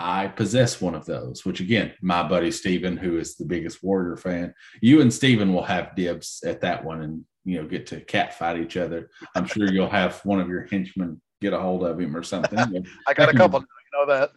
I 0.00 0.28
possess 0.28 0.80
one 0.80 0.94
of 0.94 1.06
those, 1.06 1.44
which 1.44 1.58
again, 1.58 1.92
my 2.00 2.22
buddy 2.22 2.52
Steven, 2.52 2.96
who 2.96 3.18
is 3.18 3.34
the 3.34 3.44
biggest 3.44 3.82
Warrior 3.82 4.16
fan, 4.16 4.54
you 4.80 5.00
and 5.00 5.12
Steven 5.12 5.52
will 5.52 5.64
have 5.64 5.96
dibs 5.96 6.40
at 6.46 6.60
that 6.60 6.84
one. 6.84 7.02
And 7.02 7.24
you 7.44 7.60
know 7.60 7.68
get 7.68 7.86
to 7.88 8.00
cat 8.00 8.38
fight 8.38 8.58
each 8.58 8.76
other. 8.76 9.10
I'm 9.34 9.46
sure 9.46 9.70
you'll 9.70 9.88
have 9.88 10.20
one 10.24 10.40
of 10.40 10.48
your 10.48 10.66
henchmen 10.66 11.20
get 11.40 11.52
a 11.52 11.58
hold 11.58 11.84
of 11.84 12.00
him 12.00 12.16
or 12.16 12.22
something. 12.22 12.58
I 13.06 13.14
got 13.14 13.28
a 13.28 13.36
couple. 13.36 13.60
You 13.60 14.06
know 14.06 14.14
that. 14.14 14.32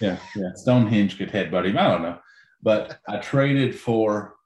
Yeah, 0.00 0.18
yeah. 0.36 0.52
Stonehenge 0.54 1.18
could 1.18 1.30
headbutt 1.30 1.66
him. 1.66 1.78
I 1.78 1.88
don't 1.88 2.02
know, 2.02 2.18
but 2.62 2.98
I 3.08 3.18
traded 3.18 3.78
for 3.78 4.36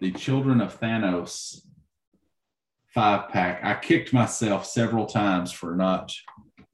the 0.00 0.12
Children 0.12 0.60
of 0.60 0.78
Thanos 0.78 1.60
five 2.94 3.28
pack. 3.30 3.64
I 3.64 3.74
kicked 3.74 4.12
myself 4.12 4.66
several 4.66 5.06
times 5.06 5.52
for 5.52 5.76
not 5.76 6.12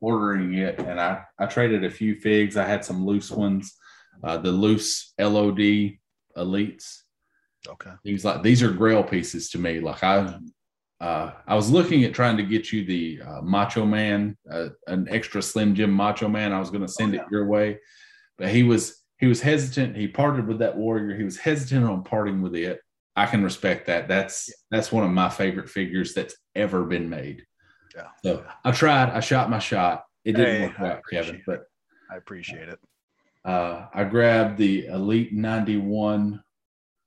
ordering 0.00 0.54
it, 0.54 0.78
and 0.78 1.00
I 1.00 1.22
I 1.38 1.46
traded 1.46 1.84
a 1.84 1.90
few 1.90 2.16
figs. 2.16 2.56
I 2.56 2.66
had 2.66 2.84
some 2.84 3.04
loose 3.04 3.30
ones, 3.30 3.74
uh, 4.22 4.38
the 4.38 4.52
loose 4.52 5.12
LOD 5.18 5.98
elites. 6.36 7.00
Okay. 7.68 7.92
He 8.02 8.12
was 8.12 8.24
like, 8.24 8.42
these 8.42 8.62
are 8.62 8.70
grail 8.70 9.02
pieces 9.02 9.50
to 9.50 9.58
me. 9.58 9.80
Like 9.80 10.02
I, 10.02 10.38
uh, 11.04 11.32
I 11.46 11.54
was 11.54 11.70
looking 11.70 12.02
at 12.04 12.14
trying 12.14 12.38
to 12.38 12.42
get 12.42 12.72
you 12.72 12.82
the 12.82 13.20
uh, 13.20 13.42
Macho 13.42 13.84
Man, 13.84 14.38
uh, 14.50 14.68
an 14.86 15.06
extra 15.10 15.42
Slim 15.42 15.74
Jim 15.74 15.90
Macho 15.90 16.28
Man. 16.28 16.50
I 16.50 16.58
was 16.58 16.70
going 16.70 16.80
to 16.80 16.88
send 16.88 17.12
oh, 17.12 17.16
yeah. 17.16 17.22
it 17.24 17.30
your 17.30 17.44
way, 17.46 17.78
but 18.38 18.48
he 18.48 18.62
was 18.62 19.02
he 19.18 19.26
was 19.26 19.42
hesitant. 19.42 19.96
He 19.98 20.08
parted 20.08 20.46
with 20.46 20.60
that 20.60 20.78
warrior. 20.78 21.14
He 21.14 21.22
was 21.22 21.36
hesitant 21.36 21.84
on 21.84 22.04
parting 22.04 22.40
with 22.40 22.54
it. 22.54 22.80
I 23.16 23.26
can 23.26 23.44
respect 23.44 23.86
that. 23.88 24.08
That's 24.08 24.48
yeah. 24.48 24.54
that's 24.70 24.90
one 24.90 25.04
of 25.04 25.10
my 25.10 25.28
favorite 25.28 25.68
figures 25.68 26.14
that's 26.14 26.36
ever 26.54 26.84
been 26.84 27.10
made. 27.10 27.44
Yeah. 27.94 28.08
So 28.24 28.46
I 28.64 28.72
tried. 28.72 29.10
I 29.10 29.20
shot 29.20 29.50
my 29.50 29.58
shot. 29.58 30.04
It 30.24 30.36
didn't 30.36 30.56
hey, 30.56 30.66
work 30.68 30.80
out, 30.80 31.02
Kevin, 31.10 31.42
but 31.46 31.64
I 32.10 32.16
appreciate 32.16 32.70
it. 32.70 32.78
Uh, 33.44 33.88
I 33.92 34.04
grabbed 34.04 34.56
the 34.56 34.86
Elite 34.86 35.34
91 35.34 36.42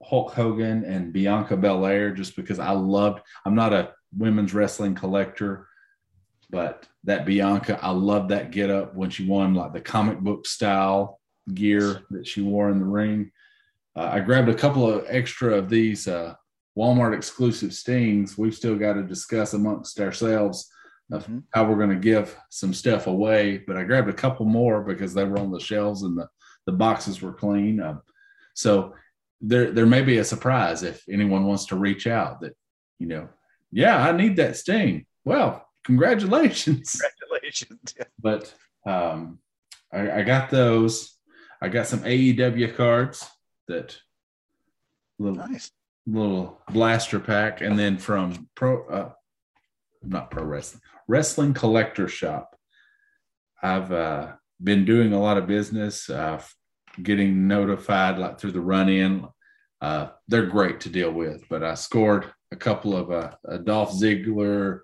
Hulk 0.03 0.33
Hogan 0.33 0.83
and 0.85 1.11
Bianca 1.11 1.57
Belair 1.57 2.11
just 2.11 2.35
because 2.35 2.59
I 2.59 2.71
loved, 2.71 3.21
I'm 3.45 3.55
not 3.55 3.73
a 3.73 3.93
women's 4.15 4.53
wrestling 4.53 4.95
collector, 4.95 5.67
but 6.49 6.87
that 7.03 7.25
Bianca, 7.25 7.79
I 7.81 7.91
love 7.91 8.29
that 8.29 8.51
get 8.51 8.69
up 8.69 8.95
when 8.95 9.09
she 9.09 9.27
won 9.27 9.53
like 9.53 9.73
the 9.73 9.81
comic 9.81 10.19
book 10.19 10.45
style 10.45 11.19
gear 11.53 12.03
that 12.11 12.27
she 12.27 12.41
wore 12.41 12.69
in 12.69 12.79
the 12.79 12.85
ring. 12.85 13.31
Uh, 13.95 14.09
I 14.13 14.19
grabbed 14.19 14.49
a 14.49 14.55
couple 14.55 14.89
of 14.89 15.05
extra 15.07 15.55
of 15.55 15.69
these 15.69 16.07
uh, 16.07 16.35
Walmart 16.77 17.15
exclusive 17.15 17.73
stings. 17.73 18.37
We've 18.37 18.55
still 18.55 18.75
got 18.75 18.93
to 18.93 19.03
discuss 19.03 19.53
amongst 19.53 19.99
ourselves 19.99 20.69
of 21.11 21.23
mm-hmm. 21.23 21.39
how 21.51 21.65
we're 21.65 21.77
going 21.77 21.89
to 21.89 21.95
give 21.95 22.37
some 22.49 22.73
stuff 22.73 23.07
away. 23.07 23.63
But 23.65 23.77
I 23.77 23.83
grabbed 23.83 24.09
a 24.09 24.13
couple 24.13 24.45
more 24.45 24.83
because 24.83 25.13
they 25.13 25.23
were 25.23 25.39
on 25.39 25.51
the 25.51 25.59
shelves 25.59 26.03
and 26.03 26.17
the, 26.17 26.27
the 26.65 26.73
boxes 26.73 27.21
were 27.21 27.33
clean. 27.33 27.81
Um, 27.81 28.01
so 28.53 28.93
there, 29.41 29.71
there 29.71 29.85
may 29.85 30.01
be 30.01 30.17
a 30.17 30.23
surprise 30.23 30.83
if 30.83 31.03
anyone 31.09 31.45
wants 31.45 31.65
to 31.67 31.75
reach 31.75 32.07
out 32.07 32.41
that, 32.41 32.55
you 32.99 33.07
know, 33.07 33.29
yeah, 33.71 33.97
I 33.97 34.11
need 34.11 34.37
that 34.37 34.57
sting. 34.57 35.05
Well, 35.25 35.67
congratulations. 35.83 37.01
Congratulations. 37.29 37.93
Yeah. 37.97 38.05
But 38.19 38.53
um, 38.85 39.39
I, 39.91 40.19
I 40.19 40.21
got 40.23 40.49
those. 40.49 41.17
I 41.61 41.69
got 41.69 41.87
some 41.87 42.01
AEW 42.01 42.75
cards 42.75 43.27
that 43.67 43.97
little 45.19 45.37
nice. 45.37 45.71
little 46.05 46.61
blaster 46.71 47.19
pack, 47.19 47.61
and 47.61 47.77
then 47.77 47.97
from 47.97 48.47
pro 48.55 48.87
uh, 48.87 49.11
not 50.03 50.31
pro 50.31 50.43
wrestling 50.43 50.81
wrestling 51.07 51.53
collector 51.53 52.07
shop. 52.07 52.55
I've 53.61 53.91
uh, 53.91 54.33
been 54.61 54.85
doing 54.85 55.13
a 55.13 55.21
lot 55.21 55.37
of 55.37 55.47
business, 55.47 56.09
uh, 56.09 56.41
getting 57.01 57.47
notified 57.47 58.17
like 58.17 58.39
through 58.39 58.51
the 58.51 58.61
run 58.61 58.89
in. 58.89 59.27
Uh, 59.81 60.07
they're 60.27 60.47
great 60.47 60.79
to 60.81 60.89
deal 60.89 61.11
with, 61.11 61.43
but 61.49 61.63
I 61.63 61.75
scored 61.75 62.31
a 62.51 62.55
couple 62.55 62.95
of 62.95 63.11
uh, 63.11 63.31
a 63.45 63.59
Dolph 63.59 63.91
Ziggler 63.91 64.79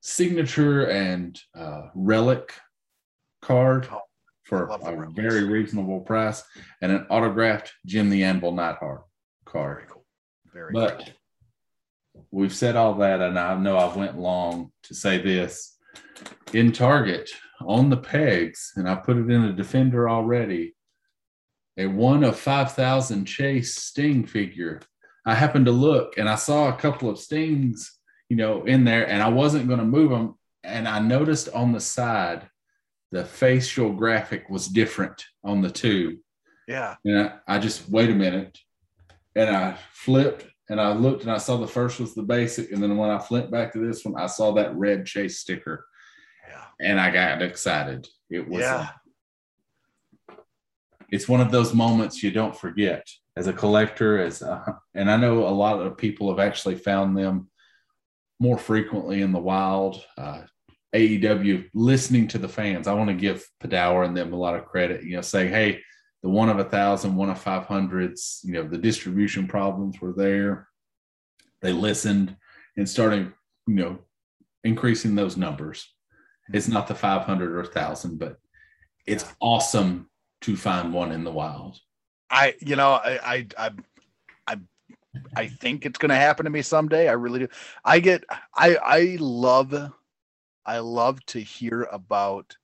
signature 0.00 0.86
and 0.86 1.38
uh, 1.54 1.88
relic 1.94 2.54
card 3.42 3.88
oh, 3.92 4.00
for 4.44 4.64
a 4.64 5.10
very 5.10 5.44
reasonable 5.44 6.00
price 6.00 6.42
and 6.80 6.90
an 6.90 7.06
autographed 7.10 7.72
Jim 7.84 8.08
the 8.08 8.24
Anvil 8.24 8.52
Neidhart 8.52 9.02
card. 9.44 9.78
Very 9.78 9.88
cool. 9.90 10.04
Very 10.52 10.72
but 10.72 10.98
cool 10.98 11.06
we've 12.30 12.54
said 12.54 12.76
all 12.76 12.94
that, 12.94 13.20
and 13.20 13.38
I 13.38 13.56
know 13.56 13.78
I've 13.78 13.96
went 13.96 14.18
long 14.18 14.72
to 14.84 14.94
say 14.94 15.18
this. 15.18 15.76
In 16.52 16.72
Target, 16.72 17.30
on 17.60 17.90
the 17.90 17.96
pegs, 17.96 18.72
and 18.76 18.88
I 18.88 18.96
put 18.96 19.16
it 19.16 19.30
in 19.30 19.44
a 19.44 19.52
defender 19.52 20.08
already, 20.08 20.74
a 21.78 21.86
one 21.86 22.24
of 22.24 22.38
5,000 22.38 23.24
Chase 23.24 23.76
Sting 23.76 24.26
figure. 24.26 24.80
I 25.24 25.34
happened 25.34 25.66
to 25.66 25.72
look 25.72 26.18
and 26.18 26.28
I 26.28 26.34
saw 26.34 26.68
a 26.68 26.76
couple 26.76 27.08
of 27.08 27.18
Stings, 27.18 27.98
you 28.28 28.36
know, 28.36 28.64
in 28.64 28.84
there, 28.84 29.08
and 29.08 29.22
I 29.22 29.28
wasn't 29.28 29.68
going 29.68 29.78
to 29.78 29.86
move 29.86 30.10
them. 30.10 30.34
And 30.64 30.88
I 30.88 30.98
noticed 30.98 31.48
on 31.50 31.72
the 31.72 31.80
side, 31.80 32.48
the 33.10 33.24
facial 33.24 33.92
graphic 33.92 34.50
was 34.50 34.66
different 34.66 35.24
on 35.44 35.62
the 35.62 35.70
two. 35.70 36.18
Yeah. 36.66 36.96
And 37.04 37.18
I, 37.18 37.56
I 37.56 37.58
just, 37.58 37.88
wait 37.88 38.10
a 38.10 38.14
minute. 38.14 38.58
And 39.34 39.48
I 39.48 39.78
flipped 39.92 40.46
and 40.68 40.80
I 40.80 40.92
looked 40.92 41.22
and 41.22 41.32
I 41.32 41.38
saw 41.38 41.56
the 41.56 41.66
first 41.66 42.00
was 42.00 42.14
the 42.14 42.22
basic, 42.22 42.72
and 42.72 42.82
then 42.82 42.96
when 42.96 43.10
I 43.10 43.18
flipped 43.18 43.50
back 43.50 43.72
to 43.72 43.78
this 43.78 44.04
one, 44.04 44.20
I 44.20 44.26
saw 44.26 44.52
that 44.52 44.76
red 44.76 45.06
chase 45.06 45.38
sticker, 45.38 45.86
yeah. 46.48 46.64
and 46.80 47.00
I 47.00 47.10
got 47.10 47.42
excited. 47.42 48.06
It 48.30 48.46
was, 48.46 48.60
yeah. 48.60 48.88
It's 51.10 51.28
one 51.28 51.40
of 51.40 51.50
those 51.50 51.74
moments 51.74 52.22
you 52.22 52.30
don't 52.30 52.56
forget 52.56 53.08
as 53.36 53.46
a 53.46 53.52
collector. 53.52 54.20
As 54.20 54.42
a, 54.42 54.78
and 54.94 55.10
I 55.10 55.16
know 55.16 55.46
a 55.46 55.50
lot 55.50 55.80
of 55.80 55.96
people 55.96 56.28
have 56.30 56.38
actually 56.38 56.76
found 56.76 57.16
them 57.16 57.48
more 58.40 58.58
frequently 58.58 59.22
in 59.22 59.32
the 59.32 59.38
wild. 59.38 60.04
Uh, 60.16 60.42
AEW 60.94 61.68
listening 61.74 62.28
to 62.28 62.38
the 62.38 62.48
fans. 62.48 62.88
I 62.88 62.94
want 62.94 63.08
to 63.08 63.14
give 63.14 63.46
Padawer 63.62 64.06
and 64.06 64.16
them 64.16 64.32
a 64.32 64.36
lot 64.36 64.54
of 64.54 64.64
credit. 64.64 65.04
You 65.04 65.16
know, 65.16 65.22
saying, 65.22 65.50
"Hey, 65.50 65.82
the 66.22 66.28
one 66.28 66.48
of 66.48 66.58
a 66.58 66.64
thousand, 66.64 67.16
one 67.16 67.30
of 67.30 67.38
five 67.38 67.66
hundreds, 67.66 68.40
you 68.44 68.52
know, 68.52 68.66
the 68.66 68.78
distribution 68.78 69.46
problems 69.46 70.00
were 70.00 70.12
there. 70.12 70.68
They 71.60 71.72
listened 71.72 72.36
and 72.76 72.88
started, 72.88 73.32
you 73.66 73.74
know, 73.74 73.98
increasing 74.64 75.14
those 75.14 75.36
numbers. 75.36 75.92
It's 76.52 76.68
not 76.68 76.86
the 76.86 76.94
500 76.94 77.52
or 77.52 77.62
1,000, 77.62 78.18
but 78.18 78.38
it's 79.06 79.24
awesome 79.40 80.08
to 80.42 80.56
find 80.56 80.92
one 80.92 81.12
in 81.12 81.24
the 81.24 81.32
wild. 81.32 81.80
I, 82.30 82.54
you 82.60 82.76
know, 82.76 82.92
I, 82.92 83.46
I, 83.56 83.72
I, 84.46 84.58
I, 85.34 85.46
think 85.46 85.86
it's 85.86 85.98
going 85.98 86.10
to 86.10 86.14
happen 86.14 86.44
to 86.44 86.50
me 86.50 86.62
someday. 86.62 87.08
I 87.08 87.12
really 87.12 87.40
do. 87.40 87.48
I 87.84 88.00
get, 88.00 88.24
I, 88.54 88.76
I 88.76 89.16
love, 89.18 89.74
I 90.66 90.78
love 90.78 91.24
to 91.26 91.40
hear 91.40 91.88
about 91.90 92.56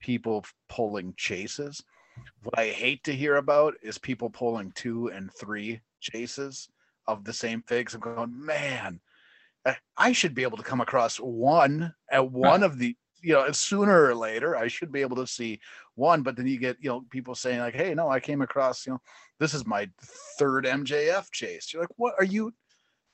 people 0.00 0.44
pulling 0.68 1.14
chases 1.16 1.82
what 2.42 2.58
I 2.58 2.68
hate 2.68 3.04
to 3.04 3.14
hear 3.14 3.36
about 3.36 3.74
is 3.82 3.98
people 3.98 4.30
pulling 4.30 4.72
two 4.72 5.08
and 5.08 5.32
three 5.32 5.80
chases 6.00 6.68
of 7.06 7.24
the 7.24 7.32
same 7.32 7.62
figs. 7.62 7.94
I'm 7.94 8.00
going, 8.00 8.46
man, 8.46 9.00
I 9.96 10.12
should 10.12 10.34
be 10.34 10.42
able 10.42 10.56
to 10.56 10.62
come 10.62 10.80
across 10.80 11.16
one 11.16 11.94
at 12.10 12.30
one 12.30 12.62
of 12.62 12.78
the, 12.78 12.96
you 13.22 13.34
know, 13.34 13.50
sooner 13.52 14.04
or 14.04 14.14
later. 14.14 14.56
I 14.56 14.68
should 14.68 14.92
be 14.92 15.00
able 15.00 15.16
to 15.16 15.26
see 15.26 15.60
one, 15.94 16.22
but 16.22 16.36
then 16.36 16.46
you 16.46 16.58
get, 16.58 16.76
you 16.80 16.88
know, 16.90 17.04
people 17.10 17.34
saying 17.34 17.60
like, 17.60 17.74
"Hey, 17.74 17.94
no, 17.94 18.08
I 18.08 18.20
came 18.20 18.42
across, 18.42 18.86
you 18.86 18.92
know, 18.92 19.00
this 19.38 19.54
is 19.54 19.66
my 19.66 19.88
third 20.38 20.64
MJF 20.64 21.30
chase." 21.30 21.72
You're 21.72 21.82
like, 21.82 21.96
"What 21.96 22.14
are 22.18 22.24
you? 22.24 22.52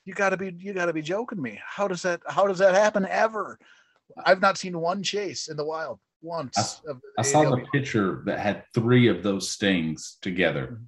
You 0.05 0.13
got 0.13 0.29
to 0.29 0.37
be, 0.37 0.53
you 0.57 0.73
got 0.73 0.85
to 0.85 0.93
be 0.93 1.01
joking 1.01 1.41
me. 1.41 1.59
How 1.65 1.87
does 1.87 2.01
that, 2.03 2.21
how 2.27 2.47
does 2.47 2.59
that 2.59 2.75
happen 2.75 3.05
ever?" 3.09 3.59
I've 4.25 4.41
not 4.41 4.57
seen 4.57 4.79
one 4.79 5.03
chase 5.03 5.49
in 5.49 5.57
the 5.57 5.65
wild 5.65 5.99
once. 6.21 6.81
I, 6.87 6.93
I 7.19 7.21
saw 7.21 7.49
the 7.49 7.65
picture 7.73 8.21
that 8.25 8.39
had 8.39 8.63
three 8.73 9.07
of 9.07 9.23
those 9.23 9.49
stings 9.49 10.17
together 10.21 10.79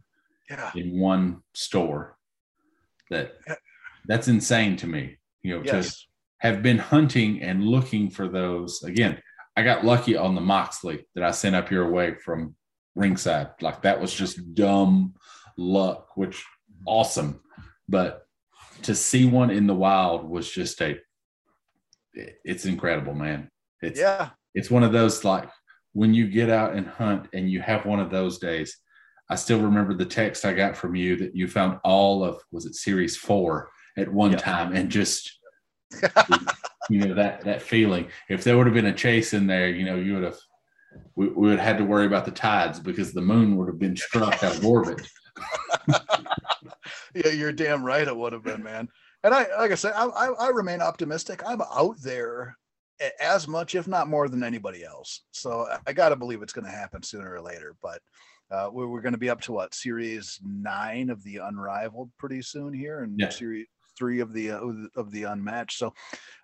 mm-hmm. 0.52 0.76
yeah. 0.78 0.82
in 0.82 1.00
one 1.00 1.42
store. 1.54 2.18
That 3.10 3.34
that's 4.06 4.28
insane 4.28 4.76
to 4.78 4.88
me. 4.88 5.18
You 5.42 5.58
know, 5.58 5.64
yes. 5.66 6.02
to 6.02 6.06
have 6.40 6.62
been 6.62 6.78
hunting 6.78 7.42
and 7.42 7.64
looking 7.64 8.10
for 8.10 8.28
those 8.28 8.84
again. 8.84 9.22
I 9.56 9.64
got 9.64 9.86
lucky 9.86 10.16
on 10.16 10.36
the 10.36 10.42
Moxley 10.42 11.06
that 11.16 11.24
I 11.24 11.32
sent 11.32 11.56
up 11.56 11.70
your 11.70 11.92
way 11.92 12.16
from 12.16 12.56
ringside. 12.96 13.50
Like 13.62 13.82
that 13.82 14.00
was 14.00 14.14
just 14.14 14.56
dumb 14.56 15.16
luck, 15.58 16.16
which 16.16 16.46
awesome. 16.86 17.42
But 17.88 18.26
to 18.84 18.96
see 18.96 19.26
one 19.26 19.50
in 19.50 19.68
the 19.68 19.76
wild 19.76 20.30
was 20.30 20.50
just 20.50 20.82
a 20.82 21.00
it's 22.14 22.66
incredible, 22.66 23.14
man. 23.14 23.50
It's 23.82 24.00
yeah, 24.00 24.30
it's 24.54 24.72
one 24.72 24.84
of 24.84 24.92
those 24.92 25.24
like 25.24 25.50
when 25.94 26.14
you 26.14 26.28
get 26.28 26.50
out 26.50 26.74
and 26.74 26.88
hunt 26.88 27.28
and 27.34 27.50
you 27.50 27.62
have 27.62 27.86
one 27.86 28.00
of 28.00 28.10
those 28.10 28.40
days. 28.40 28.78
I 29.32 29.36
still 29.36 29.62
remember 29.62 29.94
the 29.94 30.06
text 30.06 30.44
I 30.44 30.54
got 30.54 30.76
from 30.76 30.96
you 30.96 31.16
that 31.18 31.36
you 31.36 31.48
found 31.48 31.80
all 31.84 32.24
of 32.24 32.42
was 32.52 32.66
it 32.66 32.74
series 32.74 33.16
four 33.16 33.70
at 33.96 34.12
one 34.12 34.32
yep. 34.32 34.42
time 34.42 34.76
and 34.76 34.90
just 34.90 35.39
you 36.90 37.00
know 37.00 37.14
that 37.14 37.42
that 37.42 37.62
feeling. 37.62 38.08
If 38.30 38.44
there 38.44 38.58
would 38.58 38.68
have 38.68 38.74
been 38.74 38.86
a 38.86 38.94
chase 38.94 39.34
in 39.34 39.48
there, 39.48 39.70
you 39.70 39.86
know, 39.86 39.96
you 39.96 40.16
would 40.16 40.24
have 40.24 40.38
we, 41.16 41.28
we 41.28 41.50
would 41.50 41.60
have 41.60 41.68
had 41.68 41.78
to 41.78 41.86
worry 41.86 42.06
about 42.06 42.26
the 42.26 42.32
tides 42.32 42.80
because 42.80 43.14
the 43.14 43.22
moon 43.22 43.58
would 43.58 43.68
have 43.68 43.80
been 43.80 43.96
struck 43.96 44.44
out 44.44 44.56
of 44.56 44.66
orbit. 44.66 45.08
yeah, 47.14 47.32
you're 47.32 47.52
damn 47.52 47.84
right. 47.84 48.08
It 48.08 48.16
would 48.16 48.34
have 48.34 48.44
been, 48.44 48.64
man. 48.64 48.88
And 49.24 49.34
I, 49.34 49.48
like 49.58 49.72
I 49.72 49.76
said, 49.76 49.94
I, 49.96 50.06
I, 50.06 50.28
I 50.28 50.50
remain 50.50 50.82
optimistic. 50.82 51.42
I'm 51.46 51.62
out 51.62 52.02
there 52.02 52.58
as 53.20 53.48
much, 53.48 53.76
if 53.76 53.88
not 53.88 54.08
more, 54.08 54.30
than 54.30 54.44
anybody 54.44 54.84
else. 54.84 55.24
So 55.32 55.68
I 55.86 55.94
got 55.94 56.10
to 56.10 56.16
believe 56.16 56.42
it's 56.42 56.54
going 56.54 56.66
to 56.66 56.72
happen 56.72 57.04
sooner 57.04 57.34
or 57.34 57.42
later. 57.42 57.76
But 57.82 58.02
uh, 58.52 58.70
we're, 58.72 58.88
we're 58.88 59.02
going 59.02 59.14
to 59.14 59.20
be 59.20 59.30
up 59.30 59.42
to 59.42 59.52
what 59.52 59.74
series 59.74 60.40
nine 60.44 61.10
of 61.10 61.24
the 61.24 61.38
Unrivaled 61.38 62.12
pretty 62.18 62.42
soon 62.42 62.74
here, 62.74 63.04
and 63.04 63.20
yeah. 63.20 63.30
series 63.30 63.68
three 64.00 64.22
of 64.22 64.34
the 64.34 64.52
uh, 64.52 64.62
of 64.96 65.12
the 65.12 65.24
Unmatched. 65.24 65.78
So 65.78 65.94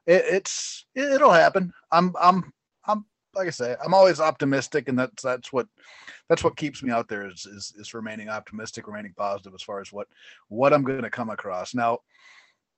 it, 0.05 0.23
it's 0.27 0.85
it, 0.93 1.21
will 1.21 1.31
happen. 1.31 1.73
I'm 1.91 2.13
I'm 2.21 2.53
I'm 2.85 3.05
like 3.33 3.47
I 3.47 3.51
say, 3.51 3.75
I'm 3.83 3.93
always 3.93 4.19
optimistic, 4.19 4.89
and 4.89 4.99
that's 4.99 5.23
that's 5.23 5.51
what 5.51 5.67
that's 6.29 6.43
what 6.43 6.57
keeps 6.57 6.83
me 6.83 6.91
out 6.91 7.07
there 7.07 7.27
is 7.27 7.45
is, 7.45 7.73
is 7.77 7.93
remaining 7.93 8.29
optimistic, 8.29 8.87
remaining 8.87 9.13
positive 9.17 9.53
as 9.55 9.63
far 9.63 9.79
as 9.79 9.91
what 9.91 10.07
what 10.49 10.73
I'm 10.73 10.83
going 10.83 11.01
to 11.01 11.09
come 11.09 11.29
across. 11.29 11.73
Now, 11.73 11.99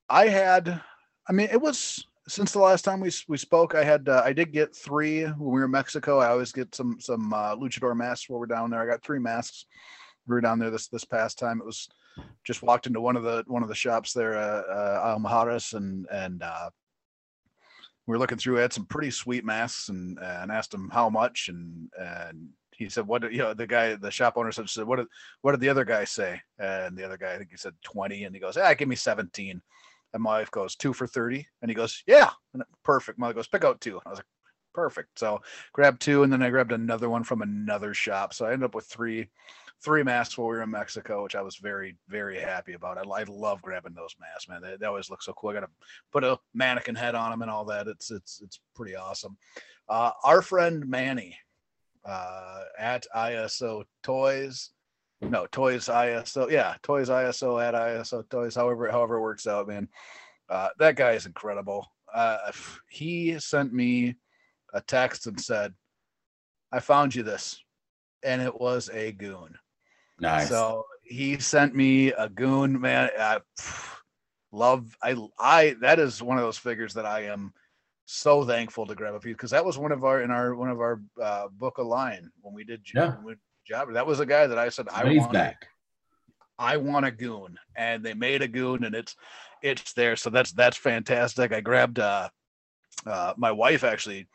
I 0.09 0.27
had, 0.27 0.81
I 1.27 1.33
mean, 1.33 1.49
it 1.51 1.61
was 1.61 2.05
since 2.27 2.51
the 2.51 2.59
last 2.59 2.83
time 2.83 2.99
we 2.99 3.11
we 3.27 3.37
spoke. 3.37 3.75
I 3.75 3.83
had 3.83 4.07
uh, 4.07 4.21
I 4.23 4.33
did 4.33 4.51
get 4.51 4.75
three 4.75 5.23
when 5.23 5.39
we 5.39 5.59
were 5.59 5.65
in 5.65 5.71
Mexico. 5.71 6.19
I 6.19 6.29
always 6.29 6.51
get 6.51 6.75
some 6.75 6.99
some 6.99 7.33
uh, 7.33 7.55
luchador 7.55 7.95
masks 7.95 8.29
while 8.29 8.39
we're 8.39 8.45
down 8.45 8.69
there. 8.69 8.81
I 8.81 8.91
got 8.91 9.03
three 9.03 9.19
masks. 9.19 9.65
We 10.27 10.35
were 10.35 10.41
down 10.41 10.59
there 10.59 10.69
this 10.69 10.87
this 10.87 11.05
past 11.05 11.39
time. 11.39 11.59
It 11.59 11.65
was 11.65 11.89
just 12.43 12.63
walked 12.63 12.87
into 12.87 13.01
one 13.01 13.15
of 13.15 13.23
the 13.23 13.43
one 13.47 13.63
of 13.63 13.69
the 13.69 13.75
shops 13.75 14.13
there, 14.13 14.37
uh, 14.37 15.15
uh 15.15 15.59
and 15.73 16.07
and 16.11 16.43
uh, 16.43 16.69
we 18.05 18.11
were 18.11 18.19
looking 18.19 18.37
through. 18.37 18.55
Had 18.55 18.73
some 18.73 18.85
pretty 18.85 19.11
sweet 19.11 19.45
masks, 19.45 19.89
and 19.89 20.17
and 20.19 20.51
asked 20.51 20.73
him 20.73 20.89
how 20.91 21.09
much, 21.09 21.49
and 21.49 21.89
and 21.99 22.49
he 22.71 22.89
said, 22.89 23.07
"What 23.07 23.31
you 23.31 23.39
know?" 23.39 23.53
The 23.53 23.67
guy, 23.67 23.95
the 23.95 24.11
shop 24.11 24.33
owner 24.37 24.51
said, 24.51 24.87
"What 24.87 24.97
did 24.97 25.07
what 25.41 25.51
did 25.51 25.61
the 25.61 25.69
other 25.69 25.85
guy 25.85 26.03
say?" 26.03 26.41
And 26.59 26.97
the 26.97 27.03
other 27.03 27.17
guy, 27.17 27.33
I 27.33 27.37
think 27.37 27.51
he 27.51 27.57
said 27.57 27.73
twenty, 27.83 28.23
and 28.23 28.35
he 28.35 28.39
goes, 28.39 28.57
"Ah, 28.57 28.73
give 28.73 28.87
me 28.87 28.95
17. 28.95 29.61
And 30.13 30.23
my 30.23 30.39
wife 30.39 30.51
goes, 30.51 30.75
two 30.75 30.93
for 30.93 31.07
30. 31.07 31.45
And 31.61 31.69
he 31.69 31.75
goes, 31.75 32.03
yeah, 32.07 32.29
perfect. 32.83 33.19
Mother 33.19 33.33
goes, 33.33 33.47
pick 33.47 33.63
out 33.63 33.81
two. 33.81 33.99
I 34.05 34.09
was 34.09 34.19
like, 34.19 34.25
perfect. 34.73 35.19
So 35.19 35.41
grabbed 35.73 36.01
two, 36.01 36.23
and 36.23 36.31
then 36.31 36.41
I 36.41 36.49
grabbed 36.49 36.71
another 36.71 37.09
one 37.09 37.23
from 37.23 37.41
another 37.41 37.93
shop. 37.93 38.33
So 38.33 38.45
I 38.45 38.53
ended 38.53 38.65
up 38.65 38.75
with 38.75 38.85
three, 38.85 39.29
three 39.83 40.03
masks 40.03 40.37
while 40.37 40.47
we 40.47 40.57
were 40.57 40.63
in 40.63 40.71
Mexico, 40.71 41.23
which 41.23 41.35
I 41.35 41.41
was 41.41 41.57
very, 41.57 41.95
very 42.07 42.39
happy 42.39 42.73
about. 42.73 42.97
I, 42.97 43.01
I 43.01 43.23
love 43.23 43.61
grabbing 43.61 43.93
those 43.93 44.15
masks, 44.19 44.49
man. 44.49 44.61
They, 44.61 44.75
they 44.79 44.85
always 44.85 45.09
look 45.09 45.21
so 45.21 45.33
cool. 45.33 45.51
I 45.51 45.53
got 45.53 45.59
to 45.61 45.69
put 46.11 46.23
a 46.23 46.39
mannequin 46.53 46.95
head 46.95 47.15
on 47.15 47.31
them 47.31 47.41
and 47.41 47.51
all 47.51 47.65
that. 47.65 47.87
It's, 47.87 48.11
it's, 48.11 48.41
it's 48.43 48.59
pretty 48.75 48.95
awesome. 48.95 49.37
Uh, 49.87 50.11
our 50.23 50.41
friend 50.41 50.87
Manny 50.87 51.37
uh, 52.05 52.63
at 52.77 53.05
ISO 53.15 53.83
Toys 54.03 54.71
no 55.21 55.47
toys 55.47 55.87
iso 55.87 56.49
yeah 56.49 56.75
toys 56.83 57.09
iso 57.09 57.61
at 57.61 57.73
iso 57.73 58.27
toys 58.29 58.55
however 58.55 58.91
however 58.91 59.15
it 59.15 59.21
works 59.21 59.47
out 59.47 59.67
man 59.67 59.87
uh, 60.49 60.69
that 60.79 60.95
guy 60.95 61.11
is 61.11 61.25
incredible 61.25 61.85
uh, 62.13 62.51
he 62.89 63.37
sent 63.39 63.73
me 63.73 64.15
a 64.73 64.81
text 64.81 65.27
and 65.27 65.39
said 65.39 65.73
i 66.71 66.79
found 66.79 67.15
you 67.15 67.23
this 67.23 67.61
and 68.23 68.41
it 68.41 68.59
was 68.59 68.89
a 68.93 69.11
goon 69.13 69.57
nice 70.19 70.49
so 70.49 70.85
he 71.03 71.39
sent 71.39 71.75
me 71.75 72.11
a 72.11 72.29
goon 72.29 72.79
man 72.79 73.09
I, 73.17 73.39
love 74.51 74.95
i 75.01 75.15
i 75.39 75.75
that 75.81 75.99
is 75.99 76.21
one 76.21 76.37
of 76.37 76.43
those 76.43 76.57
figures 76.57 76.93
that 76.93 77.05
i 77.05 77.23
am 77.23 77.53
so 78.07 78.45
thankful 78.45 78.85
to 78.85 78.95
grab 78.95 79.13
a 79.13 79.19
piece 79.19 79.33
because 79.33 79.51
that 79.51 79.65
was 79.65 79.77
one 79.77 79.91
of 79.91 80.05
our 80.05 80.21
in 80.21 80.31
our 80.31 80.55
one 80.55 80.69
of 80.69 80.79
our 80.79 81.01
uh, 81.21 81.47
book 81.49 81.77
of 81.77 81.87
line 81.87 82.31
when 82.41 82.53
we 82.53 82.63
did 82.63 82.81
yeah. 82.95 83.15
job. 83.67 83.93
That 83.93 84.07
was 84.07 84.21
a 84.21 84.25
guy 84.25 84.47
that 84.47 84.57
I 84.57 84.69
said 84.69 84.87
I 84.89 85.03
want. 85.03 85.33
Back. 85.33 85.67
I 86.57 86.77
want 86.77 87.05
a 87.05 87.11
goon, 87.11 87.59
and 87.75 88.03
they 88.03 88.13
made 88.13 88.41
a 88.41 88.47
goon, 88.47 88.85
and 88.85 88.95
it's 88.95 89.15
it's 89.61 89.93
there. 89.93 90.15
So 90.15 90.29
that's 90.29 90.53
that's 90.53 90.77
fantastic. 90.77 91.51
I 91.51 91.59
grabbed 91.59 91.99
uh, 91.99 92.29
uh, 93.05 93.33
my 93.37 93.51
wife 93.51 93.83
actually 93.83 94.27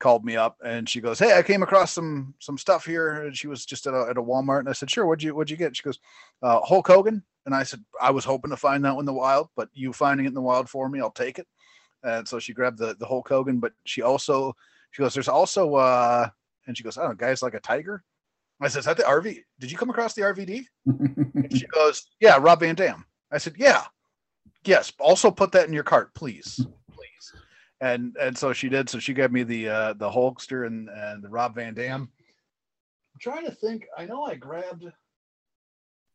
called 0.00 0.24
me 0.24 0.36
up 0.36 0.56
and 0.64 0.88
she 0.88 1.00
goes, 1.00 1.18
"Hey, 1.18 1.38
I 1.38 1.42
came 1.42 1.62
across 1.62 1.92
some 1.92 2.34
some 2.40 2.58
stuff 2.58 2.84
here." 2.84 3.26
And 3.26 3.36
she 3.36 3.46
was 3.46 3.64
just 3.64 3.86
at 3.86 3.94
a, 3.94 4.06
at 4.10 4.16
a 4.16 4.22
Walmart, 4.22 4.60
and 4.60 4.68
I 4.68 4.72
said, 4.72 4.90
"Sure, 4.90 5.06
what'd 5.06 5.22
you 5.22 5.34
what'd 5.34 5.50
you 5.50 5.56
get?" 5.56 5.76
She 5.76 5.82
goes, 5.82 6.00
uh, 6.42 6.60
"Hulk 6.62 6.88
Hogan," 6.88 7.22
and 7.46 7.54
I 7.54 7.62
said, 7.62 7.84
"I 8.00 8.10
was 8.10 8.24
hoping 8.24 8.50
to 8.50 8.56
find 8.56 8.84
that 8.84 8.94
one 8.96 9.02
in 9.02 9.06
the 9.06 9.12
wild, 9.12 9.48
but 9.54 9.68
you 9.72 9.92
finding 9.92 10.26
it 10.26 10.30
in 10.30 10.34
the 10.34 10.40
wild 10.40 10.68
for 10.68 10.88
me, 10.88 11.00
I'll 11.00 11.10
take 11.10 11.38
it." 11.38 11.46
And 12.02 12.26
so 12.26 12.38
she 12.38 12.54
grabbed 12.54 12.78
the 12.78 12.96
the 12.98 13.06
Hulk 13.06 13.28
Hogan, 13.28 13.60
but 13.60 13.72
she 13.84 14.02
also 14.02 14.56
she 14.90 15.02
goes, 15.02 15.14
"There's 15.14 15.28
also," 15.28 15.74
uh, 15.76 16.28
and 16.66 16.76
she 16.76 16.82
goes, 16.82 16.98
"Oh, 16.98 17.12
guys 17.12 17.42
like 17.42 17.54
a 17.54 17.60
tiger." 17.60 18.02
I 18.60 18.68
said, 18.68 18.80
"Is 18.80 18.84
that 18.86 18.96
the 18.96 19.04
RV? 19.04 19.38
Did 19.58 19.70
you 19.70 19.78
come 19.78 19.90
across 19.90 20.14
the 20.14 20.22
RVD?" 20.22 20.64
she 21.52 21.66
goes, 21.74 22.06
"Yeah, 22.18 22.38
Rob 22.40 22.60
Van 22.60 22.74
Dam." 22.74 23.04
I 23.30 23.38
said, 23.38 23.54
"Yeah, 23.58 23.84
yes. 24.64 24.92
Also 24.98 25.30
put 25.30 25.52
that 25.52 25.68
in 25.68 25.74
your 25.74 25.84
cart, 25.84 26.14
please." 26.14 26.66
And 27.80 28.16
and 28.20 28.36
so 28.36 28.52
she 28.52 28.68
did. 28.68 28.88
So 28.88 28.98
she 28.98 29.14
gave 29.14 29.32
me 29.32 29.42
the 29.42 29.68
uh, 29.68 29.92
the 29.94 30.10
Hulkster 30.10 30.66
and 30.66 30.88
and 30.88 31.22
the 31.22 31.28
Rob 31.28 31.54
Van 31.54 31.74
Dam. 31.74 32.02
I'm 32.02 33.20
trying 33.20 33.46
to 33.46 33.52
think. 33.52 33.86
I 33.96 34.04
know 34.04 34.24
I 34.24 34.34
grabbed. 34.34 34.84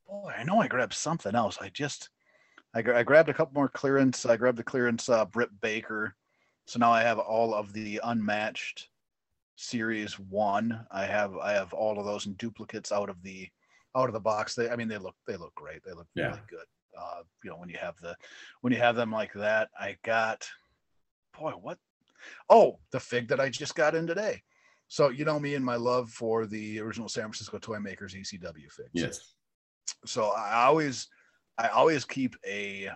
Boy, 0.08 0.34
I 0.38 0.44
know 0.44 0.60
I 0.60 0.68
grabbed 0.68 0.94
something 0.94 1.34
else. 1.34 1.58
I 1.60 1.70
just 1.70 2.10
I, 2.76 2.80
I 2.80 3.04
grabbed 3.04 3.30
a 3.30 3.34
couple 3.34 3.54
more 3.56 3.70
clearance. 3.70 4.26
I 4.26 4.38
grabbed 4.38 4.58
the 4.58 4.64
clearance 4.64 5.10
uh, 5.10 5.26
Britt 5.26 5.50
Baker. 5.62 6.16
So 6.68 6.80
now 6.80 6.92
I 6.92 7.02
have 7.02 7.20
all 7.20 7.54
of 7.54 7.74
the 7.74 8.02
unmatched 8.04 8.90
series 9.56 10.20
one. 10.20 10.86
I 10.92 11.06
have 11.06 11.38
I 11.38 11.54
have 11.54 11.74
all 11.74 11.98
of 11.98 12.06
those 12.06 12.26
in 12.26 12.34
duplicates 12.34 12.92
out 12.92 13.10
of 13.10 13.22
the 13.24 13.48
out 13.96 14.10
of 14.10 14.14
the 14.14 14.20
box. 14.20 14.56
They 14.56 14.70
I 14.70 14.76
mean 14.76 14.88
they 14.88 14.98
look 14.98 15.16
they 15.28 15.38
look 15.38 15.56
great. 15.56 15.84
They 15.86 15.94
look 15.94 16.08
yeah. 16.16 16.28
really 16.28 16.42
good. 16.50 16.66
Uh, 16.98 17.22
you 17.44 17.50
know 17.50 17.58
when 17.58 17.70
you 17.70 17.78
have 17.78 17.96
the 18.02 18.16
when 18.62 18.74
you 18.74 18.80
have 18.80 18.96
them 18.96 19.12
like 19.12 19.34
that. 19.34 19.70
I 19.80 19.98
got 20.04 20.48
boy 21.40 21.52
what 21.52 21.78
oh 22.50 22.80
the 22.92 23.00
fig 23.00 23.28
that 23.30 23.40
I 23.40 23.50
just 23.50 23.76
got 23.76 23.96
in 23.96 24.08
today. 24.08 24.42
So 24.88 25.10
you 25.10 25.26
know 25.26 25.40
me 25.40 25.56
and 25.56 25.66
my 25.66 25.76
love 25.76 26.10
for 26.10 26.46
the 26.46 26.80
original 26.80 27.10
San 27.10 27.24
Francisco 27.24 27.58
Toy 27.58 27.80
Makers 27.80 28.14
ECW 28.14 28.72
figs. 28.72 28.90
Yes. 28.94 29.34
So 30.06 30.30
I 30.30 30.66
always 30.66 31.08
I 31.58 31.70
always 31.70 32.06
keep 32.06 32.36
a 32.46 32.90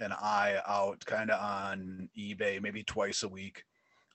an 0.00 0.12
eye 0.12 0.60
out 0.66 1.04
kind 1.04 1.30
of 1.30 1.40
on 1.40 2.08
eBay 2.18 2.62
maybe 2.62 2.82
twice 2.82 3.22
a 3.22 3.28
week 3.28 3.64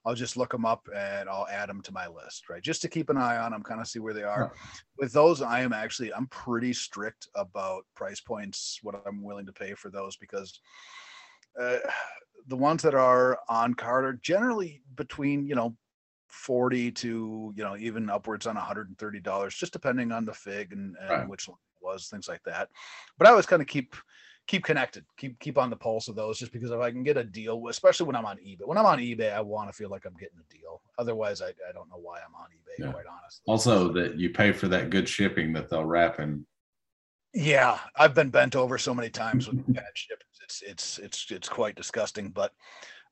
I'll 0.06 0.14
just 0.14 0.38
look 0.38 0.52
them 0.52 0.66
up 0.66 0.88
and 0.96 1.28
I'll 1.28 1.48
add 1.48 1.68
them 1.68 1.82
to 1.82 1.92
my 1.92 2.08
list, 2.08 2.48
right? 2.48 2.62
Just 2.62 2.84
to 2.84 2.88
keep 2.88 3.10
an 3.10 3.18
eye 3.18 3.38
on 3.38 3.52
them, 3.52 3.64
kind 3.64 3.82
of 3.82 3.88
see 3.88 3.98
where 3.98 4.14
they 4.14 4.24
are. 4.24 4.54
With 5.00 5.12
those, 5.12 5.42
I 5.42 5.62
am 5.62 5.74
actually 5.74 6.14
I'm 6.14 6.28
pretty 6.28 6.74
strict 6.74 7.28
about 7.34 7.86
price 7.96 8.22
points, 8.22 8.80
what 8.84 9.02
I'm 9.08 9.24
willing 9.24 9.48
to 9.48 9.52
pay 9.52 9.74
for 9.74 9.90
those 9.90 10.16
because 10.16 10.60
uh, 11.60 11.77
the 12.48 12.56
ones 12.56 12.84
that 12.84 12.94
are 12.94 13.40
on 13.49 13.73
card 13.73 14.06
are 14.06 14.14
generally 14.14 14.82
between 14.95 15.48
you 15.48 15.56
know 15.56 15.76
40 16.30 16.91
to 16.91 17.53
you 17.56 17.64
know 17.64 17.76
even 17.77 18.10
upwards 18.10 18.45
on 18.45 18.56
130 18.56 19.19
dollars 19.22 19.56
just 19.56 19.73
depending 19.73 20.11
on 20.11 20.26
the 20.26 20.34
fig 20.34 20.73
and, 20.73 20.95
and 20.99 21.10
right. 21.10 21.30
which 21.30 21.48
one 21.48 21.57
was 21.82 22.07
things 22.07 22.27
like 22.27 22.44
that 22.44 22.69
but 23.18 23.27
i 23.27 23.32
always 23.32 23.45
kind 23.45 23.61
of 23.61 23.68
keep 23.68 23.95
keep 24.48 24.64
connected, 24.64 25.06
keep 25.18 25.40
keep 25.40 25.57
on 25.57 25.69
the 25.69 25.76
pulse 25.76 26.07
of 26.07 26.15
those. 26.15 26.38
Just 26.38 26.52
because 26.52 26.72
if 26.72 26.80
I 26.80 26.91
can 26.91 27.03
get 27.03 27.18
a 27.18 27.23
deal, 27.23 27.68
especially 27.69 28.06
when 28.07 28.15
I'm 28.15 28.26
on 28.26 28.38
eBay, 28.38 28.65
when 28.65 28.77
I'm 28.77 28.86
on 28.86 28.99
eBay, 28.99 29.34
I 29.34 29.41
want 29.41 29.69
to 29.69 29.73
feel 29.73 29.90
like 29.90 30.06
I'm 30.06 30.15
getting 30.15 30.40
a 30.40 30.53
deal. 30.53 30.82
Otherwise, 30.98 31.41
I, 31.41 31.48
I 31.48 31.72
don't 31.73 31.90
know 31.90 31.99
why 32.02 32.19
I'm 32.19 32.36
on 32.36 32.48
eBay. 32.48 32.86
Yeah. 32.86 32.91
Quite 32.91 33.06
honestly. 33.11 33.44
Also, 33.48 33.91
that 33.94 34.18
you 34.18 34.30
pay 34.30 34.52
for 34.52 34.68
that 34.68 34.90
good 34.90 35.07
shipping 35.07 35.53
that 35.53 35.69
they'll 35.69 35.86
wrap 35.86 36.19
in. 36.19 36.45
Yeah, 37.36 37.78
I've 37.98 38.16
been 38.16 38.30
bent 38.30 38.56
over 38.56 38.78
so 38.78 38.94
many 38.94 39.10
times 39.10 39.48
with 39.48 39.62
bad 39.74 39.84
shipping. 39.94 40.26
It's 40.41 40.62
it's 40.62 40.99
it's 40.99 41.26
it's 41.30 41.49
quite 41.49 41.76
disgusting. 41.76 42.30
But 42.30 42.53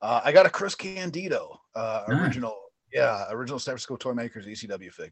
uh, 0.01 0.21
I 0.23 0.31
got 0.31 0.45
a 0.45 0.49
Chris 0.49 0.75
Candido 0.75 1.59
uh, 1.75 2.05
nice. 2.07 2.19
original 2.21 2.57
yeah, 2.93 3.25
original 3.31 3.59
San 3.59 3.73
Francisco 3.73 3.97
Toy 3.97 4.13
Makers 4.13 4.45
ECW 4.45 4.93
fig, 4.93 5.11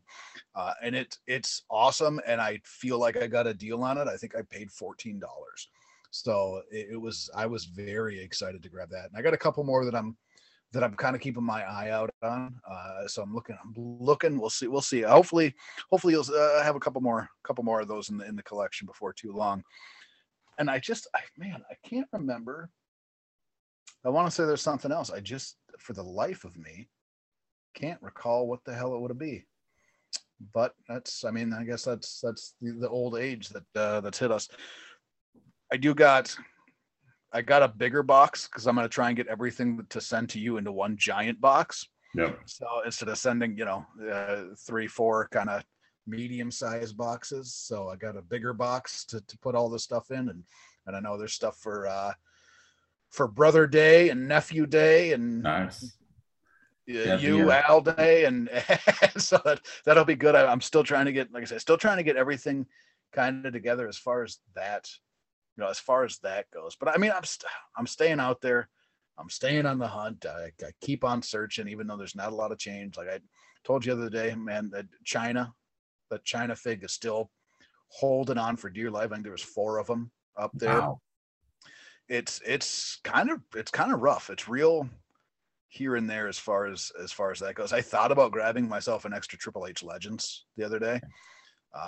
uh, 0.56 0.74
and 0.82 0.96
it 0.96 1.18
it's 1.28 1.64
awesome. 1.70 2.22
And 2.26 2.40
I 2.40 2.62
feel 2.64 3.00
like 3.00 3.18
I 3.18 3.28
got 3.28 3.48
a 3.48 3.54
deal 3.54 3.84
on 3.84 3.98
it. 3.98 4.08
I 4.08 4.16
think 4.16 4.34
I 4.34 4.44
paid 4.44 4.72
fourteen 4.72 5.20
dollars. 5.20 5.68
So 6.12 6.62
it, 6.72 6.90
it, 6.92 7.02
was 7.02 7.30
I 7.36 7.48
was 7.48 7.66
very 7.66 8.22
excited 8.22 8.64
to 8.64 8.70
grab 8.70 8.90
that, 8.92 9.10
and 9.10 9.18
I 9.18 9.22
got 9.22 9.34
a 9.34 9.38
couple 9.38 9.64
more 9.66 9.84
that 9.84 9.96
I'm 9.96 10.16
that 10.74 10.84
I'm 10.84 10.96
kind 10.96 11.16
of 11.16 11.22
keeping 11.22 11.44
my 11.44 11.64
eye 11.64 11.90
out 11.90 12.10
on. 12.24 12.56
Uh, 12.70 13.08
so 13.08 13.22
I'm 13.22 13.34
looking, 13.34 13.58
I'm 13.64 13.74
looking. 13.76 14.40
We'll 14.40 14.50
see, 14.50 14.68
we'll 14.68 14.82
see. 14.82 15.02
Hopefully, 15.02 15.54
hopefully 15.90 16.14
you'll 16.14 16.34
uh, 16.34 16.64
have 16.64 16.76
a 16.76 16.80
couple 16.80 17.02
more, 17.02 17.30
couple 17.44 17.64
more 17.64 17.82
of 17.82 17.88
those 17.88 18.10
in 18.10 18.18
the 18.18 18.26
in 18.26 18.36
the 18.36 18.44
collection 18.44 18.86
before 18.86 19.14
too 19.14 19.34
long. 19.34 19.64
And 20.58 20.70
I 20.70 20.80
just, 20.80 21.08
I 21.16 21.22
man, 21.38 21.62
I 21.70 21.76
can't 21.88 22.08
remember. 22.14 22.70
I 24.06 24.10
want 24.10 24.28
to 24.28 24.32
say 24.32 24.46
there's 24.46 24.62
something 24.62 24.92
else. 24.92 25.12
I 25.12 25.20
just, 25.20 25.58
for 25.80 25.94
the 25.94 26.04
life 26.04 26.44
of 26.44 26.58
me, 26.58 26.88
can't 27.74 28.02
recall 28.02 28.48
what 28.48 28.64
the 28.66 28.74
hell 28.74 28.96
it 28.96 29.02
would 29.02 29.18
be. 29.20 29.46
But 30.54 30.74
that's, 30.88 31.24
I 31.24 31.32
mean, 31.32 31.54
I 31.54 31.64
guess 31.64 31.84
that's 31.84 32.20
that's 32.22 32.56
the, 32.62 32.72
the 32.72 32.90
old 32.90 33.18
age 33.18 33.50
that 33.50 33.64
uh, 33.76 34.02
that's 34.02 34.20
hit 34.20 34.32
us. 34.32 34.50
I 35.72 35.78
do 35.78 35.94
got 35.94 36.36
I 37.34 37.42
got 37.42 37.64
a 37.64 37.68
bigger 37.68 38.04
box 38.04 38.48
because 38.48 38.68
I'm 38.68 38.76
gonna 38.76 38.90
try 38.90 39.08
and 39.08 39.18
get 39.18 39.28
everything 39.28 39.86
to 39.90 40.02
send 40.02 40.30
to 40.32 40.40
you 40.40 40.58
into 40.58 40.72
one 40.72 40.98
giant 40.98 41.40
box. 41.40 41.88
Yeah. 42.16 42.34
So 42.46 42.68
instead 42.86 43.10
of 43.10 43.18
sending, 43.18 43.58
you 43.58 43.66
know, 43.66 43.86
uh, 44.12 44.56
three, 44.58 44.88
four 44.88 45.30
kind 45.32 45.50
of 45.50 45.64
medium 46.06 46.52
sized 46.52 46.98
boxes, 46.98 47.54
so 47.54 47.88
I 47.88 47.96
got 47.96 48.18
a 48.18 48.22
bigger 48.22 48.54
box 48.54 49.06
to, 49.06 49.22
to 49.22 49.38
put 49.38 49.56
all 49.56 49.70
this 49.70 49.84
stuff 49.84 50.12
in, 50.12 50.30
and 50.30 50.44
and 50.88 50.96
I 50.96 51.00
know 51.00 51.18
there's 51.18 51.34
stuff 51.34 51.58
for 51.58 51.88
uh, 51.88 52.14
for 53.12 53.28
Brother 53.28 53.68
Day 53.68 54.10
and 54.10 54.28
Nephew 54.28 54.66
Day 54.66 55.14
and 55.14 55.44
Nice. 55.44 55.94
uh, 56.90 57.18
you 57.18 57.52
Al 57.52 57.82
Day, 57.82 58.26
and 58.26 58.50
so 59.18 59.40
that 59.46 59.62
that'll 59.86 60.06
be 60.06 60.16
good. 60.16 60.36
I, 60.36 60.52
I'm 60.52 60.62
still 60.62 60.84
trying 60.84 61.06
to 61.06 61.14
get, 61.14 61.32
like 61.32 61.44
I 61.44 61.46
said, 61.46 61.62
still 61.62 61.78
trying 61.78 61.98
to 61.98 62.04
get 62.04 62.18
everything 62.18 62.66
kind 63.14 63.46
of 63.46 63.54
together 63.54 63.88
as 63.88 63.98
far 63.98 64.24
as 64.24 64.40
that, 64.56 64.90
you 65.62 65.68
know, 65.68 65.70
as 65.70 65.80
far 65.80 66.04
as 66.04 66.18
that 66.20 66.50
goes. 66.50 66.76
But 66.76 66.90
I 66.90 66.98
mean, 66.98 67.12
I'm 67.16 67.24
st- 67.24 67.52
I'm 67.78 67.86
staying 67.86 68.20
out 68.20 68.42
there. 68.42 68.68
I'm 69.20 69.30
staying 69.30 69.68
on 69.68 69.78
the 69.78 69.88
hunt. 69.88 70.26
I, 70.26 70.52
I 70.66 70.72
keep 70.82 71.04
on 71.04 71.22
searching, 71.22 71.68
even 71.68 71.86
though 71.86 71.98
there's 71.98 72.16
not 72.16 72.32
a 72.32 72.36
lot 72.36 72.52
of 72.52 72.58
change. 72.58 72.98
Like 72.98 73.10
I 73.10 73.20
told 73.64 73.86
you 73.86 73.94
the 73.94 74.02
other 74.02 74.10
day, 74.10 74.34
man, 74.34 74.72
that 74.72 74.88
Chyna, 75.06 75.54
the 76.10 76.18
Chyna 76.20 76.58
fig 76.58 76.84
is 76.84 76.94
still 76.94 77.30
holding 77.90 78.40
on 78.40 78.58
for 78.58 78.72
dear 78.72 78.90
life. 78.90 79.12
I 79.12 79.16
think 79.16 79.24
there 79.24 79.32
was 79.32 79.44
four 79.44 79.78
of 79.78 79.86
them 79.86 80.10
up 80.36 80.50
there. 80.56 80.80
Wow. 80.80 81.02
It's 82.10 82.42
it's 82.44 83.00
kind 83.04 83.30
of 83.30 83.42
it's 83.56 83.72
kind 83.72 83.94
of 83.94 84.02
rough. 84.02 84.32
It's 84.32 84.50
real 84.50 84.90
here 85.68 85.96
and 85.96 86.10
there 86.10 86.28
as 86.28 86.40
far 86.40 86.66
as 86.66 86.92
as 87.02 87.12
far 87.12 87.30
as 87.30 87.40
that 87.40 87.54
goes. 87.54 87.72
I 87.72 87.82
thought 87.82 88.12
about 88.12 88.32
grabbing 88.32 88.68
myself 88.68 89.06
an 89.06 89.14
extra 89.14 89.38
Triple 89.38 89.68
H 89.68 89.84
Legends 89.84 90.46
the 90.58 90.64
other 90.64 90.80
day 90.80 91.00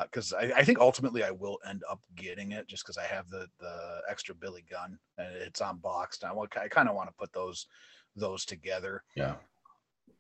because 0.04 0.34
I, 0.34 0.52
I 0.56 0.64
think 0.64 0.80
ultimately 0.80 1.24
I 1.24 1.32
will 1.32 1.60
end 1.68 1.84
up 1.90 2.00
getting 2.16 2.52
it 2.52 2.68
just 2.68 2.84
because 2.84 2.98
I 2.98 3.06
have 3.06 3.30
the 3.30 3.48
the 3.60 4.02
extra 4.10 4.34
Billy 4.34 4.64
Gunn 4.70 4.98
and 5.18 5.36
it's 5.36 5.62
unboxed. 5.62 6.24
I 6.24 6.32
want 6.32 6.56
I 6.58 6.68
kind 6.68 6.88
of 6.88 6.96
want 6.96 7.10
to 7.10 7.16
put 7.18 7.34
those 7.34 7.68
those 8.16 8.46
together. 8.46 9.04
Yeah. 9.16 9.36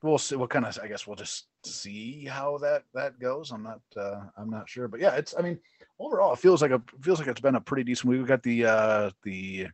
We'll 0.02 0.18
see 0.18 0.35
what 0.35 0.49
kind 0.49 0.65
of 0.65 0.77
I 0.81 0.88
guess 0.88 1.07
we'll 1.07 1.15
just 1.15 1.48
see 1.65 2.26
how 2.26 2.57
that 2.60 2.84
that 2.94 3.19
goes. 3.19 3.52
I'm 3.52 3.64
not 3.64 3.81
uh 3.95 4.22
I'm 4.38 4.49
not 4.49 4.68
sure. 4.68 4.88
But 4.88 4.99
yeah, 4.99 5.15
it's 5.15 5.34
I 5.38 5.41
mean 5.41 5.60
overall 5.99 6.34
it 6.34 6.40
feels 6.40 6.61
like 6.61 6.72
a 6.72 6.81
feels 7.02 7.19
like 7.19 7.30
it's 7.30 7.41
been 7.41 7.56
a 7.56 7.61
pretty 7.61 7.84
decent 7.84 8.10
week. 8.10 8.19
We 8.19 8.27
got 8.27 8.44
the 8.44 8.65
uh 8.65 9.11
the 9.23 9.68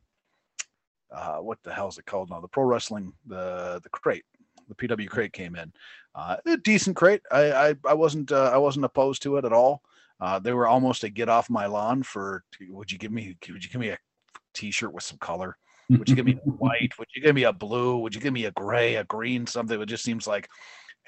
uh 1.11 1.37
what 1.37 1.57
the 1.63 1.73
hell 1.73 1.87
is 1.87 1.97
it 1.97 2.05
called 2.05 2.29
now? 2.29 2.41
The 2.41 2.47
pro 2.47 2.63
wrestling 2.63 3.13
the 3.25 3.79
the 3.81 3.89
crate. 3.89 4.25
The 4.69 4.75
PW 4.75 5.09
crate 5.09 5.33
came 5.33 5.55
in. 5.55 5.73
Uh 6.15 6.37
a 6.45 6.57
decent 6.57 6.95
crate. 6.95 7.21
I 7.31 7.51
I, 7.51 7.75
I 7.87 7.93
wasn't 7.93 8.31
uh, 8.31 8.51
I 8.53 8.57
wasn't 8.57 8.85
opposed 8.85 9.21
to 9.23 9.37
it 9.37 9.45
at 9.45 9.53
all. 9.53 9.81
Uh, 10.21 10.37
they 10.37 10.51
were 10.51 10.67
almost 10.67 11.03
a 11.03 11.09
get 11.09 11.29
off 11.29 11.49
my 11.49 11.65
lawn 11.65 12.03
for 12.03 12.43
would 12.69 12.91
you 12.91 12.97
give 12.97 13.11
me 13.11 13.37
would 13.49 13.63
you 13.63 13.69
give 13.69 13.81
me 13.81 13.89
a 13.89 13.97
t-shirt 14.53 14.93
with 14.93 15.03
some 15.03 15.17
color 15.19 15.57
would 15.89 16.09
you 16.09 16.15
give 16.15 16.25
me 16.25 16.33
a 16.33 16.49
white 16.49 16.91
would 16.99 17.07
you 17.15 17.21
give 17.21 17.35
me 17.35 17.43
a 17.43 17.53
blue 17.53 17.97
would 17.97 18.13
you 18.13 18.19
give 18.19 18.33
me 18.33 18.45
a 18.45 18.51
gray 18.51 18.95
a 18.95 19.03
green 19.05 19.47
something 19.47 19.81
it 19.81 19.85
just 19.85 20.03
seems 20.03 20.27
like 20.27 20.49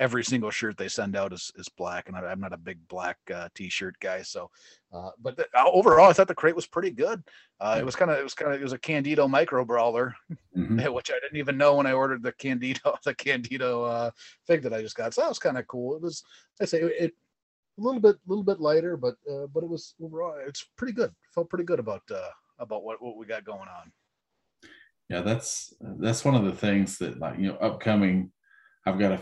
every 0.02 0.24
single 0.24 0.50
shirt 0.50 0.76
they 0.78 0.88
send 0.88 1.16
out 1.16 1.32
is, 1.32 1.52
is 1.56 1.70
black 1.70 2.08
and 2.10 2.18
I, 2.18 2.32
am 2.32 2.40
not 2.40 2.54
a 2.54 2.58
big 2.58 2.80
black 2.88 3.18
uh, 3.34 3.48
t-shirt 3.56 3.96
guy 4.02 4.24
so 4.24 4.50
uh, 4.92 5.12
but 5.22 5.38
the, 5.38 5.46
uh, 5.56 5.70
overall 5.72 6.10
i 6.10 6.14
thought 6.14 6.28
the 6.28 6.36
crate 6.36 6.56
was 6.56 6.66
pretty 6.66 6.90
good 6.90 7.24
uh, 7.60 7.78
it 7.80 7.86
was 7.86 7.96
kind 7.96 8.10
of 8.10 8.18
it 8.18 8.24
was 8.24 8.34
kind 8.34 8.52
of 8.52 8.60
it 8.60 8.64
was 8.64 8.74
a 8.74 8.80
candido 8.80 9.28
micro 9.28 9.64
brawler 9.64 10.16
Mhm. 10.58 10.94
which 10.94 11.12
i 11.12 11.20
didn't 11.22 11.38
even 11.38 11.58
know 11.58 11.76
when 11.76 11.86
i 11.86 11.94
ordered 11.94 12.24
the 12.24 12.34
candido 12.34 12.98
the 13.06 13.14
candido 13.14 13.84
uh 13.84 14.12
fig 14.48 14.64
that 14.64 14.74
i 14.74 14.82
just 14.82 14.96
got 14.96 15.14
so 15.14 15.22
that 15.22 15.30
was 15.30 15.40
kind 15.40 15.58
of 15.58 15.68
cool 15.68 15.96
it 15.96 16.02
was 16.02 16.24
i 16.60 16.66
say 16.66 16.82
it, 16.82 16.94
it 17.00 17.14
a 17.78 17.82
little 17.82 18.02
bit, 18.02 18.16
a 18.16 18.20
little 18.28 18.44
bit 18.44 18.60
lighter, 18.60 18.98
but 18.98 19.16
uh, 19.32 19.48
but 19.54 19.64
it 19.64 19.70
was 19.70 19.96
overall, 20.04 20.36
it's 20.46 20.66
pretty 20.78 20.94
good. 20.94 21.12
Felt 21.34 21.50
pretty 21.50 21.64
good 21.64 21.80
about 21.80 22.02
uh, 22.14 22.30
about 22.60 22.84
what 22.84 23.02
what 23.02 23.18
we 23.18 23.26
got 23.26 23.44
going 23.46 23.62
on. 23.62 23.92
Yeah, 25.10 25.22
that's 25.22 25.74
that's 25.82 26.24
one 26.24 26.36
of 26.36 26.46
the 26.46 26.52
things 26.52 26.98
that 27.00 27.20
like 27.20 27.40
you 27.40 27.48
know 27.48 27.56
upcoming. 27.56 28.32
I've 28.86 29.00
got 29.00 29.14
a 29.14 29.20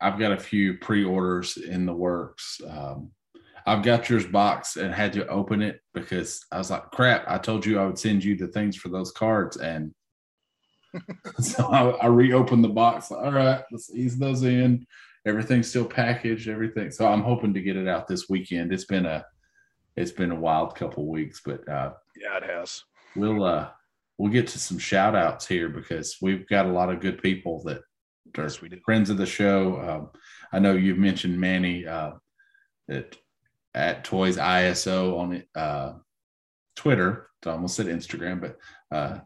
I've 0.00 0.18
got 0.18 0.32
a 0.32 0.38
few 0.38 0.74
pre-orders 0.78 1.56
in 1.56 1.86
the 1.86 1.94
works. 1.94 2.60
Um, 2.68 3.10
I've 3.66 3.82
got 3.82 4.08
yours 4.08 4.26
box 4.26 4.76
and 4.76 4.94
had 4.94 5.12
to 5.14 5.26
open 5.26 5.60
it 5.62 5.80
because 5.92 6.44
I 6.52 6.58
was 6.58 6.70
like, 6.70 6.90
crap, 6.92 7.24
I 7.26 7.38
told 7.38 7.66
you 7.66 7.78
I 7.80 7.86
would 7.86 7.98
send 7.98 8.22
you 8.22 8.36
the 8.36 8.46
things 8.46 8.76
for 8.76 8.90
those 8.90 9.10
cards. 9.10 9.56
And 9.56 9.92
so 11.40 11.66
I, 11.66 11.90
I 11.90 12.06
reopened 12.06 12.62
the 12.62 12.68
box. 12.68 13.10
All 13.10 13.32
right, 13.32 13.62
let's 13.72 13.90
ease 13.94 14.18
those 14.18 14.42
in. 14.44 14.86
Everything's 15.26 15.68
still 15.68 15.84
packaged, 15.84 16.48
everything. 16.48 16.90
So 16.92 17.08
I'm 17.08 17.22
hoping 17.22 17.52
to 17.54 17.60
get 17.60 17.76
it 17.76 17.88
out 17.88 18.06
this 18.06 18.28
weekend. 18.28 18.72
It's 18.72 18.84
been 18.84 19.06
a 19.06 19.24
it's 19.96 20.12
been 20.12 20.30
a 20.30 20.36
wild 20.38 20.74
couple 20.76 21.08
weeks, 21.08 21.40
but 21.44 21.68
uh 21.68 21.92
Yeah, 22.20 22.36
it 22.36 22.44
has. 22.44 22.84
we'll 23.16 23.42
uh 23.42 23.70
we'll 24.18 24.30
get 24.32 24.46
to 24.48 24.58
some 24.60 24.78
shout 24.78 25.16
outs 25.16 25.46
here 25.46 25.68
because 25.68 26.18
we've 26.22 26.46
got 26.48 26.66
a 26.66 26.72
lot 26.72 26.90
of 26.90 27.00
good 27.00 27.20
people 27.20 27.62
that 27.64 27.80
Yes, 28.36 28.60
we 28.60 28.68
do. 28.68 28.78
friends 28.84 29.10
of 29.10 29.16
the 29.16 29.26
show. 29.26 29.80
Um, 29.80 30.10
I 30.52 30.58
know 30.58 30.72
you've 30.72 30.98
mentioned 30.98 31.40
Manny 31.40 31.86
uh, 31.86 32.12
at 32.90 33.16
at 33.74 34.04
Toys 34.04 34.36
ISO 34.36 35.18
on 35.18 35.42
uh, 35.54 35.92
Twitter. 36.74 37.28
I 37.44 37.50
almost 37.50 37.76
said 37.76 37.86
Instagram, 37.86 38.40
but 38.40 38.56
uh, 38.96 39.20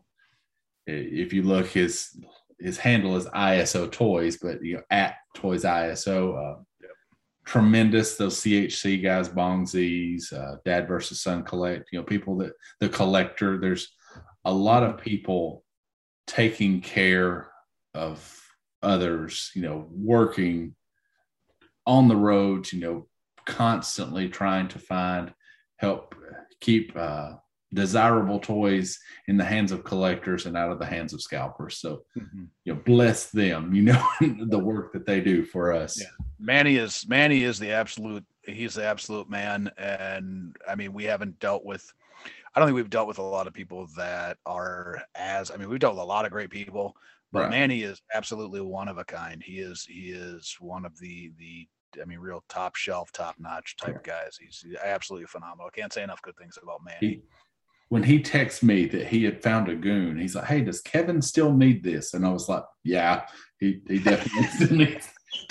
if 0.87 1.33
you 1.33 1.43
look, 1.43 1.69
his 1.69 2.21
his 2.59 2.77
handle 2.79 3.17
is 3.17 3.27
ISO 3.27 3.91
Toys, 3.91 4.37
but 4.37 4.63
you 4.63 4.77
know 4.77 4.83
at 4.91 5.17
Toys 5.35 5.65
ISO. 5.65 6.57
Uh, 6.59 6.63
Tremendous 7.47 8.17
those 8.17 8.41
CHC 8.43 9.03
guys, 9.03 9.29
Bong 9.29 9.67
Z's, 9.67 10.33
uh, 10.33 10.57
Dad 10.65 10.87
versus 10.87 11.21
Son 11.21 11.43
Collect. 11.43 11.89
You 11.91 11.99
know, 11.99 12.05
people 12.05 12.37
that 12.37 12.53
the 12.79 12.89
collector. 12.89 13.59
There's 13.59 13.89
a 14.45 14.53
lot 14.53 14.85
of 14.85 14.99
people 14.99 15.65
taking 16.29 16.81
care 16.81 17.51
of 17.93 18.40
others, 18.83 19.51
you 19.55 19.63
know, 19.63 19.87
working 19.91 20.75
on 21.87 22.09
the 22.09 22.17
roads, 22.17 22.73
you 22.73 22.81
know, 22.81 23.07
constantly 23.47 24.29
trying 24.29 24.69
to 24.69 24.79
find 24.79 25.33
help 25.77 26.15
keep 26.61 26.95
uh, 26.97 27.33
desirable 27.73 28.39
toys 28.39 28.99
in 29.29 29.37
the 29.37 29.45
hands 29.45 29.73
of 29.73 29.85
collectors 29.85 30.45
and 30.47 30.57
out 30.57 30.71
of 30.73 30.79
the 30.79 30.85
hands 30.87 31.13
of 31.13 31.23
scalpers. 31.23 31.79
So, 31.79 32.03
Mhm. 32.17 32.49
you 32.65 32.75
know, 32.75 32.81
bless 32.85 33.31
them, 33.31 33.75
you 33.75 33.83
know, 33.83 34.07
the 34.21 34.59
work 34.59 34.93
that 34.93 35.07
they 35.07 35.21
do 35.21 35.45
for 35.45 35.73
us. 35.73 36.01
Yeah. 36.01 36.09
Manny 36.39 36.77
is 36.77 37.07
Manny 37.09 37.45
is 37.45 37.59
the 37.59 37.71
absolute. 37.73 38.25
He's 38.45 38.75
the 38.75 38.85
absolute 38.85 39.29
man, 39.29 39.71
and 39.77 40.57
I 40.67 40.75
mean, 40.75 40.93
we 40.93 41.05
haven't 41.05 41.39
dealt 41.39 41.65
with. 41.65 41.85
I 42.55 42.59
don't 42.59 42.67
think 42.67 42.75
we've 42.77 42.91
dealt 42.91 43.07
with 43.07 43.19
a 43.19 43.23
lot 43.23 43.47
of 43.47 43.53
people 43.53 43.87
that 43.97 44.39
are 44.45 45.03
as. 45.15 45.51
I 45.51 45.57
mean, 45.57 45.69
we've 45.69 45.79
dealt 45.79 45.95
with 45.95 46.03
a 46.03 46.07
lot 46.07 46.25
of 46.25 46.33
great 46.33 46.51
people, 46.51 46.97
but 47.33 47.43
Right. 47.43 47.51
Manny 47.51 47.83
is 47.83 48.03
absolutely 48.15 48.61
one 48.61 48.89
of 48.89 48.99
a 48.99 49.05
kind. 49.05 49.43
He 49.43 49.61
is. 49.61 49.85
He 49.85 50.11
is 50.11 50.57
one 50.61 50.85
of 50.85 50.99
the 50.99 51.33
the. 51.39 51.69
I 52.01 52.05
mean, 52.05 52.21
real 52.21 52.45
top 52.49 52.77
shelf, 52.77 53.11
top 53.11 53.35
notch 53.41 53.77
type 53.77 54.05
guys. 54.05 54.39
He's 54.41 54.65
absolutely 54.81 55.27
phenomenal. 55.27 55.67
I 55.67 55.77
can't 55.77 55.93
say 55.93 56.05
enough 56.05 56.23
good 56.23 56.37
things 56.37 56.57
about 56.63 56.85
Manny. 56.85 56.99
He, 57.01 57.23
when 57.89 58.05
he 58.05 58.23
texted 58.23 58.63
me 58.63 58.87
that 58.87 59.09
he 59.09 59.25
had 59.25 59.43
found 59.43 59.69
a 59.69 59.75
goon, 59.75 60.17
he's 60.17 60.37
like, 60.37 60.45
"Hey, 60.45 60.61
does 60.61 60.81
Kevin 60.81 61.21
still 61.21 61.53
need 61.53 61.83
this?" 61.83 62.15
And 62.15 62.25
I 62.25 62.31
was 62.31 62.49
like, 62.49 62.63
"Yeah, 62.85 63.27
he, 63.59 63.81
he 63.89 63.99
definitely 63.99 64.77
needs." 64.87 65.09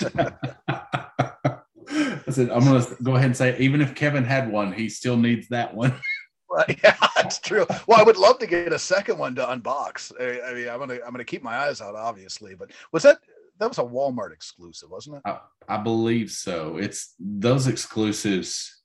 I 2.26 2.30
said, 2.30 2.50
"I'm 2.50 2.64
gonna 2.64 2.86
go 3.02 3.16
ahead 3.16 3.26
and 3.26 3.36
say, 3.36 3.58
even 3.58 3.82
if 3.82 3.94
Kevin 3.94 4.24
had 4.24 4.50
one, 4.50 4.72
he 4.72 4.88
still 4.88 5.18
needs 5.18 5.48
that 5.48 5.74
one." 5.74 5.94
Yeah, 6.82 6.96
that's 7.16 7.38
true. 7.38 7.66
Well, 7.86 8.00
I 8.00 8.02
would 8.02 8.16
love 8.16 8.38
to 8.40 8.46
get 8.46 8.72
a 8.72 8.78
second 8.78 9.18
one 9.18 9.34
to 9.36 9.44
unbox. 9.44 10.12
I, 10.20 10.50
I 10.50 10.54
mean, 10.54 10.68
I'm 10.68 10.78
gonna 10.78 10.98
I'm 11.04 11.12
gonna 11.12 11.24
keep 11.24 11.42
my 11.42 11.56
eyes 11.56 11.80
out, 11.80 11.94
obviously. 11.94 12.54
But 12.54 12.70
was 12.92 13.02
that 13.04 13.18
that 13.58 13.68
was 13.68 13.78
a 13.78 13.82
Walmart 13.82 14.32
exclusive, 14.32 14.90
wasn't 14.90 15.16
it? 15.16 15.22
I, 15.24 15.38
I 15.68 15.76
believe 15.78 16.30
so. 16.30 16.78
It's 16.78 17.14
those 17.18 17.66
exclusives. 17.66 18.82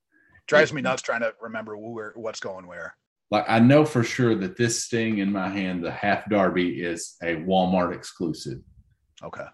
Drives 0.48 0.74
me 0.74 0.82
nuts 0.82 1.02
trying 1.02 1.22
to 1.22 1.34
remember 1.42 1.76
where 1.76 2.14
what's 2.16 2.40
going 2.40 2.68
where. 2.68 2.96
Like 3.32 3.46
I 3.48 3.60
know 3.60 3.86
for 3.86 4.04
sure 4.04 4.36
that 4.36 4.58
this 4.58 4.84
sting 4.84 5.18
in 5.18 5.32
my 5.32 5.50
hand, 5.50 5.84
the 5.84 5.92
half 5.92 6.30
derby, 6.30 6.82
is 6.84 7.16
a 7.24 7.36
Walmart 7.38 7.96
exclusive. 7.96 8.60
Okay. 9.24 9.46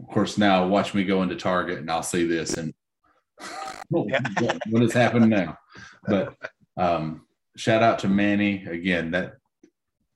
Of 0.00 0.08
course, 0.08 0.38
now 0.38 0.66
watch 0.66 0.94
me 0.94 1.04
go 1.04 1.22
into 1.22 1.36
Target 1.36 1.78
and 1.78 1.90
I'll 1.90 2.02
see 2.02 2.26
this 2.26 2.54
and 2.54 2.72
what 3.90 4.82
has 4.82 4.92
happened 4.92 5.28
now? 5.28 5.58
But 6.06 6.34
um, 6.78 7.26
shout 7.56 7.82
out 7.82 7.98
to 8.00 8.08
Manny 8.08 8.64
again. 8.66 9.10
That 9.10 9.34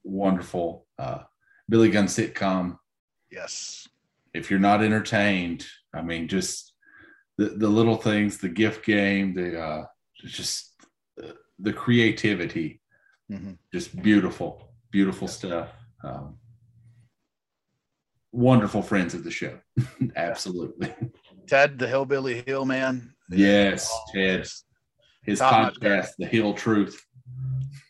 wonderful 0.05 0.87
uh, 0.99 1.21
Billy 1.69 1.91
Gunn 1.91 2.07
sitcom. 2.07 2.79
Yes. 3.31 3.87
If 4.35 4.51
you're 4.51 4.61
not 4.61 4.83
entertained, 4.83 5.67
I 5.95 6.01
mean, 6.03 6.29
just 6.29 6.73
the, 7.39 7.47
the 7.51 7.69
little 7.69 7.97
things, 7.97 8.39
the 8.39 8.49
gift 8.49 8.85
game, 8.85 9.35
the 9.35 9.61
uh, 9.61 9.85
just 10.25 10.73
uh, 11.23 11.33
the 11.59 11.73
creativity, 11.73 12.81
Mhm. 13.31 13.57
just 13.73 14.01
beautiful, 14.03 14.73
beautiful 14.91 15.29
stuff. 15.29 15.69
Um, 16.05 16.37
wonderful 18.33 18.83
friends 18.83 19.15
of 19.15 19.25
the 19.25 19.31
show, 19.31 19.59
absolutely. 20.17 20.95
Ted, 21.47 21.79
the 21.79 21.89
hillbilly 21.89 22.43
hill 22.47 22.65
man. 22.65 23.15
Yes, 23.31 23.89
Oh, 23.93 24.05
Ted. 24.15 24.43
just- 24.45 24.65
His 25.25 25.39
Top-notch 25.39 25.75
podcast, 25.81 26.09
The 26.19 26.27
Hill 26.27 26.55
Truth. 26.55 27.07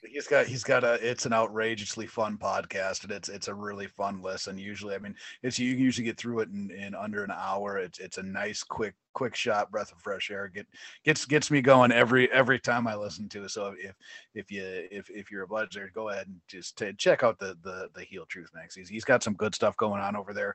he's 0.07 0.27
got 0.27 0.47
he's 0.47 0.63
got 0.65 0.85
a 0.85 0.95
it's 0.95 1.25
an 1.27 1.33
outrageously 1.33 2.07
fun 2.07 2.37
podcast 2.37 3.03
and 3.05 3.13
it's 3.13 3.29
it's 3.29 3.49
a 3.49 3.55
really 3.55 3.87
fun 3.87 4.21
listen. 4.21 4.59
Usually 4.59 4.95
i 4.95 4.99
mean 4.99 5.15
it's 5.43 5.59
you 5.59 5.75
can 5.75 5.83
usually 5.83 6.05
get 6.05 6.19
through 6.19 6.41
it 6.41 6.51
in, 6.51 6.71
in 6.71 6.95
under 6.95 7.25
an 7.25 7.31
hour. 7.31 7.79
It's 7.79 7.99
it's 7.99 8.19
a 8.19 8.23
nice 8.23 8.63
quick 8.63 8.95
quick 9.13 9.35
shot 9.35 9.71
breath 9.71 9.93
of 9.93 9.99
fresh 10.01 10.31
air 10.31 10.49
get 10.49 10.67
gets 11.05 11.25
gets 11.25 11.51
me 11.51 11.61
going 11.61 11.93
every 11.93 12.31
every 12.33 12.59
time 12.59 12.87
i 12.87 12.95
listen 12.95 13.29
to 13.29 13.45
it. 13.45 13.51
So 13.51 13.75
if 13.79 13.95
if 14.35 14.51
you 14.51 14.63
if 14.91 15.11
if 15.11 15.31
you're 15.31 15.43
a 15.43 15.49
budget 15.49 15.93
go 15.93 16.11
ahead 16.11 16.27
and 16.27 16.41
just 16.49 16.77
t- 16.77 16.93
check 16.95 17.23
out 17.23 17.39
the 17.39 17.57
the 17.63 17.89
the 17.95 18.03
heel 18.03 18.25
truth 18.27 18.51
max 18.55 18.75
he's, 18.75 18.89
he's 18.89 19.05
got 19.05 19.23
some 19.23 19.35
good 19.35 19.55
stuff 19.55 19.77
going 19.77 20.01
on 20.01 20.17
over 20.17 20.33
there. 20.33 20.55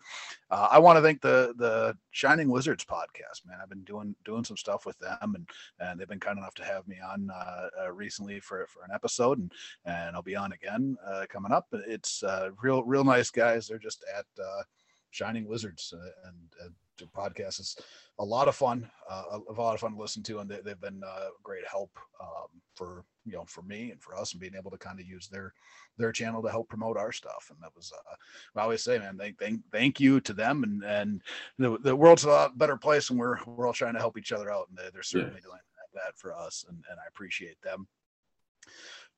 Uh, 0.49 0.67
i 0.71 0.79
want 0.79 0.97
to 0.97 1.01
thank 1.01 1.21
the 1.21 1.53
the 1.57 1.95
shining 2.11 2.49
wizards 2.49 2.85
podcast 2.85 3.45
man. 3.45 3.57
I've 3.61 3.69
been 3.69 3.83
doing 3.83 4.15
doing 4.25 4.43
some 4.43 4.57
stuff 4.57 4.85
with 4.85 4.97
them 4.99 5.35
and 5.35 5.49
and 5.79 5.99
they've 5.99 6.07
been 6.07 6.19
kind 6.19 6.37
enough 6.37 6.55
to 6.55 6.65
have 6.65 6.87
me 6.87 6.97
on 6.99 7.29
uh, 7.29 7.69
uh, 7.83 7.91
recently 7.91 8.39
for 8.39 8.65
for 8.67 8.83
an 8.83 8.91
episode 8.93 9.39
and 9.39 9.51
and 9.85 10.15
i'll 10.15 10.21
be 10.21 10.35
on 10.35 10.51
again 10.51 10.97
uh, 11.07 11.25
coming 11.29 11.51
up. 11.51 11.67
It's 11.71 12.23
uh, 12.23 12.49
real 12.61 12.83
real 12.83 13.03
nice 13.03 13.29
guys. 13.29 13.67
They're 13.67 13.77
just 13.77 14.03
at 14.15 14.25
uh, 14.41 14.63
shining 15.11 15.47
wizards 15.47 15.93
and, 16.25 16.49
and 16.63 16.73
podcast 17.05 17.59
is 17.59 17.77
a 18.19 18.25
lot 18.25 18.47
of 18.47 18.55
fun, 18.55 18.89
uh, 19.09 19.39
a, 19.49 19.53
lot 19.53 19.75
of 19.75 19.79
fun 19.79 19.93
to 19.93 20.01
listen 20.01 20.23
to, 20.23 20.39
and 20.39 20.49
they, 20.49 20.69
have 20.69 20.81
been 20.81 21.01
uh, 21.05 21.27
great 21.43 21.65
help 21.69 21.91
um, 22.19 22.47
for 22.75 23.03
you 23.25 23.33
know 23.33 23.45
for 23.45 23.61
me 23.61 23.91
and 23.91 24.01
for 24.01 24.15
us, 24.15 24.33
and 24.33 24.41
being 24.41 24.55
able 24.55 24.71
to 24.71 24.77
kind 24.77 24.99
of 24.99 25.05
use 25.05 25.27
their 25.27 25.53
their 25.97 26.11
channel 26.11 26.41
to 26.41 26.49
help 26.49 26.69
promote 26.69 26.97
our 26.97 27.11
stuff. 27.11 27.47
And 27.51 27.59
that 27.61 27.75
was, 27.75 27.91
uh, 27.95 28.15
I 28.55 28.63
always 28.63 28.83
say, 28.83 28.97
man, 28.97 29.17
thank 29.17 29.39
thank 29.39 29.61
thank 29.71 29.99
you 29.99 30.19
to 30.21 30.33
them, 30.33 30.63
and 30.63 30.83
and 30.83 31.21
the, 31.59 31.77
the 31.79 31.95
world's 31.95 32.23
a 32.23 32.29
lot 32.29 32.57
better 32.57 32.77
place, 32.77 33.09
and 33.09 33.19
we're 33.19 33.37
we're 33.45 33.67
all 33.67 33.73
trying 33.73 33.93
to 33.93 33.99
help 33.99 34.17
each 34.17 34.31
other 34.31 34.51
out, 34.51 34.67
and 34.69 34.77
they're, 34.77 35.03
certainly 35.03 35.35
yeah. 35.35 35.49
doing 35.49 35.59
that, 35.93 36.01
that, 36.01 36.17
for 36.17 36.35
us, 36.35 36.65
and 36.67 36.77
and 36.89 36.99
I 36.99 37.07
appreciate 37.07 37.61
them. 37.61 37.87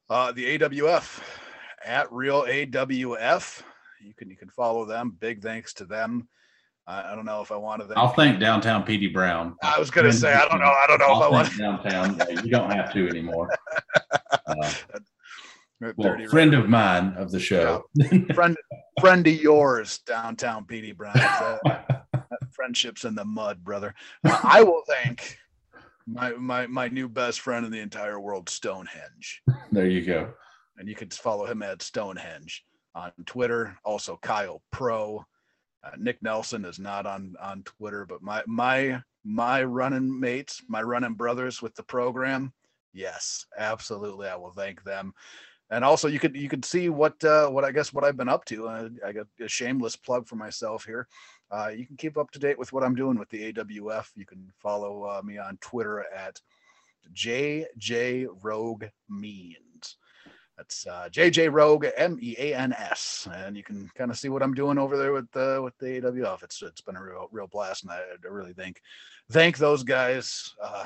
Uh, 0.09 0.31
the 0.31 0.57
AWF 0.57 1.21
at 1.85 2.11
Real 2.11 2.43
AWF, 2.43 3.61
you 4.01 4.13
can 4.13 4.29
you 4.29 4.37
can 4.37 4.49
follow 4.49 4.85
them. 4.85 5.15
Big 5.19 5.41
thanks 5.41 5.73
to 5.75 5.85
them. 5.85 6.27
I, 6.87 7.11
I 7.11 7.15
don't 7.15 7.25
know 7.25 7.41
if 7.41 7.51
I 7.51 7.55
wanted 7.55 7.87
them. 7.87 7.97
I'll 7.97 8.13
thank 8.13 8.39
downtown 8.39 8.85
PD 8.85 9.13
Brown. 9.13 9.55
I 9.61 9.79
was 9.79 9.91
going 9.91 10.07
to 10.07 10.13
say 10.13 10.33
I 10.33 10.47
don't 10.47 10.59
know. 10.59 10.65
I 10.65 10.85
don't 10.87 10.99
know 10.99 11.05
I'll 11.05 11.21
if 11.21 11.27
I 11.27 11.29
want 11.29 11.57
downtown. 11.57 12.43
You 12.43 12.51
don't 12.51 12.71
have 12.71 12.91
to 12.93 13.07
anymore. 13.07 13.49
Uh, 14.47 14.71
well, 15.95 16.17
friend 16.29 16.53
of 16.55 16.67
mine 16.67 17.13
of 17.17 17.31
the 17.31 17.39
show, 17.39 17.85
yeah. 17.93 18.33
friend 18.33 18.57
friend 18.99 19.25
of 19.25 19.33
yours, 19.33 19.99
downtown 19.99 20.65
PD 20.65 20.95
Brown. 20.95 21.15
Uh, 21.15 21.57
friendships 22.51 23.05
in 23.05 23.15
the 23.15 23.23
mud, 23.23 23.63
brother. 23.63 23.93
Uh, 24.23 24.39
I 24.43 24.63
will 24.63 24.83
thank 24.87 25.37
my 26.05 26.31
my 26.31 26.67
my 26.67 26.87
new 26.89 27.07
best 27.07 27.41
friend 27.41 27.65
in 27.65 27.71
the 27.71 27.79
entire 27.79 28.19
world, 28.19 28.49
Stonehenge. 28.49 29.41
There 29.71 29.87
you 29.87 30.05
go. 30.05 30.33
And 30.77 30.89
you 30.89 30.95
can 30.95 31.09
follow 31.09 31.45
him 31.45 31.61
at 31.61 31.81
Stonehenge 31.81 32.65
on 32.95 33.11
Twitter. 33.25 33.77
Also, 33.85 34.17
Kyle 34.21 34.61
Pro. 34.71 35.25
Uh, 35.83 35.91
Nick 35.97 36.21
Nelson 36.21 36.65
is 36.65 36.79
not 36.79 37.05
on 37.05 37.35
on 37.41 37.63
Twitter, 37.63 38.05
but 38.05 38.21
my 38.21 38.43
my 38.47 39.01
my 39.23 39.63
running 39.63 40.19
mates, 40.19 40.61
my 40.67 40.81
running 40.81 41.13
brothers 41.13 41.61
with 41.61 41.75
the 41.75 41.83
program, 41.83 42.53
yes, 42.93 43.45
absolutely, 43.57 44.27
I 44.27 44.35
will 44.35 44.51
thank 44.51 44.83
them. 44.83 45.13
And 45.71 45.83
also, 45.83 46.07
you 46.07 46.19
could 46.19 46.35
you 46.35 46.49
could 46.49 46.65
see 46.65 46.89
what 46.89 47.23
uh, 47.23 47.47
what 47.49 47.63
I 47.63 47.71
guess 47.71 47.93
what 47.93 48.03
I've 48.03 48.17
been 48.17 48.29
up 48.29 48.43
to. 48.45 48.67
Uh, 48.67 48.89
I 49.05 49.11
got 49.11 49.27
a 49.39 49.47
shameless 49.47 49.95
plug 49.95 50.27
for 50.27 50.35
myself 50.35 50.83
here. 50.83 51.07
Uh, 51.51 51.69
you 51.75 51.85
can 51.85 51.95
keep 51.95 52.17
up 52.17 52.31
to 52.31 52.39
date 52.39 52.57
with 52.57 52.73
what 52.73 52.83
I'm 52.83 52.95
doing 52.95 53.17
with 53.19 53.29
the 53.29 53.53
AWF. 53.53 54.07
You 54.15 54.25
can 54.25 54.51
follow 54.59 55.03
uh, 55.03 55.21
me 55.23 55.37
on 55.37 55.57
Twitter 55.61 56.05
at 56.15 56.39
JJ 57.13 58.27
Rogue 58.41 58.85
Mean. 59.09 59.55
That's 60.59 60.85
uh, 60.87 61.07
JJ 61.09 61.53
Rogue 61.53 61.85
M 61.95 62.19
E 62.21 62.35
A 62.37 62.53
N 62.53 62.73
S, 62.73 63.29
and 63.31 63.55
you 63.55 63.63
can 63.63 63.89
kind 63.95 64.11
of 64.11 64.17
see 64.17 64.27
what 64.27 64.43
I'm 64.43 64.53
doing 64.53 64.77
over 64.77 64.97
there 64.97 65.13
with 65.13 65.31
the 65.31 65.61
with 65.63 65.77
the 65.77 66.01
AWF. 66.01 66.43
It's 66.43 66.61
it's 66.61 66.81
been 66.81 66.97
a 66.97 67.01
real 67.01 67.29
real 67.31 67.47
blast, 67.47 67.83
and 67.83 67.93
I, 67.93 67.99
I 67.99 68.27
really 68.27 68.51
thank 68.51 68.81
thank 69.31 69.57
those 69.57 69.83
guys. 69.83 70.53
Uh, 70.61 70.85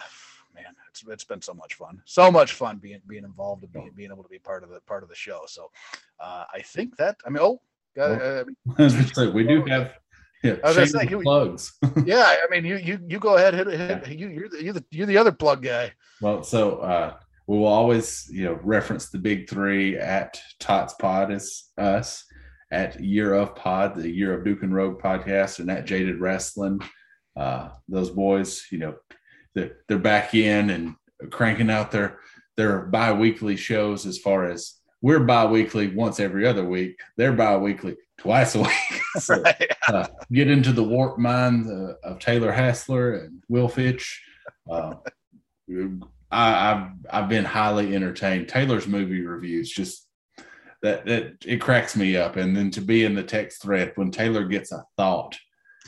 man, 0.53 0.75
it's 0.91 1.03
it's 1.07 1.23
been 1.23 1.41
so 1.41 1.55
much 1.55 1.73
fun, 1.73 2.03
so 2.05 2.31
much 2.31 2.53
fun 2.53 2.77
being 2.77 3.01
being 3.07 3.23
involved 3.23 3.63
and 3.63 3.73
being 3.73 3.89
being 3.95 4.11
able 4.11 4.21
to 4.21 4.29
be 4.29 4.37
part 4.37 4.61
of 4.63 4.69
the 4.69 4.79
part 4.81 5.01
of 5.01 5.09
the 5.09 5.15
show. 5.15 5.41
So 5.47 5.71
uh, 6.19 6.43
I 6.53 6.61
think 6.61 6.95
that 6.97 7.17
I 7.25 7.31
mean, 7.31 7.41
oh, 7.41 7.59
uh, 7.99 8.43
we 9.33 9.43
do 9.43 9.65
have 9.65 9.93
yeah, 10.43 10.57
plugs. 11.23 11.79
yeah, 12.05 12.35
I 12.43 12.45
mean, 12.51 12.63
you 12.63 12.75
you 12.75 12.99
you 13.07 13.17
go 13.17 13.37
ahead, 13.37 13.55
hit, 13.55 13.65
hit 13.65 14.07
yeah. 14.07 14.13
you 14.13 14.27
you're 14.27 14.49
the, 14.49 14.63
you're 14.63 14.73
the 14.73 14.85
you're 14.91 15.07
the 15.07 15.17
other 15.17 15.31
plug 15.31 15.63
guy. 15.63 15.93
Well, 16.21 16.43
so 16.43 16.77
uh, 16.77 17.15
we 17.47 17.57
will 17.57 17.65
always, 17.65 18.27
you 18.31 18.45
know, 18.45 18.59
reference 18.63 19.09
the 19.09 19.17
big 19.17 19.49
three 19.49 19.97
at 19.97 20.39
Tots 20.59 20.93
Pod 20.95 21.31
as 21.31 21.65
us, 21.77 22.25
at 22.71 22.99
Year 22.99 23.33
of 23.33 23.55
Pod, 23.55 23.95
the 23.95 24.09
Year 24.09 24.33
of 24.33 24.45
Duke 24.45 24.63
and 24.63 24.73
Rogue 24.73 25.01
podcast, 25.01 25.59
and 25.59 25.69
at 25.69 25.85
Jaded 25.85 26.19
Wrestling. 26.19 26.79
Uh, 27.35 27.69
those 27.87 28.09
boys, 28.09 28.65
you 28.71 28.77
know, 28.77 28.95
they're, 29.55 29.77
they're 29.87 29.99
back 29.99 30.33
in 30.33 30.69
and 30.69 30.95
cranking 31.31 31.69
out 31.69 31.91
their 31.91 32.19
their 32.55 32.81
bi-weekly 32.81 33.55
shows 33.55 34.05
as 34.05 34.19
far 34.19 34.45
as 34.49 34.75
we're 35.01 35.19
bi-weekly 35.19 35.87
once 35.87 36.19
every 36.19 36.47
other 36.47 36.63
week. 36.63 36.99
They're 37.17 37.33
bi-weekly 37.33 37.97
twice 38.17 38.55
a 38.55 38.61
week. 38.61 38.69
So, 39.19 39.43
uh, 39.89 40.07
get 40.31 40.49
into 40.49 40.73
the 40.73 40.83
warp 40.83 41.19
mind 41.19 41.69
uh, 41.69 41.93
of 42.03 42.17
taylor 42.17 42.51
hassler 42.51 43.13
and 43.17 43.43
will 43.47 43.67
fitch. 43.67 44.23
Uh, 44.67 44.95
I, 46.33 46.69
have 46.69 46.91
I've 47.09 47.29
been 47.29 47.45
highly 47.45 47.95
entertained. 47.95 48.49
Taylor's 48.49 48.87
movie 48.87 49.21
reviews 49.21 49.69
just 49.69 50.07
that 50.81 51.05
that 51.05 51.45
it 51.45 51.61
cracks 51.61 51.95
me 51.95 52.17
up, 52.17 52.35
and 52.35 52.55
then 52.55 52.71
to 52.71 52.81
be 52.81 53.05
in 53.05 53.15
the 53.15 53.23
text 53.23 53.61
thread 53.61 53.93
when 53.95 54.11
Taylor 54.11 54.45
gets 54.45 54.71
a 54.71 54.83
thought, 54.97 55.37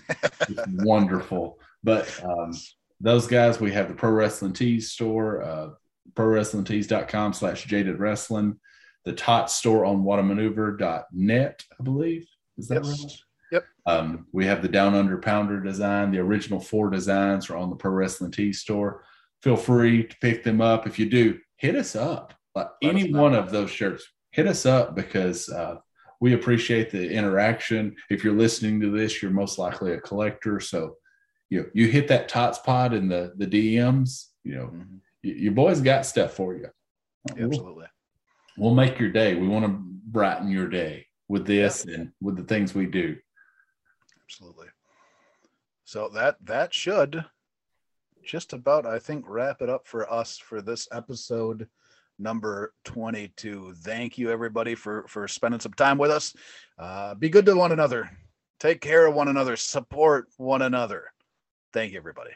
wonderful. 0.69 1.59
But 1.83 2.23
um, 2.23 2.53
those 3.01 3.27
guys, 3.27 3.59
we 3.59 3.71
have 3.71 3.87
the 3.87 3.93
Pro 3.93 4.11
Wrestling 4.11 4.53
Tees 4.53 4.91
store, 4.91 5.43
uh, 5.43 5.69
ProWrestlingTees.com 6.13 7.33
slash 7.33 7.65
Jaded 7.65 7.99
Wrestling, 7.99 8.59
the 9.03 9.13
Tot 9.13 9.51
store 9.51 9.85
on 9.85 10.03
WhatAmaneuver.net, 10.03 11.63
I 11.79 11.83
believe. 11.83 12.27
Is 12.57 12.67
that 12.69 12.85
yes. 12.85 13.03
right? 13.03 13.13
Yep. 13.51 13.65
Um, 13.85 14.27
we 14.31 14.45
have 14.45 14.61
the 14.61 14.67
Down 14.67 14.95
Under 14.95 15.17
Pounder 15.17 15.61
design. 15.61 16.11
The 16.11 16.19
original 16.19 16.59
four 16.59 16.89
designs 16.89 17.49
are 17.49 17.57
on 17.57 17.69
the 17.69 17.75
Pro 17.75 17.91
Wrestling 17.91 18.31
Tees 18.31 18.61
store 18.61 19.03
feel 19.41 19.57
free 19.57 20.03
to 20.03 20.15
pick 20.21 20.43
them 20.43 20.61
up. 20.61 20.87
If 20.87 20.99
you 20.99 21.09
do, 21.09 21.39
hit 21.57 21.75
us 21.75 21.95
up. 21.95 22.33
Like 22.55 22.67
any 22.81 23.11
one 23.11 23.35
of 23.35 23.51
those 23.51 23.69
shirts, 23.69 24.05
hit 24.31 24.47
us 24.47 24.65
up 24.65 24.95
because 24.95 25.49
uh, 25.49 25.77
we 26.21 26.33
appreciate 26.33 26.89
the 26.89 27.09
interaction. 27.11 27.95
If 28.09 28.23
you're 28.23 28.33
listening 28.33 28.79
to 28.81 28.89
this, 28.89 29.21
you're 29.21 29.31
most 29.31 29.59
likely 29.59 29.93
a 29.93 29.99
collector. 29.99 30.59
So 30.59 30.95
you 31.49 31.61
know, 31.61 31.65
you 31.73 31.87
hit 31.87 32.07
that 32.07 32.29
tots 32.29 32.59
pod 32.59 32.93
in 32.93 33.07
the 33.07 33.33
the 33.37 33.45
DMs. 33.45 34.27
You 34.43 34.55
know, 34.55 34.65
mm-hmm. 34.67 34.97
your 35.21 35.53
boys 35.53 35.81
got 35.81 36.05
stuff 36.05 36.33
for 36.33 36.55
you. 36.55 36.69
Absolutely. 37.29 37.87
We'll, 38.57 38.67
we'll 38.67 38.75
make 38.75 38.99
your 38.99 39.11
day. 39.11 39.35
We 39.35 39.47
want 39.47 39.65
to 39.65 39.81
brighten 40.07 40.49
your 40.49 40.69
day 40.69 41.07
with 41.27 41.45
this 41.45 41.85
and 41.85 42.11
with 42.21 42.37
the 42.37 42.43
things 42.43 42.73
we 42.73 42.85
do. 42.85 43.17
Absolutely. 44.23 44.67
So 45.83 46.09
that 46.09 46.37
that 46.45 46.73
should 46.73 47.25
just 48.25 48.53
about, 48.53 48.85
I 48.85 48.99
think, 48.99 49.25
wrap 49.27 49.61
it 49.61 49.69
up 49.69 49.87
for 49.87 50.11
us 50.11 50.37
for 50.37 50.61
this 50.61 50.87
episode 50.91 51.67
number 52.19 52.73
22. 52.85 53.73
Thank 53.79 54.17
you, 54.17 54.31
everybody, 54.31 54.75
for 54.75 55.05
for 55.07 55.27
spending 55.27 55.59
some 55.59 55.73
time 55.73 55.97
with 55.97 56.11
us. 56.11 56.33
Uh, 56.77 57.15
be 57.15 57.29
good 57.29 57.45
to 57.45 57.55
one 57.55 57.71
another. 57.71 58.09
Take 58.59 58.81
care 58.81 59.05
of 59.05 59.15
one 59.15 59.27
another. 59.27 59.55
Support 59.55 60.27
one 60.37 60.61
another. 60.61 61.05
Thank 61.73 61.91
you, 61.91 61.97
everybody. 61.97 62.31